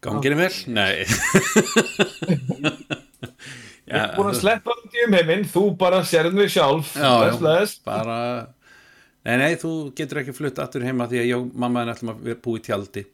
Ganginni 0.00 0.38
vel? 0.38 0.54
Nei. 0.70 1.04
Ég 3.90 3.96
er 3.98 4.12
búin 4.14 4.30
að 4.30 4.38
sleppa 4.38 4.76
í 4.94 5.02
um 5.02 5.14
heiminn, 5.18 5.48
þú 5.50 5.64
bara 5.78 6.04
sérðum 6.06 6.38
við 6.44 6.52
sjálf. 6.54 6.92
Já, 6.94 7.10
já. 7.26 7.64
Bara, 7.88 8.18
nei, 9.26 9.34
nei, 9.42 9.56
þú 9.58 9.72
getur 9.98 10.22
ekki 10.22 10.34
flutt 10.36 10.60
aftur 10.62 10.86
heima 10.86 11.08
því 11.10 11.18
að 11.24 11.26
ég 11.32 11.40
og 11.40 11.48
mamma 11.58 11.82
er 11.82 11.90
ætlum 11.96 12.12
að 12.14 12.22
vera 12.28 12.42
búið 12.44 12.60
í 12.60 12.64
tjaldi. 12.68 13.04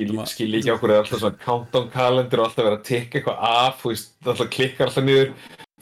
Ég 0.00 0.14
skil 0.32 0.48
ekki 0.56 0.72
okkur 0.72 0.94
er 0.94 1.02
alltaf 1.02 1.20
svona 1.20 1.36
countdown 1.42 1.90
kalender 1.92 2.40
og 2.40 2.48
alltaf 2.48 2.64
vera 2.64 2.78
að 2.78 2.86
tikka 2.88 3.20
eitthvað 3.20 3.44
af, 3.50 3.76
þú 3.82 3.92
veist, 3.92 4.14
alltaf 4.24 4.48
klikkar 4.56 4.88
alltaf 4.88 5.04
niður, 5.04 5.34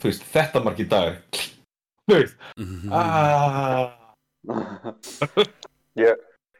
þú 0.03 0.09
veist, 0.09 0.27
þetta 0.33 0.63
margir 0.65 0.91
dagar, 0.91 1.21
þú 1.31 1.39
veist, 1.39 1.60
Mhm. 2.57 2.91
aaaah, 2.91 3.91
ég, 5.95 6.15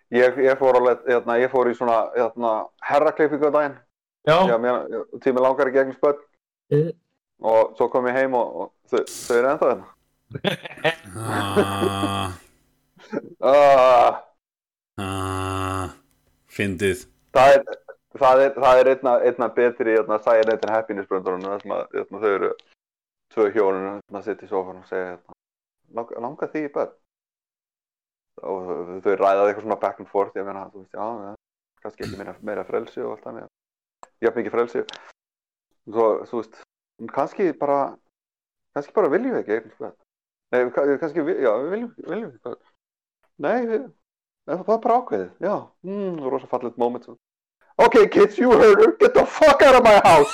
ég, 0.09 0.37
ég 0.45 0.57
fór 0.59 0.75
alveg, 0.79 0.97
hérna, 1.07 1.37
ég 1.41 1.49
fór 1.53 1.65
í 1.71 1.73
svona, 1.77 1.97
hérna, 2.15 2.51
herraklippingu 2.89 3.45
á 3.49 3.51
daginn. 3.57 3.77
Tími 5.21 5.39
langar 5.41 5.67
ekki 5.67 5.77
gegn 5.79 5.95
spöld. 5.97 6.19
Og 7.41 7.61
svo 7.77 7.85
kom 7.89 8.05
ég 8.07 8.13
heim 8.19 8.33
og, 8.37 8.47
og 8.61 8.67
þau, 8.91 9.01
þau 9.09 9.35
eru 9.39 9.47
ennþá 9.53 9.67
hérna. 9.71 9.87
Ah, 13.41 14.11
ah, 15.01 15.87
fyndið. 16.47 16.99
það 17.35 17.49
er, 17.55 17.61
það 18.21 18.35
er, 18.45 18.51
það 18.63 18.75
er 18.81 18.87
einna, 18.93 19.13
einna 19.27 19.47
betri, 19.55 19.91
hérna, 19.97 20.15
Silent 20.23 20.61
and 20.63 20.71
Happiness 20.71 21.09
bröndurinn, 21.09 21.47
sem 21.63 21.73
að, 21.75 21.83
hérna, 21.97 22.17
þau 22.21 22.31
eru 22.37 22.51
tvö 23.33 23.43
hjónun, 23.55 23.87
hérna, 23.89 24.19
sitt 24.23 24.43
í 24.45 24.47
sófan 24.51 24.79
og 24.83 24.87
segja, 24.87 25.17
lang, 25.97 26.11
langar 26.25 26.51
því 26.51 26.65
í 26.67 26.73
börn. 26.75 26.97
Og 28.51 28.69
þau 29.05 29.15
ræðaði 29.19 29.51
eitthvað 29.51 29.65
svona 29.67 29.81
back 29.81 30.01
and 30.01 30.09
forth 30.09 30.37
ég 30.39 30.47
meina, 30.47 30.67
þú 30.73 30.83
veist, 30.83 30.93
já, 30.95 31.07
ja, 31.27 31.33
kannski 31.83 32.05
ekki 32.07 32.19
meira, 32.19 32.35
meira 32.47 32.67
frelsi 32.67 33.03
og 33.03 33.15
allt 33.15 33.25
þannig 33.27 33.49
ég 34.21 34.29
haf 34.29 34.37
mikið 34.39 34.55
frelsi. 34.55 34.85
Svo, 35.89 36.05
þú 36.29 36.39
veist, 36.41 36.61
kannski 37.09 37.51
bara 37.57 37.81
kannski 38.75 38.93
bara 38.95 39.09
viljum 39.11 39.33
við 39.35 39.41
ekki 39.41 39.73
börn 39.79 39.95
nei, 40.51 40.71
ka- 40.75 40.85
kannski, 41.01 41.19
já, 41.41 41.51
við 41.63 41.73
viljum, 41.75 41.91
viljum 42.07 42.29
ekki 42.29 42.43
börn 42.45 42.61
nei, 43.41 43.59
við, 43.67 43.81
nei, 44.45 44.55
það 44.55 44.73
er 44.75 44.83
bara 44.85 44.97
ákveðið, 45.01 45.29
já 45.47 45.55
mm, 45.87 46.21
rosa 46.29 46.47
fallet 46.51 46.77
moment 46.81 47.09
ok, 47.81 47.95
kids, 48.13 48.37
you 48.37 48.51
heard 48.51 48.79
her, 48.83 48.95
get 48.99 49.13
the 49.13 49.25
fuck 49.25 49.61
out 49.65 49.75
of 49.75 49.83
my 49.83 49.97
house. 50.05 50.33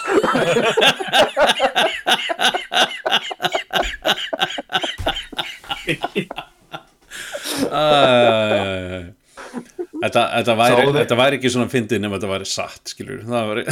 Þetta, 9.98 10.22
þetta, 10.30 10.54
væri, 10.60 10.84
þetta 10.94 11.16
væri 11.18 11.38
ekki 11.40 11.50
svona 11.50 11.72
fyndið 11.72 12.02
nema 12.04 12.18
þetta 12.20 12.30
væri 12.30 12.48
satt, 12.50 12.92
skilur 12.92 13.24
það 13.26 13.48
væri, 13.50 13.64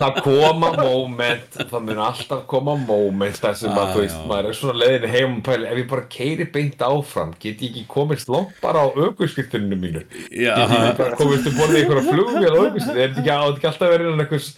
það 0.00 0.20
koma 0.24 0.70
moment 0.78 1.58
það 1.58 1.84
mun 1.90 2.00
alltaf 2.06 2.44
koma 2.48 2.76
moment 2.80 3.40
þar 3.42 3.58
sem 3.60 3.76
að 3.76 3.92
þú 3.92 4.00
veist, 4.00 4.22
maður 4.30 4.48
er 4.48 4.58
svona 4.60 4.76
leiðin 4.80 5.12
heim 5.12 5.36
og 5.36 5.42
pæli, 5.50 5.68
ef 5.68 5.80
ég 5.82 5.90
bara 5.92 6.06
keiri 6.16 6.48
beint 6.56 6.84
áfram 6.88 7.34
get 7.36 7.60
ég 7.60 7.68
ekki 7.68 7.84
komist 7.90 8.32
langt 8.32 8.56
bara 8.64 8.86
á 8.86 8.88
aukurskiptuninu 8.88 9.80
mínu? 9.82 10.04
Já. 10.30 10.54
get 10.56 10.76
ég 10.78 11.00
bara 11.02 11.20
komist 11.20 11.50
um 11.50 11.58
borðið 11.60 11.82
einhverja 11.82 12.08
flugvél 12.08 12.48
á 12.48 12.60
aukurskiptuninu 12.62 13.04
er 13.04 13.12
þetta 13.18 13.26
ekki, 13.26 13.68
alltaf 13.72 13.92
verið 13.92 14.24
einhvers 14.24 14.52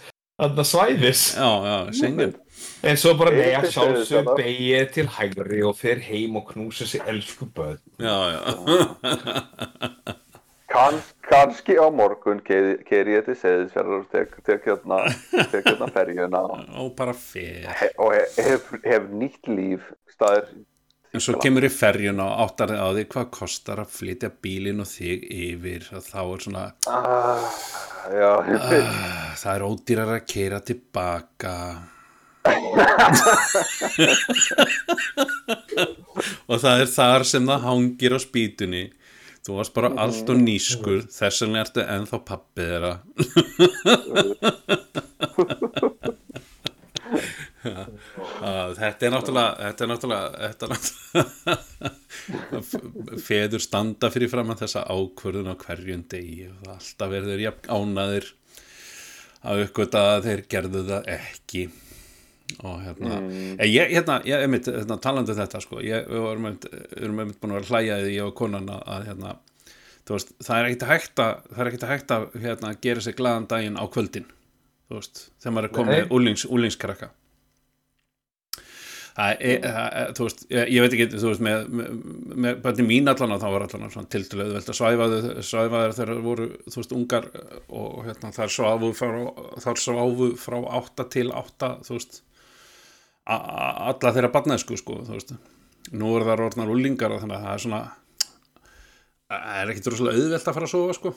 svæðis? 0.71 1.27
Já, 1.35 1.49
já, 1.67 1.77
Schengen 1.97 2.37
en 2.83 2.99
svo 2.99 3.13
bara 3.17 3.33
nei 3.33 3.53
að 3.57 3.69
sjálfsög 3.73 4.31
beigið 4.37 4.91
til 4.95 5.07
hægri 5.17 5.63
og 5.65 5.75
fer 5.79 6.01
heim 6.05 6.37
og 6.39 6.51
knúsa 6.51 6.87
sig 6.89 7.01
elsku 7.07 7.49
börn. 7.55 7.81
Já, 7.97 8.17
já. 8.35 8.41
Kans, 10.67 11.13
kannski 11.23 11.77
á 11.79 11.87
morgun 11.95 12.41
keiri 12.43 13.13
ég 13.15 13.23
til 13.25 13.37
Seyðisfjörður 13.39 14.01
og 14.01 14.07
tek, 14.11 14.33
tek 14.45 14.65
hérna, 14.67 14.97
tek 15.47 15.63
hérna 15.63 15.87
ferjuna. 15.95 16.41
Og, 16.75 16.91
bara 16.97 17.15
fer. 17.15 17.69
He, 17.79 17.87
og 18.03 18.11
he- 18.13 18.49
hef, 18.49 18.73
hef 18.83 19.07
nýtt 19.15 19.47
líf 19.47 19.87
staðir 20.11 20.49
en 21.15 21.23
svo 21.23 21.37
kemur 21.41 21.65
í 21.65 21.69
ferjun 21.71 22.19
og 22.21 22.41
áttar 22.43 22.73
þig 22.73 22.81
á 22.83 22.87
því 22.93 23.03
hvað 23.13 23.27
kostar 23.37 23.79
að 23.81 23.93
flytja 23.95 24.29
bílinn 24.43 24.83
og 24.83 24.89
þig 24.91 25.23
yfir. 25.33 25.87
Og 25.95 26.03
þá 26.05 26.19
er 26.21 26.43
svona 26.45 26.65
ah, 26.91 27.47
já, 28.11 28.31
ah, 28.35 29.37
það 29.39 29.53
er 29.55 29.65
ódýrar 29.71 30.11
að 30.17 30.25
keira 30.29 30.59
tilbaka 30.67 31.53
og 36.49 36.57
það 36.63 36.81
er 36.83 36.89
þar 36.93 37.23
sem 37.27 37.43
það 37.49 37.65
hangir 37.67 38.15
á 38.15 38.19
spýtunni. 38.23 38.83
Þú 39.47 39.51
varst 39.59 39.75
bara 39.77 39.95
allt 40.03 40.27
og 40.31 40.37
nýskur 40.41 40.99
þess 41.07 41.41
vegna 41.45 41.63
ertu 41.63 41.81
ennþá 41.85 42.17
pappið 42.27 42.67
þeirra. 42.73 42.93
Ah, 48.37 48.69
þetta 48.77 49.07
er 49.07 49.11
náttúrulega 49.11 49.55
þetta 49.59 49.83
er 49.83 49.89
náttúrulega, 49.91 50.27
þetta 50.43 50.65
er 50.65 50.69
náttúrulega 50.73 51.57
feður 53.27 53.61
standa 53.63 54.07
fyrir 54.13 54.29
fram 54.31 54.51
að 54.53 54.61
þessa 54.63 54.81
ákvörðun 54.87 55.51
á 55.51 55.55
hverjum 55.63 56.03
degi 56.11 56.45
og 56.51 56.67
alltaf 56.75 57.09
verður 57.11 57.43
jafn 57.43 57.71
ánaðir 57.71 58.25
að 59.47 59.61
uppgöta 59.65 59.99
að 60.13 60.23
þeir 60.29 60.41
gerðu 60.53 60.81
það 60.91 61.01
ekki 61.17 61.61
og 62.63 62.79
hérna 62.81 63.19
mm. 63.19 63.59
ég, 63.67 63.91
hérna, 63.91 64.21
ég, 64.25 64.45
einmitt, 64.45 64.69
hérna 64.71 64.97
talandi 65.03 65.33
um 65.33 65.39
þetta 65.41 65.61
sko, 65.63 65.81
ég, 65.83 66.07
við 66.07 66.29
erum 66.31 66.47
einmitt 67.21 67.39
búin 67.41 67.53
að 67.53 67.59
vera 67.59 67.69
hlæja 67.73 67.99
því 68.05 68.15
ég 68.15 68.29
og 68.29 68.33
konan 68.39 68.71
að, 68.71 68.81
að 68.95 69.05
hérna, 69.11 69.35
þú 70.07 70.17
veist, 70.17 70.33
það 70.47 70.59
er 70.61 70.69
ekkert 70.71 71.23
að 71.25 71.45
það 71.51 71.61
er 71.65 71.71
ekkert 71.73 72.15
að 72.17 72.27
hérna, 72.45 72.73
gera 72.87 73.05
sér 73.05 73.17
glaðan 73.19 73.49
daginn 73.51 73.79
á 73.79 73.85
kvöldin, 73.91 74.27
þú 74.87 74.99
veist 74.99 75.23
þegar 75.37 75.57
maður 75.57 75.69
er 75.69 75.77
komið 75.81 76.17
úlings, 76.19 76.47
úlingskrakka 76.47 77.11
Það 79.17 79.39
er, 79.49 79.63
það 79.63 79.87
er, 79.97 80.11
þú 80.13 80.25
veist, 80.27 80.41
ég, 80.53 80.83
veit 80.83 80.93
ekki, 80.93 81.05
þú 81.17 81.29
veist, 81.31 81.41
með, 81.41 81.63
með, 81.79 81.93
með 82.45 82.59
bæti 82.61 82.83
mín 82.85 83.09
allan 83.09 83.31
að 83.33 83.41
þá 83.41 83.47
var 83.49 83.63
allan 83.65 83.93
svona 83.95 84.11
tildulega 84.13 84.53
velt 84.53 84.69
að 84.69 84.77
svæfaðu, 84.77 85.21
svæfaðu 85.47 85.95
þegar 85.97 86.11
þeir 86.11 86.21
voru, 86.27 86.45
þú 86.67 86.77
veist, 86.77 86.93
ungar 86.93 87.25
og 87.79 87.95
hérna 88.05 88.31
þar 88.35 88.53
sváfu 88.53 88.91
frá, 88.99 89.17
þar 89.63 89.81
sváfu 89.81 90.29
frá 90.37 90.57
átta 90.77 91.07
til 91.15 91.25
átta, 91.33 91.71
þú 91.87 91.97
veist, 91.97 92.21
alla 93.27 94.13
þeirra 94.15 94.31
barnæsku, 94.31 94.77
sko, 94.79 95.01
þú 95.07 95.17
veist, 95.17 95.33
nú 95.97 96.13
er 96.15 96.25
það 96.27 96.45
orðnar 96.47 96.71
úlingar 96.71 97.13
og 97.15 97.23
þannig 97.23 97.37
að 97.37 97.45
það 97.47 97.53
er 97.53 97.63
svona, 97.65 97.81
það 99.27 99.59
er 99.59 99.73
ekkit 99.73 99.91
rosalega 99.91 100.23
auðvelt 100.23 100.47
að 100.47 100.57
fara 100.57 100.69
að 100.69 100.73
sofa, 100.73 100.97
sko, 100.97 101.13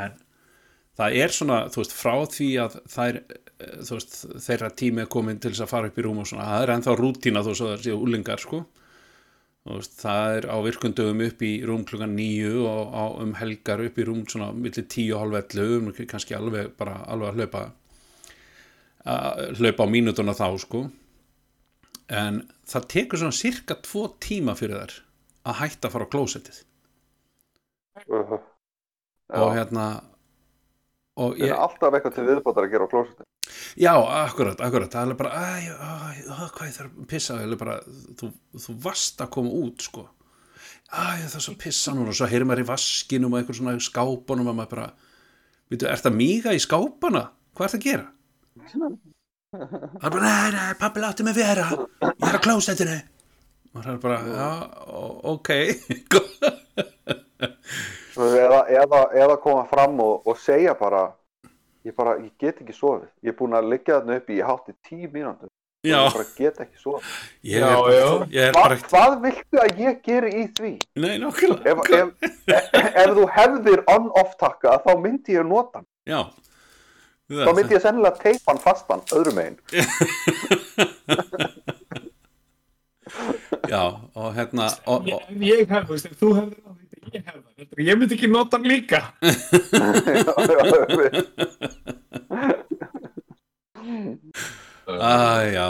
en 0.00 0.20
það 0.98 1.18
er 1.22 1.34
svona, 1.38 1.62
þú 1.72 1.82
veist, 1.82 1.96
frá 1.96 2.14
því 2.34 2.50
að 2.64 2.78
þær, 2.96 3.18
eh, 3.22 3.74
þú 3.86 3.98
veist, 3.98 4.20
þeirra 4.46 4.70
tími 4.82 5.04
er 5.04 5.10
komin 5.16 5.42
til 5.42 5.52
þess 5.52 5.66
að 5.66 5.74
fara 5.74 5.90
upp 5.92 5.98
í 5.98 6.06
rúm 6.06 6.22
og 6.22 6.30
svona, 6.30 6.48
það 6.50 6.64
er 6.66 6.74
ennþá 6.76 6.96
rútína 6.98 7.44
þú 7.46 7.54
veist, 7.54 7.66
það 7.66 7.84
séu 7.86 8.00
úlingar, 8.02 8.42
sko. 8.42 8.64
Þú 9.62 9.76
veist, 9.78 9.92
það 10.00 10.36
er 10.36 10.48
á 10.50 10.56
virkundöfum 10.66 11.20
upp 11.28 11.42
í 11.46 11.52
rúm 11.62 11.84
klukkan 11.86 12.16
nýju 12.18 12.64
og 12.66 12.96
á, 12.98 13.04
um 13.22 13.36
helgar 13.38 13.84
upp 13.84 14.00
í 14.02 14.06
rúm 14.08 14.24
svona 14.26 14.50
millir 14.50 14.88
tíu 14.90 15.14
og 15.14 15.22
hálf 15.22 15.54
ellu, 15.54 15.92
kannski 16.10 16.34
alveg 16.34 16.72
bara 16.74 16.96
alveg 17.06 17.30
að 17.30 17.38
hlaupa 17.38 17.62
að 19.08 19.58
hlaupa 19.58 19.86
á 19.86 19.92
mínútuna 19.92 20.34
þá, 20.36 20.46
sko. 20.62 20.84
En 22.12 22.42
það 22.68 22.88
tekur 22.94 23.22
svona 23.22 23.36
cirka 23.36 23.78
tvo 23.82 24.06
tíma 24.22 24.54
fyrir 24.58 24.82
þær 24.82 24.96
að 25.48 25.58
hætta 25.62 25.88
að 25.88 25.94
fara 25.96 26.06
á 26.06 26.12
klósettið. 26.12 26.62
Uh, 28.08 28.38
og 29.36 29.52
hérna 29.52 29.84
og 31.20 31.36
Það 31.36 31.50
er 31.50 31.58
alltaf 31.60 31.92
eitthvað 31.92 32.14
til 32.16 32.24
viðbótar 32.24 32.66
að 32.66 32.72
gera 32.72 32.86
á 32.88 32.92
klósetu 32.92 33.26
Já, 33.76 33.92
akkurat, 33.96 34.60
akkurat, 34.60 34.92
það 34.92 35.12
er 35.12 35.18
bara 35.18 35.32
æ, 35.32 35.68
æ, 35.68 35.92
æ, 36.28 36.48
hvað 36.54 36.68
ég 36.68 36.74
þarf 36.76 36.90
að 36.90 37.06
pissa. 37.10 37.36
Það 37.36 37.54
er 37.54 37.60
bara, 37.60 37.76
þú, 38.20 38.28
þú 38.64 38.74
varst 38.84 39.22
að 39.24 39.30
koma 39.34 39.52
út 39.62 39.86
sko, 39.86 40.04
æ, 40.92 41.04
það 41.24 41.38
er 41.38 41.44
svo 41.46 41.54
pissa 41.60 41.94
núna. 41.96 42.12
Og 42.12 42.18
svo 42.18 42.28
heyrir 42.30 42.48
maður 42.48 42.64
í 42.64 42.68
vaskinum 42.68 43.34
og 43.34 43.40
einhver 43.40 43.58
svona 43.58 43.74
skápunum 43.82 44.52
og 44.52 44.58
maður 44.58 44.72
bara 44.74 44.88
veitu, 45.72 45.88
ert 45.90 46.08
að 46.08 46.18
míga 46.18 46.54
í 46.54 46.62
skápana? 46.62 47.26
Hvað 47.56 47.68
ert 47.68 47.78
að 47.78 47.86
gera? 47.88 48.06
Það 49.52 50.04
er 50.06 50.12
bara, 50.12 50.20
nei, 50.24 50.50
nei, 50.54 50.74
pappi 50.80 51.00
láti 51.02 51.24
mig 51.26 51.34
vera. 51.36 51.66
Ég 52.00 52.28
er 52.28 52.36
á 52.36 52.40
klósettinu. 52.40 52.98
Maður 53.72 53.90
er 53.92 53.98
bara, 54.00 54.18
já, 54.28 54.48
ok. 55.32 55.50
Eða, 58.12 58.58
eða, 58.68 58.98
eða 59.16 59.36
koma 59.40 59.64
fram 59.70 59.96
og, 60.04 60.26
og 60.28 60.36
segja 60.38 60.74
bara 60.78 61.06
ég 61.84 61.94
bara, 61.96 62.18
ég 62.20 62.30
get 62.40 62.60
ekki 62.60 62.74
sofið. 62.76 63.08
Ég 63.24 63.32
er 63.32 63.36
búin 63.38 63.56
að 63.56 63.70
liggja 63.72 63.98
þarna 63.98 64.18
upp 64.20 64.30
í 64.30 64.38
hátt 64.44 64.68
í 64.70 64.76
tíu 64.86 65.08
Já. 65.82 65.96
ég 65.98 66.12
bara 66.14 66.26
get 66.36 66.60
ekki 66.62 66.78
sofið. 66.78 67.14
Ég 67.42 67.56
er, 67.58 67.74
bara, 67.74 68.28
ég 68.30 68.44
er 68.44 68.52
Hva, 68.54 68.62
bara 68.68 68.76
hvað 68.84 69.16
viltu 69.24 69.62
að 69.64 69.80
ég 69.82 69.98
geri 70.04 70.30
í 70.30 70.44
því? 70.54 70.72
Nei, 71.02 71.16
nákvæmlega. 71.18 71.72
Ef, 71.72 71.78
ef, 71.90 72.68
ef, 72.70 72.92
ef 73.02 73.16
þú 73.16 73.26
hefðir 73.36 73.84
on-off 73.96 74.36
takka 74.38 74.78
þá 74.84 74.92
myndi 75.00 75.34
ég 75.40 75.48
nota 75.48 75.80
hann. 75.80 75.88
Já 76.06 76.20
þá 77.32 77.50
myndi 77.56 77.76
ég 77.76 77.82
sennilega 77.84 78.20
teipa 78.20 78.48
hann 78.52 78.62
fastan 78.62 79.02
öðrum 79.16 79.36
megin. 79.40 79.58
Já, 83.72 83.82
og 84.14 84.34
hérna 84.36 84.66
og, 84.86 85.08
og, 85.08 85.22
Ef 85.30 85.42
ég 85.44 85.68
hef, 85.68 85.84
þú 85.86 85.92
veist, 85.94 86.06
þú 86.20 86.28
hefur 86.36 86.56
það, 86.56 86.76
ég 87.14 87.22
hef 87.24 87.34
það, 87.34 87.42
heldur, 87.62 87.80
ég 87.86 87.94
myndi 88.00 88.14
ekki 88.18 88.28
nota 88.32 88.54
hann 88.58 88.68
líka. 88.68 89.00
Æ, 94.92 95.54
já. 95.54 95.68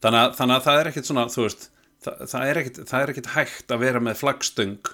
Þannig 0.00 0.20
að, 0.20 0.30
þannig 0.36 0.56
að 0.56 0.64
það 0.66 0.78
er 0.80 0.86
ekkit 0.90 1.06
svona 1.08 1.24
veist, 1.32 1.60
það, 2.04 2.14
það, 2.32 2.42
er 2.44 2.56
ekkit, 2.60 2.78
það 2.90 3.00
er 3.00 3.08
ekkit 3.12 3.32
hægt 3.34 3.68
að 3.74 3.82
vera 3.84 4.00
með 4.04 4.14
flaggstöng 4.20 4.84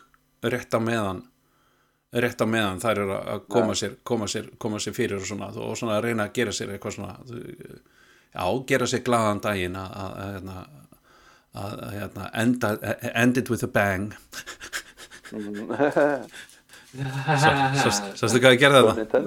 rétt 0.47 0.77
á 0.77 0.81
meðan 0.83 1.21
rétt 2.13 2.43
á 2.43 2.47
meðan 2.47 2.81
þær 2.81 2.99
eru 3.03 3.17
að 3.19 3.41
koma 3.53 3.75
sér, 3.75 3.97
koma 4.07 4.27
sér, 4.31 4.51
koma 4.63 4.79
sér 4.83 4.95
fyrir 4.97 5.19
og 5.19 5.27
svona, 5.29 5.47
og 5.51 5.77
svona 5.79 5.99
að 5.99 6.05
reyna 6.09 6.23
að 6.29 6.35
gera 6.39 6.53
sér 6.55 6.69
eitthvað 6.75 6.97
svona 6.97 7.13
já, 8.37 8.45
gera 8.71 8.87
sér 8.91 9.03
glaðan 9.07 9.43
daginn 9.45 9.79
að, 9.81 9.91
hérna, 10.23 10.57
hérna, 11.97 12.25
enda, 12.43 12.69
end 13.13 13.35
it 13.41 13.49
with 13.51 13.65
a 13.65 13.69
bang. 13.69 14.13
Sástu 16.97 18.39
hvað 18.41 18.55
ég 18.55 18.61
gerði 18.63 18.81
þetta? 19.03 19.21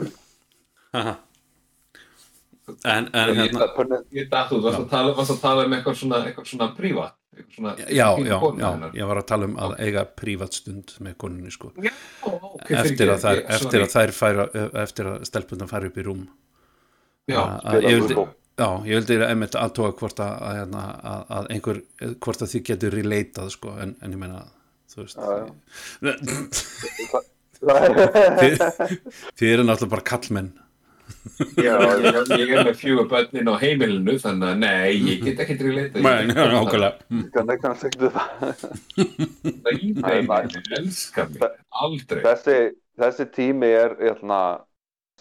En, 2.86 3.10
en 3.14 3.36
hérna 3.36 3.68
Ég 4.16 4.30
datt 4.32 4.52
út, 4.56 4.64
varst 4.66 4.80
að 4.84 4.90
tala, 4.92 5.14
varst 5.18 5.32
að 5.36 5.42
tala 5.44 5.66
um 5.68 5.74
eitthvað 5.78 5.96
svona, 6.02 6.18
eitthvað 6.30 6.48
svona 6.52 6.68
prívat? 6.78 7.14
eitthvað 7.36 7.56
Svona, 7.56 7.72
Já, 7.88 8.08
já, 8.26 8.38
já, 8.60 8.70
ég 9.00 9.06
var 9.08 9.18
að 9.22 9.28
tala 9.32 9.48
um 9.48 9.54
að 9.64 9.72
eiga 9.86 10.02
prívatstund 10.20 10.88
með 11.06 11.14
konunni 11.24 11.52
sko. 11.56 11.68
Já, 11.80 11.92
ok, 12.26 12.68
eftir, 12.82 13.08
að 13.14 13.22
þær, 13.24 13.38
ég- 13.40 13.48
eftir 13.56 13.80
að 13.86 13.94
þær 13.94 14.12
færa 14.18 14.44
eftir 14.84 15.06
að 15.14 15.18
stelpundan 15.30 15.72
færa 15.72 15.88
upp 15.92 16.00
í 16.02 16.04
rúm. 16.10 16.26
Já, 17.30 17.40
spila 17.62 17.80
yfirleitt- 17.80 18.10
fútbol. 18.10 18.28
Já, 18.60 18.68
ég 18.90 18.94
vildi 19.00 19.16
einmitt 19.24 19.56
aðtóa 19.56 19.94
hvort 19.96 20.20
að, 20.20 20.34
að, 20.50 20.54
hérna, 20.60 20.84
að, 21.14 21.22
að 21.38 21.46
einhver, 21.56 21.78
hvort 22.20 22.42
að 22.44 22.52
þið 22.52 22.64
getur 22.74 22.92
relatað 23.00 23.48
sko, 23.56 23.70
en, 23.80 23.96
en 24.04 24.18
ég 24.18 24.20
meina, 24.20 24.42
þú 24.92 25.06
veist. 25.06 25.24
Þið 29.40 29.52
eru 29.54 29.66
náttúrulega 29.68 29.92
bara 29.94 30.06
kallmenn 30.08 30.50
Já, 31.60 31.76
ég, 32.04 32.18
ég 32.40 32.52
er 32.54 32.68
með 32.68 32.78
fjögur 32.80 33.08
börnin 33.12 33.50
á 33.52 33.56
heimilinu 33.62 34.16
þannig 34.22 34.50
að 34.50 34.62
nei, 34.64 34.94
ég 35.08 35.24
get 35.24 35.44
ekki 35.44 35.58
til 35.60 35.70
að 35.72 35.78
leita 35.78 36.04
Nei, 36.04 36.30
nákvæmlega. 36.30 37.20
Kannast 37.34 37.86
ekki 37.90 38.10
það? 38.14 38.64
Nei, 39.66 39.78
nei, 39.98 40.18
nei, 40.28 40.64
elska 40.80 41.28
mig, 41.32 41.60
aldrei. 41.84 42.24
Þessi, 42.26 42.58
þessi 43.02 43.28
tími 43.36 43.72
er, 43.80 43.96
hérna, 44.02 44.42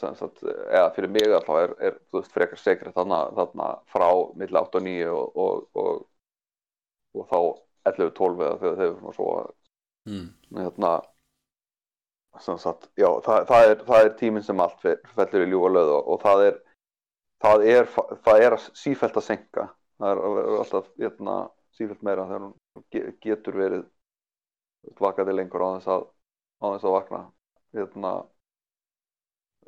sem 0.00 0.16
sagt, 0.18 0.42
eða 0.46 0.88
fyrir 0.96 1.14
mig 1.14 1.28
alltaf 1.28 1.62
er, 1.62 1.76
er 1.90 1.98
þú 2.08 2.20
veist, 2.20 2.34
frekar 2.34 2.62
sekret 2.62 2.96
þarna, 2.96 3.22
þarna 3.38 3.70
frá 3.92 4.08
milli 4.38 4.62
8 4.62 4.80
og 4.80 4.88
9 4.88 5.12
og, 5.14 5.38
og, 5.44 5.84
og, 5.84 6.02
og 7.18 7.30
þá 7.30 7.40
11-12 7.94 8.44
eða 8.44 8.58
þegar 8.62 8.82
þeir 8.82 8.98
svona 8.98 9.16
svo 9.16 9.30
mm. 10.08 10.26
hérna 10.58 10.92
sagt, 12.44 12.88
já, 12.98 13.08
það, 13.24 13.44
það, 13.50 13.68
er, 13.72 13.82
það 13.88 14.04
er 14.06 14.14
tíminn 14.20 14.44
sem 14.46 14.60
allt 14.64 14.80
fe- 14.82 14.98
fellur 15.16 15.44
í 15.46 15.50
ljúfa 15.52 15.70
löð 15.74 15.92
og, 15.96 16.08
og 16.14 16.20
það 16.24 16.44
er 16.48 16.58
það 17.44 17.64
er, 17.74 17.88
það 18.26 18.42
er 18.46 18.56
sífælt 18.78 19.18
að 19.20 19.26
senka 19.28 19.68
það 19.98 20.10
er 20.12 20.20
alltaf 20.62 20.88
hérna, 20.98 21.36
sífælt 21.78 22.02
meira 22.06 22.26
þegar 22.30 22.44
hún 22.48 22.84
ge- 22.94 23.12
getur 23.26 23.58
verið 23.58 23.84
vakandi 25.02 25.34
lengur 25.36 25.64
á 25.66 25.68
þess 25.78 25.90
að 25.94 26.04
á 26.58 26.66
þess 26.74 26.86
að 26.88 26.94
vakna 26.98 27.20
hérna 27.78 28.12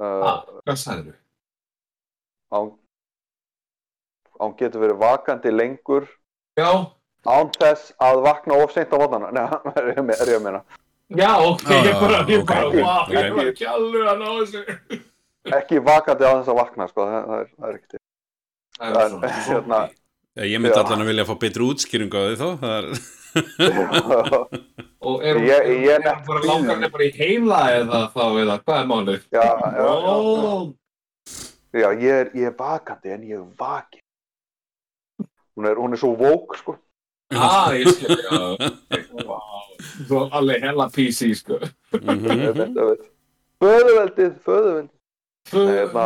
uh, 0.01 0.29
Ah, 0.31 0.39
Hvað 0.67 0.79
sagður 0.81 1.11
þú? 1.11 1.19
án, 2.59 2.71
án 4.41 4.57
getur 4.59 4.83
verið 4.87 5.01
vakandi 5.03 5.53
lengur 5.55 6.09
Já, 6.59 6.71
án 7.31 7.51
þess 7.55 7.93
að 8.03 8.23
vakna 8.27 8.59
of 8.65 8.73
seint 8.75 8.91
á 8.95 8.99
vodnana 8.99 9.31
Nei, 9.35 10.15
er 10.17 10.33
ég 10.33 10.39
að 10.41 10.47
meina 10.47 10.63
já, 11.11 11.31
ok, 11.43 11.63
Já, 11.67 11.77
ég 11.77 11.87
já, 11.91 12.01
bara, 12.01 12.19
ég 12.31 12.45
bara, 12.47 12.67
ok, 12.67 12.75
vá, 12.75 12.97
ok. 13.03 13.13
ég 13.15 13.49
ekki 13.51 13.67
alveg 13.67 14.05
að 14.13 14.21
ná 14.21 14.29
þessu 14.41 14.61
ekki 15.61 15.81
vakandi 15.83 16.25
á 16.27 16.33
þess 16.39 16.51
að 16.53 16.59
vakna 16.61 16.87
sko, 16.91 17.07
það, 17.09 17.25
það, 17.31 17.41
er, 17.41 17.49
það 17.57 17.69
er 17.71 17.75
ekki 17.81 17.89
til 17.91 17.99
Það 18.81 18.89
er 18.91 19.01
En, 19.01 19.11
svona, 19.11 19.29
hérna, 19.51 19.81
Ég 20.51 20.61
myndi 20.63 20.79
allan 20.79 21.03
að 21.05 21.09
vilja 21.11 21.25
fá 21.29 21.35
betri 21.43 21.65
útskýringu 21.67 22.17
á 22.17 22.23
því 22.31 22.37
þó 22.41 22.49
það 22.61 22.75
er, 22.79 22.85
Og 25.11 25.25
er 25.25 25.35
hún 25.39 25.47
Ég- 25.49 25.67
ég 25.71 25.91
er 25.91 26.01
er 26.01 26.05
hún 26.05 26.11
ekki 26.13 26.27
bara 26.29 26.41
langar 26.47 26.75
henni 26.77 26.91
bara 26.95 27.05
í 27.05 27.11
heila 27.19 27.59
eða 27.75 28.01
þá, 28.15 28.23
eða 28.45 28.57
hvað 28.65 28.79
er 28.81 28.87
málið? 28.93 29.21
já, 29.33 29.43
já, 29.43 29.69
já, 29.81 29.89
já. 31.73 31.91
Ég 32.01 32.07
er, 32.15 32.31
ég 32.35 32.47
er 32.51 32.55
vakandi 32.59 33.13
en 33.15 33.23
ég 33.29 33.37
er 33.39 33.45
vakin. 33.59 34.03
Hún 35.57 35.67
er, 35.71 35.77
hún 35.79 35.93
er 35.95 36.01
svo 36.01 36.15
vók, 36.19 36.57
sko. 36.59 36.75
ah, 37.31 37.71
ég 37.79 37.87
skil, 37.95 38.11
já, 38.25 38.39
ok, 38.55 38.63
Svo 40.07 40.29
alveg 40.33 40.63
hella 40.63 40.89
PC, 40.95 41.35
sko 41.35 41.59
Mhm. 41.93 42.75
Föðuveldið, 43.61 44.33
föðuveldið. 44.47 44.91
Hérna. 45.51 46.05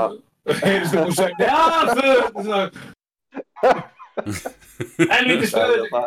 Heyrðu 0.65 0.87
sem 0.91 1.05
þú 1.05 1.13
segir, 1.15 1.37
já, 1.45 1.55
lítið 5.27 5.49
stöður 5.51 5.85
Hérna. 5.91 6.03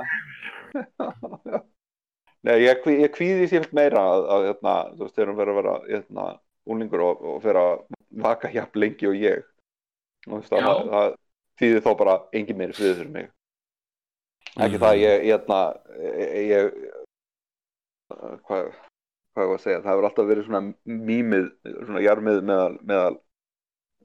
Nei, 2.47 2.59
ég, 2.63 2.79
kví- 2.83 2.99
ég 3.01 3.11
kvíði 3.15 3.47
sér 3.51 3.65
meira 3.75 3.99
að, 4.13 4.25
að 4.31 4.43
hérna, 4.47 4.73
þú 4.95 5.01
veist, 5.03 5.15
þegar 5.17 5.29
hún 5.31 5.39
verður 5.39 5.53
að 5.53 5.61
vera 5.61 5.75
hérna, 5.89 6.25
úlingur 6.69 7.01
og, 7.03 7.23
og 7.31 7.39
fyrir 7.43 7.59
að 7.59 7.81
vaka 8.23 8.51
jafn 8.53 8.79
lengi 8.79 9.07
og 9.09 9.17
ég. 9.19 9.41
Þú 10.27 10.35
veist, 10.37 10.51
það, 10.53 10.83
það 10.93 11.15
þýðir 11.59 11.83
þá 11.87 11.91
bara 12.03 12.15
engin 12.37 12.59
meiri 12.61 12.77
friður 12.77 12.99
fyrir 13.01 13.11
mig. 13.17 13.27
Ekki 14.57 14.77
Mhm. 14.77 14.83
það, 14.85 14.95
ég, 15.01 15.25
hérna, 15.27 15.59
ég, 15.97 16.45
ég 16.53 16.63
hvað, 18.09 18.69
hvað 19.35 19.49
var 19.51 19.57
að 19.57 19.63
segja, 19.63 19.81
það 19.83 19.91
hefur 19.93 20.09
alltaf 20.09 20.29
verið 20.31 20.47
svona 20.47 20.63
mýmið, 21.11 21.49
svona 21.77 22.03
jarmið 22.05 22.43
meðal, 22.47 22.77
meðal 22.91 23.15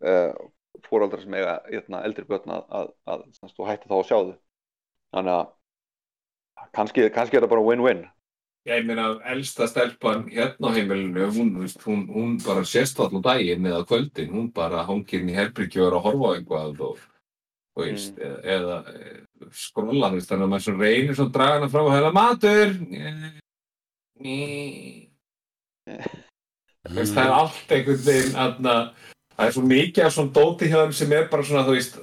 uh, 0.02 0.46
fóraldra 0.88 1.22
sem 1.22 1.36
eiga 1.38 1.58
hérna, 1.68 2.02
eldri 2.06 2.26
börn 2.28 2.56
að, 2.56 2.64
að, 2.80 2.88
að, 3.12 3.28
þú 3.56 3.68
hætti 3.68 3.90
þá 3.90 3.98
að 3.98 4.08
sjá 4.08 4.16
þau. 4.16 4.34
Þannig 5.12 5.36
að 5.36 6.66
kannski, 6.78 7.06
kannski 7.14 7.38
er 7.38 7.46
það 7.46 7.54
bara 7.54 7.68
win-win. 7.68 8.02
Ég 8.70 8.84
meina, 8.86 9.08
elsta 9.26 9.66
stelpan 9.66 10.28
hérna 10.30 10.70
á 10.70 10.74
heimilinu, 10.76 11.26
hún, 11.34 11.48
hún, 11.82 12.02
hún 12.14 12.36
bara 12.44 12.62
sést 12.68 13.00
allan 13.02 13.24
daginn 13.24 13.66
eða 13.66 13.82
kvöldin, 13.90 14.30
hún 14.30 14.52
bara 14.54 14.84
hangir 14.86 15.18
inn 15.18 15.32
í 15.32 15.34
er 15.34 15.50
að 15.50 16.04
horfa 16.04 16.30
á 16.30 16.34
eitthvað 16.36 16.84
og, 16.86 17.00
og 17.74 17.82
veist, 17.82 18.14
Mm. 18.14 18.22
eða, 18.28 18.38
eða 18.54 18.76
eh, 18.92 19.48
skrolla, 19.50 20.12
þannig 20.14 20.46
að 20.46 20.52
maður 20.54 20.78
reynir 20.78 21.18
svona 21.18 21.28
að 21.32 21.34
draga 21.34 21.56
hana 21.58 21.72
frá 21.72 21.82
og 21.82 21.94
hefða 21.96 22.12
matur. 22.14 23.41
Ný. 24.22 25.08
Það 26.82 27.20
er 27.22 27.32
allt 27.34 27.74
einhvern 27.74 28.02
veginn, 28.06 28.36
aðna, 28.38 28.74
það 29.34 29.46
er 29.46 29.54
svo 29.56 29.62
mikið 29.66 30.06
af 30.06 30.14
svona 30.16 30.34
dóti 30.36 30.68
hjá 30.70 30.78
þeim 30.80 30.94
sem 30.98 31.14
er 31.16 31.28
bara 31.32 31.46
svona, 31.46 31.64
þú 31.66 31.76
veist, 31.76 31.98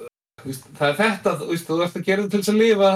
það 0.80 0.88
er 0.90 0.98
þetta, 1.00 1.36
þú 1.40 1.50
veist, 1.52 1.68
þú 1.68 1.80
ert 1.86 2.00
að 2.00 2.08
gera 2.08 2.26
þetta 2.26 2.34
til 2.34 2.41
þess 2.41 2.54
að 2.54 2.62
lifa. 2.64 2.91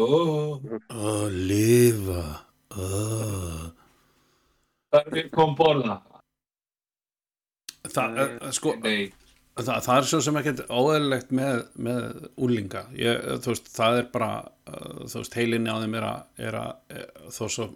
Oh. 0.00 0.60
Að 0.94 1.38
lifa 1.50 2.24
oh. 2.78 3.64
Það 4.90 5.00
er 5.00 5.16
við 5.16 5.30
kom 5.34 5.56
borða. 5.58 5.96
Það, 7.90 8.20
eh, 8.22 8.50
sko, 8.54 8.74
Nei, 8.84 9.10
það, 9.58 9.74
það 9.86 9.96
er 9.96 10.08
svo 10.10 10.20
sem 10.24 10.38
ekkert 10.40 10.62
óeðlilegt 10.68 11.34
með, 11.36 11.62
með 11.86 12.06
úlinga 12.40 12.84
ég, 12.98 13.26
veist, 13.46 13.70
það 13.74 14.00
er 14.00 14.08
bara 14.14 14.30
uh, 14.70 15.02
veist, 15.04 15.36
heilinni 15.38 15.72
á 15.72 15.82
þeim 15.82 15.98
er 16.00 16.08
að, 16.08 16.24
er 16.48 16.58
að 16.60 16.96
er, 16.96 17.06
þó 17.34 17.44
svo 17.46 17.68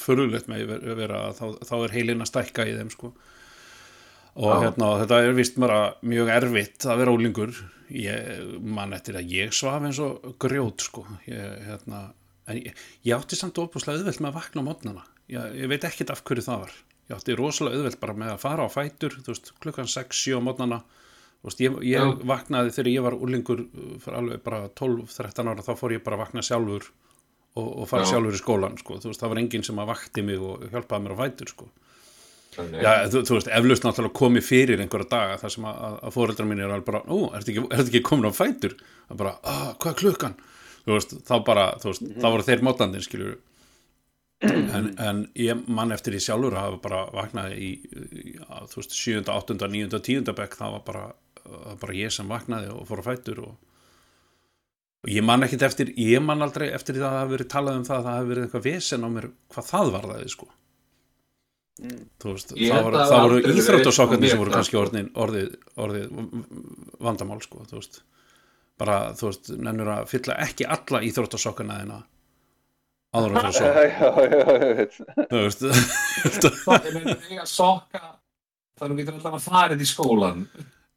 furðulegt 0.00 0.50
með 0.50 0.74
vera, 0.98 1.28
þá, 1.36 1.46
þá 1.62 1.74
er 1.78 1.94
heilin 1.94 2.24
að 2.24 2.30
stækka 2.32 2.64
í 2.66 2.72
þeim 2.74 2.88
sko. 2.90 3.12
Og 4.34 4.50
Já. 4.50 4.64
hérna, 4.64 4.88
þetta 5.04 5.20
er 5.22 5.36
vist 5.36 5.60
bara 5.62 5.78
mjög 6.02 6.32
erfitt 6.34 6.86
að 6.90 7.04
vera 7.04 7.12
úlingur 7.14 7.52
ég 7.94 8.56
man 8.66 8.96
eftir 8.96 9.20
að 9.20 9.30
ég 9.30 9.54
svaf 9.54 9.86
eins 9.86 10.00
og 10.02 10.32
grjót 10.42 10.82
sko. 10.82 11.04
Ég, 11.30 11.60
hérna, 11.68 12.08
en 12.50 12.58
ég, 12.58 12.82
ég 13.06 13.14
átti 13.16 13.38
samt 13.38 13.58
óbúslega 13.60 14.00
auðvelt 14.00 14.20
með 14.20 14.32
að 14.32 14.38
vakna 14.40 14.64
á 14.64 14.68
mótnana 14.68 15.04
ég, 15.30 15.54
ég 15.62 15.70
veit 15.70 15.86
ekkert 15.86 16.12
af 16.14 16.24
hverju 16.26 16.44
það 16.44 16.66
var 16.66 16.74
ég 17.08 17.16
átti 17.16 17.36
rosalega 17.38 17.80
auðvelt 17.80 18.00
bara 18.00 18.16
með 18.16 18.34
að 18.34 18.42
fara 18.44 18.66
á 18.66 18.70
fætur 18.72 19.16
veist, 19.26 19.52
klukkan 19.62 19.90
6-7 19.90 20.38
á 20.38 20.40
mótnana 20.44 20.80
veist, 21.44 21.60
ég, 21.60 21.76
ég 21.84 22.24
vaknaði 22.24 22.74
þegar 22.74 22.92
ég 22.92 23.06
var 23.06 23.16
úlingur 23.18 23.64
uh, 23.66 23.94
fyrir 24.02 24.20
alveg 24.20 24.44
bara 24.46 24.66
12-13 24.72 25.52
ára 25.52 25.66
þá 25.66 25.72
fór 25.80 25.96
ég 25.98 26.04
bara 26.04 26.18
að 26.18 26.26
vakna 26.26 26.44
sjálfur 26.46 26.90
og, 27.54 27.68
og 27.68 27.88
fara 27.90 28.06
Já. 28.06 28.14
sjálfur 28.14 28.36
í 28.36 28.42
skólan 28.42 28.78
sko. 28.80 28.98
veist, 29.04 29.20
það 29.22 29.34
var 29.34 29.42
enginn 29.44 29.66
sem 29.66 29.80
að 29.82 29.90
vakti 29.92 30.26
mig 30.26 30.42
og 30.42 30.64
hjálpaði 30.72 31.04
mér 31.04 31.16
á 31.16 31.22
fætur 31.22 31.52
sko. 31.52 31.70
Já, 32.54 32.90
þú, 33.10 33.24
þú 33.26 33.34
veist, 33.34 33.48
eflaust 33.50 33.84
náttúrulega 33.84 34.14
komið 34.14 34.44
fyrir 34.46 34.82
einhverja 34.82 35.10
daga 35.10 35.38
þar 35.40 35.52
sem 35.56 35.64
að, 35.66 35.78
að, 35.86 35.94
að 36.06 36.12
fóreldrar 36.14 36.46
mín 36.46 36.60
er 36.62 36.70
alveg 36.70 36.86
bara, 36.86 37.00
ó, 37.10 37.16
ertu 37.34 37.50
ekki, 37.50 37.64
ertu 37.66 37.90
ekki 37.90 38.02
komin 38.06 38.30
á 38.30 38.32
fætur? 38.34 38.76
Það 39.08 39.20
bara, 39.24 39.32
ah, 39.50 39.72
hvað 39.82 39.90
er 39.90 39.98
klukkan? 39.98 40.36
Þú 40.84 40.92
veist, 40.94 41.16
þá 41.26 41.34
bara, 41.48 41.64
þú 41.82 41.90
veist, 41.90 42.06
þá 42.22 42.26
voru 42.28 42.46
þeir 42.46 42.62
mótandinn, 42.68 43.04
skiljur 43.04 43.34
en, 44.44 44.88
en 45.00 45.20
ég 45.38 45.66
mann 45.66 45.94
eftir 45.94 46.14
því 46.14 46.22
sjálfur 46.26 46.56
að 46.56 46.66
hafa 46.66 46.80
bara 46.84 47.02
vaknaði 47.14 47.58
í, 47.58 47.70
í 48.22 48.34
á, 48.44 48.64
þú 48.70 48.80
veist, 48.80 48.96
7., 48.96 49.22
8., 49.34 49.58
9., 49.60 50.00
10. 50.08 50.32
bekk 50.40 50.58
það 50.58 50.74
var 50.76 50.82
bara, 50.88 51.04
það 51.42 51.62
var 51.68 51.78
bara 51.84 51.96
ég 52.00 52.14
sem 52.14 52.30
vaknaði 52.30 52.72
og 52.74 52.84
fór 52.88 53.04
á 53.04 53.08
fætur 53.08 53.44
og, 53.44 53.54
og 55.04 55.14
ég 55.14 55.26
man 55.26 55.46
ekkit 55.46 55.66
eftir, 55.68 55.94
ég 56.00 56.24
man 56.24 56.44
aldrei 56.44 56.68
eftir 56.70 56.98
því 56.98 57.04
að 57.04 57.08
það 57.08 57.22
hafi 57.22 57.36
verið 57.36 57.50
talað 57.56 57.80
um 57.80 57.88
það 57.88 57.96
að 58.00 58.06
það 58.08 58.20
hafi 58.20 58.32
verið 58.32 58.48
eitthvað 58.48 58.68
vesen 58.68 59.06
á 59.06 59.08
mér 59.16 59.30
hvað 59.54 59.72
það 59.72 59.94
varðaði, 59.98 60.34
sko 60.34 60.50
þú 61.74 62.32
veist, 62.36 62.52
Ég 62.60 62.70
það 62.70 62.96
að 63.00 63.10
það 63.10 63.24
voru 63.24 63.38
íþróttasokkarnir 63.50 64.30
sem 64.30 64.38
voru 64.40 64.52
það, 64.52 64.58
kannski 64.60 64.78
orðin, 64.78 65.08
orðið, 65.24 65.54
orðið 65.82 66.12
vandamál 67.02 67.40
sko, 67.42 67.64
þú 67.66 67.80
veist 67.80 68.02
bara, 68.78 68.98
þú 69.18 69.30
veist, 69.30 69.50
nennur 69.58 69.90
að 69.96 70.10
fylla 70.12 70.36
ekki 70.44 70.68
alla 70.70 71.00
íþróttasokkarna 71.08 71.80
þeina 71.82 71.98
áður 73.14 73.30
en 73.30 73.36
fyrir 73.38 73.54
svo 73.54 73.66
Já, 73.74 73.82
já, 73.88 74.08
já, 74.28 74.44
ég 74.64 74.76
veit. 74.78 74.94
þú 75.30 75.42
veist. 75.44 75.60
Þannig 78.74 78.90
að 78.90 78.96
við 78.98 79.04
getum 79.04 79.18
alltaf 79.20 79.36
að 79.38 79.44
fara 79.46 79.74
í 79.78 79.86
skólan 79.86 80.40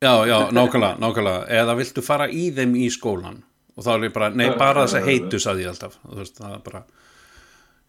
já, 0.02 0.14
já, 0.26 0.38
nákvæmlega, 0.54 0.98
nákvæmlega. 1.02 1.44
Eða 1.60 1.76
viltu 1.78 2.04
fara 2.06 2.28
í 2.30 2.48
þeim 2.58 2.74
í 2.78 2.88
skólan 2.94 3.44
og 3.78 3.86
þá 3.86 3.92
er 3.94 4.08
ég 4.08 4.16
bara, 4.16 4.30
nei, 4.34 4.48
bara 4.58 4.86
þess 4.88 4.98
að 4.98 5.10
heitu 5.12 5.40
sagði 5.42 5.68
ég 5.68 5.74
alltaf, 5.74 6.00
þú 6.02 6.18
veist, 6.18 6.40
það 6.42 6.56
er 6.56 6.64
bara 6.66 6.82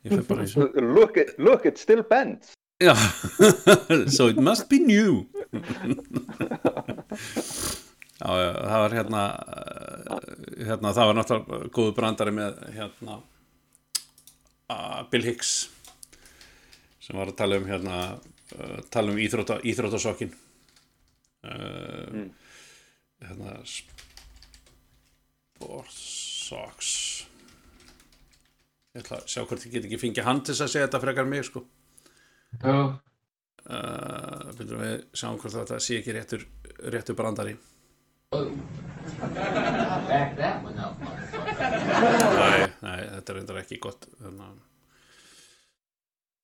ég 0.05 0.13
fyrir 0.13 0.27
bara 0.29 0.45
í 0.45 0.51
svo 0.53 0.69
Look, 0.85 1.17
it, 1.17 1.33
look, 1.41 1.65
it 1.69 1.81
still 1.81 2.05
bends. 2.05 2.53
Já, 2.85 2.95
so 4.17 4.29
it 4.29 4.37
must 4.39 4.69
be 4.69 4.79
new. 4.79 5.25
Já, 8.19 8.31
já, 8.35 8.51
það 8.53 8.81
var 8.83 8.95
hérna 8.99 9.25
uh, 9.39 10.21
hérna, 10.69 10.93
það 10.93 11.09
var 11.09 11.19
náttúrulega 11.19 11.73
góðu 11.75 11.95
brandari 11.97 12.35
með 12.35 12.61
hérna 12.77 13.19
Bill 15.11 15.25
Hicks 15.25 15.53
sem 17.01 17.17
var 17.17 17.31
að 17.31 17.39
tala 17.41 17.57
um 17.57 17.69
hérna 17.69 17.97
uh, 18.19 18.81
tala 18.93 19.15
um 19.15 19.19
íþrótta, 19.23 19.55
íþróttasokkin. 19.65 20.33
Uh, 21.49 22.29
hérna 23.23 23.51
Sportsocks 25.59 26.93
ég 28.99 29.05
ætla 29.05 29.19
að 29.21 29.29
sjá 29.31 29.43
hvort 29.45 29.65
ég 29.67 29.75
get 29.75 29.87
ekki 29.87 30.01
fengið 30.01 30.27
hann 30.27 30.41
til 30.43 30.55
að 30.57 30.73
segja 30.73 30.87
þetta 30.89 31.01
frekar 31.05 31.29
mig 31.29 31.47
sko. 31.47 31.61
Já, 32.59 32.77
uh, 33.69 34.53
byrjum 34.59 34.83
við 34.83 34.97
sjáum 35.13 35.39
hvort 35.39 35.57
þetta 35.61 35.81
sé 35.85 36.01
ekki 36.01 36.17
réttur, 36.17 36.47
réttur 36.95 37.19
brandari. 37.19 37.55
Back 40.09 40.37
that 40.37 40.65
one 40.65 40.79
up. 40.79 41.28
Nei, 41.59 42.71
nei, 42.85 42.99
þetta 43.17 43.33
er 43.33 43.39
reyndar 43.41 43.63
ekki 43.65 43.83
gott 43.83 44.09
þannig 44.23 44.49
að 44.49 44.57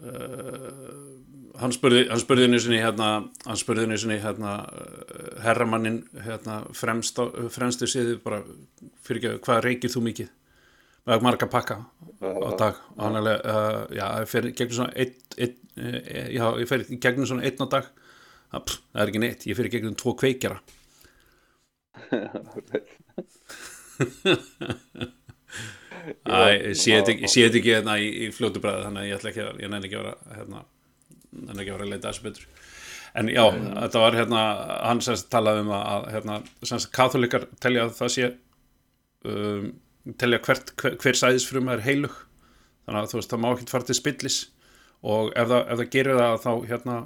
Uh, 0.03 1.21
hann 1.63 1.71
spurði 1.71 2.01
hann 2.09 2.19
spurði 2.19 2.49
einu 2.49 2.59
sinni 2.59 2.81
hérna 2.83 3.11
hann 3.47 3.59
spurði 3.61 3.85
einu 3.87 3.99
sinni 4.03 4.17
hérna 4.19 4.57
uh, 4.67 5.37
herramannin 5.45 6.01
hérna 6.25 6.57
fremst 6.75 7.21
fremstu 7.55 7.87
siði 7.87 8.17
bara 8.25 8.41
fyrir 9.07 9.21
ekki 9.21 9.45
hvað 9.47 9.61
reykir 9.69 9.93
þú 9.95 10.03
mikið? 10.09 10.33
Með 11.07 11.23
marga 11.23 11.47
pakka 11.47 11.77
á 11.79 12.51
dag? 12.59 12.83
Og 12.97 13.05
hann 13.05 13.21
alveg 13.21 13.47
uh, 13.47 13.85
já, 13.95 14.05
ég 14.25 14.33
fer 14.35 14.51
gegnum 14.51 14.79
svona 14.81 14.99
einn, 14.99 15.15
einn, 15.39 15.57
uh, 15.79 16.01
já, 16.11 16.45
ég 16.65 16.73
fer 16.73 16.87
gegnum 17.07 17.31
svona 17.31 17.47
einn 17.47 17.63
á 17.63 17.67
dag. 17.79 17.93
Það, 18.51 18.67
pff, 18.67 18.83
það 18.91 19.05
er 19.05 19.15
ekki 19.15 19.23
neitt, 19.23 19.47
ég 19.47 19.61
fer 19.61 19.73
gegnum 19.77 19.97
tvo 20.03 20.19
kveikjara 20.19 20.59
Æ, 26.25 26.75
sé 26.77 26.99
þetta 26.99 27.15
ekki, 27.15 27.71
hérna 27.71 27.97
í, 28.01 28.09
í 28.27 28.31
fljótu 28.35 28.61
bræði 28.63 28.87
þannig 28.87 29.03
að 29.03 29.09
ég 29.09 29.19
ætla 29.19 29.31
ekki 29.31 29.45
að, 29.45 29.61
ég 29.63 29.71
nenni 29.73 29.89
ekki 29.89 29.99
að 29.99 30.07
vera 30.07 30.39
hérna, 30.39 30.63
nenni 31.39 31.63
ekki 31.63 31.73
að 31.73 31.77
vera 31.79 31.87
að 31.87 31.93
leita 31.95 32.11
þessu 32.11 32.27
betur. 32.27 32.49
En 33.15 33.31
já, 33.31 33.45
þetta 33.55 34.03
var 34.03 34.19
hérna 34.19 34.43
hann 34.83 35.01
sem 35.07 35.17
sagt 35.17 35.31
talaði 35.33 35.63
um 35.65 35.73
að, 35.77 36.09
hérna, 36.13 36.41
sem 36.67 36.83
sagt 36.83 36.95
katholikar 36.97 37.47
telja 37.63 37.87
að 37.87 37.95
það 38.01 38.13
sé 38.17 38.31
um, 39.31 39.69
telja 40.21 40.43
hvert, 40.45 40.75
hver, 40.83 40.99
hver 41.05 41.21
sæðisfrum 41.21 41.71
er 41.73 41.85
heilug. 41.85 42.17
Þannig 42.85 43.01
að 43.01 43.13
þú 43.13 43.21
veist, 43.21 43.31
það 43.33 43.43
má 43.45 43.49
ekki 43.53 43.71
fara 43.71 43.89
til 43.89 43.99
spillis. 44.01 44.41
Og 45.05 45.31
ef 45.37 45.49
það, 45.51 45.61
ef 45.69 45.81
það 45.81 45.93
gerir 45.93 46.19
það 46.21 46.39
þá 46.43 46.53
hérna, 46.73 46.97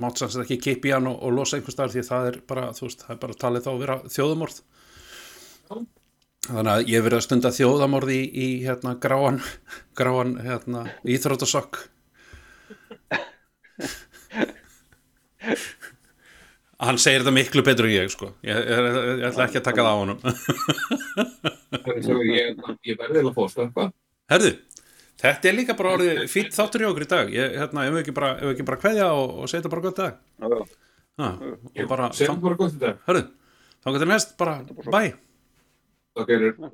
mátt 0.00 0.20
sem 0.20 0.30
sagt 0.30 0.44
ekki 0.44 0.60
kipi 0.68 0.92
hann 0.94 1.08
og, 1.10 1.16
og 1.24 1.34
losa 1.34 1.56
einhvers 1.56 1.76
staðar 1.76 1.94
því 1.94 2.02
að 2.02 2.10
það 2.10 2.28
er 2.30 2.38
bara, 2.52 2.66
þú 2.76 2.86
veist, 2.86 3.04
það 3.06 3.14
er 3.14 3.20
bara 3.24 3.38
talið 3.44 3.64
þá 3.64 3.70
að 3.72 3.82
vera 3.84 3.96
þjóðumorð 4.16 4.60
þannig 6.48 6.72
að 6.72 6.88
ég 6.88 6.96
hef 6.96 7.06
verið 7.06 7.18
að 7.20 7.26
stunda 7.26 7.50
þjóðamorði 7.54 8.16
í, 8.16 8.26
í 8.30 8.48
hérna 8.64 8.94
gráan 9.02 9.40
gráan 9.98 10.36
hérna 10.44 10.86
íþrótasokk 11.04 11.82
hann 16.80 16.98
segir 17.00 17.22
þetta 17.22 17.34
miklu 17.36 17.64
betur 17.64 17.88
en 17.88 17.94
ég 17.94 18.12
sko. 18.12 18.30
Ég, 18.46 18.56
ég, 18.56 18.88
ég 19.20 19.24
ætla 19.28 19.46
ekki 19.46 19.60
að 19.60 19.66
taka 19.68 19.84
það 19.84 19.92
á 19.92 20.00
honum. 20.00 20.18
Ég, 22.30 22.60
ég 22.88 23.00
verði 23.00 23.24
að 23.24 23.32
fósta 23.36 23.66
eitthvað. 23.66 23.92
herðu, 24.32 24.52
þetta 25.20 25.50
er 25.50 25.56
líka 25.58 25.76
bara 25.78 25.94
orðið 25.98 26.22
fýtt 26.32 26.56
þáttur 26.56 26.84
í 26.84 26.88
okkur 26.90 27.04
í 27.06 27.10
dag. 27.10 27.32
Ég, 27.36 27.56
hérna, 27.60 27.86
ef 27.86 27.96
við 27.96 28.02
ekki 28.04 28.16
bara, 28.16 28.52
bara 28.70 28.80
kveðja 28.84 29.10
og, 29.16 29.34
og 29.42 29.50
segja 29.50 29.62
þetta 29.64 29.74
bara 29.74 29.86
gott 29.88 30.00
dag? 30.00 30.14
Ha, 31.20 31.32
og 31.36 31.90
bara, 31.90 32.12
Segjum 32.16 32.40
bara 32.40 32.56
gott 32.56 32.76
þetta. 32.78 32.94
hörðu, 33.08 33.26
þá 33.84 33.90
getur 33.96 34.08
næst 34.14 34.38
bara, 34.40 34.60
bye 34.88 35.12
Okay, 36.16 36.38
dude. 36.38 36.70